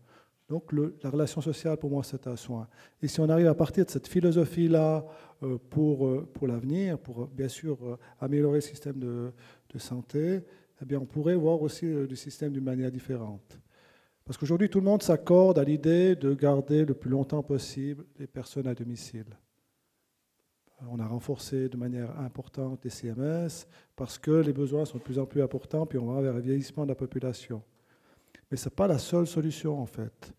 Donc 0.49 0.73
la 0.73 1.11
relation 1.11 1.41
sociale, 1.41 1.77
pour 1.77 1.91
moi, 1.91 2.03
c'est 2.03 2.27
un 2.27 2.35
soin. 2.35 2.67
Et 3.01 3.07
si 3.07 3.21
on 3.21 3.29
arrive 3.29 3.47
à 3.47 3.55
partir 3.55 3.85
de 3.85 3.91
cette 3.91 4.09
philosophie-là 4.09 5.07
euh, 5.45 5.59
pour, 5.71 6.27
pour 6.33 6.49
l'avenir, 6.49 6.99
pour 6.99 7.29
bien 7.29 7.47
sûr 7.47 7.99
améliorer 8.21 8.57
le 8.57 8.63
système 8.63 8.99
de, 8.99 9.33
de, 9.73 9.79
santé, 9.79 10.41
eh 10.83 10.85
bien, 10.85 10.99
on 10.99 11.07
pourrait 11.07 11.37
voir 11.37 11.63
aussi 11.63 11.87
le 11.87 12.15
système 12.17 12.53
d'une 12.53 12.65
manière 12.65 12.91
différente. 12.91 13.61
Parce 14.25 14.39
qu'aujourd'hui, 14.39 14.69
tout 14.69 14.81
le 14.81 14.87
monde 14.87 15.03
s'accorde 15.03 15.59
à 15.59 15.65
l'idée 15.65 16.17
de 16.17 16.35
garder 16.35 16.85
le 16.85 16.95
plus 16.95 17.11
longtemps 17.11 17.43
possible 17.45 18.05
les 18.19 18.27
personnes 18.27 18.67
à 18.67 18.75
domicile. 18.75 19.27
On 20.89 20.99
a 20.99 21.07
renforcé 21.07 21.69
de 21.69 21.77
manière 21.77 22.19
importante 22.21 22.81
les 22.85 22.91
CMS 22.91 23.67
parce 23.97 24.19
que 24.19 24.31
les 24.31 24.53
besoins 24.53 24.85
sont 24.85 24.99
de 24.99 25.03
plus 25.03 25.19
en 25.19 25.27
plus 25.27 25.43
importants, 25.43 25.85
puis 25.85 25.99
on 25.99 26.07
va 26.07 26.23
vers 26.23 26.37
un 26.37 26.41
vieillissement 26.41 26.85
de 26.85 26.89
la 26.89 26.95
population. 26.95 27.63
Mais 28.51 28.57
ce 28.57 28.69
n'est 28.69 28.75
pas 28.75 28.87
la 28.87 28.99
seule 28.99 29.27
solution 29.27 29.81
en 29.81 29.87
fait. 29.87 30.33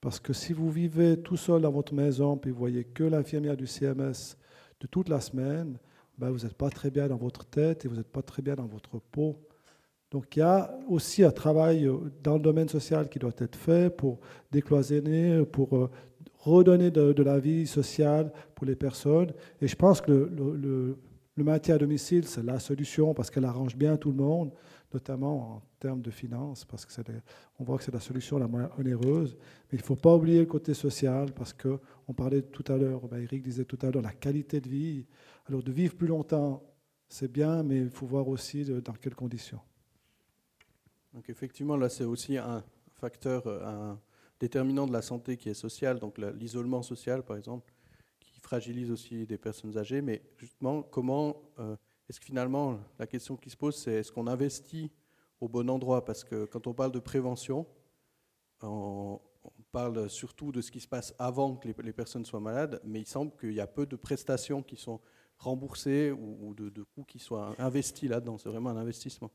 Parce 0.00 0.20
que 0.20 0.32
si 0.32 0.52
vous 0.52 0.70
vivez 0.70 1.20
tout 1.20 1.36
seul 1.36 1.62
dans 1.62 1.70
votre 1.70 1.94
maison, 1.94 2.36
puis 2.36 2.50
vous 2.50 2.58
voyez 2.58 2.84
que 2.84 3.04
l'infirmière 3.04 3.56
du 3.56 3.66
CMS 3.66 4.36
de 4.80 4.86
toute 4.86 5.08
la 5.08 5.20
semaine, 5.20 5.78
ben 6.18 6.30
vous 6.30 6.44
n'êtes 6.44 6.54
pas 6.54 6.70
très 6.70 6.90
bien 6.90 7.08
dans 7.08 7.16
votre 7.16 7.44
tête 7.46 7.84
et 7.84 7.88
vous 7.88 7.96
n'êtes 7.96 8.12
pas 8.12 8.22
très 8.22 8.42
bien 8.42 8.54
dans 8.54 8.66
votre 8.66 8.98
peau. 8.98 9.36
Donc 10.10 10.36
il 10.36 10.40
y 10.40 10.42
a 10.42 10.78
aussi 10.88 11.24
un 11.24 11.30
travail 11.30 11.90
dans 12.22 12.34
le 12.34 12.40
domaine 12.40 12.68
social 12.68 13.08
qui 13.08 13.18
doit 13.18 13.32
être 13.38 13.56
fait 13.56 13.90
pour 13.90 14.20
décloisonner, 14.52 15.44
pour 15.44 15.76
euh, 15.76 15.90
redonner 16.50 16.90
de, 16.90 17.22
la 17.22 17.38
vie 17.38 17.66
sociale 17.66 18.32
pour 18.54 18.66
les 18.66 18.76
personnes. 18.76 19.32
Et 19.60 19.68
je 19.68 19.76
pense 19.76 20.00
que 20.00 20.12
le, 20.12 20.98
maintien 21.36 21.74
à 21.74 21.78
domicile, 21.78 22.26
c'est 22.26 22.42
la 22.42 22.58
solution 22.58 23.14
parce 23.14 23.30
qu'elle 23.30 23.44
arrange 23.44 23.76
bien 23.76 23.96
tout 23.96 24.10
le 24.10 24.16
monde, 24.16 24.52
notamment 24.92 25.56
en 25.56 25.62
termes 25.78 26.00
de 26.00 26.10
finances, 26.10 26.64
parce 26.64 26.86
que 26.86 26.92
voit 27.58 27.78
que 27.78 27.84
c'est 27.84 27.92
la 27.92 28.00
solution 28.00 28.38
la 28.38 28.48
moins 28.48 28.70
onéreuse. 28.78 29.36
Mais 29.70 29.78
il 29.78 29.82
ne 29.82 29.86
faut 29.86 29.96
pas 29.96 30.14
oublier 30.14 30.40
le 30.40 30.46
côté 30.46 30.72
social 30.74 31.32
parce 31.32 31.52
qu'on 31.52 32.14
parlait 32.14 32.42
tout 32.42 32.64
à 32.72 32.76
l'heure, 32.76 33.06
ben, 33.08 33.22
Eric 33.22 33.42
disait 33.42 33.64
tout 33.64 33.78
à 33.82 33.90
l'heure, 33.90 34.02
la 34.02 34.12
qualité 34.12 34.60
de 34.60 34.68
vie. 34.68 35.06
Alors 35.48 35.62
de 35.62 35.72
vivre 35.72 35.94
plus 35.94 36.08
longtemps, 36.08 36.62
c'est 37.08 37.30
bien, 37.30 37.62
mais 37.62 37.78
il 37.78 37.90
faut 37.90 38.06
voir 38.06 38.28
aussi 38.28 38.64
dans 38.64 38.92
quelles 38.94 39.14
conditions. 39.14 39.60
Donc 41.14 41.30
effectivement, 41.30 41.76
là, 41.76 41.88
c'est 41.88 42.04
aussi 42.04 42.36
un 42.36 42.62
facteur, 43.00 43.46
un, 43.46 43.98
déterminant 44.40 44.86
de 44.86 44.92
la 44.92 45.02
santé 45.02 45.36
qui 45.36 45.48
est 45.48 45.54
social, 45.54 45.98
donc 45.98 46.18
l'isolement 46.18 46.82
social 46.82 47.22
par 47.22 47.36
exemple, 47.36 47.72
qui 48.20 48.40
fragilise 48.40 48.90
aussi 48.90 49.26
des 49.26 49.38
personnes 49.38 49.76
âgées. 49.78 50.02
Mais 50.02 50.22
justement, 50.36 50.82
comment 50.82 51.36
euh, 51.58 51.76
est-ce 52.08 52.20
que 52.20 52.26
finalement 52.26 52.78
la 52.98 53.06
question 53.06 53.36
qui 53.36 53.50
se 53.50 53.56
pose, 53.56 53.76
c'est 53.76 53.92
est-ce 53.92 54.12
qu'on 54.12 54.26
investit 54.26 54.90
au 55.40 55.48
bon 55.48 55.68
endroit? 55.70 56.04
Parce 56.04 56.24
que 56.24 56.44
quand 56.44 56.66
on 56.66 56.74
parle 56.74 56.92
de 56.92 56.98
prévention, 56.98 57.66
on, 58.62 59.20
parle 59.72 60.08
surtout 60.08 60.52
de 60.52 60.62
ce 60.62 60.70
qui 60.70 60.80
se 60.80 60.88
passe 60.88 61.14
avant 61.18 61.56
que 61.56 61.68
les, 61.68 61.92
personnes 61.92 62.24
soient 62.24 62.40
malades, 62.40 62.80
mais 62.82 63.00
il 63.00 63.06
semble 63.06 63.30
qu'il 63.36 63.52
y 63.52 63.60
a 63.60 63.66
peu 63.66 63.84
de 63.84 63.94
prestations 63.94 64.62
qui 64.62 64.76
sont 64.76 65.00
remboursées 65.38 66.12
ou, 66.12 66.54
de, 66.54 66.70
de 66.70 66.82
coûts 66.82 67.04
qui 67.04 67.18
soient 67.18 67.54
investis 67.58 68.08
là-dedans. 68.08 68.38
C'est 68.38 68.48
vraiment 68.48 68.70
un 68.70 68.76
investissement. 68.78 69.30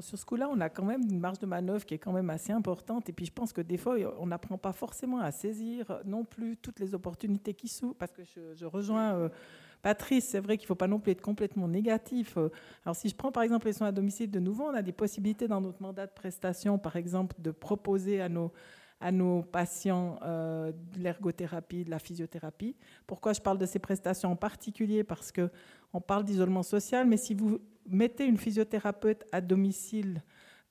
Sur 0.00 0.18
ce 0.18 0.24
coup-là, 0.24 0.48
on 0.50 0.60
a 0.60 0.68
quand 0.68 0.84
même 0.84 1.02
une 1.02 1.20
marge 1.20 1.38
de 1.38 1.46
manœuvre 1.46 1.84
qui 1.84 1.94
est 1.94 1.98
quand 1.98 2.12
même 2.12 2.30
assez 2.30 2.52
importante. 2.52 3.08
Et 3.08 3.12
puis, 3.12 3.26
je 3.26 3.32
pense 3.32 3.52
que 3.52 3.60
des 3.60 3.76
fois, 3.76 3.96
on 4.18 4.26
n'apprend 4.26 4.58
pas 4.58 4.72
forcément 4.72 5.20
à 5.20 5.30
saisir 5.30 6.00
non 6.04 6.24
plus 6.24 6.56
toutes 6.56 6.80
les 6.80 6.94
opportunités 6.94 7.54
qui 7.54 7.68
s'ouvrent. 7.68 7.94
Parce 7.94 8.12
que 8.12 8.22
je, 8.24 8.64
rejoins 8.64 9.14
euh, 9.14 9.28
Patrice, 9.82 10.26
c'est 10.26 10.40
vrai 10.40 10.56
qu'il 10.56 10.64
ne 10.64 10.68
faut 10.68 10.74
pas 10.74 10.88
non 10.88 10.98
plus 10.98 11.12
être 11.12 11.22
complètement 11.22 11.68
négatif. 11.68 12.36
Euh, 12.36 12.50
alors, 12.84 12.96
si 12.96 13.08
je 13.08 13.14
prends 13.14 13.30
par 13.30 13.44
exemple 13.44 13.66
les 13.66 13.72
soins 13.72 13.88
à 13.88 13.92
domicile 13.92 14.30
de 14.30 14.40
nouveau, 14.40 14.64
on 14.64 14.74
a 14.74 14.82
des 14.82 14.92
possibilités 14.92 15.46
dans 15.46 15.60
notre 15.60 15.80
mandat 15.80 16.06
de 16.06 16.12
prestation, 16.12 16.78
par 16.78 16.96
exemple, 16.96 17.36
de 17.38 17.52
proposer 17.52 18.20
à 18.20 18.28
nos 18.28 18.52
à 19.00 19.12
nos 19.12 19.42
patients 19.42 20.18
euh, 20.22 20.72
de 20.72 21.00
l'ergothérapie, 21.00 21.84
de 21.84 21.90
la 21.90 21.98
physiothérapie. 21.98 22.76
Pourquoi 23.06 23.32
je 23.32 23.40
parle 23.40 23.58
de 23.58 23.66
ces 23.66 23.78
prestations 23.78 24.32
en 24.32 24.36
particulier? 24.36 25.04
Parce 25.04 25.30
qu'on 25.96 26.02
parle 26.02 26.24
d'isolement 26.24 26.62
social, 26.62 27.06
mais 27.06 27.16
si 27.16 27.32
vous 27.32 27.58
mettez 27.88 28.26
une 28.26 28.36
physiothérapeute 28.36 29.24
à 29.32 29.40
domicile 29.40 30.22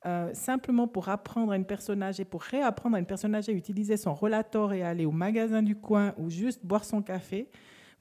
euh, 0.05 0.31
simplement 0.35 0.87
pour 0.87 1.09
apprendre 1.09 1.51
à 1.51 1.55
une 1.55 1.65
personne 1.65 2.03
âgée, 2.03 2.25
pour 2.25 2.43
réapprendre 2.43 2.95
à 2.95 2.99
une 2.99 3.07
personne 3.07 3.33
âgée 3.33 3.51
à 3.51 3.55
utiliser 3.55 3.97
son 3.97 4.13
rollator 4.13 4.73
et 4.73 4.83
aller 4.83 5.03
au 5.07 5.11
magasin 5.11 5.63
du 5.63 5.75
coin 5.75 6.13
ou 6.19 6.29
juste 6.29 6.63
boire 6.63 6.85
son 6.85 7.01
café, 7.01 7.49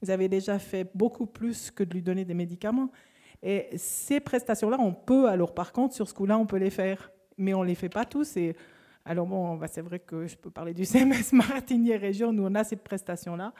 vous 0.03 0.11
avez 0.11 0.29
déjà 0.29 0.59
fait 0.59 0.87
beaucoup 0.93 1.25
plus 1.25 1.71
que 1.71 1.83
de 1.83 1.95
lui 1.95 2.03
donner 2.03 2.25
des 2.25 2.35
médicaments. 2.35 2.91
Et 3.41 3.69
ces 3.75 4.19
prestations-là, 4.19 4.77
on 4.79 4.93
peut, 4.93 5.27
alors 5.27 5.55
par 5.55 5.71
contre, 5.73 5.95
sur 5.95 6.07
ce 6.07 6.13
coup-là, 6.13 6.37
on 6.37 6.45
peut 6.45 6.57
les 6.57 6.69
faire, 6.69 7.11
mais 7.39 7.55
on 7.55 7.63
ne 7.63 7.67
les 7.67 7.75
fait 7.75 7.89
pas 7.89 8.05
tous. 8.05 8.37
Et 8.37 8.55
alors 9.03 9.25
bon, 9.25 9.55
bah, 9.55 9.65
c'est 9.67 9.81
vrai 9.81 9.97
que 9.97 10.27
je 10.27 10.37
peux 10.37 10.51
parler 10.51 10.75
du 10.75 10.85
CMS 10.85 11.31
Martinière 11.31 12.01
Région, 12.01 12.31
nous 12.31 12.45
on 12.45 12.53
a 12.53 12.63
cette 12.63 12.83
prestation-là, 12.83 13.51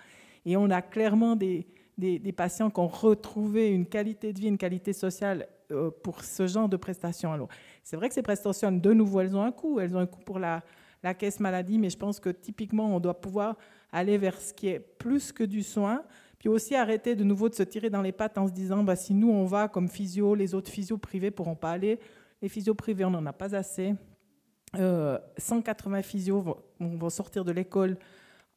et 0.45 0.55
on 0.55 0.69
a 0.69 0.83
clairement 0.83 1.35
des, 1.35 1.65
des, 1.97 2.19
patients 2.31 2.69
qui 2.69 2.79
ont 2.79 2.87
retrouvé 2.87 3.69
une 3.69 3.85
qualité 3.85 4.33
de 4.33 4.39
vie, 4.39 4.47
une 4.47 4.57
qualité 4.57 4.93
sociale 4.93 5.47
euh, 5.71 5.89
pour 6.03 6.23
ce 6.23 6.47
genre 6.47 6.69
de 6.69 6.77
prestations. 6.77 7.31
Alors 7.31 7.47
c'est 7.83 7.95
vrai 7.95 8.09
que 8.09 8.13
ces 8.13 8.21
prestations, 8.21 8.71
de 8.71 8.93
nouveau, 8.93 9.21
elles 9.21 9.35
ont 9.35 9.43
un 9.43 9.51
coût, 9.51 9.79
elles 9.79 9.95
ont 9.95 9.99
un 9.99 10.05
coût 10.05 10.21
pour 10.21 10.39
la, 10.39 10.63
la 11.03 11.13
caisse 11.13 11.39
maladie, 11.39 11.77
mais 11.77 11.89
je 11.89 11.97
pense 11.97 12.19
que 12.19 12.29
typiquement, 12.29 12.95
on 12.95 12.99
doit 12.99 13.19
pouvoir 13.21 13.57
aller 13.91 14.17
vers 14.17 14.39
ce 14.39 14.53
qui 14.53 14.67
est 14.67 14.79
plus 14.79 15.31
que 15.31 15.43
du 15.43 15.63
soin, 15.63 16.03
puis 16.39 16.49
aussi 16.49 16.75
arrêter 16.75 17.15
de 17.15 17.23
nouveau 17.23 17.47
de 17.47 17.55
se 17.55 17.63
tirer 17.63 17.89
dans 17.89 18.01
les 18.01 18.11
pattes 18.11 18.37
en 18.37 18.47
se 18.47 18.51
disant, 18.51 18.83
bah, 18.83 18.95
si 18.95 19.13
nous 19.13 19.29
on 19.29 19.45
va 19.45 19.67
comme 19.67 19.87
physio, 19.87 20.35
les 20.35 20.53
autres 20.53 20.69
physios 20.69 20.97
privés 20.97 21.31
pourront 21.31 21.55
pas 21.55 21.71
aller, 21.71 21.99
les 22.41 22.49
physios 22.49 22.75
privés, 22.75 23.05
on 23.05 23.11
n'en 23.11 23.25
a 23.25 23.33
pas 23.33 23.55
assez. 23.55 23.95
180 24.73 25.97
euh, 25.97 26.01
physios 26.01 26.41
vont, 26.79 27.09
sortir 27.09 27.45
de 27.45 27.51
l'école 27.51 27.97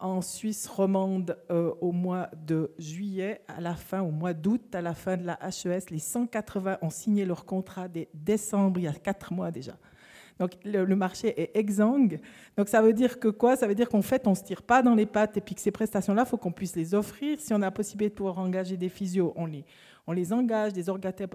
en 0.00 0.22
Suisse 0.22 0.68
romande 0.68 1.36
euh, 1.50 1.72
au 1.80 1.92
mois 1.92 2.30
de 2.46 2.70
juillet, 2.78 3.40
à 3.48 3.60
la 3.60 3.74
fin, 3.74 4.00
au 4.00 4.10
mois 4.10 4.32
d'août, 4.32 4.74
à 4.74 4.80
la 4.80 4.94
fin 4.94 5.16
de 5.16 5.24
la 5.24 5.38
HES. 5.42 5.90
Les 5.90 5.98
180 5.98 6.78
ont 6.82 6.90
signé 6.90 7.24
leur 7.24 7.44
contrat 7.44 7.88
dès 7.88 8.08
décembre, 8.14 8.78
il 8.78 8.84
y 8.84 8.88
a 8.88 8.92
quatre 8.92 9.32
mois 9.32 9.50
déjà. 9.50 9.76
Donc 10.38 10.52
le, 10.64 10.86
marché 10.94 11.40
est 11.40 11.56
exsangue. 11.56 12.20
Donc 12.56 12.68
ça 12.68 12.80
veut 12.80 12.92
dire 12.92 13.18
que 13.18 13.28
quoi? 13.28 13.56
Ça 13.56 13.66
veut 13.66 13.74
dire 13.74 13.88
qu'en 13.88 14.02
fait, 14.02 14.26
on 14.26 14.30
ne 14.30 14.34
se 14.36 14.44
tire 14.44 14.62
pas 14.62 14.82
dans 14.82 14.94
les 14.94 15.06
pattes 15.06 15.36
et 15.36 15.40
puis 15.40 15.56
que 15.56 15.60
ces 15.60 15.72
prestations-là, 15.72 16.22
il 16.24 16.28
faut 16.28 16.36
qu'on 16.36 16.52
puisse 16.52 16.76
les 16.76 16.94
offrir. 16.94 17.40
Si 17.40 17.52
on 17.52 17.56
a 17.56 17.60
la 17.60 17.70
possibilité 17.72 18.10
de 18.10 18.14
pouvoir 18.14 18.38
engager 18.38 18.76
des 18.76 18.88
physios, 18.88 19.32
on 19.34 19.46
les, 19.46 19.64
on 20.06 20.12
les 20.12 20.32
engage, 20.32 20.72
des, 20.72 20.84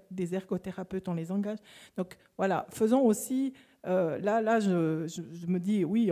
des 0.09 0.35
ergothérapeutes, 0.35 1.09
on 1.09 1.13
les 1.13 1.33
engage. 1.33 1.57
Donc 1.97 2.17
voilà, 2.37 2.65
faisons 2.69 3.01
aussi 3.01 3.53
euh, 3.85 4.17
là, 4.19 4.41
là 4.41 4.59
je, 4.59 5.47
me 5.47 5.59
dis, 5.59 5.83
oui, 5.83 6.09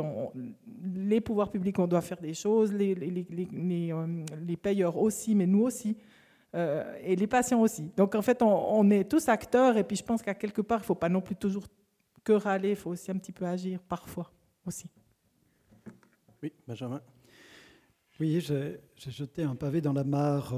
les 0.93 1.22
pouvoirs 1.22 1.49
publics, 1.49 1.80
on 1.80 1.88
doit 1.88 2.02
faire 2.02 2.19
des 2.19 2.34
choses, 2.34 2.73
les, 2.73 2.95
les, 2.95 3.93
euh, 3.93 4.56
payeurs 4.61 4.98
aussi, 4.98 5.35
mais 5.35 5.48
nous 5.48 5.64
aussi, 5.64 5.95
euh, 6.53 6.98
et 7.02 7.15
les 7.15 7.27
patients 7.27 7.61
aussi. 7.61 7.89
Donc, 7.95 8.15
en 8.15 8.22
fait, 8.22 8.41
on, 8.41 8.89
est 8.89 9.10
tous 9.10 9.30
acteurs, 9.30 9.77
et 9.77 9.85
puis 9.85 9.95
je 9.95 10.03
pense 10.03 10.22
qu'à 10.22 10.34
quelque 10.34 10.61
part, 10.61 10.80
il 10.80 10.84
ne 10.84 10.88
faut 10.88 10.95
pas 10.95 11.07
non 11.07 11.22
plus 11.22 11.35
toujours 11.35 11.65
que 12.23 12.34
râler, 12.34 12.72
il 12.72 12.76
faut 12.76 12.91
aussi 12.91 13.10
un 13.10 13.18
petit 13.18 13.31
peu 13.31 13.45
agir, 13.45 13.80
parfois 13.88 14.30
aussi. 14.65 14.88
Oui, 16.43 16.52
Benjamin. 16.68 17.02
Oui, 18.19 18.39
j'ai 18.41 18.80
jeté 18.98 19.43
un 19.43 19.56
pavé 19.56 19.81
dans 19.81 19.93
la 19.93 20.03
mare 20.03 20.53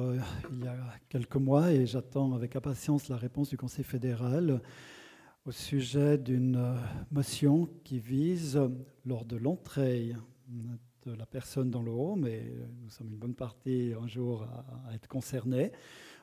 il 0.51 0.65
y 0.65 0.67
a 0.67 0.75
quelques 1.07 1.37
mois 1.37 1.71
et 1.71 1.85
j'attends 1.85 2.33
avec 2.33 2.57
impatience 2.57 3.07
la 3.07 3.15
réponse 3.15 3.49
du 3.49 3.57
Conseil 3.57 3.85
fédéral 3.85 4.59
au 5.45 5.51
sujet 5.51 6.17
d'une 6.17 6.55
euh, 6.55 6.75
motion 7.11 7.67
qui 7.83 7.99
vise, 7.99 8.59
lors 9.05 9.25
de 9.25 9.35
l'entrée 9.35 10.13
de 11.05 11.13
la 11.13 11.25
personne 11.25 11.69
dans 11.69 11.81
le 11.81 11.91
home, 11.91 12.25
et 12.27 12.53
nous 12.81 12.89
sommes 12.89 13.09
une 13.09 13.17
bonne 13.17 13.35
partie 13.35 13.91
un 14.01 14.07
jour 14.07 14.43
à, 14.87 14.93
être 14.93 15.07
concernés, 15.07 15.73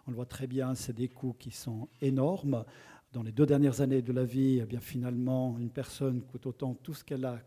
on 0.06 0.10
le 0.10 0.16
voit 0.16 0.26
très 0.26 0.46
bien, 0.46 0.74
c'est 0.74 0.94
des 0.94 1.08
coûts 1.08 1.34
qui 1.38 1.50
sont 1.50 1.88
énormes. 2.00 2.64
Dans 3.12 3.22
les 3.22 3.32
deux 3.32 3.44
dernières 3.44 3.82
années 3.82 4.00
de 4.00 4.12
la 4.12 4.24
vie, 4.24 4.60
eh 4.62 4.66
bien, 4.66 4.80
finalement, 4.80 5.58
une 5.58 5.70
personne 5.70 6.22
coûte 6.22 6.46
autant 6.46 6.74
tout 6.74 6.94
ce 6.94 7.04
qu'elle 7.04 7.26
a 7.26 7.40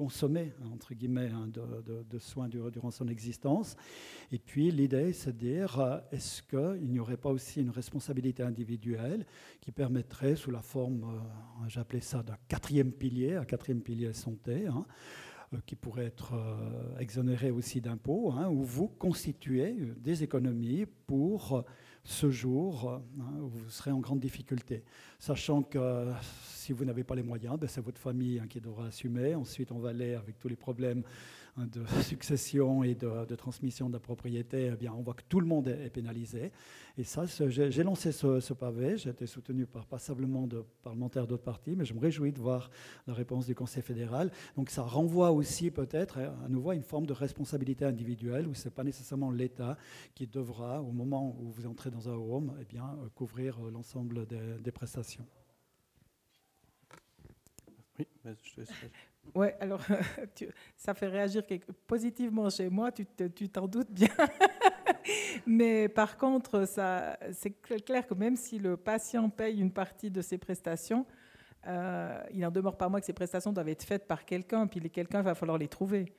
consommer, 0.00 0.54
entre 0.72 0.94
guillemets, 0.94 1.28
hein, 1.28 1.46
de, 1.52 2.18
soins 2.18 2.48
durant 2.48 2.90
son 2.90 3.06
existence. 3.08 3.76
Et 4.32 4.38
puis 4.38 4.70
l'idée, 4.70 5.12
c'est 5.12 5.32
de 5.32 5.38
dire, 5.38 5.78
euh, 5.78 5.98
est-ce 6.10 6.42
qu'il 6.42 6.88
n'y 6.90 6.98
aurait 6.98 7.18
pas 7.18 7.28
aussi 7.28 7.60
une 7.60 7.68
responsabilité 7.68 8.42
individuelle 8.42 9.26
qui 9.60 9.72
permettrait, 9.72 10.36
sous 10.36 10.50
la 10.50 10.62
forme, 10.62 11.04
euh, 11.04 11.68
j'appelais 11.68 12.00
ça 12.00 12.22
d'un 12.22 12.38
quatrième 12.48 12.92
pilier, 12.92 13.36
un 13.36 13.44
quatrième 13.44 13.82
pilier 13.82 14.14
santé, 14.14 14.68
hein, 14.68 14.86
qui 15.66 15.74
pourrait 15.74 16.06
être 16.06 16.34
exonéré 16.98 17.50
aussi 17.50 17.80
d'impôts, 17.80 18.32
hein, 18.32 18.48
où 18.48 18.62
vous 18.62 18.88
constituez 18.88 19.74
des 19.98 20.22
économies 20.22 20.86
pour 21.06 21.64
ce 22.04 22.30
jour 22.30 23.02
hein, 23.20 23.40
où 23.40 23.48
vous 23.48 23.70
serez 23.70 23.90
en 23.90 23.98
grande 23.98 24.20
difficulté. 24.20 24.84
Sachant 25.18 25.62
que 25.62 26.12
si 26.44 26.72
vous 26.72 26.84
n'avez 26.84 27.04
pas 27.04 27.14
les 27.14 27.22
moyens, 27.22 27.58
ben, 27.58 27.68
c'est 27.68 27.80
votre 27.80 28.00
famille 28.00 28.38
hein, 28.38 28.46
qui 28.48 28.60
devra 28.60 28.86
assumer. 28.86 29.34
Ensuite, 29.34 29.72
on 29.72 29.78
va 29.78 29.90
aller 29.90 30.14
avec 30.14 30.38
tous 30.38 30.48
les 30.48 30.56
problèmes 30.56 31.02
de 31.56 31.84
succession 32.02 32.82
et 32.82 32.94
de, 32.94 33.34
transmission 33.34 33.88
de 33.88 33.94
la 33.94 34.00
propriété, 34.00 34.70
eh 34.72 34.76
bien, 34.76 34.92
on 34.92 35.02
voit 35.02 35.14
que 35.14 35.22
tout 35.28 35.40
le 35.40 35.46
monde 35.46 35.68
est, 35.68 35.90
pénalisé. 35.90 36.52
Et 36.96 37.04
ça, 37.04 37.24
j'ai 37.26 37.82
lancé 37.82 38.12
ce, 38.12 38.52
pavé, 38.52 38.96
j'ai 38.96 39.10
été 39.10 39.26
soutenu 39.26 39.66
par 39.66 39.86
passablement 39.86 40.46
de 40.46 40.64
parlementaires 40.82 41.26
d'autres 41.26 41.42
partis, 41.42 41.74
mais 41.76 41.84
je 41.84 41.94
me 41.94 42.00
réjouis 42.00 42.32
de 42.32 42.38
voir 42.38 42.70
la 43.06 43.14
réponse 43.14 43.46
du 43.46 43.54
Conseil 43.54 43.82
fédéral. 43.82 44.30
Donc 44.56 44.70
ça 44.70 44.82
renvoie 44.82 45.30
aussi 45.30 45.70
peut-être 45.70 46.18
à 46.18 46.48
nouveau 46.48 46.70
à 46.70 46.74
une 46.74 46.82
forme 46.82 47.06
de 47.06 47.12
responsabilité 47.12 47.84
individuelle, 47.84 48.46
où 48.46 48.54
ce 48.54 48.68
n'est 48.68 48.74
pas 48.74 48.84
nécessairement 48.84 49.30
l'État 49.30 49.76
qui 50.14 50.26
devra, 50.26 50.82
au 50.82 50.92
moment 50.92 51.36
où 51.40 51.50
vous 51.50 51.66
entrez 51.66 51.90
dans 51.90 52.08
un 52.08 52.14
home, 52.14 52.56
eh 52.60 52.64
bien, 52.64 52.98
euh, 53.02 53.08
couvrir 53.14 53.58
euh, 53.60 53.70
l'ensemble 53.70 54.26
des, 54.26 54.72
prestations. 54.72 55.26
Oui, 57.98 58.06
je 58.24 58.54
te 58.54 58.60
laisse. 58.60 58.70
Oui, 59.34 59.48
alors 59.60 59.80
ça 60.76 60.94
fait 60.94 61.08
réagir 61.08 61.42
positivement 61.86 62.50
chez 62.50 62.68
moi, 62.68 62.90
tu 62.92 63.06
t'en 63.48 63.66
doutes 63.66 63.90
bien. 63.90 64.08
Mais 65.46 65.88
par 65.88 66.16
contre, 66.16 66.66
c'est 67.32 67.60
clair 67.84 68.06
que 68.06 68.14
même 68.14 68.36
si 68.36 68.58
le 68.58 68.76
patient 68.76 69.28
paye 69.30 69.60
une 69.60 69.72
partie 69.72 70.10
de 70.10 70.20
ses 70.20 70.38
prestations, 70.38 71.06
euh, 71.66 72.22
il 72.32 72.40
n'en 72.40 72.50
demeure 72.50 72.76
pas 72.76 72.88
moins 72.88 73.00
que 73.00 73.06
ces 73.06 73.12
prestations 73.12 73.52
doivent 73.52 73.68
être 73.68 73.84
faites 73.84 74.06
par 74.06 74.24
quelqu'un, 74.24 74.66
puis 74.66 74.80
les 74.80 74.90
quelqu'un 74.90 75.22
va 75.22 75.34
falloir 75.34 75.58
les 75.58 75.68
trouver. 75.68 76.12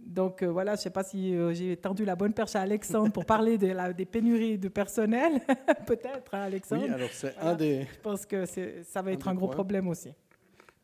Donc 0.00 0.42
euh, 0.42 0.50
voilà, 0.50 0.72
je 0.72 0.80
ne 0.80 0.82
sais 0.82 0.90
pas 0.90 1.04
si 1.04 1.34
euh, 1.34 1.54
j'ai 1.54 1.76
tendu 1.76 2.04
la 2.04 2.16
bonne 2.16 2.34
perche 2.34 2.56
à 2.56 2.60
Alexandre 2.60 3.12
pour 3.12 3.24
parler 3.24 3.56
de 3.56 3.68
la, 3.68 3.92
des 3.92 4.04
pénuries 4.04 4.58
de 4.58 4.68
personnel, 4.68 5.40
peut-être, 5.86 6.34
hein, 6.34 6.42
Alexandre. 6.42 6.82
Oui, 6.84 6.90
alors 6.90 7.08
c'est 7.12 7.36
un 7.38 7.54
des. 7.54 7.82
Je 7.82 8.00
pense 8.02 8.26
que 8.26 8.44
ça 8.82 9.02
va 9.02 9.12
être 9.12 9.28
un, 9.28 9.34
gros 9.34 9.48
problème 9.48 9.88
aussi. 9.88 10.10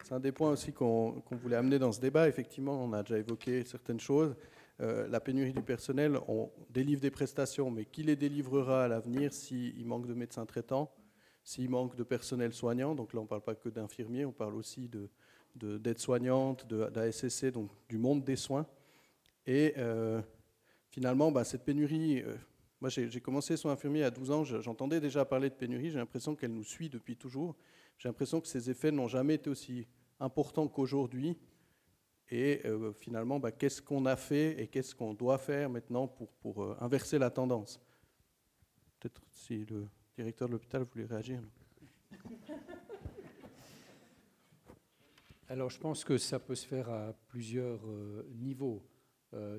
C'est 0.03 0.15
un 0.15 0.21
des 0.21 0.33
points 0.33 0.51
aussi 0.51 0.73
qu'on 0.73 1.23
voulait 1.31 1.57
amener 1.57 1.79
dans 1.79 1.93
ce 1.93 2.01
débat. 2.01 2.29
Effectivement, 2.29 2.83
on 2.83 2.93
a 2.93 3.03
déjà 3.03 3.19
évoqué 3.19 3.65
certaines 3.65 4.01
choses. 4.01 4.35
Euh, 4.81 5.07
la 5.09 5.21
pénurie 5.21 5.53
du 5.53 5.63
personnel, 5.63 6.19
on 6.27 6.51
délivre 6.71 7.01
des 7.01 7.11
prestations, 7.11 7.71
mais 7.71 7.85
qui 7.85 8.03
les 8.03 8.17
délivrera 8.17 8.85
à 8.85 8.89
l'avenir 8.89 9.33
s'il 9.33 9.87
manque 9.87 10.07
de 10.07 10.15
médecins 10.15 10.47
traitants, 10.47 10.91
s'il 11.45 11.69
manque 11.69 11.97
de 11.97 12.03
personnel 12.03 12.55
soignant? 12.55 12.95
Donc 12.95 13.13
là, 13.13 13.21
on 13.21 13.25
ne 13.25 13.29
parle 13.29 13.43
pas 13.43 13.55
que 13.55 13.69
d'infirmiers, 13.69 14.25
on 14.25 14.33
parle 14.33 14.55
aussi 14.55 14.91
d'aides-soignantes, 15.55 16.67
de, 16.67 16.89
d'ASSC, 16.89 17.53
donc 17.53 17.71
du 17.89 17.99
monde 17.99 18.25
des 18.25 18.37
soins. 18.37 18.67
Et 19.47 19.75
euh, 19.77 20.23
finalement, 20.89 21.31
bah, 21.31 21.45
cette 21.45 21.65
pénurie, 21.65 22.23
euh, 22.23 22.37
moi 22.81 22.89
j'ai 22.89 23.21
commencé 23.21 23.59
son 23.59 23.69
infirmier 23.69 24.05
à 24.05 24.11
12 24.11 24.31
ans, 24.31 24.45
j'entendais 24.45 25.01
déjà 25.01 25.27
parler 25.27 25.51
de 25.51 25.55
pénurie, 25.55 25.91
j'ai 25.91 25.99
l'impression 25.99 26.35
qu'elle 26.35 26.55
nous 26.55 26.65
suit 26.65 26.89
depuis 26.89 27.17
toujours. 27.17 27.55
J'ai 28.01 28.09
l'impression 28.09 28.41
que 28.41 28.49
ces 28.49 28.71
effets 28.71 28.91
n'ont 28.91 29.09
jamais 29.09 29.35
été 29.35 29.51
aussi 29.51 29.87
importants 30.21 30.67
qu'aujourd'hui. 30.67 31.37
Et 32.31 32.63
euh, 32.65 32.95
finalement, 32.95 33.39
bah, 33.39 33.53
qu'est-ce 33.53 33.83
qu'on 33.83 34.07
a 34.07 34.17
fait 34.17 34.59
et 34.59 34.69
qu'est-ce 34.69 34.95
qu'on 34.95 35.13
doit 35.13 35.37
faire 35.37 35.69
maintenant 35.69 36.09
pour, 36.09 36.63
euh, 36.63 36.75
inverser 36.81 37.19
la 37.19 37.29
tendance? 37.29 37.79
Peut-être 38.99 39.21
si 39.31 39.67
le 39.67 39.87
directeur 40.17 40.49
de 40.49 40.53
l'hôpital 40.53 40.83
voulait 40.85 41.05
réagir. 41.05 41.43
Alors, 45.49 45.69
je 45.69 45.79
pense 45.79 46.03
que 46.03 46.17
ça 46.17 46.39
peut 46.39 46.55
se 46.55 46.67
faire 46.67 46.89
à 46.89 47.13
plusieurs 47.29 47.87
euh, 47.87 48.27
niveaux. 48.35 48.83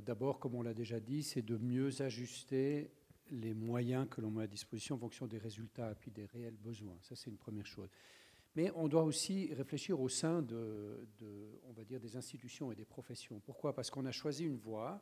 D'abord, 0.05 0.37
comme 0.37 0.55
on 0.55 0.63
l'a 0.63 0.73
déjà 0.73 0.99
dit, 0.99 1.23
c'est 1.23 1.41
de 1.41 1.55
mieux 1.55 2.01
ajuster 2.01 2.91
les 3.29 3.53
moyens 3.53 4.05
que 4.09 4.19
l'on 4.19 4.29
met 4.29 4.43
à 4.43 4.47
disposition 4.47 4.95
en 4.95 4.97
fonction 4.97 5.27
des 5.27 5.37
résultats 5.37 5.91
et 5.91 5.95
puis 5.95 6.11
des 6.11 6.25
réels 6.25 6.57
besoins. 6.57 6.97
Ça, 7.01 7.15
c'est 7.15 7.29
une 7.29 7.37
première 7.37 7.65
chose. 7.65 7.87
Mais 8.55 8.71
on 8.75 8.87
doit 8.87 9.03
aussi 9.03 9.53
réfléchir 9.53 9.99
au 9.99 10.09
sein 10.09 10.41
de, 10.41 11.07
on 11.63 11.71
va 11.71 11.83
dire, 11.83 11.99
des 11.99 12.17
institutions 12.17 12.71
et 12.71 12.75
des 12.75 12.85
professions. 12.85 13.39
Pourquoi? 13.39 13.73
Parce 13.73 13.89
qu'on 13.89 14.05
a 14.05 14.11
choisi 14.11 14.43
une 14.45 14.57
voie 14.57 15.01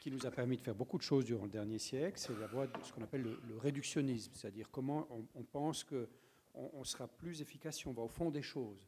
qui 0.00 0.10
nous 0.10 0.26
a 0.26 0.32
permis 0.32 0.56
de 0.56 0.62
faire 0.62 0.74
beaucoup 0.74 0.98
de 0.98 1.02
choses 1.02 1.24
durant 1.24 1.44
le 1.44 1.50
dernier 1.50 1.78
siècle, 1.78 2.18
c'est 2.18 2.36
la 2.40 2.48
voie 2.48 2.66
de 2.66 2.72
ce 2.82 2.92
qu'on 2.92 3.02
appelle 3.02 3.22
le, 3.22 3.56
réductionnisme, 3.58 4.32
c'est-à-dire 4.34 4.68
comment 4.68 5.06
on, 5.36 5.44
pense 5.44 5.84
qu'on 5.84 6.08
on 6.54 6.82
sera 6.82 7.06
plus 7.06 7.40
efficace 7.40 7.76
si 7.76 7.86
on 7.86 7.92
va 7.92 8.02
au 8.02 8.08
fond 8.08 8.32
des 8.32 8.42
choses. 8.42 8.84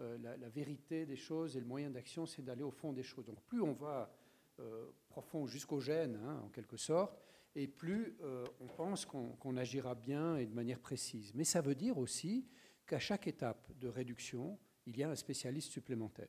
Euh, 0.00 0.16
la, 0.22 0.48
vérité 0.48 1.04
des 1.04 1.16
choses 1.16 1.54
et 1.58 1.60
le 1.60 1.66
moyen 1.66 1.90
d'action, 1.90 2.24
c'est 2.24 2.40
d'aller 2.40 2.62
au 2.62 2.70
fond 2.70 2.94
des 2.94 3.02
choses. 3.02 3.26
Donc 3.26 3.42
plus 3.42 3.60
on 3.60 3.74
va 3.74 4.10
euh, 4.58 4.86
profond 5.10 5.46
jusqu'au 5.46 5.80
gène, 5.80 6.18
hein, 6.24 6.40
en 6.46 6.48
quelque 6.48 6.78
sorte, 6.78 7.18
et 7.54 7.68
plus 7.68 8.16
euh, 8.22 8.46
on 8.58 8.66
pense 8.66 9.04
qu'on 9.04 9.56
agira 9.58 9.94
bien 9.94 10.38
et 10.38 10.46
de 10.46 10.54
manière 10.54 10.80
précise. 10.80 11.34
Mais 11.34 11.44
ça 11.44 11.60
veut 11.60 11.74
dire 11.74 11.98
aussi 11.98 12.46
qu'à 12.86 12.98
chaque 12.98 13.26
étape 13.26 13.70
de 13.78 13.88
réduction, 13.88 14.58
il 14.86 14.96
y 14.96 15.02
a 15.02 15.10
un 15.10 15.16
spécialiste 15.16 15.70
supplémentaire. 15.70 16.28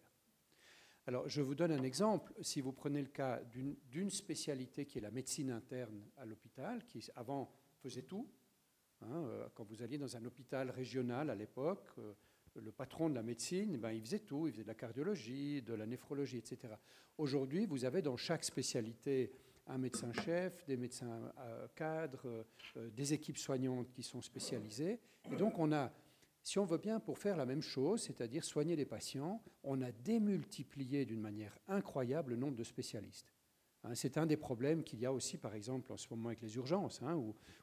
Alors, 1.08 1.30
je 1.30 1.42
vous 1.42 1.54
donne 1.54 1.72
un 1.72 1.84
exemple. 1.84 2.34
Si 2.42 2.62
vous 2.62 2.72
prenez 2.72 3.02
le 3.02 3.10
cas 3.10 3.40
d'une 3.92 4.10
spécialité 4.10 4.86
qui 4.86 4.98
est 4.98 5.02
la 5.02 5.12
médecine 5.12 5.52
interne 5.52 6.04
à 6.18 6.26
l'hôpital, 6.26 6.84
qui 6.86 7.08
avant 7.16 7.52
faisait 7.84 8.02
tout, 8.02 8.28
hein, 9.02 9.26
euh, 9.28 9.48
quand 9.54 9.64
vous 9.66 9.84
alliez 9.84 10.00
dans 10.00 10.18
un 10.18 10.26
hôpital 10.26 10.72
régional 10.72 11.30
à 11.30 11.36
l'époque, 11.36 11.90
euh, 12.00 12.14
le 12.56 12.72
patron 12.72 13.10
de 13.10 13.16
la 13.16 13.22
médecine, 13.22 13.78
ben, 13.78 13.92
il 13.92 14.02
faisait 14.02 14.20
tout, 14.20 14.48
il 14.48 14.54
faisait 14.54 14.64
de 14.64 14.68
la 14.68 14.74
cardiologie, 14.76 15.62
de 15.62 15.76
la 15.76 15.86
néphrologie, 15.86 16.38
etc. 16.38 16.74
Aujourd'hui, 17.20 17.68
vous 17.68 17.86
avez 17.86 18.02
dans 18.02 18.18
chaque 18.18 18.44
spécialité 18.44 19.32
un 19.68 19.78
médecin-chef, 19.78 20.66
des 20.66 20.78
médecins 20.78 21.32
euh, 21.38 21.68
cadres, 21.76 22.46
des 22.76 23.14
équipes 23.14 23.38
soignantes 23.38 23.92
qui 23.92 24.02
sont 24.02 24.22
spécialisées. 24.22 25.00
Et 25.32 25.36
donc, 25.36 25.60
on 25.60 25.72
a 25.72 25.92
si 26.46 26.60
on 26.60 26.66
veut 26.66 26.78
bien, 26.78 27.00
pour 27.00 27.18
faire 27.18 27.38
la 27.38 27.48
même 27.48 27.64
chose, 27.64 28.04
c'est-à-dire 28.04 28.44
soigner 28.44 28.76
les 28.76 28.86
patients, 28.86 29.42
on 29.64 29.82
a 29.82 29.92
démultiplié 29.92 31.04
d'une 31.04 31.20
manière 31.20 31.58
incroyable 31.68 32.34
le 32.34 32.38
nombre 32.38 32.56
de 32.56 32.64
spécialistes. 32.64 33.34
Hein, 33.84 33.96
c'est 33.96 34.20
un 34.20 34.28
des 34.28 34.38
problèmes 34.38 34.84
qu'il 34.84 35.00
y 35.00 35.08
a 35.08 35.12
aussi, 35.12 35.40
par 35.40 35.56
exemple, 35.56 35.92
en 35.92 35.98
ce 35.98 36.08
moment 36.12 36.28
avec 36.28 36.44
les 36.44 36.56
urgences, 36.56 37.02
hein, 37.02 37.20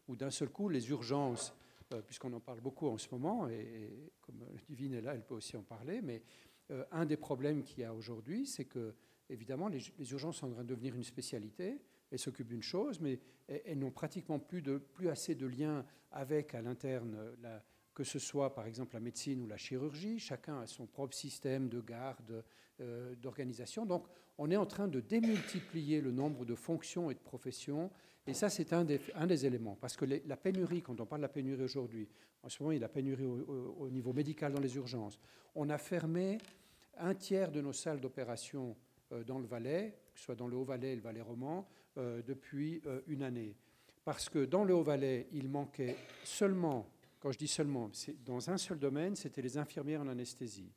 où, 0.09 0.17
d'un 0.17 0.33
seul 0.33 0.49
coup, 0.49 0.69
les 0.69 0.91
urgences, 0.91 1.55
euh, 1.95 2.03
puisqu'on 2.03 2.33
en 2.33 2.41
parle 2.41 2.61
beaucoup 2.61 2.89
en 2.89 2.99
ce 2.99 3.07
moment, 3.13 3.49
et, 3.49 4.11
comme 4.21 4.45
Divine 4.69 4.95
est 4.95 5.01
là, 5.01 5.15
elle 5.15 5.25
peut 5.25 5.35
aussi 5.35 5.57
en 5.57 5.63
parler, 5.63 6.03
mais 6.03 6.21
euh, 6.73 6.85
un 6.91 7.07
des 7.07 7.17
problèmes 7.17 7.63
qu'il 7.63 7.83
y 7.83 7.85
a 7.85 7.95
aujourd'hui, 7.95 8.47
c'est 8.47 8.65
que, 8.65 8.97
évidemment, 9.31 9.69
les, 9.69 9.81
urgences 10.11 10.39
sont 10.39 10.49
en 10.49 10.55
train 10.55 10.65
de 10.65 10.69
devenir 10.69 10.97
une 10.97 11.05
spécialité, 11.05 11.81
elles 12.11 12.19
s'occupent 12.19 12.49
d'une 12.49 12.65
chose, 12.65 12.99
mais 12.99 13.21
elles, 13.47 13.79
n'ont 13.79 13.93
pratiquement 13.93 14.41
plus, 14.41 14.61
de, 14.61 14.79
plus 14.79 15.09
assez 15.09 15.37
de 15.37 15.47
liens 15.47 15.87
avec, 16.11 16.57
à 16.57 16.63
l'interne, 16.63 17.17
la, 17.41 17.63
que 17.95 18.05
ce 18.05 18.19
soit 18.19 18.55
par 18.55 18.67
exemple 18.67 18.95
la 18.95 19.01
médecine 19.01 19.43
ou 19.43 19.47
la 19.47 19.57
chirurgie, 19.57 20.19
chacun 20.19 20.61
a 20.61 20.67
son 20.67 20.87
propre 20.87 21.15
système 21.15 21.69
de 21.69 21.81
garde, 21.81 22.45
euh, 22.81 23.15
d'organisation. 23.17 23.85
Donc 23.85 24.07
on 24.39 24.51
est 24.51 24.57
en 24.57 24.67
train 24.67 24.89
de 24.89 25.01
démultiplier 25.01 26.01
le 26.01 26.11
nombre 26.11 26.45
de 26.45 26.55
fonctions 26.55 27.11
et 27.11 27.15
de 27.15 27.21
professions, 27.21 27.91
et 28.27 28.35
ça 28.35 28.49
c'est 28.49 28.73
un 28.73 28.85
des, 28.85 29.47
éléments, 29.47 29.77
parce 29.81 29.97
que 29.97 30.05
la 30.05 30.37
pénurie, 30.37 30.81
quand 30.81 31.01
on 31.01 31.07
parle 31.07 31.21
de 31.21 31.27
la 31.27 31.33
pénurie 31.33 31.63
aujourd'hui, 31.63 32.09
en 32.43 32.49
ce 32.49 32.63
moment 32.63 32.73
il 32.73 32.77
y 32.77 32.79
a 32.79 32.83
la 32.83 32.89
pénurie 32.89 33.25
au, 33.25 33.89
niveau 33.91 34.13
médical 34.13 34.53
dans 34.53 34.61
les 34.61 34.77
urgences, 34.77 35.19
on 35.55 35.69
a 35.69 35.79
fermé 35.79 36.39
un 36.97 37.15
tiers 37.15 37.51
de 37.51 37.61
nos 37.61 37.73
salles 37.73 38.01
d'opération 38.01 38.77
euh, 39.13 39.23
dans 39.25 39.39
le 39.39 39.47
Valais, 39.47 39.99
que 40.15 40.19
ce 40.19 40.25
soit 40.27 40.35
dans 40.35 40.49
le 40.49 40.57
Haut-Valais 40.57 40.93
et 40.93 40.97
le 40.97 41.03
Valais 41.03 41.21
roman, 41.21 41.69
euh, 41.99 42.23
depuis 42.23 42.83
une 43.07 43.23
année. 43.23 43.55
Parce 44.05 44.29
que 44.29 44.45
dans 44.45 44.65
le 44.65 44.75
Haut-Valais, 44.75 45.29
il 45.33 45.49
manquait 45.49 45.97
seulement 46.25 46.87
quand 47.23 47.31
je 47.31 47.39
dis 47.39 47.47
seulement, 47.47 47.89
dans 48.25 48.51
un 48.51 48.59
seul 48.59 48.81
domaine, 48.81 49.15
c'était 49.15 49.43
les 49.43 49.57
infirmières 49.57 50.01
en 50.01 50.09
anesthésie. 50.09 50.73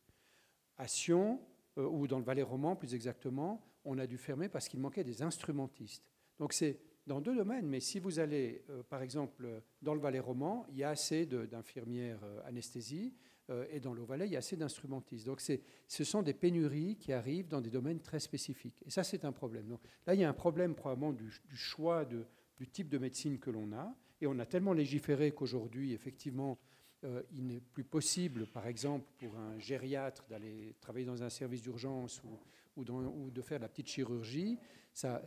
À 0.78 0.88
Sion, 0.88 1.42
euh, 1.80 1.88
ou 1.88 2.06
dans 2.06 2.20
le 2.20 2.24
Valais 2.24 2.44
roman 2.44 2.76
plus 2.76 2.94
exactement, 2.94 3.66
on 3.84 3.98
a 3.98 4.06
dû 4.06 4.20
fermer 4.20 4.48
parce 4.48 4.68
qu'il 4.68 4.80
manquait 4.80 5.04
des 5.04 5.24
instrumentistes. 5.24 6.08
Donc 6.38 6.54
c'est 6.54 6.80
dans 7.08 7.20
deux 7.20 7.36
domaines, 7.36 7.66
mais 7.66 7.80
si 7.80 8.00
vous 8.00 8.20
allez, 8.20 8.64
euh, 8.70 8.84
par 8.84 9.02
exemple, 9.02 9.64
dans 9.82 9.96
le 9.96 10.00
Valais 10.00 10.20
roman, 10.20 10.68
il 10.70 10.78
y 10.78 10.84
a 10.84 10.92
assez 10.92 11.26
d'infirmières 11.26 12.24
euh, 12.24 12.40
anesthésie, 12.46 13.16
et 13.70 13.80
dans 13.80 13.94
le 13.94 14.02
Valais, 14.04 14.26
il 14.26 14.32
y 14.32 14.36
a 14.36 14.40
assez 14.40 14.58
d'instrumentistes. 14.58 15.28
Donc 15.28 15.40
ce 15.40 16.04
sont 16.04 16.24
des 16.24 16.34
pénuries 16.34 16.96
qui 16.96 17.14
arrivent 17.14 17.48
dans 17.48 17.62
des 17.62 17.70
domaines 17.70 18.00
très 18.00 18.20
spécifiques. 18.20 18.82
Et 18.88 18.90
ça, 18.90 19.04
c'est 19.04 19.24
un 19.24 19.32
problème. 19.32 19.68
Donc, 19.68 19.82
là, 20.08 20.16
il 20.16 20.20
y 20.20 20.24
a 20.24 20.30
un 20.30 20.34
problème 20.34 20.74
probablement 20.74 21.14
du, 21.14 21.30
choix 21.54 22.06
du 22.06 22.68
type 22.68 22.90
de 22.90 22.98
médecine 22.98 23.38
que 23.38 23.52
l'on 23.52 23.72
a. 23.74 23.96
Et 24.26 24.28
on 24.28 24.40
a 24.40 24.46
tellement 24.48 24.74
légiféré 24.74 25.34
qu'aujourd'hui, 25.34 25.94
effectivement, 25.94 26.58
euh, 27.04 27.22
il 27.32 27.46
n'est 27.46 27.62
plus 27.62 27.84
possible, 27.84 28.48
par 28.48 28.66
exemple, 28.66 29.08
pour 29.20 29.38
un 29.38 29.60
gériatre 29.60 30.26
d'aller 30.28 30.74
travailler 30.82 31.06
dans 31.06 31.22
un 31.22 31.30
service 31.30 31.62
d'urgence 31.62 32.24
ou, 32.76 32.84
de 32.84 33.42
faire 33.44 33.60
la 33.60 33.70
petite 33.70 33.88
chirurgie. 33.88 34.58
Ça, 34.94 35.22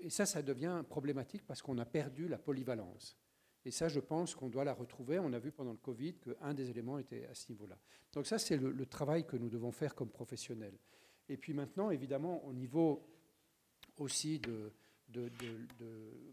et 0.00 0.10
ça, 0.10 0.26
ça 0.26 0.42
devient 0.42 0.82
problématique 0.88 1.46
parce 1.46 1.62
qu'on 1.62 1.78
a 1.78 1.84
perdu 1.84 2.26
la 2.26 2.36
polyvalence. 2.36 3.16
Et 3.64 3.70
ça, 3.70 3.86
je 3.86 4.00
pense 4.00 4.34
qu'on 4.34 4.48
doit 4.48 4.64
la 4.64 4.74
retrouver. 4.74 5.20
On 5.20 5.32
a 5.32 5.38
vu 5.38 5.52
pendant 5.52 5.70
le 5.70 5.78
Covid 5.78 6.14
qu'un 6.14 6.52
des 6.52 6.68
éléments 6.68 6.98
était 6.98 7.26
à 7.26 7.34
ce 7.34 7.48
niveau-là. 7.52 7.78
Donc 8.12 8.26
ça, 8.26 8.40
c'est 8.40 8.56
le, 8.56 8.86
travail 8.86 9.24
que 9.24 9.36
nous 9.36 9.48
devons 9.48 9.70
faire 9.70 9.94
comme 9.94 10.10
professionnels. 10.10 10.80
Et 11.28 11.36
puis 11.36 11.54
maintenant, 11.54 11.90
évidemment, 11.92 12.44
au 12.44 12.52
niveau 12.52 13.06
aussi 13.98 14.40
de, 14.40 14.72
de, 15.08 15.30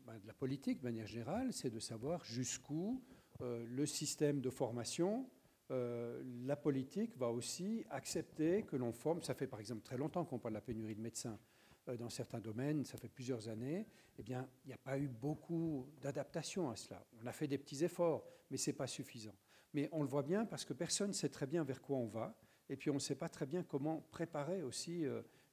ben, 0.05 0.19
de, 0.19 0.27
la 0.27 0.33
politique 0.33 0.79
de 0.79 0.83
manière 0.83 1.07
générale, 1.07 1.53
c'est 1.53 1.69
de 1.69 1.79
savoir 1.79 2.23
jusqu'où 2.25 3.01
euh, 3.41 3.65
le 3.67 3.85
système 3.85 4.41
de 4.41 4.49
formation, 4.49 5.29
euh, 5.71 6.21
la 6.45 6.55
politique 6.55 7.17
va 7.17 7.29
aussi 7.29 7.85
accepter 7.89 8.63
que 8.63 8.75
l'on 8.75 8.91
forme. 8.91 9.21
Ça 9.21 9.33
fait 9.33 9.47
par 9.47 9.59
exemple 9.59 9.81
très 9.81 9.97
longtemps 9.97 10.25
qu'on 10.25 10.39
parle 10.39 10.53
de 10.53 10.57
la 10.57 10.61
pénurie 10.61 10.95
de 10.95 11.01
médecins 11.01 11.39
euh, 11.87 11.97
dans 11.97 12.09
certains 12.09 12.39
domaines, 12.39 12.83
ça 12.85 12.97
fait 12.97 13.09
plusieurs 13.09 13.47
années. 13.49 13.87
Eh 14.17 14.23
bien, 14.23 14.47
il 14.63 14.67
n'y 14.67 14.73
a 14.73 14.77
pas 14.77 14.99
eu 14.99 15.07
beaucoup 15.07 15.87
d'adaptation 16.01 16.69
à 16.69 16.75
cela. 16.75 17.05
On 17.21 17.25
a 17.25 17.31
fait 17.31 17.47
des 17.47 17.57
petits 17.57 17.83
efforts, 17.83 18.25
mais 18.51 18.57
ce 18.57 18.69
n'est 18.69 18.75
pas 18.75 18.87
suffisant. 18.87 19.35
Mais 19.73 19.89
on 19.91 20.03
le 20.03 20.09
voit 20.09 20.23
bien 20.23 20.45
parce 20.45 20.65
que 20.65 20.73
personne 20.73 21.09
ne 21.09 21.13
sait 21.13 21.29
très 21.29 21.47
bien 21.47 21.63
vers 21.63 21.81
quoi 21.81 21.97
on 21.97 22.07
va, 22.07 22.37
et 22.69 22.77
puis 22.77 22.91
on 22.91 22.95
ne 22.95 22.99
sait 22.99 23.15
pas 23.15 23.29
très 23.29 23.47
bien 23.47 23.63
comment 23.63 24.01
préparer 24.11 24.61
aussi 24.61 25.03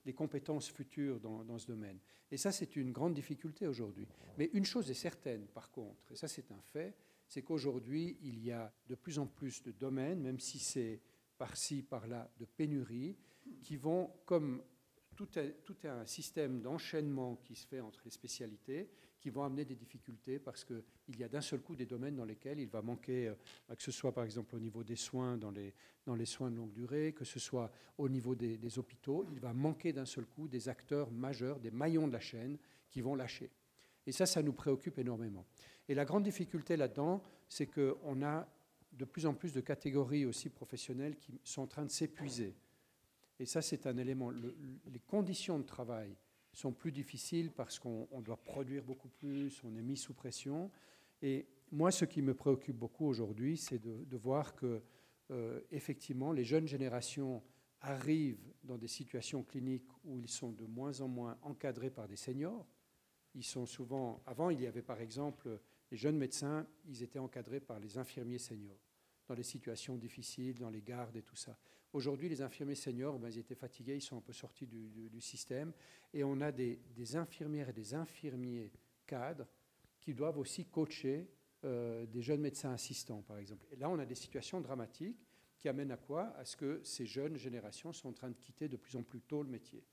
les 0.05 0.13
compétences 0.13 0.71
futures 0.71 1.21
dans, 1.21 1.59
ce 1.59 1.67
domaine. 1.67 1.99
Et 2.31 2.37
ça, 2.37 2.53
c'est 2.53 2.77
une 2.77 2.93
grande 2.93 3.15
difficulté 3.15 3.67
aujourd'hui. 3.67 4.07
Mais 4.39 4.51
une 4.53 4.65
chose 4.65 4.91
est 4.91 4.95
certaine, 4.95 5.47
par 5.49 5.71
contre, 5.71 6.11
et 6.13 6.17
ça 6.17 6.29
c'est 6.29 6.51
un 6.53 6.61
fait, 6.61 6.95
c'est 7.27 7.43
qu'aujourd'hui, 7.43 8.17
il 8.23 8.45
y 8.45 8.53
a 8.53 8.73
de 8.89 8.95
plus 8.95 9.19
en 9.19 9.27
plus 9.27 9.63
de 9.63 9.73
domaines, 9.73 10.21
même 10.21 10.41
si 10.41 10.59
c'est 10.59 11.01
par-ci, 11.39 11.83
par-là, 11.83 12.31
de 12.39 12.45
pénurie, 12.45 13.17
qui 13.63 13.77
vont, 13.77 14.11
comme 14.27 14.63
tout 15.17 15.29
tout 15.65 15.77
est 15.85 15.89
un 15.89 16.07
système 16.07 16.63
d'enchaînement 16.63 17.37
qui 17.37 17.55
se 17.55 17.67
fait 17.67 17.81
entre 17.81 18.01
les 18.05 18.11
spécialités, 18.11 18.89
qui 19.21 19.31
vont 19.31 19.45
amener 19.45 19.65
des 19.65 19.75
difficultés 19.75 20.39
parce 20.39 20.65
qu'il 20.65 21.19
y 21.19 21.25
a 21.25 21.29
d'un 21.29 21.41
seul 21.41 21.61
coup 21.61 21.77
des 21.77 21.87
domaines 21.87 22.17
dans 22.17 22.25
lesquels 22.25 22.59
il 22.59 22.69
va 22.69 22.83
manquer, 22.83 23.29
euh, 23.29 23.75
que 23.75 23.83
ce 23.83 23.93
soit 23.93 24.13
par 24.13 24.25
exemple 24.25 24.57
au 24.57 24.59
niveau 24.59 24.83
des 24.83 24.97
soins, 24.97 25.37
dans 25.37 25.51
les, 25.51 25.75
dans 26.07 26.15
les 26.15 26.27
soins 26.27 26.51
de 26.51 26.57
longue 26.57 26.73
durée, 26.73 27.13
que 27.13 27.25
ce 27.25 27.39
soit 27.39 27.71
au 27.99 28.09
niveau 28.09 28.35
des, 28.35 28.57
des 28.57 28.79
hôpitaux, 28.79 29.27
il 29.31 29.41
va 29.41 29.53
manquer 29.53 29.93
d'un 29.93 30.07
seul 30.07 30.25
coup 30.25 30.49
des 30.49 30.69
acteurs 30.69 31.11
majeurs, 31.11 31.61
des 31.61 31.71
maillons 31.71 32.09
de 32.09 32.13
la 32.13 32.21
chaîne 32.21 32.59
qui 32.89 33.01
vont 33.01 33.15
lâcher. 33.15 33.51
Et 34.07 34.13
ça, 34.13 34.27
ça 34.27 34.43
nous 34.43 34.53
préoccupe 34.53 34.99
énormément. 34.99 35.45
Et 35.89 35.95
la 35.95 36.05
grande 36.05 36.25
difficulté 36.25 36.77
là-dedans, 36.77 37.23
c'est 37.49 37.67
qu'on 37.67 38.23
a 38.23 38.49
de 38.93 39.05
plus 39.05 39.27
en 39.27 39.35
plus 39.35 39.53
de 39.53 39.61
catégories 39.61 40.25
aussi 40.25 40.49
professionnelles 40.49 41.17
qui 41.17 41.41
sont 41.45 41.63
en 41.63 41.67
train 41.67 41.85
de 41.85 41.91
s'épuiser. 41.91 42.55
Et 43.39 43.47
ça, 43.47 43.63
c'est 43.63 43.87
un 43.87 43.97
élément. 43.97 44.31
les 44.31 45.01
conditions 45.07 45.59
de 45.59 45.65
travail 45.65 46.15
sont 46.53 46.73
plus 46.73 46.93
difficiles 46.93 47.51
parce 47.51 47.79
qu'on 47.79 48.21
doit 48.23 48.37
produire 48.37 48.83
beaucoup 48.83 49.09
plus, 49.09 49.63
on 49.65 49.77
est 49.77 49.83
mis 49.83 49.97
sous 49.97 50.15
pression. 50.15 50.71
Et 51.23 51.47
moi, 51.71 51.91
ce 51.91 52.05
qui 52.05 52.23
me 52.23 52.35
préoccupe 52.35 52.77
beaucoup 52.77 53.07
aujourd'hui, 53.07 53.57
c'est 53.57 53.79
de, 53.79 54.17
voir 54.17 54.55
que, 54.55 54.83
euh, 55.31 55.61
effectivement, 55.71 56.33
les 56.33 56.45
jeunes 56.45 56.67
générations 56.67 57.43
arrivent 57.81 58.53
dans 58.65 58.77
des 58.77 58.89
situations 58.89 59.43
cliniques 59.43 59.89
où 60.05 60.19
ils 60.19 60.29
sont 60.29 60.53
de 60.53 60.65
moins 60.65 61.01
en 61.01 61.09
moins 61.09 61.39
encadrés 61.43 61.91
par 61.91 62.09
des 62.09 62.17
seniors. 62.17 62.67
Ils 63.35 63.45
sont 63.45 63.67
souvent. 63.67 64.23
Avant, 64.27 64.51
il 64.51 64.61
y 64.61 64.67
avait 64.67 64.83
par 64.83 65.01
exemple 65.01 65.61
les 65.91 65.97
jeunes 65.97 66.19
médecins, 66.19 66.67
ils 66.87 67.03
étaient 67.03 67.19
encadrés 67.19 67.61
par 67.61 67.79
les 67.79 67.97
infirmiers 67.97 68.39
seniors 68.39 68.79
dans 69.29 69.35
les 69.35 69.45
situations 69.45 69.97
difficiles, 69.97 70.59
dans 70.59 70.71
les 70.71 70.83
gardes 70.83 71.17
et 71.17 71.23
tout 71.23 71.37
ça. 71.37 71.57
Aujourd'hui, 71.93 72.29
les 72.29 72.41
infirmiers 72.41 72.77
seniors, 72.77 73.19
ben, 73.19 73.29
ils 73.29 73.39
étaient 73.39 73.55
fatigués, 73.55 73.97
ils 73.97 74.03
sont 74.03 74.17
un 74.17 74.21
peu 74.21 74.33
sortis 74.33 74.67
du, 74.67 75.21
système. 75.21 75.73
Et 76.13 76.23
on 76.23 76.41
a 76.41 76.53
des, 76.53 77.17
infirmières 77.17 77.69
et 77.69 77.73
des 77.73 77.95
infirmiers 77.95 78.71
cadres 79.07 79.47
qui 80.01 80.15
doivent 80.15 80.39
aussi 80.39 80.67
coacher 80.67 81.29
euh, 81.65 82.07
des 82.07 82.23
jeunes 82.23 82.41
médecins 82.41 82.73
assistants, 82.73 83.23
par 83.23 83.39
exemple. 83.39 83.67
Et 83.73 83.77
là, 83.77 83.91
on 83.91 83.99
a 83.99 84.07
des 84.07 84.15
situations 84.15 84.61
dramatiques 84.61 85.27
qui 85.59 85.69
amènent 85.69 85.91
à 85.91 85.97
quoi? 85.97 86.35
À 86.39 86.45
ce 86.45 86.57
que 86.57 86.81
ces 86.85 87.07
jeunes 87.07 87.37
générations 87.37 87.93
sont 87.93 88.09
en 88.09 88.13
train 88.13 88.31
de 88.31 88.37
quitter 88.37 88.69
de 88.69 88.77
plus 88.77 88.97
en 88.97 89.03
plus 89.03 89.21
tôt 89.21 89.43
le 89.43 89.51
métier. 89.51 89.85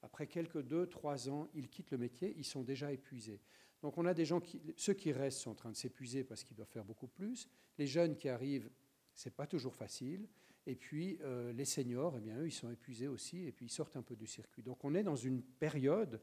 Après 0.00 0.26
quelques 0.26 0.62
deux, 0.62 0.86
trois 0.86 1.28
ans, 1.28 1.48
ils 1.54 1.68
quittent 1.68 1.90
le 1.90 1.98
métier, 1.98 2.34
ils 2.36 2.44
sont 2.44 2.62
déjà 2.62 2.92
épuisés. 2.92 3.40
Donc 3.82 3.98
on 3.98 4.06
a 4.06 4.14
des 4.14 4.24
gens 4.24 4.40
qui, 4.40 4.60
ceux 4.76 4.94
qui 4.94 5.12
restent 5.12 5.40
sont 5.40 5.50
en 5.50 5.54
train 5.54 5.70
de 5.70 5.76
s'épuiser 5.76 6.24
parce 6.24 6.44
qu'ils 6.44 6.56
doivent 6.56 6.70
faire 6.70 6.84
beaucoup 6.84 7.08
plus. 7.08 7.48
Les 7.78 7.86
jeunes 7.86 8.16
qui 8.16 8.28
arrivent 8.28 8.70
Ce 9.14 9.28
n'est 9.28 9.34
pas 9.34 9.46
toujours 9.46 9.74
facile. 9.74 10.28
Et 10.66 10.76
puis, 10.76 11.18
euh, 11.22 11.52
les 11.52 11.64
seniors, 11.64 12.14
eh 12.16 12.20
bien, 12.20 12.38
eux, 12.38 12.46
ils 12.46 12.52
sont 12.52 12.70
épuisés 12.70 13.08
aussi, 13.08 13.46
et 13.46 13.52
puis 13.52 13.66
ils 13.66 13.72
sortent 13.72 13.96
un 13.96 14.02
peu 14.02 14.14
du 14.14 14.26
circuit. 14.26 14.62
Donc, 14.62 14.84
on 14.84 14.94
est 14.94 15.02
dans 15.02 15.16
une 15.16 15.42
période, 15.42 16.20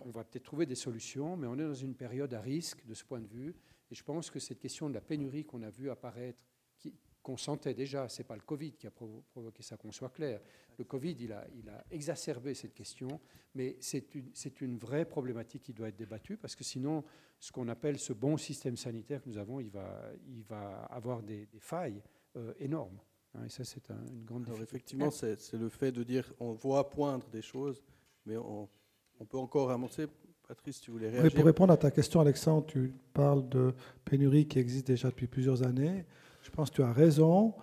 on 0.00 0.10
va 0.10 0.24
peut-être 0.24 0.44
trouver 0.44 0.66
des 0.66 0.76
solutions, 0.76 1.36
mais 1.36 1.46
on 1.46 1.54
est 1.54 1.64
dans 1.64 1.74
une 1.74 1.94
période 1.94 2.32
à 2.32 2.40
risque 2.40 2.84
de 2.86 2.94
ce 2.94 3.04
point 3.04 3.20
de 3.20 3.26
vue. 3.26 3.54
Et 3.90 3.94
je 3.94 4.04
pense 4.04 4.30
que 4.30 4.38
cette 4.38 4.60
question 4.60 4.88
de 4.88 4.94
la 4.94 5.00
pénurie 5.00 5.44
qu'on 5.44 5.62
a 5.62 5.70
vu 5.70 5.90
apparaître, 5.90 6.44
qu'on 7.22 7.36
sentait 7.36 7.74
déjà, 7.74 8.08
ce 8.08 8.20
n'est 8.20 8.26
pas 8.26 8.34
le 8.34 8.42
Covid 8.42 8.72
qui 8.72 8.86
a 8.86 8.90
provoqué 8.90 9.62
ça, 9.62 9.76
qu'on 9.76 9.92
soit 9.92 10.10
clair. 10.10 10.40
Le 10.76 10.84
Covid, 10.84 11.16
il 11.20 11.32
a, 11.32 11.46
exacerbé 11.90 12.54
cette 12.54 12.74
question, 12.74 13.20
mais 13.54 13.76
c'est 13.80 14.60
une, 14.60 14.76
vraie 14.76 15.04
problématique 15.04 15.62
qui 15.62 15.72
doit 15.72 15.88
être 15.88 15.96
débattue, 15.96 16.36
parce 16.36 16.56
que 16.56 16.64
sinon, 16.64 17.04
ce 17.38 17.52
qu'on 17.52 17.68
appelle 17.68 17.98
ce 17.98 18.12
bon 18.12 18.36
système 18.36 18.76
sanitaire 18.76 19.22
que 19.22 19.28
nous 19.28 19.38
avons, 19.38 19.60
il 19.60 19.70
va, 19.70 20.10
il 20.26 20.42
va 20.42 20.84
avoir 20.84 21.22
des, 21.22 21.48
failles 21.58 22.02
euh, 22.36 22.54
énormes. 22.58 22.98
Hein, 23.34 23.44
et 23.46 23.48
ça, 23.48 23.64
c'est 23.64 23.88
une 23.90 24.24
grande 24.24 24.44
Alors 24.46 24.60
Effectivement, 24.60 25.10
c'est 25.10 25.52
le 25.54 25.68
fait 25.68 25.92
de 25.92 26.02
dire 26.02 26.32
on 26.40 26.52
voit 26.52 26.88
poindre 26.90 27.26
des 27.30 27.42
choses, 27.42 27.82
mais 28.26 28.36
on, 28.36 28.68
on 29.20 29.24
peut 29.24 29.38
encore 29.38 29.70
avancer. 29.70 30.06
Patrice, 30.46 30.80
tu 30.80 30.90
voulais 30.90 31.08
réagir 31.08 31.24
oui, 31.24 31.30
Pour 31.34 31.44
répondre 31.44 31.72
à 31.72 31.76
ta 31.76 31.90
question, 31.90 32.20
Alexandre, 32.20 32.66
tu 32.66 32.92
parles 33.14 33.48
de 33.48 33.72
pénurie 34.04 34.46
qui 34.46 34.58
existe 34.58 34.86
déjà 34.86 35.08
depuis 35.08 35.26
plusieurs 35.26 35.62
années. 35.62 36.04
Je 36.42 36.50
pense 36.50 36.70
que 36.70 36.76
tu 36.76 36.82
as 36.82 36.92
raison. 36.92 37.54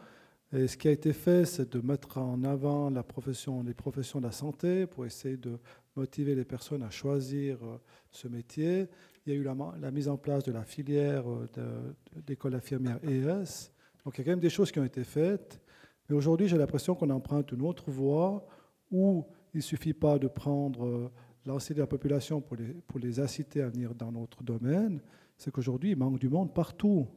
Et 0.52 0.68
ce 0.68 0.78
qui 0.78 0.88
a 0.88 0.92
été 0.92 1.14
fait, 1.14 1.46
c'est 1.46 1.72
de 1.74 1.86
mettre 1.86 2.18
en 2.18 2.44
avant 2.44 2.90
la 2.90 3.04
profession, 3.04 3.62
les 3.62 3.76
professions 3.76 4.20
de 4.20 4.26
la 4.26 4.32
santé 4.32 4.88
pour 4.88 5.06
essayer 5.06 5.38
de 5.38 5.60
motiver 5.96 6.34
les 6.34 6.46
personnes 6.46 6.82
à 6.82 6.90
choisir 6.90 7.64
euh, 7.64 7.78
ce 8.12 8.28
métier. 8.28 8.88
Il 9.26 9.34
y 9.34 9.36
a 9.36 9.40
eu 9.40 9.44
la, 9.44 9.56
la 9.80 9.92
mise 9.92 10.08
en 10.08 10.18
place 10.18 10.44
de 10.44 10.52
la 10.52 10.64
filière 10.64 11.26
euh, 11.30 11.94
d'école 12.26 12.56
infirmière 12.56 13.00
ES. 13.04 13.70
Donc 14.04 14.18
il 14.18 14.20
y 14.20 14.22
a 14.22 14.26
quand 14.26 14.32
même 14.32 14.40
des 14.40 14.50
choses 14.50 14.72
qui 14.72 14.80
ont 14.80 14.86
été 14.86 15.04
faites. 15.04 15.62
Mais 16.10 16.16
aujourd'hui, 16.16 16.48
j'ai 16.48 16.58
l'impression 16.58 16.96
qu'on 16.96 17.10
emprunte 17.10 17.52
une 17.52 17.62
autre 17.62 17.92
voie 17.92 18.46
où 18.92 19.26
il 19.54 19.58
ne 19.58 19.62
suffit 19.62 19.94
pas 19.94 20.18
de 20.18 20.28
prendre 20.28 20.86
euh, 20.86 21.12
l'ensemble 21.46 21.76
de 21.76 21.82
la 21.82 21.88
population 21.88 22.42
pour 22.42 22.58
les, 22.58 22.74
pour 22.88 23.00
les 23.00 23.20
inciter 23.20 23.62
à 23.62 23.70
venir 23.70 23.94
dans 23.94 24.12
notre 24.12 24.44
domaine. 24.44 25.02
C'est 25.38 25.52
qu'aujourd'hui, 25.52 25.92
il 25.92 25.98
manque 25.98 26.20
du 26.20 26.30
monde 26.30 26.54
partout. 26.54 27.08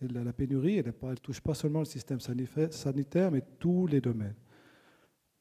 La, 0.00 0.32
pénurie, 0.32 0.76
elle 0.76 0.92
ne 1.02 1.14
touche 1.14 1.40
pas 1.40 1.54
seulement 1.54 1.78
le 1.78 1.86
système 1.86 2.20
sanitaire, 2.20 3.30
mais 3.30 3.42
tous 3.58 3.86
les 3.86 4.02
domaines. 4.02 4.34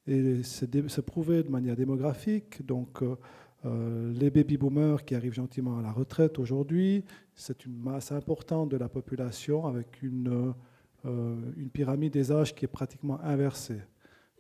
Et 0.08 0.44
c'est 0.44 1.02
prouvé 1.06 1.44
de 1.44 1.50
manière 1.50 1.76
démographique. 1.76 2.66
Donc, 2.66 3.04
euh, 3.04 3.18
euh, 3.66 4.14
les 4.14 4.30
baby-boomers 4.30 5.04
qui 5.04 5.14
arrivent 5.14 5.34
gentiment 5.34 5.80
à 5.80 5.82
la 5.82 5.92
retraite 5.92 6.40
aujourd'hui, 6.40 7.04
c'est 7.34 7.66
une 7.66 7.76
masse 7.76 8.14
importante 8.14 8.70
de 8.70 8.78
la 8.78 8.88
population 8.88 9.66
avec 9.66 10.02
une, 10.02 10.54
une 11.06 11.70
pyramide 11.70 12.14
des 12.14 12.32
âges 12.32 12.54
qui 12.56 12.66
est 12.66 12.70
pratiquement 12.70 13.20
inversée. 13.22 13.82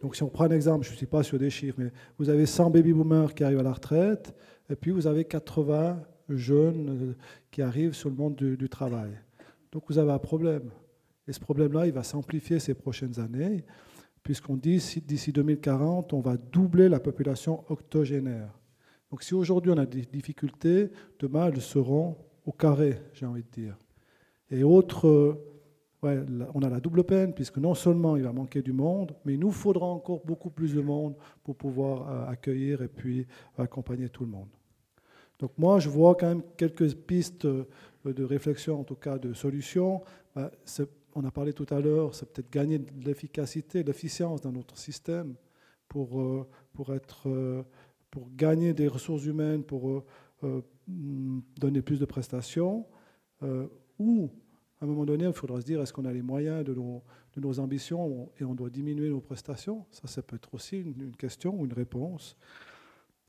Donc, 0.01 0.15
si 0.15 0.23
on 0.23 0.29
prend 0.29 0.45
un 0.45 0.51
exemple, 0.51 0.85
je 0.85 0.91
ne 0.91 0.97
suis 0.97 1.05
pas 1.05 1.23
sur 1.23 1.39
des 1.39 1.49
chiffres, 1.49 1.77
mais 1.79 1.91
vous 2.17 2.29
avez 2.29 2.45
100 2.45 2.69
baby-boomers 2.69 3.33
qui 3.33 3.43
arrivent 3.43 3.59
à 3.59 3.63
la 3.63 3.73
retraite, 3.73 4.35
et 4.69 4.75
puis 4.75 4.91
vous 4.91 5.07
avez 5.07 5.25
80 5.25 6.01
jeunes 6.29 7.15
qui 7.51 7.61
arrivent 7.61 7.93
sur 7.93 8.09
le 8.09 8.15
monde 8.15 8.35
du 8.35 8.69
travail. 8.69 9.11
Donc 9.71 9.83
vous 9.87 9.97
avez 9.97 10.11
un 10.11 10.19
problème. 10.19 10.69
Et 11.27 11.33
ce 11.33 11.39
problème-là, 11.39 11.87
il 11.87 11.93
va 11.93 12.03
s'amplifier 12.03 12.59
ces 12.59 12.73
prochaines 12.73 13.19
années, 13.19 13.63
puisqu'on 14.23 14.57
dit 14.57 14.81
d'ici 15.05 15.31
2040, 15.31 16.13
on 16.13 16.19
va 16.19 16.37
doubler 16.37 16.89
la 16.89 16.99
population 16.99 17.63
octogénaire. 17.69 18.59
Donc 19.11 19.23
si 19.23 19.33
aujourd'hui 19.33 19.71
on 19.71 19.77
a 19.77 19.85
des 19.85 20.01
difficultés, 20.01 20.89
demain 21.19 21.47
elles 21.47 21.61
seront 21.61 22.17
au 22.45 22.51
carré, 22.51 22.99
j'ai 23.13 23.25
envie 23.25 23.43
de 23.43 23.51
dire. 23.51 23.77
Et 24.49 24.63
autre, 24.63 25.39
on 26.53 26.61
a 26.61 26.69
la 26.69 26.79
double 26.79 27.03
peine, 27.03 27.33
puisque 27.33 27.57
non 27.57 27.73
seulement 27.73 28.15
il 28.15 28.23
va 28.23 28.31
manquer 28.31 28.61
du 28.61 28.73
monde, 28.73 29.15
mais 29.25 29.33
il 29.33 29.39
nous 29.39 29.51
faudra 29.51 29.85
encore 29.85 30.21
beaucoup 30.25 30.49
plus 30.49 30.73
de 30.73 30.81
monde 30.81 31.15
pour 31.43 31.55
pouvoir 31.55 32.09
euh, 32.09 32.27
accueillir 32.27 32.81
et 32.81 32.87
puis 32.87 33.27
accompagner 33.57 34.09
tout 34.09 34.23
le 34.23 34.31
monde. 34.31 34.49
Donc 35.39 35.51
moi, 35.57 35.79
je 35.79 35.89
vois 35.89 36.15
quand 36.15 36.27
même 36.27 36.43
quelques 36.57 36.95
pistes 36.95 37.45
de 37.45 38.23
réflexion, 38.23 38.79
en 38.79 38.83
tout 38.83 38.95
cas 38.95 39.17
de 39.17 39.33
solutions. 39.33 40.01
Bah, 40.35 40.51
on 41.15 41.23
a 41.23 41.31
parlé 41.31 41.53
tout 41.53 41.65
à 41.69 41.79
l'heure, 41.79 42.13
c'est 42.13 42.31
peut-être 42.31 42.51
gagner 42.51 42.77
de 42.77 43.05
l'efficacité, 43.05 43.83
de 43.83 43.87
l'efficience 43.87 44.41
dans 44.41 44.51
notre 44.51 44.77
système 44.77 45.35
pour, 45.87 46.19
euh, 46.19 46.45
pour, 46.73 46.93
être, 46.93 47.29
euh, 47.29 47.63
pour 48.11 48.27
gagner 48.35 48.73
des 48.73 48.87
ressources 48.89 49.25
humaines, 49.25 49.63
pour 49.63 50.03
euh, 50.43 50.61
donner 50.87 51.81
plus 51.81 51.99
de 51.99 52.05
prestations, 52.05 52.85
ou 53.97 54.29
un 54.85 54.89
moment 54.89 55.05
donné, 55.05 55.25
il 55.25 55.33
faudra 55.33 55.59
se 55.59 55.65
dire 55.65 55.81
est-ce 55.81 55.93
qu'on 55.93 56.05
a 56.05 56.13
les 56.13 56.21
moyens 56.21 56.63
de 56.63 56.73
nos, 56.73 57.59
ambitions 57.59 58.29
et 58.39 58.43
on 58.43 58.55
doit 58.55 58.69
diminuer 58.69 59.09
nos 59.09 59.21
prestations? 59.21 59.85
Ça, 59.91 60.07
ça 60.07 60.21
peut 60.21 60.35
être 60.35 60.53
aussi 60.53 60.77
une 60.77 61.15
question 61.15 61.59
ou 61.59 61.65
une 61.65 61.73
réponse. 61.73 62.37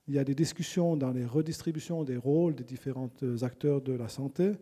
Il 0.08 0.14
y 0.14 0.18
a 0.18 0.24
des 0.24 0.34
discussions 0.36 0.96
dans 0.96 1.10
les 1.10 1.24
redistributions 1.24 2.04
des 2.04 2.16
rôles 2.16 2.54
des 2.54 2.64
différents 2.64 3.10
acteurs 3.42 3.80
de 3.80 3.92
la 3.92 4.08
santé 4.08 4.52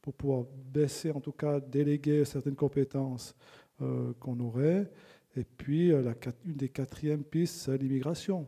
pour 0.00 0.14
pouvoir 0.14 0.44
baisser, 0.72 1.10
en 1.10 1.20
tout 1.20 1.32
cas, 1.32 1.58
déléguer 1.60 2.24
certaines 2.24 2.54
compétences 2.54 3.34
euh, 3.80 4.12
qu'on 4.20 4.38
aurait. 4.40 4.90
Et 5.36 5.44
puis, 5.44 5.92
euh, 5.92 6.12
une 6.44 6.54
des 6.54 6.68
quatrièmes 6.68 7.24
pistes, 7.24 7.56
c'est 7.56 7.78
l'immigration. 7.78 8.46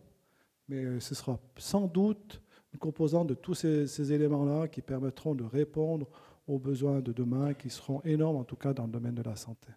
Mais 0.68 0.84
euh, 0.84 1.00
ce 1.00 1.14
sera 1.14 1.40
sans 1.56 1.86
doute 1.86 2.40
une 2.72 2.78
composante 2.78 3.28
de 3.28 3.34
tous 3.34 3.54
ces 3.54 4.12
éléments-là 4.12 4.68
qui 4.68 4.82
permettront 4.82 5.34
de 5.34 5.44
répondre 5.44 6.08
aux 6.46 6.58
besoins 6.58 7.00
de 7.00 7.12
demain, 7.12 7.54
qui 7.54 7.70
seront 7.70 8.00
énormes, 8.02 8.36
en 8.36 8.44
tout 8.44 8.56
cas, 8.56 8.72
dans 8.74 8.84
le 8.84 8.92
domaine 8.92 9.14
de 9.14 9.22
la 9.22 9.36
santé. 9.36 9.68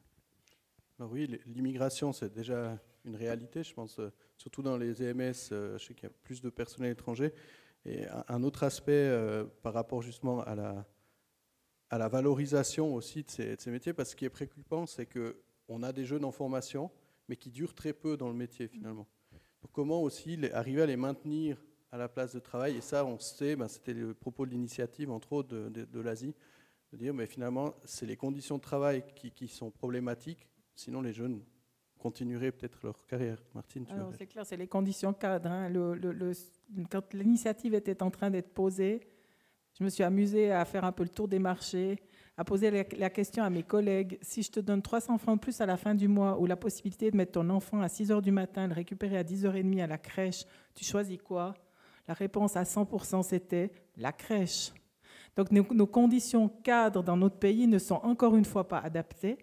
oui, 0.99 1.39
l'immigration, 1.45 2.11
c'est 2.11 2.33
déjà 2.33 2.77
une 3.07 3.15
réalité, 3.15 3.63
je 3.63 3.73
pense, 3.73 3.99
euh, 3.99 4.11
surtout 4.37 4.61
dans 4.61 4.77
les 4.77 5.01
EMS, 5.01 5.33
euh, 5.51 5.77
je 5.77 5.85
sais 5.85 5.93
qu'il 5.93 6.03
y 6.03 6.11
a 6.11 6.15
plus 6.23 6.41
de 6.41 6.49
personnel 6.49 6.91
étranger. 6.91 7.33
Et 7.85 8.05
un 8.27 8.43
autre 8.43 8.63
aspect 8.63 8.91
euh, 8.91 9.45
par 9.63 9.73
rapport 9.73 10.01
justement 10.01 10.41
à 10.41 10.55
la, 10.55 12.07
valorisation 12.09 12.93
aussi 12.93 13.23
de 13.23 13.29
ces, 13.29 13.71
métiers, 13.71 13.93
parce 13.93 14.09
que 14.09 14.11
ce 14.11 14.15
qui 14.17 14.25
est 14.25 14.29
préoccupant, 14.29 14.85
c'est 14.85 15.07
qu'on 15.07 15.83
a 15.83 15.93
des 15.93 16.05
jeunes 16.05 16.25
en 16.25 16.31
formation, 16.31 16.91
mais 17.29 17.37
qui 17.37 17.49
durent 17.49 17.73
très 17.73 17.93
peu 17.93 18.17
dans 18.17 18.27
le 18.27 18.35
métier 18.35 18.67
finalement. 18.67 19.07
Comment 19.71 20.01
aussi 20.01 20.37
arriver 20.53 20.81
à 20.81 20.85
les 20.85 20.97
maintenir 20.97 21.61
à 21.91 21.97
la 21.97 22.09
place 22.09 22.33
de 22.33 22.39
travail? 22.39 22.77
Et 22.77 22.81
ça, 22.81 23.05
on 23.05 23.19
sait, 23.19 23.55
ben, 23.55 23.67
c'était 23.67 23.93
le 23.93 24.13
propos 24.13 24.45
de 24.45 24.51
l'initiative, 24.51 25.11
entre 25.11 25.33
autres, 25.33 25.49
de, 25.49 25.99
l'Asie, 25.99 26.35
de 26.91 26.97
dire, 26.97 27.13
mais 27.13 27.25
finalement, 27.25 27.73
c'est 27.83 28.05
les 28.05 28.15
conditions 28.15 28.57
de 28.57 28.61
travail 28.61 29.03
qui, 29.15 29.31
qui 29.31 29.47
sont 29.47 29.71
problématiques, 29.71 30.47
sinon 30.75 31.01
les 31.01 31.13
jeunes 31.13 31.43
continueraient 31.97 32.51
peut-être 32.51 32.79
leur 32.83 33.05
carrière. 33.05 33.43
Martine, 33.53 33.85
tu 33.85 33.93
C'est 34.17 34.27
clair, 34.27 34.45
c'est 34.45 34.57
les 34.57 34.67
conditions 34.67 35.13
cadres. 35.13 35.49
Hein. 35.49 35.71
quand 36.89 37.13
l'initiative 37.13 37.73
était 37.73 38.01
en 38.03 38.11
train 38.11 38.29
d'être 38.29 38.53
posée, 38.53 39.01
je 39.77 39.83
me 39.83 39.89
suis 39.89 40.03
amusée 40.03 40.51
à 40.51 40.65
faire 40.65 40.85
un 40.85 40.91
peu 40.91 41.03
le 41.03 41.09
tour 41.09 41.27
des 41.27 41.39
marchés, 41.39 41.99
à 42.35 42.43
poser 42.43 42.71
la, 42.71 43.09
question 43.09 43.43
à 43.43 43.49
mes 43.49 43.63
collègues, 43.63 44.17
si 44.21 44.43
je 44.43 44.51
te 44.51 44.59
donne 44.59 44.81
300 44.81 45.17
francs 45.17 45.37
de 45.37 45.41
plus 45.41 45.59
à 45.59 45.65
la 45.65 45.77
fin 45.77 45.95
du 45.95 46.07
mois 46.07 46.39
ou 46.39 46.45
la 46.45 46.55
possibilité 46.55 47.09
de 47.11 47.17
mettre 47.17 47.33
ton 47.33 47.49
enfant 47.49 47.81
à 47.81 47.89
6 47.89 48.11
heures 48.11 48.21
du 48.21 48.31
matin, 48.31 48.67
le 48.67 48.73
récupérer 48.73 49.17
à 49.17 49.23
10h30 49.23 49.83
à 49.83 49.87
la 49.87 49.97
crèche, 49.97 50.45
tu 50.75 50.85
choisis 50.85 51.17
quoi? 51.17 51.55
La 52.07 52.13
réponse 52.13 52.55
à 52.55 52.63
100% 52.63 53.23
c'était 53.23 53.71
la 53.97 54.11
crèche. 54.11 54.71
Donc 55.37 55.71
nos 55.71 55.87
conditions 55.87 56.49
cadres 56.63 57.03
dans 57.03 57.17
notre 57.17 57.37
pays 57.37 57.67
ne 57.67 57.77
sont 57.77 57.99
encore 58.03 58.35
une 58.35 58.45
fois 58.45 58.67
pas 58.67 58.79
adaptées 58.79 59.37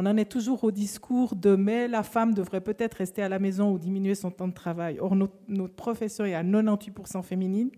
on 0.00 0.06
en 0.06 0.16
est 0.16 0.30
toujours 0.30 0.62
au 0.62 0.70
discours 0.70 1.34
de 1.34 1.56
mais 1.56 1.88
la 1.88 2.04
femme 2.04 2.32
devrait 2.32 2.60
peut-être 2.60 2.94
rester 2.94 3.20
à 3.20 3.28
la 3.28 3.40
maison 3.40 3.72
ou 3.72 3.80
diminuer 3.80 4.14
son 4.14 4.30
temps 4.30 4.46
de 4.46 4.54
travail. 4.54 5.00
Or, 5.00 5.16
notre, 5.16 5.74
profession 5.74 6.24
est 6.24 6.34
à 6.34 6.44
98% 6.44 7.20
féminine, 7.24 7.72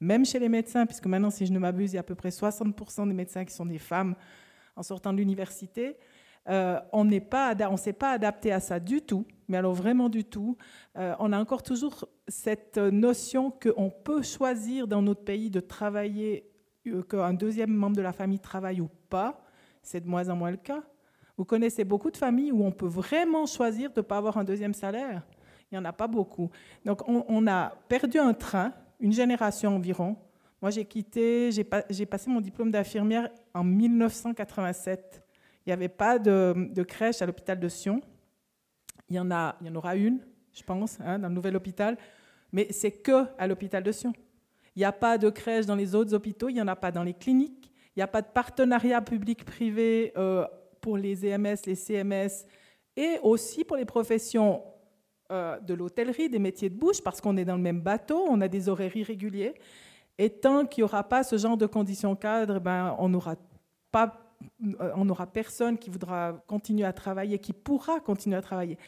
même 0.00 0.24
chez 0.24 0.38
les 0.38 0.48
médecins, 0.48 0.86
puisque 0.86 1.04
maintenant, 1.04 1.28
si 1.28 1.44
je 1.44 1.52
ne 1.52 1.58
m'abuse, 1.58 1.92
il 1.92 1.96
y 1.96 1.98
a 1.98 2.00
à 2.00 2.04
peu 2.04 2.14
près 2.14 2.30
60% 2.30 3.06
des 3.06 3.12
médecins 3.12 3.44
qui 3.44 3.52
sont 3.52 3.66
des 3.66 3.76
femmes 3.76 4.14
en 4.76 4.82
sortant 4.82 5.12
de 5.12 5.18
l'université. 5.18 5.98
Euh, 6.48 6.80
on 6.94 7.04
ne 7.04 7.10
s'est 7.76 7.92
pas 7.92 8.12
adapté 8.12 8.50
à 8.50 8.60
ça 8.60 8.80
du 8.80 9.02
tout, 9.02 9.26
mais 9.46 9.58
alors 9.58 9.74
vraiment 9.74 10.08
du 10.08 10.24
tout. 10.24 10.56
Euh, 10.96 11.14
on 11.18 11.34
a 11.34 11.38
encore 11.38 11.62
toujours 11.62 12.06
cette 12.28 12.78
notion 12.78 13.50
qu'on 13.50 13.90
peut 13.90 14.22
choisir 14.22 14.88
dans 14.88 15.02
notre 15.02 15.22
pays 15.22 15.50
de 15.50 15.60
travailler, 15.60 16.50
qu'un 17.08 17.32
deuxième 17.32 17.72
membre 17.72 17.96
de 17.96 18.02
la 18.02 18.12
famille 18.12 18.38
travaille 18.38 18.80
ou 18.80 18.88
pas. 19.08 19.40
C'est 19.82 20.00
de 20.00 20.08
moins 20.08 20.28
en 20.28 20.36
moins 20.36 20.50
le 20.50 20.56
cas. 20.56 20.82
Vous 21.36 21.44
connaissez 21.44 21.84
beaucoup 21.84 22.10
de 22.10 22.16
familles 22.16 22.50
où 22.50 22.64
on 22.64 22.72
peut 22.72 22.88
vraiment 22.88 23.46
choisir 23.46 23.92
de 23.92 24.00
ne 24.00 24.04
pas 24.04 24.16
avoir 24.16 24.36
un 24.36 24.44
deuxième 24.44 24.74
salaire. 24.74 25.22
Il 25.70 25.74
n'y 25.74 25.78
en 25.78 25.84
a 25.84 25.92
pas 25.92 26.08
beaucoup. 26.08 26.50
Donc 26.84 27.06
on, 27.06 27.46
a 27.46 27.72
perdu 27.88 28.18
un 28.18 28.34
train, 28.34 28.72
une 28.98 29.12
génération 29.12 29.76
environ. 29.76 30.16
Moi 30.60 30.70
j'ai 30.70 30.84
quitté, 30.84 31.50
j'ai 31.52 32.06
passé 32.06 32.28
mon 32.28 32.40
diplôme 32.40 32.70
d'infirmière 32.70 33.28
en 33.54 33.62
1987. 33.62 35.22
Il 35.64 35.68
n'y 35.68 35.72
avait 35.72 35.88
pas 35.88 36.18
de, 36.18 36.82
crèche 36.82 37.22
à 37.22 37.26
l'hôpital 37.26 37.60
de 37.60 37.68
Sion. 37.68 38.00
Il 39.08 39.16
y, 39.16 39.20
en 39.20 39.30
a, 39.30 39.56
il 39.60 39.68
y 39.68 39.70
en 39.70 39.74
aura 39.76 39.94
une, 39.94 40.18
je 40.52 40.62
pense, 40.62 40.98
hein, 41.00 41.18
dans 41.18 41.28
le 41.28 41.34
nouvel 41.34 41.54
hôpital. 41.56 41.96
Mais 42.52 42.66
c'est 42.70 42.90
que 42.90 43.26
à 43.38 43.46
l'hôpital 43.46 43.82
de 43.82 43.92
Sion. 43.92 44.12
Il 44.78 44.82
n'y 44.82 44.84
a 44.84 44.92
pas 44.92 45.18
de 45.18 45.28
crèche 45.28 45.66
dans 45.66 45.74
les 45.74 45.96
autres 45.96 46.14
hôpitaux, 46.14 46.48
il 46.48 46.52
n'y 46.52 46.62
en 46.62 46.68
a 46.68 46.76
pas 46.76 46.92
dans 46.92 47.02
les 47.02 47.12
cliniques, 47.12 47.72
il 47.96 47.98
n'y 47.98 48.02
a 48.04 48.06
pas 48.06 48.22
de 48.22 48.28
partenariat 48.28 49.02
public-privé 49.02 50.12
euh, 50.16 50.46
pour 50.80 50.96
les 50.96 51.26
EMS, 51.26 51.56
les 51.66 51.74
CMS 51.74 52.46
et 52.96 53.18
aussi 53.24 53.64
pour 53.64 53.76
les 53.76 53.84
professions 53.84 54.62
euh, 55.32 55.58
de 55.58 55.74
l'hôtellerie, 55.74 56.28
des 56.28 56.38
métiers 56.38 56.70
de 56.70 56.76
bouche, 56.76 57.02
parce 57.02 57.20
qu'on 57.20 57.36
est 57.36 57.44
dans 57.44 57.56
le 57.56 57.62
même 57.62 57.80
bateau, 57.80 58.24
on 58.28 58.40
a 58.40 58.46
des 58.46 58.68
horaires 58.68 58.96
irréguliers. 58.96 59.54
Et 60.16 60.30
tant 60.30 60.64
qu'il 60.64 60.82
n'y 60.82 60.84
aura 60.84 61.02
pas 61.02 61.24
ce 61.24 61.36
genre 61.36 61.56
de 61.56 61.66
conditions 61.66 62.14
cadres, 62.14 62.60
ben, 62.60 62.94
on 63.00 63.08
n'aura 63.08 63.34
pas 63.90 64.16
on 64.94 65.04
n'aura 65.04 65.26
personne 65.26 65.76
qui 65.76 65.90
voudra 65.90 66.40
continuer 66.46 66.84
à 66.84 66.92
travailler, 66.92 67.40
qui 67.40 67.52
pourra 67.52 67.98
continuer 67.98 68.36
à 68.36 68.42
travailler. 68.42 68.78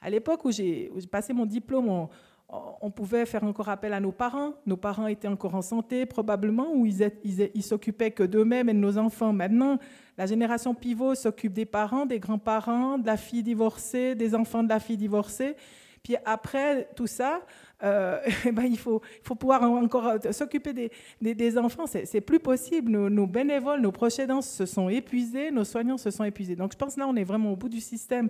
À 0.00 0.08
l'époque 0.08 0.42
où 0.46 0.50
j'ai 0.50 0.90
passé 1.12 1.34
mon 1.34 1.44
diplôme, 1.44 1.90
on, 1.90 2.08
on, 2.48 2.90
pouvait 2.90 3.26
faire 3.26 3.44
encore 3.44 3.68
appel 3.68 3.92
à 3.92 4.00
nos 4.00 4.12
parents. 4.12 4.54
Nos 4.66 4.76
parents 4.76 5.06
étaient 5.06 5.28
encore 5.28 5.54
en 5.54 5.62
santé, 5.62 6.06
probablement, 6.06 6.72
ou 6.74 6.86
ils, 6.86 7.62
s'occupaient 7.62 8.10
que 8.10 8.22
d'eux-mêmes 8.22 8.68
et 8.68 8.74
de 8.74 8.78
nos 8.78 8.98
enfants. 8.98 9.32
Maintenant, 9.32 9.78
la 10.18 10.26
génération 10.26 10.74
pivot 10.74 11.14
s'occupe 11.14 11.52
des 11.52 11.64
parents, 11.64 12.06
des 12.06 12.20
grands-parents, 12.20 12.98
de 12.98 13.06
la 13.06 13.16
fille 13.16 13.42
divorcée, 13.42 14.14
des 14.14 14.34
enfants 14.34 14.62
de 14.62 14.68
la 14.68 14.78
fille 14.78 14.96
divorcée. 14.96 15.56
Puis 16.02 16.16
après 16.26 16.88
tout 16.94 17.06
ça, 17.06 17.40
euh, 17.82 18.20
eh 18.46 18.52
ben, 18.52 18.64
il, 18.64 18.78
faut, 18.78 19.00
pouvoir 19.22 19.62
encore 19.62 20.18
s'occuper 20.30 20.72
des, 20.74 21.34
des, 21.34 21.58
enfants. 21.58 21.86
C'est 21.86 22.20
plus 22.20 22.40
possible. 22.40 22.90
Nos, 22.90 23.26
bénévoles, 23.26 23.80
nos 23.80 23.90
proches 23.90 24.18
aidants 24.18 24.42
se 24.42 24.66
sont 24.66 24.90
épuisés, 24.90 25.50
nos 25.50 25.64
soignants 25.64 25.98
se 25.98 26.10
sont 26.10 26.24
épuisés. 26.24 26.56
Donc 26.56 26.72
je 26.72 26.76
pense 26.76 26.96
là, 26.96 27.06
on 27.08 27.16
est 27.16 27.24
vraiment 27.24 27.52
au 27.52 27.56
bout 27.56 27.70
du 27.70 27.80
système 27.80 28.28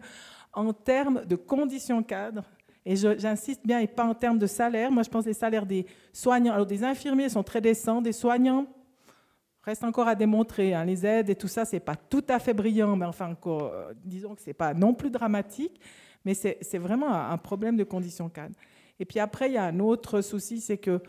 en 0.53 0.73
termes 0.73 1.25
de 1.27 1.35
conditions 1.35 2.03
cadres 2.05 2.45
et 2.87 2.97
j'insiste 2.97 3.67
bien, 3.67 3.79
et 3.81 3.87
pas 3.87 4.05
en 4.05 4.15
termes 4.15 4.39
de 4.39 4.47
salaire. 4.47 4.91
Moi, 4.91 5.03
je 5.03 5.11
pense 5.11 5.25
que 5.25 5.31
les 5.31 5.35
salaires 5.35 5.67
des 5.67 5.87
soignants, 6.13 6.53
alors 6.53 6.67
des 6.67 6.85
infirmiers 6.85 7.29
sont 7.29 7.43
très 7.43 7.61
décents, 7.61 8.03
des 8.03 8.13
soignants 8.13 8.67
reste 9.65 9.85
encore 9.85 10.09
à 10.09 10.15
démontrer. 10.15 10.75
Hein. 10.75 10.85
Les 10.85 11.07
aides 11.07 11.31
et 11.31 11.35
tout 11.35 11.49
ça, 11.49 11.65
c'est 11.65 11.81
pas 11.81 11.97
tout 11.97 12.25
à 12.29 12.39
fait 12.39 12.55
brillant, 12.55 12.97
mais 12.97 13.07
enfin, 13.07 13.35
euh, 13.47 13.93
disons 14.05 14.35
que 14.35 14.43
c'est 14.43 14.53
pas 14.53 14.75
non 14.75 14.95
plus 14.95 15.11
dramatique, 15.11 15.81
mais 16.25 16.35
c'est 16.35 16.79
vraiment 16.79 17.13
un 17.13 17.39
problème 17.39 17.77
de 17.77 17.85
conditions 17.85 18.29
cadres. 18.29 18.57
Et 18.99 19.05
puis 19.05 19.21
après, 19.21 19.49
il 19.49 19.55
y 19.55 19.59
a 19.59 19.65
un 19.65 19.81
autre 19.81 20.21
souci, 20.21 20.61
c'est 20.61 20.79
que 20.79 21.01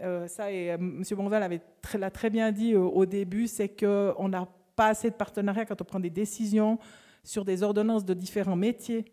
euh, 0.00 0.26
ça, 0.26 0.50
et 0.50 0.72
euh, 0.72 0.74
M. 0.74 1.02
Bonval 1.12 1.42
avait 1.42 1.60
l'a 1.94 2.10
très 2.10 2.30
bien 2.30 2.52
dit 2.52 2.74
au 2.76 3.06
début, 3.06 3.46
c'est 3.46 3.68
qu'on 3.68 4.28
n'a 4.28 4.46
pas 4.76 4.88
assez 4.88 5.10
de 5.10 5.14
partenariat 5.14 5.64
quand 5.64 5.80
on 5.80 5.84
prend 5.84 6.00
des 6.00 6.10
décisions 6.10 6.78
sur 7.24 7.44
des 7.44 7.62
ordonnances 7.62 8.04
de 8.04 8.14
différents 8.14 8.56
métiers. 8.56 9.04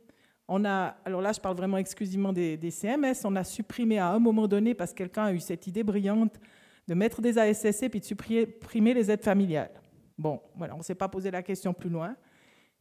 On 0.47 0.63
a, 0.65 0.95
alors 1.05 1.22
là, 1.22 1.31
je 1.31 1.39
parle 1.39 1.55
vraiment 1.55 1.77
exclusivement 1.77 2.31
des, 2.31 2.72
CMS. 2.72 3.15
On 3.23 3.35
a 3.35 3.43
supprimé 3.43 3.97
à 3.97 4.09
un 4.09 4.19
moment 4.19 4.47
donné, 4.47 4.73
parce 4.73 4.91
que 4.91 4.97
quelqu'un 4.97 5.26
a 5.26 5.34
eu 5.34 5.39
cette 5.39 5.67
idée 5.67 5.84
brillante, 5.84 6.39
de 6.88 6.93
mettre 6.93 7.22
des 7.22 7.38
ASSC 7.38 7.89
puis 7.89 7.99
de 7.99 8.05
supprimer 8.05 8.93
les 8.93 9.09
aides 9.09 9.23
familiales. 9.23 9.72
Bon, 10.17 10.39
voilà, 10.55 10.76
on 10.76 10.80
ne 10.80 10.84
s'est 10.84 10.95
pas 10.95 11.07
posé 11.07 11.31
la 11.31 11.41
question 11.41 11.73
plus 11.73 11.89
loin. 11.89 12.15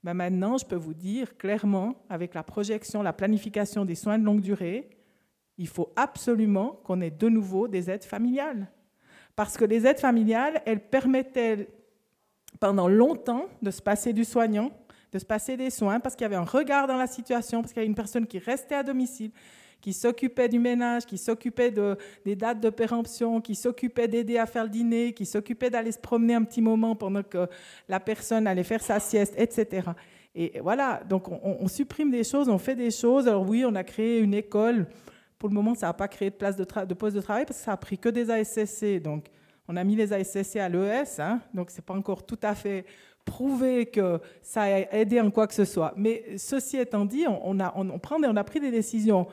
Mais 0.02 0.12
maintenant, 0.12 0.58
je 0.58 0.66
peux 0.66 0.76
vous 0.76 0.92
dire 0.92 1.38
clairement, 1.38 1.94
avec 2.10 2.34
la 2.34 2.42
projection, 2.42 3.02
la 3.02 3.14
planification 3.14 3.86
des 3.86 3.94
soins 3.94 4.18
de 4.18 4.24
longue 4.24 4.42
durée, 4.42 4.90
il 5.56 5.68
faut 5.68 5.92
absolument 5.96 6.80
qu'on 6.84 7.00
ait 7.00 7.10
de 7.10 7.28
nouveau 7.28 7.68
des 7.68 7.90
aides 7.90 8.04
familiales. 8.04 8.70
Parce 9.34 9.56
que 9.56 9.64
les 9.64 9.86
aides 9.86 9.98
familiales, 9.98 10.60
elles 10.66 10.86
permettaient 10.86 11.68
pendant 12.60 12.88
longtemps 12.88 13.46
de 13.62 13.70
se 13.70 13.80
passer 13.82 14.12
du 14.12 14.24
soignant, 14.24 14.70
de 15.14 15.18
se 15.20 15.24
passer 15.24 15.56
des 15.56 15.70
soins 15.70 16.00
parce 16.00 16.16
qu'il 16.16 16.24
y 16.24 16.26
avait 16.26 16.34
un 16.34 16.42
regard 16.42 16.88
dans 16.88 16.96
la 16.96 17.06
situation, 17.06 17.62
parce 17.62 17.72
qu'il 17.72 17.80
y 17.80 17.84
avait 17.84 17.88
une 17.88 17.94
personne 17.94 18.26
qui 18.26 18.40
restait 18.40 18.74
à 18.74 18.82
domicile, 18.82 19.30
qui 19.80 19.92
s'occupait 19.92 20.48
du 20.48 20.58
ménage, 20.58 21.06
qui 21.06 21.18
s'occupait 21.18 21.70
de, 21.70 21.96
des 22.24 22.34
dates 22.34 22.58
de 22.58 22.68
péremption, 22.68 23.40
qui 23.40 23.54
s'occupait 23.54 24.08
d'aider 24.08 24.38
à 24.38 24.46
faire 24.46 24.64
le 24.64 24.70
dîner, 24.70 25.12
qui 25.12 25.24
s'occupait 25.24 25.70
d'aller 25.70 25.92
se 25.92 26.00
promener 26.00 26.34
un 26.34 26.42
petit 26.42 26.60
moment 26.60 26.96
pendant 26.96 27.22
que 27.22 27.46
la 27.88 28.00
personne 28.00 28.48
allait 28.48 28.64
faire 28.64 28.82
sa 28.82 28.98
sieste, 28.98 29.34
etc. 29.36 29.88
Et 30.34 30.58
voilà, 30.60 31.00
donc 31.08 31.28
on, 31.28 31.68
supprime 31.68 32.10
des 32.10 32.24
choses, 32.24 32.48
on 32.48 32.58
fait 32.58 32.74
des 32.74 32.90
choses. 32.90 33.28
Alors 33.28 33.48
oui, 33.48 33.64
on 33.64 33.74
a 33.76 33.84
créé 33.84 34.18
une 34.18 34.34
école. 34.34 34.88
Pour 35.38 35.48
le 35.48 35.54
moment, 35.54 35.76
ça 35.76 35.86
n'a 35.86 35.92
pas 35.92 36.08
créé 36.08 36.30
de, 36.30 36.34
place 36.34 36.56
de, 36.56 36.64
de 36.64 36.94
poste 36.94 37.14
de 37.14 37.20
travail 37.20 37.44
parce 37.44 37.58
que 37.58 37.64
ça 37.64 37.72
a 37.72 37.76
pris 37.76 37.98
que 37.98 38.08
des 38.08 38.30
ASSC. 38.32 39.00
Donc, 39.00 39.26
on 39.68 39.76
a 39.76 39.84
mis 39.84 39.94
les 39.94 40.12
ASSC 40.12 40.56
à 40.56 40.68
l'ES, 40.68 41.20
hein, 41.20 41.40
donc 41.54 41.70
c'est 41.70 41.84
pas 41.84 41.94
encore 41.94 42.26
tout 42.26 42.38
à 42.42 42.54
fait 42.54 42.84
prouver 43.24 43.86
que 43.86 44.20
ça 44.42 44.62
a 44.62 44.78
aidé 44.92 45.20
en 45.20 45.30
quoi 45.30 45.46
que 45.46 45.54
ce 45.54 45.64
soit. 45.64 45.92
Mais 45.96 46.36
ceci 46.36 46.76
étant 46.76 47.04
dit, 47.04 47.24
on, 47.28 47.58
a, 47.60 47.72
on, 47.76 47.98
prend, 47.98 48.16
on 48.22 48.36
a 48.36 48.44
pris 48.44 48.60
des 48.60 48.70
décisions 48.70 49.26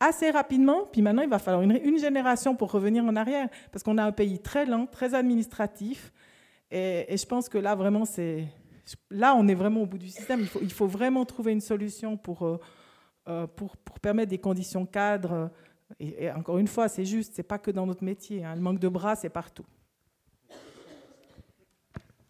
assez 0.00 0.30
rapidement, 0.30 0.86
puis 0.90 1.00
maintenant 1.00 1.22
il 1.22 1.28
va 1.28 1.38
falloir 1.38 1.62
une, 1.62 1.98
génération 1.98 2.56
pour 2.56 2.72
revenir 2.72 3.04
en 3.04 3.14
arrière, 3.14 3.48
parce 3.70 3.84
qu'on 3.84 3.98
a 3.98 4.04
un 4.04 4.12
pays 4.12 4.40
très 4.40 4.66
lent, 4.66 4.86
très 4.86 5.14
administratif, 5.14 6.12
et, 6.70 7.16
je 7.16 7.26
pense 7.26 7.48
que 7.48 7.58
là 7.58 7.74
vraiment 7.74 8.04
c'est, 8.04 8.46
là 9.10 9.34
on 9.36 9.46
est 9.46 9.54
vraiment 9.54 9.82
au 9.82 9.86
bout 9.86 9.98
du 9.98 10.08
système. 10.08 10.40
Il 10.40 10.46
faut, 10.46 10.60
il 10.62 10.72
faut 10.72 10.86
vraiment 10.86 11.24
trouver 11.24 11.52
une 11.52 11.60
solution 11.60 12.16
pour, 12.16 12.42
euh, 12.42 12.58
euh, 13.28 13.46
pour, 13.46 13.76
pour, 13.76 14.00
permettre 14.00 14.30
des 14.30 14.38
conditions 14.38 14.86
cadres. 14.86 15.50
Et, 16.00 16.30
encore 16.30 16.58
une 16.58 16.66
fois, 16.66 16.88
c'est 16.88 17.04
juste, 17.04 17.34
c'est 17.36 17.42
pas 17.42 17.58
que 17.58 17.70
dans 17.70 17.86
notre 17.86 18.02
métier. 18.02 18.44
Hein. 18.44 18.54
Le 18.54 18.60
manque 18.60 18.80
de 18.80 18.88
bras, 18.88 19.14
c'est 19.14 19.28
partout. 19.28 19.66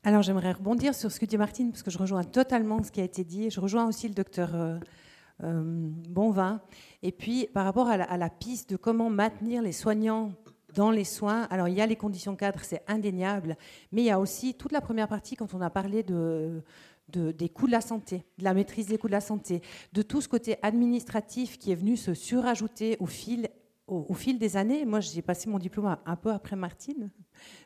Alors 0.05 0.23
j'aimerais 0.23 0.51
rebondir 0.51 0.97
sur 0.97 1.13
ce 1.13 1.21
que 1.21 1.27
dit 1.27 1.39
Martine, 1.39 1.71
parce 1.71 1.85
que 1.85 1.91
je 1.93 1.99
rejoins 1.99 2.25
totalement 2.25 2.83
ce 2.83 2.91
qui 2.91 3.01
a 3.01 3.05
été 3.05 3.23
dit. 3.23 3.51
Je 3.51 3.61
rejoins 3.61 3.87
aussi 3.87 4.09
le 4.09 4.15
docteur 4.15 4.53
euh, 4.57 4.77
euh, 5.45 5.63
Bonvin. 5.65 6.61
Et 7.05 7.13
puis 7.13 7.47
par 7.55 7.65
rapport 7.65 7.89
à 7.89 8.17
la, 8.17 8.29
piste 8.29 8.71
de 8.71 8.77
comment 8.77 9.11
maintenir 9.11 9.63
les 9.63 9.71
soignants 9.71 10.33
dans 10.75 10.91
les 10.91 11.05
soins, 11.05 11.43
alors 11.51 11.69
il 11.69 11.75
y 11.75 11.81
a 11.81 11.87
les 11.87 11.95
conditions 11.95 12.35
cadres, 12.35 12.65
c'est 12.65 12.83
indéniable, 12.89 13.57
mais 13.93 14.03
il 14.03 14.07
y 14.07 14.11
a 14.11 14.19
aussi 14.19 14.55
toute 14.55 14.73
la 14.73 14.81
première 14.81 15.07
partie 15.07 15.37
quand 15.37 15.55
on 15.55 15.61
a 15.61 15.71
parlé 15.71 16.03
de, 16.03 16.65
des 17.09 17.49
coûts 17.49 17.67
de 17.67 17.73
la 17.73 17.83
santé, 17.83 18.25
de 18.39 18.45
la 18.45 18.55
maîtrise 18.55 18.87
des 18.87 18.99
coûts 18.99 19.07
de 19.07 19.13
la 19.13 19.21
santé, 19.21 19.63
de 19.93 20.03
tout 20.03 20.21
ce 20.21 20.29
côté 20.29 20.57
administratif 20.63 21.59
qui 21.59 21.71
est 21.71 21.77
venu 21.77 21.97
se 21.97 22.15
surajouter 22.15 22.97
au 22.99 23.07
fil, 23.07 23.51
au 23.87 24.15
fil 24.15 24.39
des 24.39 24.57
années. 24.57 24.85
Moi, 24.85 25.01
j'ai 25.01 25.23
passé 25.23 25.49
mon 25.49 25.59
diplôme 25.59 25.97
un 26.05 26.17
peu 26.17 26.31
après 26.33 26.57
Martine, 26.57 27.11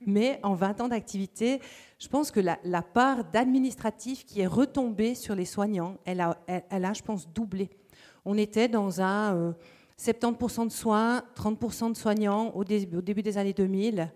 mais 0.06 0.40
en 0.42 0.54
20 0.54 0.80
ans 0.80 0.88
d'activité, 0.88 1.60
je 1.98 2.08
pense 2.08 2.30
que 2.30 2.40
la, 2.40 2.82
part 2.82 3.24
d'administratif 3.24 4.24
qui 4.24 4.40
est 4.40 4.46
retombée 4.46 5.14
sur 5.14 5.34
les 5.34 5.44
soignants, 5.44 5.98
elle 6.04 6.20
a, 6.20 6.38
elle, 6.46 6.84
a, 6.84 6.92
je 6.92 7.02
pense, 7.02 7.28
doublé. 7.28 7.70
On 8.24 8.36
était 8.36 8.68
dans 8.68 9.00
un 9.00 9.54
70% 9.98 10.62
euh, 10.62 10.64
de 10.66 10.70
soins, 10.70 11.22
30% 11.36 11.92
de 11.92 11.96
soignants 11.96 12.50
au, 12.54 12.60
au, 12.60 12.64
début 12.64 13.22
des 13.22 13.38
années 13.38 13.52
2000, 13.52 14.10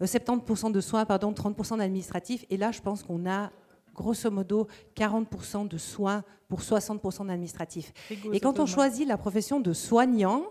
70% 0.00 0.66
euh, 0.68 0.70
de 0.70 0.80
soins, 0.80 1.04
pardon, 1.04 1.32
30% 1.32 1.78
d'administratifs. 1.78 2.44
Et 2.50 2.56
là, 2.56 2.70
je 2.70 2.80
pense 2.80 3.02
qu'on 3.02 3.28
a 3.28 3.50
grosso 3.94 4.30
modo 4.30 4.68
40% 4.94 5.68
de 5.68 5.78
soins 5.78 6.22
pour 6.48 6.60
60% 6.60 7.26
d'administratifs. 7.26 7.92
Et 8.32 8.40
quand 8.40 8.60
on 8.60 8.66
choisit 8.66 9.08
la 9.08 9.16
profession 9.16 9.58
de 9.58 9.72
soignant, 9.72 10.44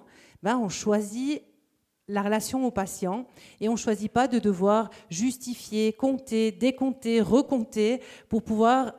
ben 0.46 0.60
on 0.60 0.70
choisit 0.70 1.42
la 2.08 2.22
relation 2.22 2.68
au 2.68 2.70
patient 2.70 3.26
et 3.60 3.68
on 3.68 3.72
ne 3.72 3.78
choisit 3.78 4.12
pas 4.12 4.28
de 4.28 4.38
devoir 4.38 4.92
justifier, 5.10 5.92
compter, 5.92 6.52
décompter, 6.52 7.20
recompter 7.20 8.00
pour 8.30 8.44
pouvoir 8.44 8.94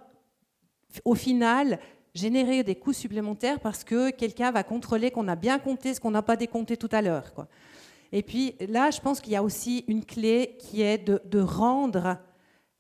au 1.05 1.15
final 1.15 1.79
générer 2.15 2.65
des 2.65 2.75
coûts 2.75 2.93
supplémentaires 2.93 3.61
parce 3.61 3.85
que 3.85 4.11
quelqu'un 4.11 4.51
va 4.51 4.65
contrôler 4.65 5.13
qu'on 5.13 5.29
a 5.29 5.37
bien 5.37 5.61
compté 5.61 5.95
ce 5.95 6.01
qu'on 6.01 6.11
n'a 6.11 6.23
pas 6.23 6.35
décompté 6.35 6.77
tout 6.77 6.89
à 6.91 7.01
l'heure. 7.01 7.33
Et 8.11 8.25
puis 8.25 8.57
là, 8.69 8.91
je 8.91 9.01
pense 9.01 9.21
qu'il 9.21 9.33
y 9.33 9.37
a 9.37 9.43
aussi 9.45 9.85
une 9.87 10.05
clé 10.05 10.57
qui 10.59 10.83
est 10.83 10.99
de, 10.99 11.41
rendre 11.41 12.19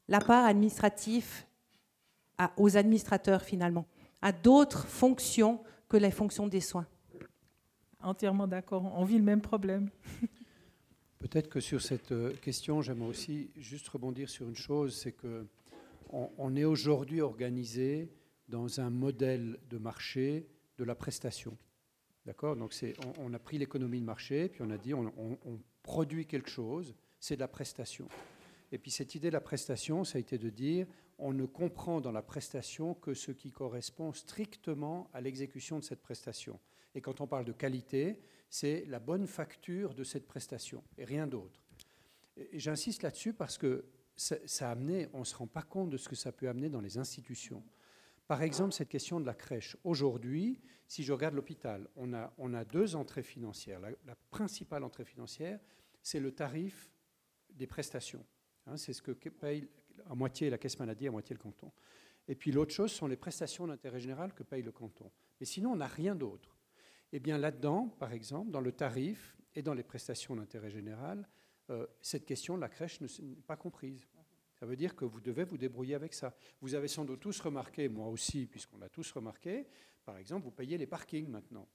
la 0.09 0.19
part 0.19 0.45
administrative 0.45 1.45
aux 2.57 2.77
administrateurs 2.77 3.43
finalement, 3.43 3.87
à 4.21 4.33
d'autres 4.33 4.89
fonctions 4.89 5.61
que 5.89 5.97
les 5.97 6.11
fonctions 6.11 6.49
des 6.49 6.61
soins. 6.61 6.87
Entièrement 8.07 8.47
d'accord. 8.47 8.85
On 8.95 9.03
vit 9.03 9.19
le 9.19 9.25
même 9.25 9.41
problème. 9.41 9.91
Peut-être 11.19 11.49
que 11.49 11.59
sur 11.59 11.83
cette 11.83 12.13
euh, 12.13 12.33
question, 12.37 12.81
j'aimerais 12.81 13.09
aussi 13.09 13.51
juste 13.57 13.89
rebondir 13.89 14.31
sur 14.31 14.49
une 14.49 14.55
chose, 14.55 14.97
c'est 14.97 15.11
que 15.11 15.45
on, 16.13 16.55
est 16.55 16.63
aujourd'hui 16.63 17.21
organisé 17.21 18.09
dans 18.49 18.79
un 18.79 18.91
modèle 18.91 19.59
de 19.69 19.77
marché 19.77 20.47
de 20.79 20.85
la 20.85 20.95
prestation. 20.95 21.59
D'accord? 22.27 22.55
Donc 22.55 22.73
on, 23.19 23.35
a 23.35 23.41
pris 23.41 23.59
l'économie 23.59 23.99
de 23.99 24.05
marché, 24.05 24.49
puis 24.49 24.63
on 24.63 24.71
a 24.71 24.79
dit 24.79 24.95
on 24.95 25.11
produit 25.83 26.27
quelque 26.27 26.49
chose, 26.49 26.95
c'est 27.19 27.35
de 27.35 27.41
la 27.41 27.49
prestation. 27.49 28.07
Et 28.71 28.79
puis 28.79 28.93
cette 28.93 29.17
idée 29.17 29.31
de 29.31 29.33
la 29.33 29.41
prestation, 29.41 30.05
ça 30.05 30.19
a 30.19 30.21
été 30.21 30.39
de 30.39 30.49
dire 30.49 30.87
on 31.19 31.33
ne 31.33 31.45
comprend 31.45 32.01
dans 32.01 32.13
la 32.13 32.23
prestation 32.23 32.95
que 32.95 33.15
ce 33.15 33.33
qui 33.33 33.51
correspond 33.51 34.13
strictement 34.13 35.11
à 35.13 35.21
l'exécution 35.21 35.81
de 35.81 35.85
cette 35.85 36.03
prestation. 36.03 36.61
Et 36.97 37.03
quand 37.03 37.21
on 37.21 37.27
parle 37.27 37.45
de 37.45 37.53
qualité, 37.53 38.19
c'est 38.49 38.87
la 38.87 38.99
bonne 38.99 39.27
facture 39.27 39.95
de 39.95 40.03
cette 40.03 40.27
prestation 40.27 40.83
et 40.97 41.05
rien 41.05 41.27
d'autre. 41.27 41.61
J'insiste 42.55 43.03
là-dessus 43.03 43.35
parce 43.35 43.59
que 43.59 43.85
ça, 44.17 44.39
a 44.61 44.71
amené, 44.71 45.09
on 45.13 45.21
ne 45.21 45.25
se 45.25 45.37
rend 45.37 45.47
pas 45.47 45.63
compte 45.63 45.91
de 45.91 45.99
ce 45.99 46.09
que 46.09 46.17
ça 46.17 46.33
peut 46.33 46.49
amener 46.49 46.71
dans 46.71 46.81
les 46.81 46.97
institutions. 46.97 47.63
Par 48.27 48.43
exemple, 48.43 48.73
cette 48.73 48.89
question 48.89 49.21
de 49.21 49.27
la 49.27 49.35
crèche. 49.35 49.77
Aujourd'hui, 49.85 50.59
si 50.89 51.03
je 51.03 51.13
regarde 51.13 51.35
l'hôpital, 51.35 51.87
on 51.97 52.15
a, 52.15 52.65
deux 52.65 52.97
entrées 52.97 53.23
financières. 53.23 53.79
La, 53.81 54.17
principale 54.31 54.83
entrée 54.83 55.05
financière, 55.05 55.61
c'est 56.03 56.19
le 56.19 56.33
tarif 56.33 56.91
des 57.51 57.67
prestations. 57.67 58.25
Hein, 58.67 58.79
c'est 58.79 58.95
ce 58.95 59.03
que 59.03 59.13
paye 59.29 59.69
à 60.09 60.15
moitié 60.15 60.49
la 60.49 60.57
caisse 60.57 60.79
maladie, 60.79 61.09
à 61.09 61.11
moitié 61.11 61.37
le 61.37 61.43
canton. 61.43 61.71
Et 62.27 62.35
puis 62.35 62.53
l'autre 62.53 62.73
chose 62.73 62.91
sont 62.91 63.07
les 63.07 63.17
prestations 63.17 63.67
d'intérêt 63.67 64.01
général 64.01 64.33
que 64.33 64.43
paye 64.43 64.63
le 64.63 64.73
canton. 64.73 65.11
Mais 65.39 65.47
sinon, 65.47 65.73
on 65.73 65.77
n'a 65.77 65.87
rien 65.87 66.15
d'autre. 66.15 66.56
Eh 67.13 67.21
bien 67.21 67.39
là-dedans, 67.39 67.89
par 67.99 68.13
exemple, 68.13 68.51
dans 68.51 68.61
le 68.61 68.73
tarif 68.73 69.37
et 69.55 69.63
dans 69.63 69.75
les 69.75 69.83
prestations 69.83 70.37
d'intérêt 70.37 70.71
général, 70.71 71.29
euh, 71.71 71.87
cette 72.01 72.25
question 72.25 72.57
de 72.57 72.61
la 72.61 72.69
crèche 72.69 73.01
n'est 73.01 73.37
pas 73.47 73.57
comprise. 73.57 74.07
Ça 74.55 74.67
veut 74.67 74.77
dire 74.77 74.97
que 74.97 75.05
vous 75.05 75.21
devez 75.21 75.45
vous 75.45 75.59
débrouiller 75.59 75.95
avec 75.95 76.15
ça. 76.15 76.35
Vous 76.61 76.75
avez 76.75 76.89
sans 76.89 77.05
doute 77.05 77.21
tous 77.21 77.41
remarqué, 77.41 77.89
moi 77.89 78.09
aussi, 78.09 78.47
puisqu'on 78.47 78.79
l'a 78.79 78.89
tous 78.89 79.13
remarqué, 79.13 79.67
par 80.05 80.17
exemple, 80.17 80.45
vous 80.45 80.51
payez 80.51 80.79
les 80.79 80.87
parkings 80.87 81.29
maintenant. 81.29 81.69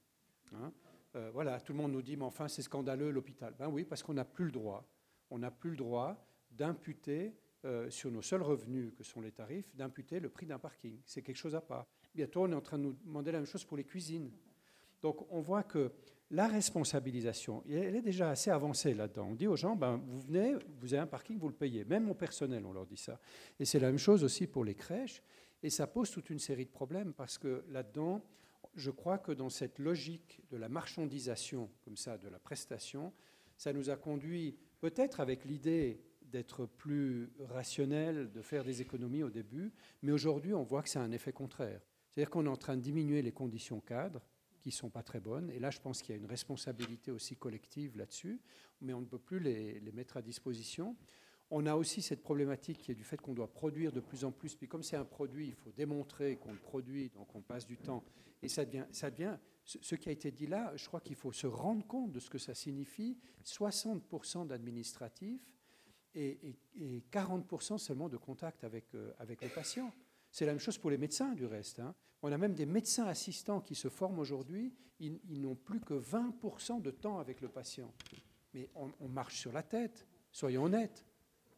Hein. 0.52 0.72
Euh, 1.14 1.30
voilà, 1.32 1.60
tout 1.60 1.72
le 1.72 1.78
monde 1.78 1.92
nous 1.92 2.02
dit, 2.02 2.16
mais 2.16 2.24
enfin, 2.24 2.48
c'est 2.48 2.62
scandaleux 2.62 3.10
l'hôpital. 3.10 3.54
Ben 3.58 3.68
oui, 3.68 3.84
parce 3.84 4.02
qu'on 4.02 4.14
n'a 4.14 4.24
plus 4.24 4.46
le 4.46 4.52
droit. 4.52 4.88
On 5.30 5.38
n'a 5.38 5.50
plus 5.50 5.70
le 5.70 5.76
droit 5.76 6.26
d'imputer 6.50 7.36
euh, 7.64 7.88
sur 7.90 8.10
nos 8.10 8.22
seuls 8.22 8.42
revenus, 8.42 8.92
que 8.96 9.04
sont 9.04 9.20
les 9.20 9.30
tarifs, 9.30 9.74
d'imputer 9.76 10.18
le 10.18 10.30
prix 10.30 10.46
d'un 10.46 10.58
parking. 10.58 10.98
C'est 11.04 11.22
quelque 11.22 11.36
chose 11.36 11.54
à 11.54 11.60
part. 11.60 11.86
Bientôt, 12.14 12.42
on 12.42 12.50
est 12.50 12.56
en 12.56 12.60
train 12.60 12.78
de 12.78 12.84
nous 12.84 12.92
demander 12.92 13.30
la 13.30 13.38
même 13.38 13.46
chose 13.46 13.64
pour 13.64 13.76
les 13.76 13.84
cuisines. 13.84 14.32
Donc, 15.02 15.26
on 15.30 15.40
voit 15.40 15.64
que 15.64 15.92
la 16.30 16.48
responsabilisation, 16.48 17.62
elle 17.68 17.94
est 17.94 18.02
déjà 18.02 18.30
assez 18.30 18.50
avancée 18.50 18.94
là-dedans. 18.94 19.28
On 19.30 19.34
dit 19.34 19.46
aux 19.46 19.56
gens, 19.56 19.76
ben, 19.76 20.00
vous 20.06 20.20
venez, 20.20 20.54
vous 20.80 20.94
avez 20.94 21.02
un 21.02 21.06
parking, 21.06 21.38
vous 21.38 21.48
le 21.48 21.54
payez. 21.54 21.84
Même 21.84 22.08
au 22.08 22.14
personnel, 22.14 22.64
on 22.64 22.72
leur 22.72 22.86
dit 22.86 22.96
ça. 22.96 23.20
Et 23.60 23.66
c'est 23.66 23.78
la 23.78 23.88
même 23.88 23.98
chose 23.98 24.24
aussi 24.24 24.46
pour 24.46 24.64
les 24.64 24.74
crèches. 24.74 25.22
Et 25.62 25.68
ça 25.68 25.86
pose 25.86 26.10
toute 26.10 26.30
une 26.30 26.38
série 26.38 26.64
de 26.64 26.70
problèmes 26.70 27.12
parce 27.12 27.36
que 27.36 27.64
là-dedans, 27.68 28.24
je 28.74 28.90
crois 28.90 29.18
que 29.18 29.32
dans 29.32 29.50
cette 29.50 29.78
logique 29.78 30.40
de 30.50 30.56
la 30.56 30.70
marchandisation, 30.70 31.68
comme 31.84 31.96
ça, 31.96 32.16
de 32.16 32.28
la 32.28 32.38
prestation, 32.38 33.12
ça 33.58 33.74
nous 33.74 33.90
a 33.90 33.96
conduit, 33.96 34.56
peut-être 34.80 35.20
avec 35.20 35.44
l'idée 35.44 36.00
d'être 36.22 36.64
plus 36.64 37.30
rationnel, 37.40 38.32
de 38.32 38.40
faire 38.40 38.64
des 38.64 38.80
économies 38.80 39.22
au 39.22 39.30
début, 39.30 39.70
mais 40.00 40.12
aujourd'hui, 40.12 40.54
on 40.54 40.62
voit 40.62 40.82
que 40.82 40.88
c'est 40.88 40.98
un 40.98 41.12
effet 41.12 41.32
contraire. 41.32 41.82
C'est-à-dire 42.08 42.30
qu'on 42.30 42.46
est 42.46 42.48
en 42.48 42.56
train 42.56 42.76
de 42.76 42.82
diminuer 42.82 43.20
les 43.20 43.32
conditions 43.32 43.80
cadres 43.80 44.22
qui 44.62 44.68
ne 44.68 44.74
sont 44.74 44.90
pas 44.90 45.02
très 45.02 45.20
bonnes. 45.20 45.50
Et 45.50 45.58
là, 45.58 45.70
je 45.70 45.80
pense 45.80 46.00
qu'il 46.00 46.14
y 46.14 46.18
a 46.18 46.20
une 46.20 46.28
responsabilité 46.28 47.10
aussi 47.10 47.36
collective 47.36 47.96
là-dessus, 47.96 48.40
mais 48.80 48.94
on 48.94 49.00
ne 49.00 49.06
peut 49.06 49.18
plus 49.18 49.40
les, 49.40 49.80
mettre 49.92 50.16
à 50.16 50.22
disposition. 50.22 50.96
On 51.50 51.66
a 51.66 51.74
aussi 51.74 52.00
cette 52.00 52.22
problématique 52.22 52.78
qui 52.78 52.92
est 52.92 52.94
du 52.94 53.04
fait 53.04 53.20
qu'on 53.20 53.34
doit 53.34 53.52
produire 53.52 53.92
de 53.92 54.00
plus 54.00 54.24
en 54.24 54.30
plus. 54.30 54.54
Puis 54.54 54.68
comme 54.68 54.82
c'est 54.82 54.96
un 54.96 55.04
produit, 55.04 55.48
il 55.48 55.54
faut 55.54 55.72
démontrer 55.72 56.36
qu'on 56.36 56.52
le 56.52 56.58
produit, 56.58 57.10
donc 57.10 57.34
on 57.34 57.42
passe 57.42 57.66
du 57.66 57.76
temps. 57.76 58.04
Et 58.40 58.48
ça 58.48 58.64
devient, 58.64 58.86
ça 58.92 59.10
devient 59.10 59.36
ce 59.64 59.94
qui 59.94 60.08
a 60.08 60.12
été 60.12 60.30
dit 60.30 60.46
là, 60.46 60.72
je 60.76 60.86
crois 60.86 61.00
qu'il 61.00 61.16
faut 61.16 61.32
se 61.32 61.46
rendre 61.46 61.86
compte 61.86 62.12
de 62.12 62.20
ce 62.20 62.30
que 62.30 62.38
ça 62.38 62.54
signifie. 62.54 63.18
60% 63.44 64.46
d'administratifs 64.46 65.54
et, 66.14 66.56
40% 67.10 67.78
seulement 67.78 68.08
de 68.08 68.16
contact 68.16 68.64
avec, 68.64 68.94
euh, 68.94 69.12
avec 69.18 69.42
le 69.42 69.48
patient. 69.48 69.92
C'est 70.32 70.46
la 70.46 70.52
même 70.52 70.60
chose 70.60 70.78
pour 70.78 70.90
les 70.90 70.98
médecins, 70.98 71.34
du 71.34 71.46
reste. 71.46 71.78
Hein. 71.78 71.94
On 72.22 72.32
a 72.32 72.38
même 72.38 72.54
des 72.54 72.66
médecins 72.66 73.06
assistants 73.06 73.60
qui 73.60 73.74
se 73.74 73.88
forment 73.88 74.18
aujourd'hui, 74.18 74.72
ils, 74.98 75.40
n'ont 75.40 75.56
plus 75.56 75.80
que 75.80 75.94
20% 75.94 76.80
de 76.80 76.90
temps 76.90 77.18
avec 77.18 77.40
le 77.40 77.48
patient. 77.48 77.92
Mais 78.54 78.70
on, 78.74 79.08
marche 79.08 79.38
sur 79.38 79.52
la 79.52 79.62
tête, 79.62 80.06
soyons 80.30 80.64
honnêtes. 80.64 81.04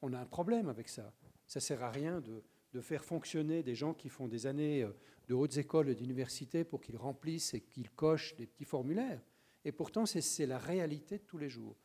On 0.02 0.12
a 0.12 0.18
un 0.18 0.26
problème 0.26 0.68
avec 0.68 0.88
ça. 0.88 1.12
Ça 1.46 1.58
ne 1.58 1.62
sert 1.62 1.82
à 1.82 1.90
rien 1.90 2.20
de, 2.20 2.42
de, 2.72 2.80
faire 2.80 3.04
fonctionner 3.04 3.62
des 3.62 3.74
gens 3.74 3.92
qui 3.92 4.08
font 4.08 4.28
des 4.28 4.46
années 4.46 4.82
euh, 4.82 4.92
de 5.28 5.34
hautes 5.34 5.58
écoles 5.58 5.90
et 5.90 5.94
d'universités 5.94 6.64
pour 6.64 6.80
qu'ils 6.80 6.96
remplissent 6.96 7.52
et 7.54 7.60
qu'ils 7.60 7.90
cochent 7.90 8.34
des 8.36 8.46
petits 8.46 8.64
formulaires. 8.64 9.20
Et 9.64 9.72
pourtant, 9.72 10.06
c'est 10.06 10.46
la 10.46 10.58
réalité 10.58 11.18
de 11.18 11.24
tous 11.24 11.38
les 11.38 11.48
jours. 11.48 11.76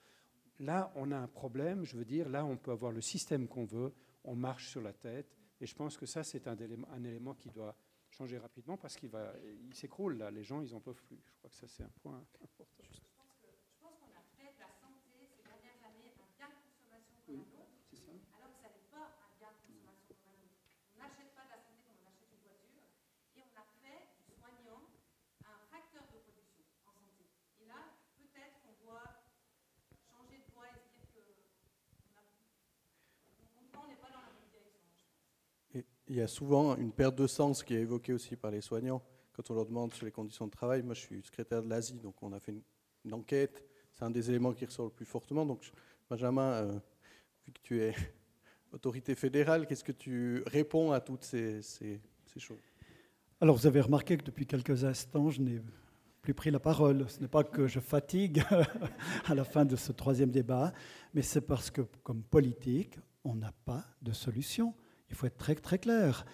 Là, 0.60 0.91
on 0.95 1.11
a 1.11 1.18
un 1.18 1.28
problème, 1.28 1.84
je 1.84 1.98
veux 1.98 2.06
dire, 2.06 2.28
là, 2.30 2.45
on 2.45 2.57
peut 2.57 2.72
avoir 2.72 2.91
le 2.91 3.02
système 3.02 3.48
qu'on 3.48 3.66
veut, 3.66 3.94
on 4.24 4.36
marche 4.36 4.70
sur 4.70 4.82
la 4.82 4.94
tête, 4.94 5.39
et 5.61 5.65
je 5.65 5.76
pense 5.76 5.98
que 5.98 6.06
ça, 6.06 6.23
c'est 6.23 6.48
un, 6.48 6.56
élément 6.56 7.36
qui 7.36 7.49
doit 7.49 7.76
changer 8.10 8.38
rapidement 8.38 8.77
parce 8.77 8.95
qu'il 8.95 9.11
il 9.61 9.76
s'écroule 9.76 10.18
là. 10.18 10.31
Les 10.31 10.44
gens, 10.44 10.61
ils 10.61 10.73
en 10.73 10.80
peuvent 10.80 11.03
plus. 11.03 11.19
Je 11.26 11.36
crois 11.36 11.49
que 11.49 11.56
ça, 11.56 11.68
c'est 11.68 11.84
un 11.84 11.91
point 12.02 12.18
important. 12.18 12.65
Je 12.88 12.99
pense 13.80 13.99
qu'on 13.99 14.15
a 14.15 14.23
fait 14.40 14.56
de 14.56 14.60
la 14.60 14.72
santé 14.72 15.27
ces 15.36 15.44
dernières 15.44 15.84
années 15.84 16.15
un 16.15 16.31
bien 16.40 16.48
de 16.48 16.56
consommation 16.64 17.19
comme 17.27 17.44
un 17.44 17.60
autre, 17.60 17.76
ça. 17.91 18.15
alors 18.40 18.56
que 18.56 18.60
ça 18.64 18.72
n'est 18.72 18.88
pas 18.88 19.19
un 19.19 19.31
bien 19.36 19.52
de 19.52 19.60
consommation 19.68 20.15
comme 20.15 20.31
un 20.31 20.40
autre. 20.48 20.64
On 20.95 20.98
n'achète 21.03 21.36
pas 21.36 21.44
de 21.44 21.52
la 21.52 21.60
santé 21.60 21.84
comme 21.84 21.99
on 21.99 22.07
achète 22.07 22.31
une 22.31 22.40
voiture, 22.40 22.88
et 23.36 23.44
on 23.44 23.52
a 23.60 23.68
fait 23.84 24.15
du 24.23 24.31
soignant 24.40 24.88
un 25.44 25.60
facteur 25.68 26.07
de 26.07 26.23
production 26.23 26.64
en 26.88 26.95
santé. 26.95 27.27
Et 27.60 27.68
là, 27.68 27.99
peut-être 28.15 28.64
qu'on 28.64 28.80
doit 28.80 29.27
changer 30.07 30.40
de 30.40 30.48
voie 30.56 30.72
et 30.72 30.80
se 30.80 30.88
dire 30.95 31.11
que 31.11 31.19
on 33.80 33.88
n'est 33.88 33.95
pas 33.95 34.11
dans 34.11 34.23
la 34.23 34.40
il 36.10 36.15
y 36.15 36.22
a 36.22 36.27
souvent 36.27 36.76
une 36.76 36.91
perte 36.91 37.15
de 37.15 37.27
sens 37.27 37.64
qui 37.64 37.76
est 37.76 37.81
évoquée 37.81 38.14
aussi 38.14 38.36
par 38.36 38.49
les 38.49 38.61
soignants 38.61 39.02
quand 39.31 39.52
on 39.52 39.53
leur 39.53 39.68
demande 39.68 39.94
sur 39.94 40.06
les 40.06 40.11
conditions 40.11 40.48
de 40.48 40.52
travail. 40.52 40.81
Moi, 40.81 40.95
je 40.95 41.02
suis 41.02 41.22
secrétaire 41.22 41.61
de 41.64 41.69
l'Asie, 41.69 41.99
donc 41.99 42.22
on 42.23 42.34
a 42.34 42.40
fait 42.40 42.52
une, 43.06 43.14
enquête. 43.14 43.64
C'est 43.94 44.03
un 44.03 44.10
des 44.10 44.30
éléments 44.30 44.52
qui 44.53 44.65
ressort 44.65 44.86
le 44.86 44.91
plus 44.91 45.06
fortement. 45.06 45.45
Donc, 45.45 45.72
Benjamin, 46.10 46.52
euh, 46.52 46.80
vu 47.45 47.53
que 47.53 47.60
tu 47.61 47.81
es 47.81 47.94
autorité 48.73 49.15
fédérale, 49.15 49.68
qu'est-ce 49.68 49.84
que 49.84 49.91
tu 49.91 50.44
réponds 50.48 50.91
à 50.91 50.99
toutes 50.99 51.23
ces, 51.23 51.61
ces, 51.61 52.02
choses? 52.38 52.57
Alors, 53.40 53.56
vous 53.56 53.68
avez 53.68 53.81
remarqué 53.81 54.18
que 54.18 54.23
depuis 54.23 54.45
quelques 54.45 54.84
instants, 54.84 55.30
je 55.30 55.41
n'ai 55.41 55.61
plus 56.22 56.34
pris 56.34 56.52
la 56.52 56.60
parole. 56.60 57.07
Ce 57.07 57.22
n'est 57.22 57.27
pas 57.27 57.44
que 57.44 57.68
je 57.68 57.80
fatigue 57.80 58.44
à 59.26 59.36
la 59.36 59.44
fin 59.44 59.64
de 59.64 59.76
ce 59.76 59.91
troisième 59.91 60.31
débat, 60.31 60.73
mais 61.14 61.22
c'est 61.22 61.41
parce 61.41 61.69
que, 61.69 61.81
comme 62.03 62.23
politique, 62.23 62.98
on 63.23 63.36
n'a 63.36 63.53
pas 63.64 63.86
de 64.02 64.11
solution. 64.11 64.73
Il 65.10 65.15
faut 65.15 65.27
être 65.27 65.38
très, 65.38 65.56
très 65.56 65.80
clair. 65.80 66.26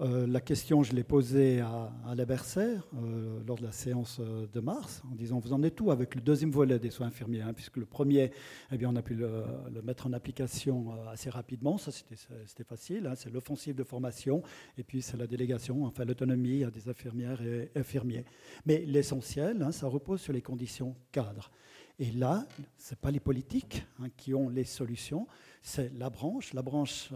Euh, 0.00 0.26
la 0.26 0.40
question, 0.40 0.82
je 0.82 0.94
l'ai 0.94 1.04
posée 1.04 1.60
à, 1.60 1.92
à 2.06 2.14
euh, 2.16 3.40
lors 3.46 3.56
de 3.56 3.62
la 3.62 3.72
séance 3.72 4.18
euh, 4.20 4.46
de 4.52 4.60
mars, 4.60 5.02
en 5.10 5.14
disant 5.14 5.38
vous 5.38 5.52
en 5.52 5.62
êtes 5.62 5.80
où 5.80 5.90
avec 5.92 6.14
le 6.14 6.20
deuxième 6.20 6.50
volet 6.50 6.78
des 6.78 6.90
soins 6.90 7.06
infirmiers 7.08 7.42
hein, 7.42 7.52
Puisque 7.52 7.76
le 7.76 7.86
premier, 7.86 8.32
eh 8.72 8.78
bien, 8.78 8.88
on 8.90 8.96
a 8.96 9.02
pu 9.02 9.14
le, 9.14 9.44
mettre 9.84 10.06
en 10.06 10.12
application 10.12 10.92
assez 11.08 11.30
rapidement, 11.30 11.78
ça 11.78 11.92
c'était 11.92 12.64
facile, 12.64 13.06
hein, 13.06 13.14
c'est 13.14 13.30
l'offensive 13.30 13.76
de 13.76 13.84
formation, 13.84 14.42
et 14.76 14.82
puis 14.82 15.02
c'est 15.02 15.16
la 15.16 15.26
délégation, 15.26 15.84
enfin 15.84 16.04
l'autonomie 16.04 16.64
des 16.72 16.88
infirmières 16.88 17.42
et 17.42 17.70
infirmiers. 17.76 18.24
Mais 18.66 18.84
l'essentiel, 18.86 19.62
hein, 19.62 19.72
ça 19.72 19.86
repose 19.86 20.20
sur 20.20 20.32
les 20.32 20.42
conditions 20.42 20.96
cadres. 21.12 21.50
Et 21.98 22.10
là, 22.10 22.46
ce 22.76 22.94
n'est 22.94 22.98
pas 23.00 23.10
les 23.10 23.20
politiques 23.20 23.86
qui 24.16 24.34
ont 24.34 24.48
les 24.48 24.64
solutions, 24.64 25.28
c'est 25.62 25.92
la 25.96 26.10
branche. 26.10 26.54
La 26.54 26.62
branche 26.62 27.12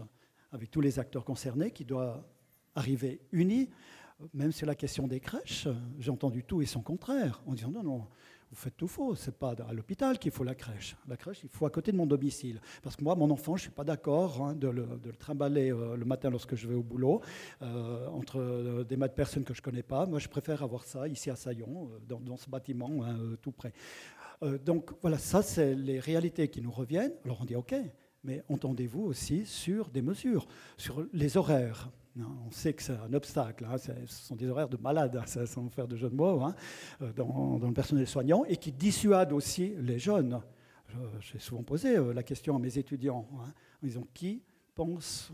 avec 0.51 0.71
tous 0.71 0.81
les 0.81 0.99
acteurs 0.99 1.25
concernés, 1.25 1.71
qui 1.71 1.85
doit 1.85 2.23
arriver 2.75 3.21
unis. 3.31 3.69
Même 4.33 4.51
sur 4.51 4.65
la 4.65 4.75
question 4.75 5.07
des 5.07 5.19
crèches, 5.19 5.67
j'ai 5.99 6.09
entendu 6.09 6.43
tout 6.43 6.61
et 6.61 6.65
son 6.65 6.81
contraire, 6.81 7.41
en 7.45 7.53
disant 7.53 7.69
non, 7.69 7.83
non, 7.83 8.07
vous 8.49 8.55
faites 8.55 8.77
tout 8.77 8.87
faux, 8.87 9.13
c'est 9.13 9.37
pas 9.37 9.53
à 9.67 9.73
l'hôpital 9.73 10.17
qu'il 10.17 10.31
faut 10.31 10.45
la 10.45 10.55
crèche. 10.55 10.95
La 11.07 11.17
crèche, 11.17 11.41
il 11.43 11.49
faut 11.49 11.65
à 11.65 11.69
côté 11.69 11.91
de 11.91 11.97
mon 11.97 12.05
domicile. 12.05 12.61
Parce 12.81 12.95
que 12.95 13.03
moi, 13.03 13.13
mon 13.15 13.29
enfant, 13.29 13.57
je 13.57 13.63
suis 13.63 13.71
pas 13.71 13.83
d'accord 13.83 14.41
hein, 14.41 14.55
de, 14.55 14.69
le, 14.69 14.87
trimballer 15.19 15.71
euh, 15.71 15.97
le 15.97 16.05
matin 16.05 16.29
lorsque 16.29 16.55
je 16.55 16.65
vais 16.67 16.75
au 16.75 16.83
boulot, 16.83 17.21
euh, 17.61 18.07
entre 18.07 18.39
euh, 18.39 18.83
des 18.85 18.95
de 18.95 19.07
personnes 19.07 19.43
que 19.43 19.53
je 19.53 19.61
connais 19.61 19.83
pas. 19.83 20.05
Moi, 20.05 20.19
je 20.19 20.29
préfère 20.29 20.63
avoir 20.63 20.85
ça 20.85 21.07
ici 21.09 21.29
à 21.29 21.35
Saillon, 21.35 21.89
dans, 22.07 22.37
ce 22.37 22.49
bâtiment, 22.49 23.03
hein, 23.03 23.17
tout 23.41 23.51
près. 23.51 23.73
donc 24.63 24.91
voilà, 25.01 25.17
ça, 25.17 25.41
c'est 25.41 25.75
les 25.75 25.99
réalités 25.99 26.47
qui 26.47 26.61
nous 26.61 26.71
reviennent. 26.71 27.13
Alors 27.25 27.39
on 27.41 27.45
dit, 27.45 27.55
OK, 27.55 27.75
mais 28.23 28.43
entendez-vous 28.49 29.03
aussi 29.03 29.45
sur 29.45 29.89
des 29.89 30.01
mesures, 30.01 30.47
sur 30.77 31.05
les 31.13 31.37
horaires. 31.37 31.89
On 32.19 32.51
sait 32.51 32.73
que 32.73 32.81
c'est 32.81 32.97
un 32.97 33.13
obstacle, 33.13 33.65
hein, 33.65 33.77
ce 33.77 33.91
sont 34.07 34.35
des 34.35 34.47
horaires 34.47 34.69
de 34.69 34.77
malades, 34.77 35.15
hein, 35.15 35.45
sans 35.45 35.69
faire 35.69 35.87
de 35.87 35.95
jeu 35.95 36.09
de 36.09 36.15
mots, 36.15 36.41
hein, 36.41 36.55
euh, 37.01 37.13
dans, 37.13 37.59
le 37.61 37.73
personnel 37.73 38.07
soignant, 38.07 38.43
et 38.45 38.57
qui 38.57 38.71
dissuadent 38.71 39.33
aussi 39.33 39.75
les 39.77 39.99
jeunes. 39.99 40.41
J'ai 41.19 41.37
souvent 41.37 41.63
posé 41.63 41.97
euh, 41.97 42.13
la 42.13 42.23
question 42.23 42.55
à 42.55 42.59
mes 42.59 42.77
étudiants, 42.77 43.27
en 43.31 43.85
disant 43.85 44.07
qui 44.13 44.41
pense 44.73 45.31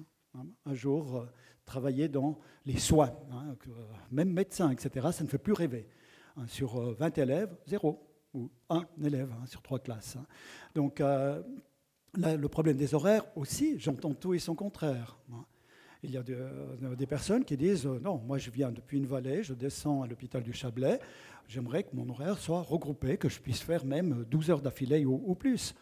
un 0.65 0.73
jour 0.73 1.15
euh, 1.15 1.25
travailler 1.63 2.09
dans 2.09 2.37
les 2.65 2.77
soins, 2.77 3.13
même 4.11 4.33
médecin, 4.33 4.69
etc., 4.71 5.07
ça 5.13 5.23
ne 5.23 5.29
fait 5.29 5.37
plus 5.37 5.53
rêver. 5.53 5.87
Sur 6.47 6.93
20 6.95 7.17
élèves, 7.19 7.55
zéro, 7.67 8.05
ou 8.33 8.49
un 8.67 8.85
élève 9.01 9.31
sur 9.45 9.61
trois 9.61 9.79
classes. 9.79 10.17
Donc, 10.73 11.01
le 12.15 12.47
problème 12.47 12.77
des 12.77 12.93
horaires 12.93 13.25
aussi, 13.35 13.79
j'entends 13.79 14.13
tout 14.13 14.33
et 14.33 14.39
son 14.39 14.55
contraire. 14.55 15.17
Il 16.03 16.11
y 16.11 16.17
a 16.17 16.23
euh, 16.29 16.95
des 16.95 17.07
personnes 17.07 17.45
qui 17.45 17.55
disent 17.55 17.85
euh, 17.85 17.99
non, 17.99 18.17
moi 18.27 18.37
je 18.37 18.51
viens 18.51 18.71
depuis 18.71 18.97
une 18.97 19.05
vallée, 19.05 19.41
je 19.41 19.53
descends 19.53 20.01
à 20.01 20.07
l'hôpital 20.07 20.43
du 20.43 20.51
Chablais, 20.51 20.99
j'aimerais 21.47 21.83
que 21.83 21.95
mon 21.95 22.09
horaire 22.09 22.37
soit 22.37 22.61
regroupé, 22.61 23.17
que 23.17 23.29
je 23.29 23.39
puisse 23.39 23.61
faire 23.61 23.85
même 23.85 24.25
12 24.29 24.51
heures 24.51 24.61
d'affilée 24.61 25.05
ou, 25.05 25.33
plus. 25.35 25.73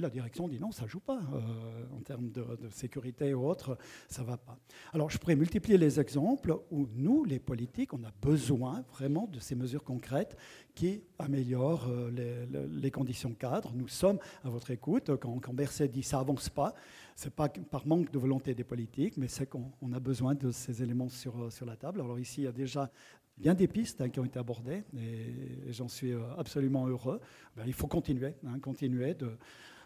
La 0.00 0.10
direction 0.10 0.46
dit 0.46 0.60
non, 0.60 0.72
ça 0.72 0.86
joue 0.86 1.00
pas. 1.00 1.20
Euh, 1.32 1.96
en 1.96 2.00
termes 2.00 2.30
de, 2.30 2.44
sécurité 2.70 3.32
ou 3.34 3.46
autre, 3.46 3.78
ça 4.08 4.22
va 4.22 4.36
pas. 4.36 4.58
Alors 4.92 5.10
je 5.10 5.18
pourrais 5.18 5.36
multiplier 5.36 5.78
les 5.78 5.98
exemples 5.98 6.56
où 6.70 6.86
nous, 6.94 7.24
les 7.24 7.38
politiques, 7.38 7.94
on 7.94 8.04
a 8.04 8.12
besoin 8.22 8.84
vraiment 8.92 9.26
de 9.26 9.40
ces 9.40 9.54
mesures 9.54 9.84
concrètes 9.84 10.36
qui 10.74 11.02
améliorent 11.18 11.88
euh, 11.88 12.66
les, 12.68 12.90
conditions 12.90 13.32
cadres. 13.32 13.72
Nous 13.74 13.88
sommes 13.88 14.18
à 14.44 14.50
votre 14.50 14.70
écoute. 14.70 15.10
Quand, 15.16 15.38
quand 15.40 15.54
Berset 15.54 15.88
dit 15.88 16.02
ça 16.02 16.20
avance 16.20 16.50
pas, 16.50 16.74
c'est 17.14 17.34
pas 17.34 17.48
par 17.48 17.86
manque 17.86 18.10
de 18.10 18.18
volonté 18.18 18.54
des 18.54 18.64
politiques, 18.64 19.16
mais 19.16 19.28
c'est 19.28 19.46
qu'on 19.46 19.92
a 19.92 20.00
besoin 20.00 20.34
de 20.34 20.50
ces 20.50 20.82
éléments 20.82 21.08
sur, 21.08 21.50
sur 21.50 21.64
la 21.64 21.76
table. 21.76 22.00
Alors 22.00 22.18
ici, 22.18 22.42
il 22.42 22.44
y 22.44 22.48
a 22.48 22.52
déjà 22.52 22.90
bien 23.36 23.54
des 23.54 23.68
pistes 23.68 24.00
hein, 24.00 24.08
qui 24.08 24.20
ont 24.20 24.24
été 24.24 24.38
abordées 24.38 24.84
et, 24.96 25.72
j'en 25.72 25.88
suis 25.88 26.12
euh, 26.12 26.22
absolument 26.36 26.86
heureux. 26.86 27.20
Ben, 27.56 27.64
il 27.66 27.72
faut 27.72 27.86
continuer, 27.86 28.34
hein, 28.46 28.58
continuer 28.60 29.14
de, 29.14 29.36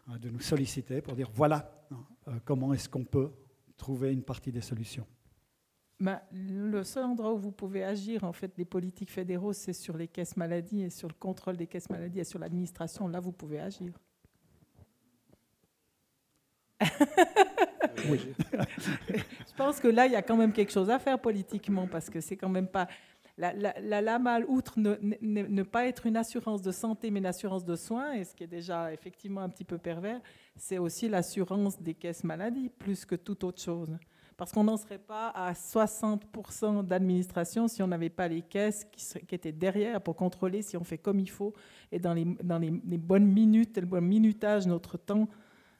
de, 0.06 0.28
nous 0.28 0.40
solliciter 0.40 1.00
pour 1.00 1.14
dire 1.14 1.30
voilà 1.32 1.70
euh, 2.28 2.32
comment 2.44 2.72
est-ce 2.72 2.88
qu'on 2.88 3.04
peut 3.04 3.30
trouver 3.76 4.12
une 4.12 4.22
partie 4.22 4.52
des 4.52 4.60
solutions. 4.60 5.06
Ben, 5.98 6.20
le 6.32 6.82
seul 6.82 7.04
endroit 7.04 7.32
où 7.32 7.38
vous 7.38 7.52
pouvez 7.52 7.84
agir, 7.84 8.24
en 8.24 8.32
fait, 8.32 8.56
les 8.56 8.64
politiques 8.64 9.10
fédéraux, 9.10 9.52
c'est 9.52 9.74
sur 9.74 9.96
les 9.96 10.08
caisses 10.08 10.36
maladies 10.36 10.82
et 10.82 10.90
sur 10.90 11.08
le 11.08 11.14
contrôle 11.14 11.56
des 11.56 11.66
caisses 11.66 11.90
maladies 11.90 12.20
et 12.20 12.24
sur 12.24 12.38
l'administration. 12.38 13.06
Là, 13.06 13.20
vous 13.20 13.32
pouvez 13.32 13.60
agir. 13.60 13.92
oui. 18.08 18.32
Je 19.08 19.54
pense 19.56 19.78
que 19.78 19.88
là, 19.88 20.06
il 20.06 20.12
y 20.12 20.16
a 20.16 20.22
quand 20.22 20.36
même 20.36 20.52
quelque 20.52 20.72
chose 20.72 20.88
à 20.88 20.98
faire 20.98 21.20
politiquement 21.20 21.86
parce 21.86 22.08
que 22.08 22.20
c'est 22.20 22.36
quand 22.36 22.48
même 22.48 22.68
pas 22.68 22.88
la, 23.40 23.72
la, 23.80 24.02
la 24.02 24.40
outre 24.48 24.74
ne, 24.78 25.62
pas 25.62 25.86
être 25.86 26.06
une 26.06 26.16
assurance 26.16 26.60
de 26.60 26.70
santé, 26.70 27.10
mais 27.10 27.20
une 27.20 27.26
assurance 27.26 27.64
de 27.64 27.74
soins, 27.74 28.12
et 28.12 28.24
ce 28.24 28.34
qui 28.34 28.44
est 28.44 28.48
déjà 28.48 28.92
effectivement 28.92 29.40
un 29.40 29.48
petit 29.48 29.64
peu 29.64 29.78
pervers, 29.78 30.20
c'est 30.56 30.78
aussi 30.78 31.08
l'assurance 31.08 31.80
des 31.80 31.94
caisses 31.94 32.22
maladies, 32.22 32.68
plus 32.68 33.06
que 33.06 33.14
toute 33.14 33.42
autre 33.44 33.60
chose. 33.60 33.96
Parce 34.36 34.52
qu'on 34.52 34.64
n'en 34.64 34.76
serait 34.76 34.98
pas 34.98 35.28
à 35.28 35.52
60% 35.52 36.84
d'administration 36.86 37.68
si 37.68 37.82
on 37.82 37.86
n'avait 37.86 38.10
pas 38.10 38.28
les 38.28 38.42
caisses 38.42 38.86
qui, 38.90 39.34
étaient 39.34 39.52
derrière 39.52 40.00
pour 40.00 40.16
contrôler 40.16 40.62
si 40.62 40.76
on 40.76 40.84
fait 40.84 40.98
comme 40.98 41.18
il 41.18 41.28
faut 41.28 41.52
et 41.92 41.98
dans 41.98 42.14
les, 42.14 42.24
bonnes 42.24 43.26
minutes, 43.26 43.76
le 43.76 43.86
bon 43.86 44.02
minutage, 44.02 44.66
notre 44.66 44.96
temps. 44.96 45.28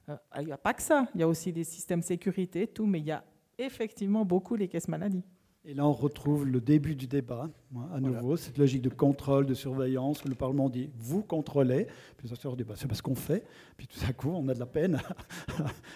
Euh, 0.09 0.16
il 0.39 0.47
n'y 0.47 0.53
a 0.53 0.59
pas 0.59 0.74
que 0.74 0.82
ça. 0.82 1.07
Il 1.15 1.20
y 1.20 1.24
a 1.24 1.28
aussi 1.28 1.53
des 1.53 1.65
systèmes 1.65 2.03
sécurité, 2.03 2.66
tout, 2.66 2.87
mais 2.87 3.01
il 3.01 3.07
y 3.07 3.12
a 3.12 3.24
effectivement 3.59 4.24
beaucoup 4.24 4.57
les 4.57 4.69
caisses 4.69 4.89
maladies. 4.89 5.24
Et 5.66 5.74
là, 5.74 5.87
on 5.87 5.93
retrouve 5.93 6.47
le 6.47 6.61
début 6.61 6.95
du 6.95 7.07
débat, 7.07 7.51
à 7.93 8.01
nouveau, 8.01 8.37
cette 8.39 8.57
logique 8.57 8.81
de 8.81 8.89
contrôle, 8.89 9.45
de 9.45 9.53
surveillance, 9.53 10.24
où 10.24 10.28
le 10.28 10.35
Parlement 10.35 10.70
dit 10.70 10.91
vous 10.97 11.23
contrôlez, 11.23 11.87
puis 12.16 12.28
ça 12.28 12.37
sort 12.37 12.57
débat, 12.57 12.77
c'est 12.77 12.89
parce 12.89 13.03
qu'on 13.03 13.15
fait, 13.15 13.45
puis 13.77 13.87
tout 13.87 14.01
à 14.09 14.12
coup, 14.15 14.31
on 14.31 14.49
a 14.49 14.55
de 14.55 14.59
la 14.59 14.66
peine 14.66 15.03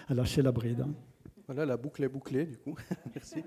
à, 0.07 0.13
lâcher 0.13 0.43
la 0.43 0.51
bride. 0.51 0.81
Hein. 0.81 0.93
Voilà, 1.47 1.65
la 1.65 1.77
boucle 1.77 2.03
est 2.03 2.09
bouclée, 2.09 2.45
du 2.45 2.57
coup. 2.57 2.75
Merci. 3.15 3.43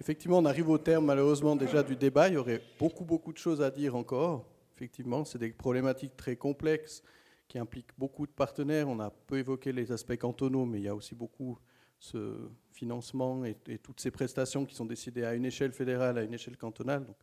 Effectivement, 0.00 0.38
on 0.38 0.44
arrive 0.44 0.68
au 0.68 0.78
terme, 0.78 1.06
malheureusement, 1.06 1.56
déjà 1.56 1.82
du 1.82 1.96
débat. 1.96 2.28
Il 2.28 2.34
y 2.34 2.36
aurait 2.36 2.62
beaucoup, 2.78 3.04
beaucoup 3.04 3.32
de 3.32 3.38
choses 3.38 3.60
à 3.60 3.70
dire 3.70 3.96
encore. 3.96 4.44
Effectivement, 4.76 5.24
c'est 5.24 5.38
des 5.38 5.50
problématiques 5.50 6.16
très 6.16 6.36
complexes 6.36 7.02
qui 7.48 7.58
impliquent 7.58 7.96
beaucoup 7.98 8.26
de 8.26 8.32
partenaires. 8.32 8.88
On 8.88 9.00
a 9.00 9.10
peu 9.10 9.38
évoqué 9.38 9.72
les 9.72 9.90
aspects 9.90 10.16
cantonaux, 10.16 10.66
mais 10.66 10.78
il 10.78 10.84
y 10.84 10.88
a 10.88 10.94
aussi 10.94 11.16
beaucoup 11.16 11.58
ce 11.98 12.48
financement 12.72 13.44
et, 13.44 13.56
toutes 13.82 14.00
ces 14.00 14.10
prestations 14.10 14.64
qui 14.64 14.74
sont 14.74 14.84
décidées 14.84 15.24
à 15.24 15.34
une 15.34 15.44
échelle 15.44 15.72
fédérale, 15.72 16.18
à 16.18 16.22
une 16.22 16.34
échelle 16.34 16.56
cantonale. 16.56 17.04
Donc, 17.04 17.16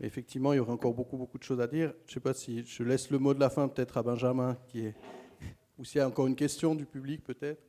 effectivement, 0.00 0.52
il 0.52 0.56
y 0.56 0.58
aurait 0.60 0.72
encore 0.72 0.94
beaucoup, 0.94 1.16
beaucoup 1.16 1.38
de 1.38 1.42
choses 1.42 1.60
à 1.60 1.66
dire. 1.66 1.94
Je 2.04 2.10
ne 2.10 2.14
sais 2.14 2.20
pas 2.20 2.34
si 2.34 2.64
je 2.64 2.82
laisse 2.82 3.10
le 3.10 3.18
mot 3.18 3.34
de 3.34 3.40
la 3.40 3.50
fin 3.50 3.68
peut-être 3.68 3.96
à 3.96 4.02
Benjamin, 4.02 4.56
qui 4.68 4.86
est... 4.86 4.94
ou 5.78 5.84
s'il 5.84 5.98
y 5.98 6.02
a 6.02 6.08
encore 6.08 6.26
une 6.26 6.36
question 6.36 6.74
du 6.74 6.84
public 6.84 7.24
peut-être. 7.24 7.62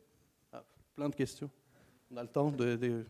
Ah, 0.52 0.64
plein 0.96 1.10
de 1.10 1.16
questions. 1.16 1.50
On 2.12 2.18
a 2.18 2.24
le 2.24 2.30
temps 2.30 2.52
de... 2.52 3.06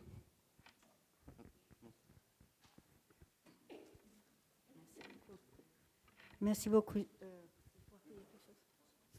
Merci 6.40 6.70
beaucoup. 6.70 7.00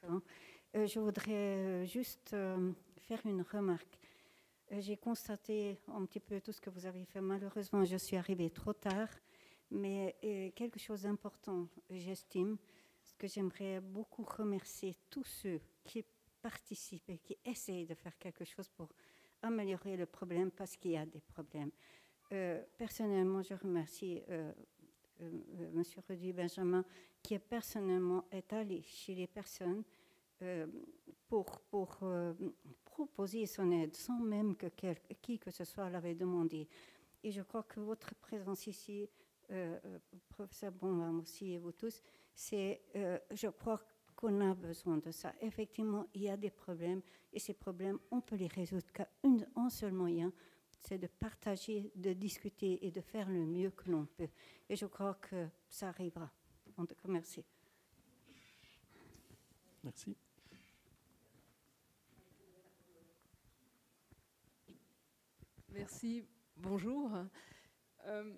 Euh, 0.05 0.21
euh, 0.77 0.87
je 0.87 1.01
voudrais 1.01 1.33
euh, 1.33 1.85
juste 1.85 2.37
faire 3.09 3.25
une 3.25 3.43
remarque. 3.43 3.99
Euh, 4.73 4.81
j'ai 4.81 4.99
constaté 4.99 5.79
un 5.89 6.05
petit 6.05 6.21
peu 6.21 6.41
tout 6.41 6.53
ce 6.53 6.61
que 6.61 6.69
vous 6.69 6.85
avez 6.85 7.05
fait. 7.07 7.23
Malheureusement, 7.23 7.85
je 7.85 7.97
suis 7.97 8.17
arrivée 8.17 8.51
trop 8.51 8.75
tard, 8.75 9.09
mais 9.71 10.15
euh, 10.25 10.51
quelque 10.55 10.79
chose 10.79 11.03
d'important, 11.03 11.67
j'estime, 11.89 12.59
ce 13.03 13.15
que 13.15 13.27
j'aimerais 13.27 13.81
beaucoup 13.81 14.25
remercier 14.25 14.95
tous 15.09 15.25
ceux 15.25 15.61
qui 15.85 16.05
participent 16.43 17.09
et 17.09 17.19
qui 17.19 17.37
essayent 17.47 17.87
de 17.87 17.95
faire 17.95 18.17
quelque 18.19 18.45
chose 18.45 18.69
pour 18.69 18.89
améliorer 19.41 19.97
le 19.97 20.05
problème 20.05 20.51
parce 20.51 20.77
qu'il 20.77 20.91
y 20.91 20.97
a 20.99 21.07
des 21.07 21.21
problèmes. 21.21 21.71
Euh, 22.33 22.63
personnellement, 22.77 23.43
je 23.43 23.55
remercie 23.55 24.21
euh, 24.29 24.53
M. 25.21 25.83
Rudy 26.09 26.35
Benjamin 26.35 26.85
qui 27.23 27.39
personnellement 27.39 28.27
est 28.31 28.53
allé 28.53 28.83
chez 28.83 29.15
les 29.15 29.27
personnes 29.27 29.83
pour, 31.29 31.61
pour 31.63 31.99
proposer 32.99 33.47
son 33.47 33.71
aide 33.71 33.95
sans 33.95 34.19
même 34.19 34.57
que 34.57 34.67
qui 35.23 35.39
que 35.39 35.53
ce 35.53 35.65
soit 35.65 35.89
l'avait 35.89 36.17
demandé. 36.17 36.69
Et 37.23 37.31
je 37.31 37.43
crois 37.43 37.63
que 37.63 37.79
votre 37.79 38.13
présence 38.17 38.67
ici, 38.67 39.09
euh, 39.51 39.79
euh 39.85 39.99
professeur 40.29 40.73
Bonham 40.73 41.21
aussi 41.21 41.53
et 41.53 41.59
vous 41.59 41.71
tous, 41.73 42.03
c'est, 42.35 42.83
euh, 42.97 43.19
je 43.31 43.49
crois 43.49 43.81
qu'on 44.17 44.41
a 44.41 44.53
besoin 44.55 44.99
de 44.99 45.13
ça. 45.13 45.33
Effectivement, 45.41 46.07
il 46.15 46.23
y 46.23 46.29
a 46.29 46.37
des 46.37 46.51
problèmes 46.51 47.03
et 47.33 47.39
ces 47.39 47.55
problèmes, 47.55 48.01
on 48.11 48.21
peut 48.21 48.37
les 48.37 48.49
résoudre 48.49 48.91
qu'à 48.93 49.09
un 49.55 49.69
seul 49.69 49.93
moyen, 49.93 50.33
c'est 50.81 50.99
de 50.99 51.07
partager, 51.07 51.93
de 51.95 52.13
discuter 52.13 52.85
et 52.85 52.91
de 52.91 53.01
faire 53.01 53.29
le 53.29 53.47
mieux 53.47 53.71
que 53.71 53.91
l'on 53.91 54.07
peut. 54.07 54.31
Et 54.69 54.75
je 54.75 54.87
crois 54.87 55.15
que 55.15 55.47
ça 55.69 55.89
arrivera. 55.89 56.31
En 56.77 56.85
tout 56.85 56.97
cas, 56.97 57.09
merci. 57.09 57.45
Merci. 59.85 60.17
Merci. 65.79 66.25
Bonjour. 66.57 67.13
Euh, 68.07 68.35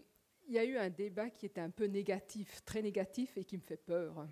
il 0.46 0.52
y 0.52 0.58
a 0.58 0.64
eu 0.66 0.76
un 0.76 0.90
débat 0.90 1.30
qui 1.30 1.46
était 1.46 1.62
un 1.62 1.70
peu 1.70 1.86
négatif, 1.86 2.62
très 2.66 2.82
négatif 2.82 3.34
et 3.38 3.46
qui 3.46 3.56
me 3.56 3.62
fait 3.62 3.78
peur. 3.78 4.28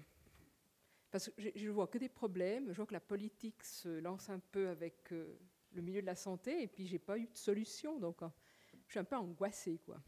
Parce 1.11 1.31
que 1.31 1.43
je 1.55 1.67
ne 1.67 1.71
vois 1.71 1.87
que 1.87 1.97
des 1.97 2.11
problèmes. 2.11 2.71
Je 2.71 2.77
vois 2.77 2.85
que 2.85 2.93
la 2.93 3.01
politique 3.01 3.65
se 3.65 3.89
lance 4.01 4.29
un 4.29 4.41
peu 4.41 4.69
avec 4.69 5.11
euh, 5.13 5.39
le 5.73 5.81
milieu 5.81 6.03
de 6.03 6.07
la 6.07 6.17
santé 6.17 6.63
et 6.63 6.67
puis 6.67 6.87
j'ai 6.87 6.99
pas 6.99 7.17
eu 7.17 7.29
de 7.29 7.37
solution. 7.39 7.99
Donc 7.99 8.21
hein, 8.23 8.31
je 8.87 8.91
suis 8.91 9.01
un 9.01 9.05
peu 9.05 9.17
angoissée 9.17 9.81
quoi. 9.87 10.03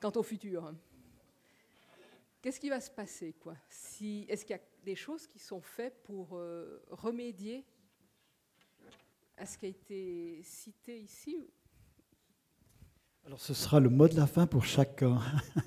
Quant 0.00 0.12
au 0.14 0.22
futur. 0.22 0.72
Qu'est-ce 2.40 2.60
qui 2.60 2.68
va 2.68 2.80
se 2.80 2.92
passer 2.92 3.32
quoi? 3.32 3.56
Est-ce 3.68 4.44
qu'il 4.44 4.54
y 4.54 4.58
a 4.60 4.62
des 4.84 4.94
choses 4.94 5.26
qui 5.26 5.40
sont 5.40 5.60
faites 5.60 6.00
pour 6.04 6.36
euh, 6.36 6.80
remédier 6.90 7.66
à 9.36 9.46
ce 9.46 9.58
qui 9.58 9.66
a 9.66 9.68
été 9.68 10.40
cité 10.44 11.00
ici 11.00 11.50
alors 13.26 13.40
ce 13.40 13.54
sera 13.54 13.80
le 13.80 13.88
mot 13.88 14.08
de 14.08 14.16
la 14.16 14.26
fin 14.26 14.46
pour 14.46 14.64
chacun, 14.64 15.18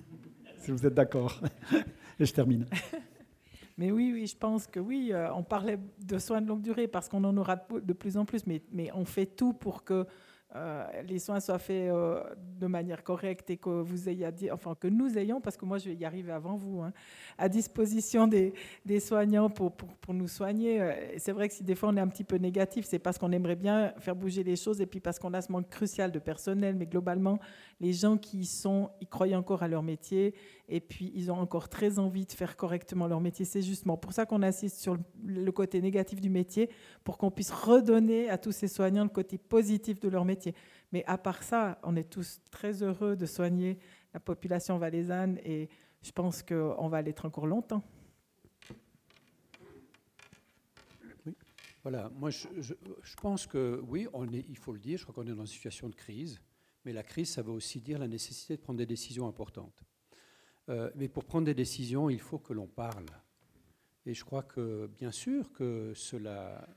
si 0.60 0.72
vous 0.72 0.86
êtes 0.86 0.94
d'accord. 0.94 1.42
Et 2.20 2.26
je 2.26 2.34
termine. 2.34 2.66
Mais 3.78 3.92
oui, 3.92 4.12
oui, 4.14 4.28
je 4.28 4.38
pense 4.38 4.68
que 4.68 4.80
oui, 4.80 5.10
euh, 5.12 5.34
on 5.34 5.44
parlait 5.44 5.80
de 6.00 6.18
soins 6.20 6.42
de 6.42 6.48
longue 6.48 6.62
durée 6.62 6.88
parce 6.88 7.10
qu'on 7.10 7.24
en 7.24 7.36
aura 7.38 7.56
de 7.56 7.94
plus 7.94 8.18
en 8.18 8.26
plus, 8.26 8.46
mais, 8.46 8.62
mais 8.72 8.92
on 8.94 9.06
fait 9.06 9.26
tout 9.26 9.54
pour 9.54 9.84
que 9.84 10.06
euh, 10.56 10.86
les 11.08 11.20
soins 11.20 11.40
soient 11.40 11.60
faits 11.60 11.90
euh, 11.90 12.22
de 12.60 12.68
manière 12.68 13.04
correcte 13.04 13.50
et 13.50 13.58
que 13.58 13.70
vous 13.70 14.10
ayez, 14.10 14.52
enfin 14.52 14.76
que 14.76 14.88
nous 14.88 15.18
ayons, 15.18 15.40
parce 15.40 15.56
que 15.56 15.64
moi 15.64 15.78
je 15.78 15.90
vais 15.90 15.96
y 15.96 16.04
arriver 16.04 16.34
avant 16.34 16.58
vous, 16.58 16.82
hein, 16.82 16.92
à 17.38 17.48
disposition 17.48 18.28
des, 18.28 18.54
soignants 19.00 19.50
pour, 19.50 19.72
pour, 19.72 19.88
pour, 19.96 20.14
nous 20.14 20.28
soigner. 20.28 20.82
Euh, 20.82 20.94
c'est 21.18 21.32
vrai 21.32 21.48
que 21.48 21.54
si 21.54 21.64
des 21.64 21.76
fois 21.76 21.90
on 21.90 21.96
est 21.96 22.02
un 22.02 22.08
petit 22.08 22.26
peu 22.26 22.36
négatif, 22.36 22.86
c'est 22.86 23.00
parce 23.00 23.18
qu'on 23.18 23.32
aimerait 23.32 23.56
bien 23.56 23.94
faire 24.00 24.16
bouger 24.16 24.44
les 24.44 24.58
choses 24.58 24.82
et 24.82 24.86
puis 24.86 25.00
parce 25.00 25.20
qu'on 25.20 25.34
a 25.34 25.42
ce 25.42 25.52
manque 25.52 25.70
crucial 25.70 26.12
de 26.12 26.20
personnel, 26.20 26.76
mais 26.76 26.86
globalement, 26.86 27.40
les 27.80 27.94
gens 27.94 28.18
qui 28.18 28.40
y 28.40 28.46
sont, 28.46 28.90
ils 29.00 29.08
croient 29.08 29.34
encore 29.34 29.64
à 29.64 29.70
leur 29.70 29.84
métier 29.84 30.36
et 30.72 30.80
puis 30.80 31.12
ils 31.14 31.30
ont 31.32 31.38
encore 31.38 31.68
très 31.68 32.00
envie 32.00 32.26
de 32.26 32.32
faire 32.32 32.56
correctement 32.56 33.06
leur 33.08 33.20
métier. 33.20 33.44
C'est 33.44 33.62
justement 33.62 33.98
pour 33.98 34.14
ça 34.14 34.26
qu'on 34.26 34.42
assiste 34.42 34.80
sur 34.80 34.98
le 35.24 35.52
côté 35.52 35.82
négatif 35.82 36.22
du 36.22 36.30
métier, 36.30 36.70
pour 37.04 37.18
qu'on 37.18 37.30
puisse 37.30 37.52
redonner 37.52 38.30
à 38.30 38.38
tous 38.38 38.54
ces 38.54 38.70
soignants 38.70 39.04
le 39.04 39.10
côté 39.10 39.38
positif 39.38 40.00
de 40.00 40.08
leur 40.08 40.24
métier. 40.24 40.56
Mais 40.94 41.04
à 41.06 41.18
part 41.18 41.44
ça, 41.44 41.78
on 41.84 41.96
est 41.98 42.10
tous 42.10 42.40
très 42.50 42.82
heureux 42.84 43.18
de 43.18 43.26
soigner 43.26 43.78
la 44.14 44.22
population 44.22 44.78
valaisanne 44.78 45.38
et 45.44 45.68
je 46.02 46.12
pense 46.12 46.42
qu'on 46.42 46.88
va 46.88 47.02
l'être 47.02 47.26
encore 47.26 47.48
longtemps. 47.48 47.84
Voilà, 51.84 52.12
moi 52.16 52.30
je, 52.30 52.74
pense 53.22 53.46
que 53.46 53.82
oui, 53.88 54.08
il 54.48 54.58
faut 54.58 54.72
le 54.72 54.80
dire, 54.80 54.98
je 55.00 55.04
crois 55.04 55.16
qu'on 55.16 55.30
est 55.30 55.36
dans 55.36 55.42
une 55.42 55.48
situation 55.48 55.90
de 55.90 55.96
crise, 55.96 56.40
mais 56.86 56.94
la 56.94 57.04
crise, 57.04 57.32
ça 57.32 57.42
veut 57.42 57.52
aussi 57.52 57.82
dire 57.82 58.00
la 58.00 58.08
nécessité 58.08 58.56
de 58.56 58.62
prendre 58.62 58.78
des 58.78 58.86
décisions 58.86 59.28
importantes. 59.28 59.84
Euh, 60.72 60.90
mais 60.96 61.10
pour 61.10 61.26
prendre 61.26 61.46
des 61.46 61.54
décisions, 61.54 62.10
il 62.10 62.20
faut 62.20 62.40
que 62.40 62.54
l'on 62.54 62.68
parle. 62.68 63.06
Et 64.06 64.14
je 64.14 64.24
crois 64.24 64.44
que, 64.44 64.88
bien 64.98 65.12
sûr, 65.12 65.52
que 65.52 65.94
cela 65.94 66.68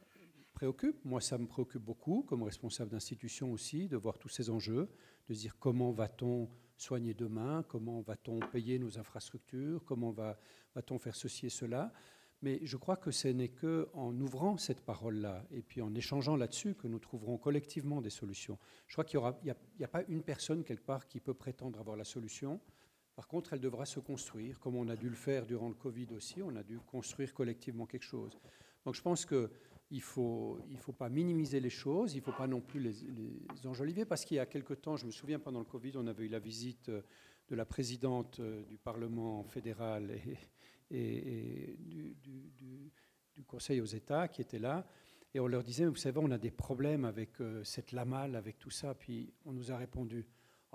préoccupe. 0.53 1.05
Moi, 1.05 1.21
ça 1.21 1.39
me 1.39 1.47
préoccupe 1.47 1.83
beaucoup, 1.83 2.23
comme 2.23 2.43
responsable 2.43 2.91
d'institution 2.91 3.53
aussi, 3.53 3.89
de 3.89 3.97
voir 3.97 4.19
tous 4.19 4.29
ces 4.29 4.51
enjeux, 4.51 4.89
de 5.29 5.35
dire 5.35 5.57
comment 5.59 5.93
va-t-on 5.93 6.51
soigner 6.77 7.15
demain, 7.15 7.65
comment 7.69 8.01
va-t-on 8.01 8.41
payer 8.41 8.79
nos 8.79 8.99
infrastructures, 8.99 9.85
comment 9.85 10.13
va-t-on 10.13 10.99
faire 10.99 11.17
ceci 11.17 11.47
et 11.47 11.51
cela. 11.51 11.93
Mais 12.43 12.61
je 12.63 12.77
crois 12.77 12.97
que 12.97 13.11
ce 13.11 13.29
n'est 13.29 13.49
qu'en 13.49 14.13
ouvrant 14.21 14.59
cette 14.59 14.83
parole-là 14.83 15.47
et 15.51 15.63
puis 15.63 15.81
en 15.81 15.95
échangeant 15.95 16.37
là-dessus 16.37 16.75
que 16.75 16.89
nous 16.89 16.99
trouverons 16.99 17.39
collectivement 17.39 18.03
des 18.03 18.11
solutions. 18.11 18.59
Je 18.87 18.95
crois 18.95 19.05
qu'il 19.05 19.21
n'y 19.43 19.85
a, 19.85 19.89
pas 19.89 20.03
une 20.09 20.23
personne 20.23 20.63
quelque 20.63 20.85
part 20.85 21.07
qui 21.07 21.21
peut 21.21 21.33
prétendre 21.33 21.81
avoir 21.81 21.97
la 21.97 22.05
solution. 22.05 22.61
Par 23.15 23.29
contre, 23.29 23.53
elle 23.53 23.61
devra 23.61 23.87
se 23.87 24.01
construire, 24.01 24.59
comme 24.59 24.75
on 24.77 24.89
a 24.89 24.97
dû 24.97 25.09
le 25.09 25.15
faire 25.15 25.47
durant 25.47 25.69
le 25.69 25.75
Covid 25.75 26.09
aussi, 26.15 26.43
on 26.43 26.55
a 26.57 26.63
dû 26.63 26.79
construire 26.81 27.33
collectivement 27.33 27.87
quelque 27.87 28.03
chose. 28.05 28.37
Donc 28.85 28.95
je 28.95 29.03
pense 29.03 29.25
qu'il 29.25 29.49
ne 29.91 30.01
faut, 30.01 30.59
il 30.69 30.79
faut 30.79 30.93
pas 30.93 31.09
minimiser 31.09 31.61
les 31.61 31.71
choses, 31.71 32.15
il 32.15 32.19
ne 32.19 32.25
faut 32.25 32.33
pas 32.33 32.49
non 32.49 32.61
plus 32.61 32.81
les, 32.81 33.67
enjoliver, 33.67 34.05
parce 34.05 34.25
qu'il 34.25 34.37
y 34.37 34.41
a 34.41 34.47
quelque 34.47 34.75
temps, 34.75 34.97
je 34.97 35.07
me 35.07 35.13
souviens 35.13 35.39
pendant 35.39 35.61
le 35.61 35.65
Covid, 35.65 35.93
on 35.95 36.07
avait 36.07 36.25
eu 36.25 36.29
la 36.29 36.41
visite 36.41 36.89
euh, 36.89 37.03
de 37.49 37.55
la 37.55 37.65
présidente 37.65 38.41
euh, 38.41 38.65
du 38.65 38.79
Parlement 38.79 39.45
fédéral 39.45 40.11
et, 40.91 41.77
du, 41.79 42.51
du, 42.57 42.91
Conseil 43.47 43.81
aux 43.81 43.85
États 43.85 44.29
qui 44.29 44.41
était 44.41 44.59
là, 44.59 44.87
et 45.35 45.41
on 45.41 45.49
leur 45.49 45.65
disait, 45.65 45.87
vous 45.87 45.97
savez, 45.97 46.21
on 46.23 46.31
a 46.31 46.39
des 46.39 46.53
problèmes 46.53 47.05
avec 47.05 47.41
euh, 47.41 47.63
cette 47.65 47.93
LAMAL, 47.93 48.37
avec 48.37 48.59
tout 48.59 48.71
ça, 48.71 48.95
puis 48.95 49.33
on 49.45 49.53
nous 49.53 49.73
a 49.73 49.77
répondu, 49.77 50.25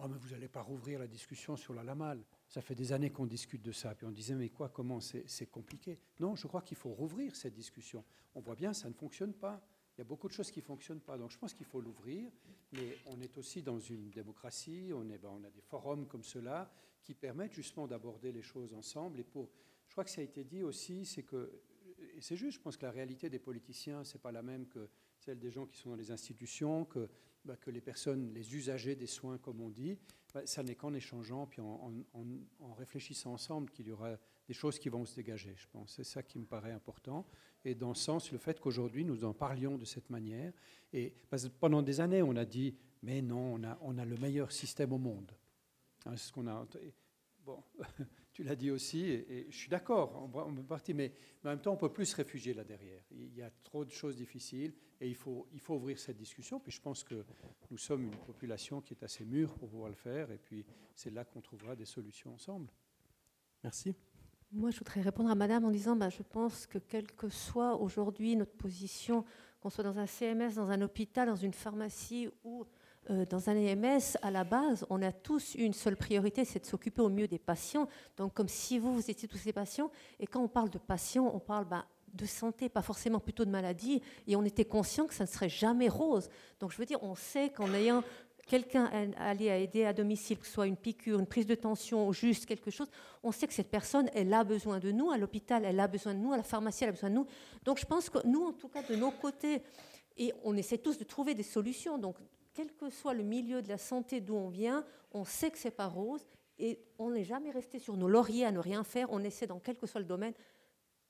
oh, 0.03 0.07
mais 0.07 0.17
vous 0.17 0.29
n'allez 0.29 0.47
pas 0.47 0.61
rouvrir 0.61 0.99
la 0.99 1.07
discussion 1.07 1.55
sur 1.55 1.73
la 1.73 1.83
LAMAL. 1.83 2.23
Ça 2.47 2.61
fait 2.61 2.75
des 2.75 2.91
années 2.91 3.09
qu'on 3.09 3.25
discute 3.25 3.61
de 3.61 3.71
ça. 3.71 3.95
Puis 3.95 4.05
on 4.05 4.11
disait, 4.11 4.35
mais 4.35 4.49
quoi, 4.49 4.69
comment 4.69 4.99
C'est 4.99 5.49
compliqué? 5.49 5.99
Non, 6.19 6.35
je 6.35 6.47
crois 6.47 6.61
qu'il 6.61 6.77
faut 6.77 6.89
rouvrir 6.89 7.35
cette 7.35 7.53
discussion. 7.53 8.03
On 8.35 8.41
voit 8.41 8.55
bien, 8.55 8.73
ça 8.73 8.89
ne 8.89 8.93
fonctionne 8.93 9.33
pas. 9.33 9.61
Il 9.97 10.01
y 10.01 10.03
a 10.03 10.05
beaucoup 10.05 10.27
de 10.27 10.33
choses 10.33 10.51
qui 10.51 10.59
ne 10.59 10.65
fonctionnent 10.65 11.01
pas. 11.01 11.17
Donc 11.17 11.31
je 11.31 11.37
pense 11.37 11.53
qu'il 11.53 11.65
faut 11.65 11.81
l'ouvrir. 11.81 12.31
Mais 12.71 12.97
on 13.07 13.19
est 13.21 13.37
aussi 13.37 13.61
dans 13.61 13.79
une 13.79 14.09
démocratie. 14.09 14.91
On, 14.93 15.09
est, 15.09 15.17
ben, 15.17 15.29
on 15.29 15.43
a 15.43 15.49
des 15.49 15.61
forums 15.61 16.07
comme 16.07 16.23
cela 16.23 16.71
qui 17.03 17.13
permettent 17.13 17.53
justement 17.53 17.87
d'aborder 17.87 18.31
les 18.31 18.41
choses 18.41 18.73
ensemble. 18.73 19.19
Et 19.19 19.23
pour, 19.23 19.49
je 19.87 19.93
crois 19.93 20.03
que 20.03 20.09
ça 20.11 20.21
a 20.21 20.23
été 20.23 20.43
dit 20.43 20.63
aussi, 20.63 21.05
c'est 21.05 21.23
que, 21.23 21.61
c'est 22.19 22.35
juste, 22.35 22.57
je 22.57 22.61
pense 22.61 22.77
que 22.77 22.85
la 22.85 22.91
réalité 22.91 23.29
des 23.29 23.39
politiciens, 23.39 24.03
ce 24.03 24.13
n'est 24.13 24.21
pas 24.21 24.31
la 24.31 24.43
même 24.43 24.67
que 24.67 24.89
celle 25.17 25.39
des 25.39 25.51
gens 25.51 25.65
qui 25.65 25.77
sont 25.77 25.89
dans 25.89 25.95
les 25.95 26.11
institutions, 26.11 26.85
que 26.85 27.09
bah, 27.45 27.55
que 27.57 27.71
les 27.71 27.81
personnes, 27.81 28.33
les 28.33 28.55
usagers 28.55 28.95
des 28.95 29.07
soins, 29.07 29.37
comme 29.37 29.61
on 29.61 29.69
dit, 29.69 29.97
bah, 30.33 30.41
ça 30.45 30.63
n'est 30.63 30.75
qu'en 30.75 30.93
échangeant, 30.93 31.47
puis 31.47 31.61
en, 31.61 31.93
réfléchissant 32.77 33.33
ensemble 33.33 33.69
qu'il 33.71 33.87
y 33.87 33.91
aura 33.91 34.17
des 34.47 34.53
choses 34.53 34.79
qui 34.79 34.89
vont 34.89 35.05
se 35.05 35.15
dégager, 35.15 35.53
je 35.55 35.67
pense. 35.71 35.93
C'est 35.95 36.03
ça 36.03 36.23
qui 36.23 36.39
me 36.39 36.45
paraît 36.45 36.71
important. 36.71 37.25
Et 37.65 37.75
dans 37.75 37.93
ce 37.93 38.03
sens, 38.03 38.31
le 38.31 38.37
fait 38.37 38.59
qu'aujourd'hui 38.59 39.05
nous 39.05 39.23
en 39.23 39.33
parlions 39.33 39.77
de 39.77 39.85
cette 39.85 40.09
manière, 40.09 40.53
et 40.93 41.13
parce 41.29 41.43
que 41.43 41.49
pendant 41.49 41.81
des 41.81 41.99
années, 41.99 42.21
on 42.21 42.35
a 42.35 42.45
dit, 42.45 42.75
mais 43.01 43.21
non, 43.21 43.55
on 43.55 43.63
a, 43.63 43.77
on 43.81 43.97
a 43.97 44.05
le 44.05 44.17
meilleur 44.17 44.51
système 44.51 44.91
au 44.91 44.97
monde. 44.97 45.31
Hein, 46.05 46.15
ce 46.17 46.31
qu'on 46.31 46.47
a. 46.47 46.67
Bon, 47.45 47.63
tu 48.39 48.45
l'as 48.45 48.55
dit 48.55 48.71
aussi, 48.71 49.01
et, 49.01 49.47
je 49.49 49.57
suis 49.57 49.67
d'accord 49.67 50.15
en, 50.15 50.29
partie, 50.63 50.93
mais, 50.93 51.11
mais, 51.43 51.49
en 51.49 51.53
même 51.53 51.61
temps, 51.61 51.71
on 51.71 51.75
ne 51.75 51.79
peut 51.79 51.91
plus 51.91 52.05
se 52.05 52.15
réfugier 52.15 52.53
là 52.53 52.63
derrière. 52.63 53.03
Il 53.11 53.35
y 53.35 53.41
a 53.41 53.51
trop 53.65 53.83
de 53.83 53.91
choses 53.91 54.15
difficiles, 54.15 54.73
et 55.01 55.09
il 55.09 55.15
faut, 55.15 55.45
il 55.51 55.59
faut 55.59 55.75
ouvrir 55.75 55.99
cette 55.99 56.15
discussion. 56.15 56.57
Puis 56.57 56.71
je 56.71 56.79
pense 56.79 57.03
que 57.03 57.25
nous 57.69 57.77
sommes 57.77 58.05
une 58.05 58.15
population 58.15 58.79
qui 58.79 58.93
est 58.93 59.03
assez 59.03 59.25
mûre 59.25 59.53
pour 59.55 59.67
pouvoir 59.67 59.89
le 59.89 59.95
faire, 59.95 60.31
et 60.31 60.37
puis 60.37 60.65
c'est 60.95 61.09
là 61.09 61.25
qu'on 61.25 61.41
trouvera 61.41 61.75
des 61.75 61.83
solutions 61.83 62.33
ensemble. 62.33 62.69
Merci. 63.61 63.93
Moi, 64.53 64.71
je 64.71 64.77
voudrais 64.77 65.01
répondre 65.01 65.29
à 65.29 65.35
Madame 65.35 65.65
en 65.65 65.71
disant, 65.71 65.97
ben, 65.97 66.09
je 66.09 66.23
pense 66.23 66.65
que 66.65 66.77
quelle 66.77 67.11
que 67.11 67.27
soit 67.27 67.75
aujourd'hui 67.75 68.37
notre 68.37 68.55
position, 68.55 69.25
qu'on 69.59 69.69
soit 69.69 69.83
dans 69.83 69.99
un 69.99 70.07
CMS, 70.07 70.53
dans 70.55 70.69
un 70.69 70.81
hôpital, 70.81 71.27
dans 71.27 71.35
une 71.35 71.53
pharmacie 71.53 72.29
ou 72.45 72.65
dans 73.07 73.49
un 73.49 73.55
EMS, 73.55 74.17
à 74.21 74.29
la 74.29 74.43
base, 74.43 74.85
on 74.89 75.01
a 75.01 75.11
tous 75.11 75.55
une 75.55 75.73
seule 75.73 75.95
priorité, 75.95 76.45
c'est 76.45 76.59
de 76.59 76.65
s'occuper 76.65 77.01
au 77.01 77.09
mieux 77.09 77.27
des 77.27 77.39
patients. 77.39 77.87
Donc, 78.17 78.33
comme 78.33 78.47
si 78.47 78.77
vous, 78.77 78.93
vous 78.93 79.09
étiez 79.09 79.27
tous 79.27 79.37
ces 79.37 79.53
patients, 79.53 79.89
et 80.19 80.27
quand 80.27 80.41
on 80.41 80.47
parle 80.47 80.69
de 80.69 80.77
patients, 80.77 81.31
on 81.33 81.39
parle 81.39 81.65
ben, 81.65 81.83
de 82.13 82.25
santé, 82.25 82.69
pas 82.69 82.81
forcément 82.81 83.19
plutôt 83.19 83.45
de 83.45 83.49
maladie, 83.49 84.01
et 84.27 84.35
on 84.35 84.43
était 84.43 84.65
conscient 84.65 85.07
que 85.07 85.13
ça 85.13 85.23
ne 85.23 85.29
serait 85.29 85.49
jamais 85.49 85.89
rose. 85.89 86.29
Donc, 86.59 86.71
je 86.71 86.77
veux 86.77 86.85
dire, 86.85 87.01
on 87.01 87.15
sait 87.15 87.49
qu'en 87.49 87.73
ayant 87.73 88.03
quelqu'un 88.49 88.89
allé 89.17 89.49
à 89.49 89.57
aider 89.57 89.85
à 89.85 89.93
domicile, 89.93 90.39
que 90.39 90.47
ce 90.47 90.53
soit 90.53 90.65
une 90.65 90.75
piqûre, 90.75 91.19
une 91.19 91.27
prise 91.27 91.45
de 91.45 91.53
tension 91.55 92.11
juste 92.11 92.47
quelque 92.47 92.71
chose, 92.71 92.87
on 93.21 93.31
sait 93.31 93.47
que 93.47 93.53
cette 93.53 93.69
personne, 93.69 94.09
elle 94.13 94.33
a 94.33 94.43
besoin 94.43 94.79
de 94.79 94.91
nous, 94.91 95.11
à 95.11 95.17
l'hôpital, 95.17 95.63
elle 95.65 95.79
a 95.79 95.87
besoin 95.87 96.15
de 96.15 96.19
nous, 96.19 96.33
à 96.33 96.37
la 96.37 96.43
pharmacie, 96.43 96.83
elle 96.83 96.89
a 96.89 96.93
besoin 96.93 97.11
de 97.11 97.15
nous. 97.15 97.27
Donc 97.63 97.79
je 97.79 97.85
pense 97.85 98.09
que 98.09 98.25
nous, 98.25 98.43
en 98.43 98.53
tout 98.53 98.67
cas, 98.67 98.81
de 98.81 98.95
nos 98.95 99.11
côtés, 99.11 99.61
et 100.17 100.33
on 100.43 100.57
essaie 100.57 100.79
tous 100.79 100.97
de 100.97 101.03
trouver 101.03 101.35
des 101.35 101.43
solutions. 101.43 101.99
Donc 101.99 102.15
quel 102.53 102.73
que 102.73 102.89
soit 102.89 103.13
le 103.13 103.23
milieu 103.23 103.61
de 103.61 103.69
la 103.69 103.77
santé 103.77 104.21
d'où 104.21 104.35
on 104.35 104.49
vient, 104.49 104.85
on 105.11 105.25
sait 105.25 105.51
que 105.51 105.57
c'est 105.57 105.71
pas 105.71 105.87
rose 105.87 106.25
et 106.57 106.79
on 106.97 107.11
n'est 107.11 107.23
jamais 107.23 107.51
resté 107.51 107.79
sur 107.79 107.95
nos 107.95 108.07
lauriers 108.07 108.45
à 108.45 108.51
ne 108.51 108.59
rien 108.59 108.83
faire. 108.83 109.07
On 109.11 109.23
essaie, 109.23 109.47
dans 109.47 109.59
quel 109.59 109.77
que 109.77 109.87
soit 109.87 110.01
le 110.01 110.05
domaine, 110.05 110.33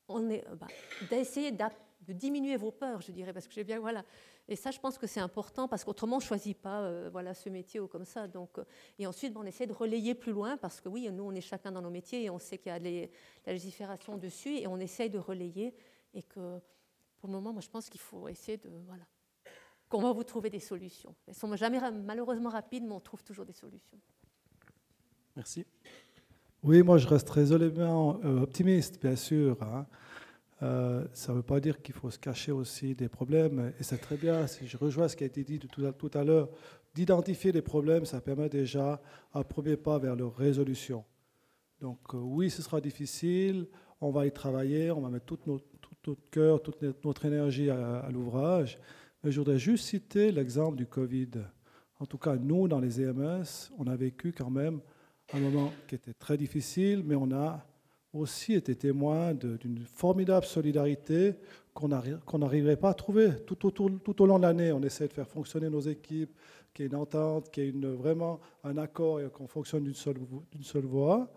euh, 0.10 0.42
bah, 0.56 0.68
d'essayer 1.10 1.52
de 1.52 2.14
diminuer 2.14 2.56
vos 2.56 2.72
peurs, 2.72 3.02
je 3.02 3.12
dirais, 3.12 3.34
parce 3.34 3.48
que 3.48 3.54
j'ai 3.54 3.64
bien 3.64 3.80
voilà. 3.80 4.04
Et 4.48 4.56
ça, 4.56 4.72
je 4.72 4.80
pense 4.80 4.98
que 4.98 5.06
c'est 5.06 5.20
important 5.20 5.68
parce 5.68 5.84
qu'autrement, 5.84 6.16
on 6.16 6.20
ne 6.20 6.24
choisit 6.24 6.58
pas 6.58 6.82
euh, 6.82 7.10
voilà 7.12 7.34
ce 7.34 7.50
métier 7.50 7.80
ou 7.80 7.88
comme 7.88 8.06
ça. 8.06 8.28
Donc, 8.28 8.58
euh, 8.58 8.64
et 8.98 9.06
ensuite, 9.06 9.36
on 9.36 9.44
essaie 9.44 9.68
de 9.68 9.74
relayer 9.74 10.16
plus 10.16 10.32
loin 10.32 10.58
parce 10.58 10.82
que 10.82 10.90
oui, 10.90 11.10
nous, 11.12 11.24
on 11.24 11.32
est 11.34 11.42
chacun 11.42 11.72
dans 11.72 11.82
nos 11.82 11.92
métiers 11.92 12.24
et 12.24 12.30
on 12.30 12.40
sait 12.40 12.58
qu'il 12.58 12.72
y 12.72 12.76
a 12.76 12.80
la 12.80 13.54
légifération 13.54 14.18
dessus 14.18 14.58
et 14.58 14.68
on 14.68 14.80
essaye 14.80 15.10
de 15.10 15.20
relayer 15.20 15.76
et 16.14 16.24
que 16.24 16.60
pour 17.20 17.28
le 17.28 17.34
moment, 17.34 17.54
moi, 17.54 17.62
je 17.62 17.70
pense 17.70 17.90
qu'il 17.90 18.02
faut 18.02 18.28
essayer 18.28 18.58
de 18.58 18.70
voilà 18.88 19.06
qu'on 19.90 20.02
va 20.02 20.14
vous 20.14 20.24
trouver 20.24 20.50
des 20.50 20.60
solutions. 20.60 21.16
Elles 21.28 21.34
sont 21.34 21.54
jamais 21.56 21.80
malheureusement 22.06 22.50
rapides, 22.50 22.84
mais 22.84 22.94
on 22.94 23.00
trouve 23.00 23.24
toujours 23.24 23.46
des 23.46 23.54
solutions. 23.54 23.98
Merci. 25.36 25.66
Oui, 26.64 26.84
moi 26.84 26.98
je 26.98 27.08
reste 27.08 27.30
résolument 27.30 28.20
euh, 28.24 28.42
optimiste, 28.42 29.02
bien 29.02 29.16
sûr. 29.16 29.62
Hein. 29.64 29.88
Euh, 30.62 31.06
ça 31.14 31.32
ne 31.32 31.38
veut 31.38 31.44
pas 31.44 31.60
dire 31.60 31.82
qu'il 31.82 31.96
faut 31.96 32.12
se 32.12 32.20
cacher 32.20 32.52
aussi 32.52 32.94
des 32.94 33.10
problèmes. 33.10 33.74
Et 33.80 33.84
c'est 33.84 33.98
très 33.98 34.18
bien, 34.18 34.46
si 34.46 34.68
je 34.68 34.78
rejoins 34.78 35.08
ce 35.08 35.16
qui 35.16 35.24
a 35.24 35.28
été 35.28 35.44
dit 35.44 35.58
tout 35.58 35.86
à, 35.86 35.94
tout 35.94 36.12
à 36.14 36.24
l'heure, 36.24 36.50
d'identifier 36.94 37.52
les 37.52 37.62
problèmes, 37.62 38.06
ça 38.06 38.22
permet 38.22 38.50
déjà 38.50 39.02
un 39.34 39.44
premier 39.44 39.78
pas 39.78 39.98
vers 39.98 40.16
leur 40.16 40.36
résolution. 40.36 41.04
Donc 41.80 42.00
euh, 42.14 42.18
oui, 42.18 42.50
ce 42.50 42.62
sera 42.62 42.82
difficile, 42.82 43.68
on 44.02 44.12
va 44.12 44.28
y 44.28 44.32
travailler, 44.32 44.92
on 44.92 45.02
va 45.02 45.10
mettre 45.10 45.26
tout 45.26 45.40
notre, 45.48 45.66
tout 45.80 45.96
notre 46.06 46.30
cœur, 46.30 46.62
toute 46.62 46.84
notre 47.06 47.26
énergie 47.26 47.70
à 47.70 48.10
l'ouvrage. 48.12 48.78
Mais 49.24 49.32
je 49.32 49.40
voudrais 49.40 49.60
juste 49.60 49.86
citer 49.86 50.32
l'exemple 50.32 50.78
du 50.78 50.86
Covid. 50.86 51.32
En 52.00 52.06
tout 52.06 52.18
cas, 52.18 52.36
nous, 52.36 52.68
dans 52.68 52.80
les 52.80 53.02
EMS, 53.02 53.44
on 53.78 53.88
a 53.88 53.96
vécu 53.96 54.32
quand 54.32 54.50
même 54.50 54.80
un 55.34 55.40
moment 55.40 55.74
qui 55.88 55.96
était 55.96 56.14
très 56.14 56.38
difficile, 56.38 57.04
mais 57.06 57.16
on 57.16 57.32
a 57.32 57.66
aussi 58.14 58.54
été 58.54 58.76
témoin 58.76 59.34
d'une 59.34 59.86
formidable 59.86 60.46
solidarité 60.46 61.36
qu'on 61.74 61.90
n'arriverait 61.90 62.78
pas 62.78 62.90
à 62.90 62.94
trouver 62.94 63.32
tout, 63.46 63.82
au 63.82 64.26
long 64.26 64.38
de 64.38 64.44
l'année. 64.44 64.72
On 64.72 64.82
essaie 64.82 65.08
de 65.08 65.14
faire 65.14 65.28
fonctionner 65.28 65.70
nos 65.70 65.82
équipes, 65.82 66.32
qu'il 66.74 66.86
y 66.86 66.88
ait 66.88 66.92
une 66.92 66.98
entente, 66.98 67.52
qu'il 67.52 67.66
y 67.66 67.68
ait 67.68 67.92
vraiment 67.92 68.40
un 68.64 68.78
accord 68.78 69.20
et 69.20 69.30
qu'on 69.30 69.48
fonctionne 69.48 69.84
d'une 69.84 69.94
seule, 69.94 70.18
seule 70.62 70.86
voix. 70.86 71.32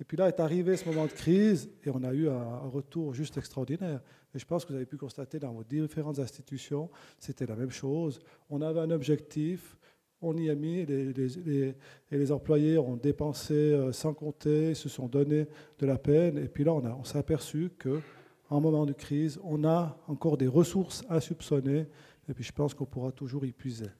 Et 0.00 0.04
puis 0.04 0.16
là 0.16 0.28
est 0.28 0.40
arrivé 0.40 0.76
ce 0.76 0.88
moment 0.88 1.06
de 1.06 1.12
crise 1.12 1.70
et 1.84 1.90
on 1.90 2.02
a 2.04 2.12
eu 2.12 2.28
un, 2.28 2.58
retour 2.68 3.14
juste 3.14 3.36
extraordinaire. 3.36 4.00
Et 4.34 4.38
je 4.38 4.44
pense 4.44 4.64
que 4.64 4.70
vous 4.70 4.76
avez 4.76 4.86
pu 4.86 4.96
constater 4.96 5.38
dans 5.38 5.52
vos 5.52 5.64
différentes 5.64 6.18
institutions, 6.18 6.90
c'était 7.18 7.46
la 7.46 7.56
même 7.56 7.70
chose. 7.70 8.20
On 8.50 8.60
avait 8.60 8.80
un 8.80 8.90
objectif, 8.90 9.76
on 10.20 10.36
y 10.36 10.50
a 10.50 10.54
mis, 10.54 10.80
et 10.80 11.74
les 12.10 12.32
employés 12.32 12.76
ont 12.78 12.96
dépensé 12.96 13.54
euh, 13.54 13.92
sans 13.92 14.14
compter, 14.14 14.74
se 14.74 14.88
sont 14.88 15.06
donné 15.06 15.46
de 15.78 15.86
la 15.86 15.96
peine. 15.96 16.38
Et 16.38 16.48
puis 16.48 16.64
là, 16.64 16.72
on, 16.72 16.84
on 16.84 17.04
s'est 17.04 17.18
aperçu 17.18 17.70
qu'en 17.78 18.60
moment 18.60 18.84
de 18.84 18.92
crise, 18.92 19.38
on 19.44 19.64
a 19.64 19.98
encore 20.08 20.36
des 20.36 20.48
ressources 20.48 21.04
insoupçonnées. 21.08 21.86
Et 22.28 22.34
puis 22.34 22.44
je 22.44 22.52
pense 22.52 22.74
qu'on 22.74 22.84
pourra 22.84 23.12
toujours 23.12 23.44
y 23.46 23.52
puiser. 23.52 23.90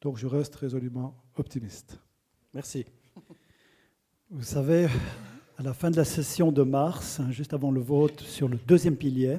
Donc 0.00 0.18
je 0.18 0.26
reste 0.26 0.54
résolument 0.56 1.16
optimiste. 1.36 1.98
Merci. 2.54 2.84
Vous 4.30 4.42
savez, 4.42 4.88
à 5.56 5.62
la 5.62 5.72
fin 5.72 5.90
de 5.90 5.96
la 5.96 6.04
session 6.04 6.52
de 6.52 6.62
mars, 6.62 7.18
hein, 7.18 7.30
juste 7.30 7.54
avant 7.54 7.70
le 7.70 7.80
vote 7.80 8.20
sur 8.20 8.48
le 8.48 8.58
deuxième 8.66 8.96
pilier, 8.96 9.38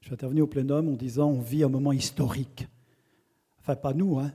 je 0.00 0.06
suis 0.06 0.14
intervenu 0.14 0.42
au 0.42 0.46
plénum 0.46 0.88
en 0.88 0.96
disant 0.96 1.28
on 1.28 1.40
vit 1.40 1.62
un 1.62 1.68
moment 1.68 1.92
historique. 1.92 2.66
Enfin, 3.60 3.76
pas 3.76 3.92
nous, 3.92 4.18
hein, 4.18 4.32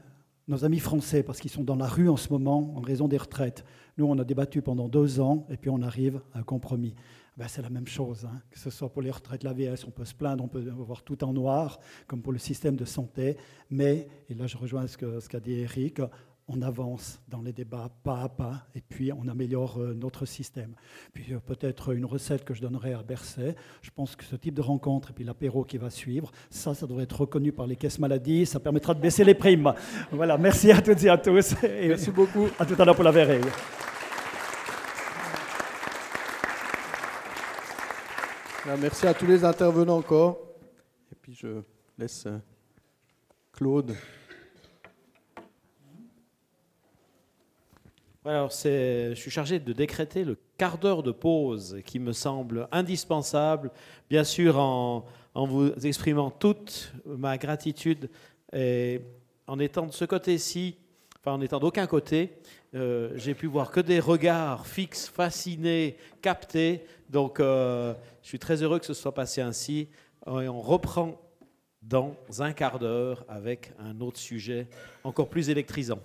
nos 0.47 0.63
amis 0.63 0.79
français, 0.79 1.23
parce 1.23 1.39
qu'ils 1.39 1.51
sont 1.51 1.63
dans 1.63 1.75
la 1.75 1.87
rue 1.87 2.09
en 2.09 2.17
ce 2.17 2.29
moment 2.29 2.73
en 2.75 2.81
raison 2.81 3.07
des 3.07 3.17
retraites. 3.17 3.65
Nous, 3.97 4.05
on 4.05 4.17
a 4.19 4.23
débattu 4.23 4.61
pendant 4.61 4.87
deux 4.87 5.19
ans 5.19 5.47
et 5.49 5.57
puis 5.57 5.69
on 5.69 5.81
arrive 5.81 6.21
à 6.33 6.39
un 6.39 6.43
compromis. 6.43 6.93
Ben, 7.37 7.47
c'est 7.49 7.61
la 7.61 7.69
même 7.69 7.87
chose, 7.87 8.25
hein, 8.25 8.41
que 8.49 8.59
ce 8.59 8.69
soit 8.69 8.89
pour 8.89 9.01
les 9.01 9.11
retraites, 9.11 9.43
l'AVS, 9.43 9.85
on 9.85 9.91
peut 9.91 10.05
se 10.05 10.13
plaindre, 10.13 10.43
on 10.43 10.47
peut 10.47 10.61
voir 10.69 11.03
tout 11.03 11.21
en 11.23 11.33
noir, 11.33 11.79
comme 12.07 12.21
pour 12.21 12.31
le 12.31 12.39
système 12.39 12.77
de 12.77 12.85
santé, 12.85 13.35
mais, 13.69 14.07
et 14.29 14.35
là 14.35 14.47
je 14.47 14.55
rejoins 14.55 14.87
ce 14.87 15.27
qu'a 15.27 15.39
dit 15.41 15.51
Eric, 15.51 15.99
on 16.47 16.61
avance 16.61 17.19
dans 17.27 17.41
les 17.41 17.53
débats 17.53 17.89
pas 18.03 18.21
à 18.21 18.29
pas 18.29 18.67
et 18.75 18.81
puis 18.81 19.11
on 19.11 19.27
améliore 19.27 19.79
euh, 19.79 19.93
notre 19.93 20.25
système. 20.25 20.75
Puis 21.13 21.33
euh, 21.33 21.39
peut-être 21.39 21.93
une 21.93 22.05
recette 22.05 22.45
que 22.45 22.53
je 22.53 22.61
donnerai 22.61 22.93
à 22.93 23.01
Berset. 23.01 23.55
Je 23.81 23.89
pense 23.89 24.15
que 24.15 24.23
ce 24.23 24.35
type 24.35 24.53
de 24.53 24.61
rencontre 24.61 25.09
et 25.09 25.13
puis 25.13 25.23
l'apéro 25.23 25.63
qui 25.63 25.77
va 25.77 25.89
suivre, 25.89 26.31
ça, 26.49 26.75
ça 26.75 26.85
devrait 26.85 27.03
être 27.03 27.21
reconnu 27.21 27.51
par 27.51 27.65
les 27.65 27.75
caisses 27.75 27.99
maladies. 27.99 28.45
Ça 28.45 28.59
permettra 28.59 28.93
de 28.93 28.99
baisser 28.99 29.23
les 29.23 29.33
primes. 29.33 29.73
Voilà, 30.11 30.37
merci 30.37 30.71
à 30.71 30.81
toutes 30.81 31.03
et 31.03 31.09
à 31.09 31.17
tous. 31.17 31.55
Et 31.63 31.87
merci 31.87 32.11
beaucoup. 32.11 32.47
À 32.59 32.65
tout 32.65 32.75
à 32.79 32.85
l'heure 32.85 32.95
pour 32.95 33.03
la 33.03 33.11
verreille. 33.11 33.41
merci 38.79 39.07
à 39.07 39.13
tous 39.13 39.27
les 39.27 39.43
intervenants 39.43 39.97
encore. 39.97 40.39
Et 41.11 41.15
puis 41.15 41.33
je 41.33 41.61
laisse 41.97 42.25
euh, 42.25 42.37
Claude. 43.53 43.95
Alors, 48.27 48.49
je 48.49 49.13
suis 49.15 49.29
chargé 49.29 49.59
de 49.59 49.71
décréter 49.71 50.23
le 50.23 50.35
quart 50.57 50.79
d'heure 50.79 51.03
de 51.03 51.11
pause 51.11 51.79
qui 51.85 51.99
me 51.99 52.11
semble 52.11 52.67
indispensable, 52.71 53.69
bien 54.09 54.23
sûr 54.23 54.57
en, 54.57 55.05
vous 55.35 55.71
exprimant 55.85 56.31
toute 56.31 56.91
ma 57.05 57.37
gratitude 57.37 58.09
et 58.51 59.01
en 59.45 59.59
étant 59.59 59.85
de 59.85 59.91
ce 59.91 60.05
côté-ci, 60.05 60.75
enfin 61.19 61.33
en 61.33 61.41
étant 61.41 61.59
d'aucun 61.59 61.85
côté, 61.85 62.33
euh, 62.73 63.11
j'ai 63.13 63.35
pu 63.35 63.45
voir 63.45 63.69
que 63.69 63.79
des 63.79 63.99
regards 63.99 64.65
fixes, 64.65 65.07
fascinés, 65.07 65.95
captés. 66.23 66.83
Donc, 67.11 67.39
euh, 67.39 67.93
je 68.23 68.29
suis 68.29 68.39
très 68.39 68.63
heureux 68.63 68.79
que 68.79 68.87
ce 68.87 68.95
soit 68.95 69.13
passé 69.13 69.41
ainsi. 69.41 69.87
Et 70.25 70.49
on 70.49 70.61
reprend 70.61 71.21
dans 71.83 72.15
un 72.39 72.53
quart 72.53 72.79
d'heure 72.79 73.23
avec 73.29 73.71
un 73.77 74.01
autre 74.01 74.17
sujet 74.17 74.67
encore 75.03 75.29
plus 75.29 75.51
électrisant. 75.51 75.99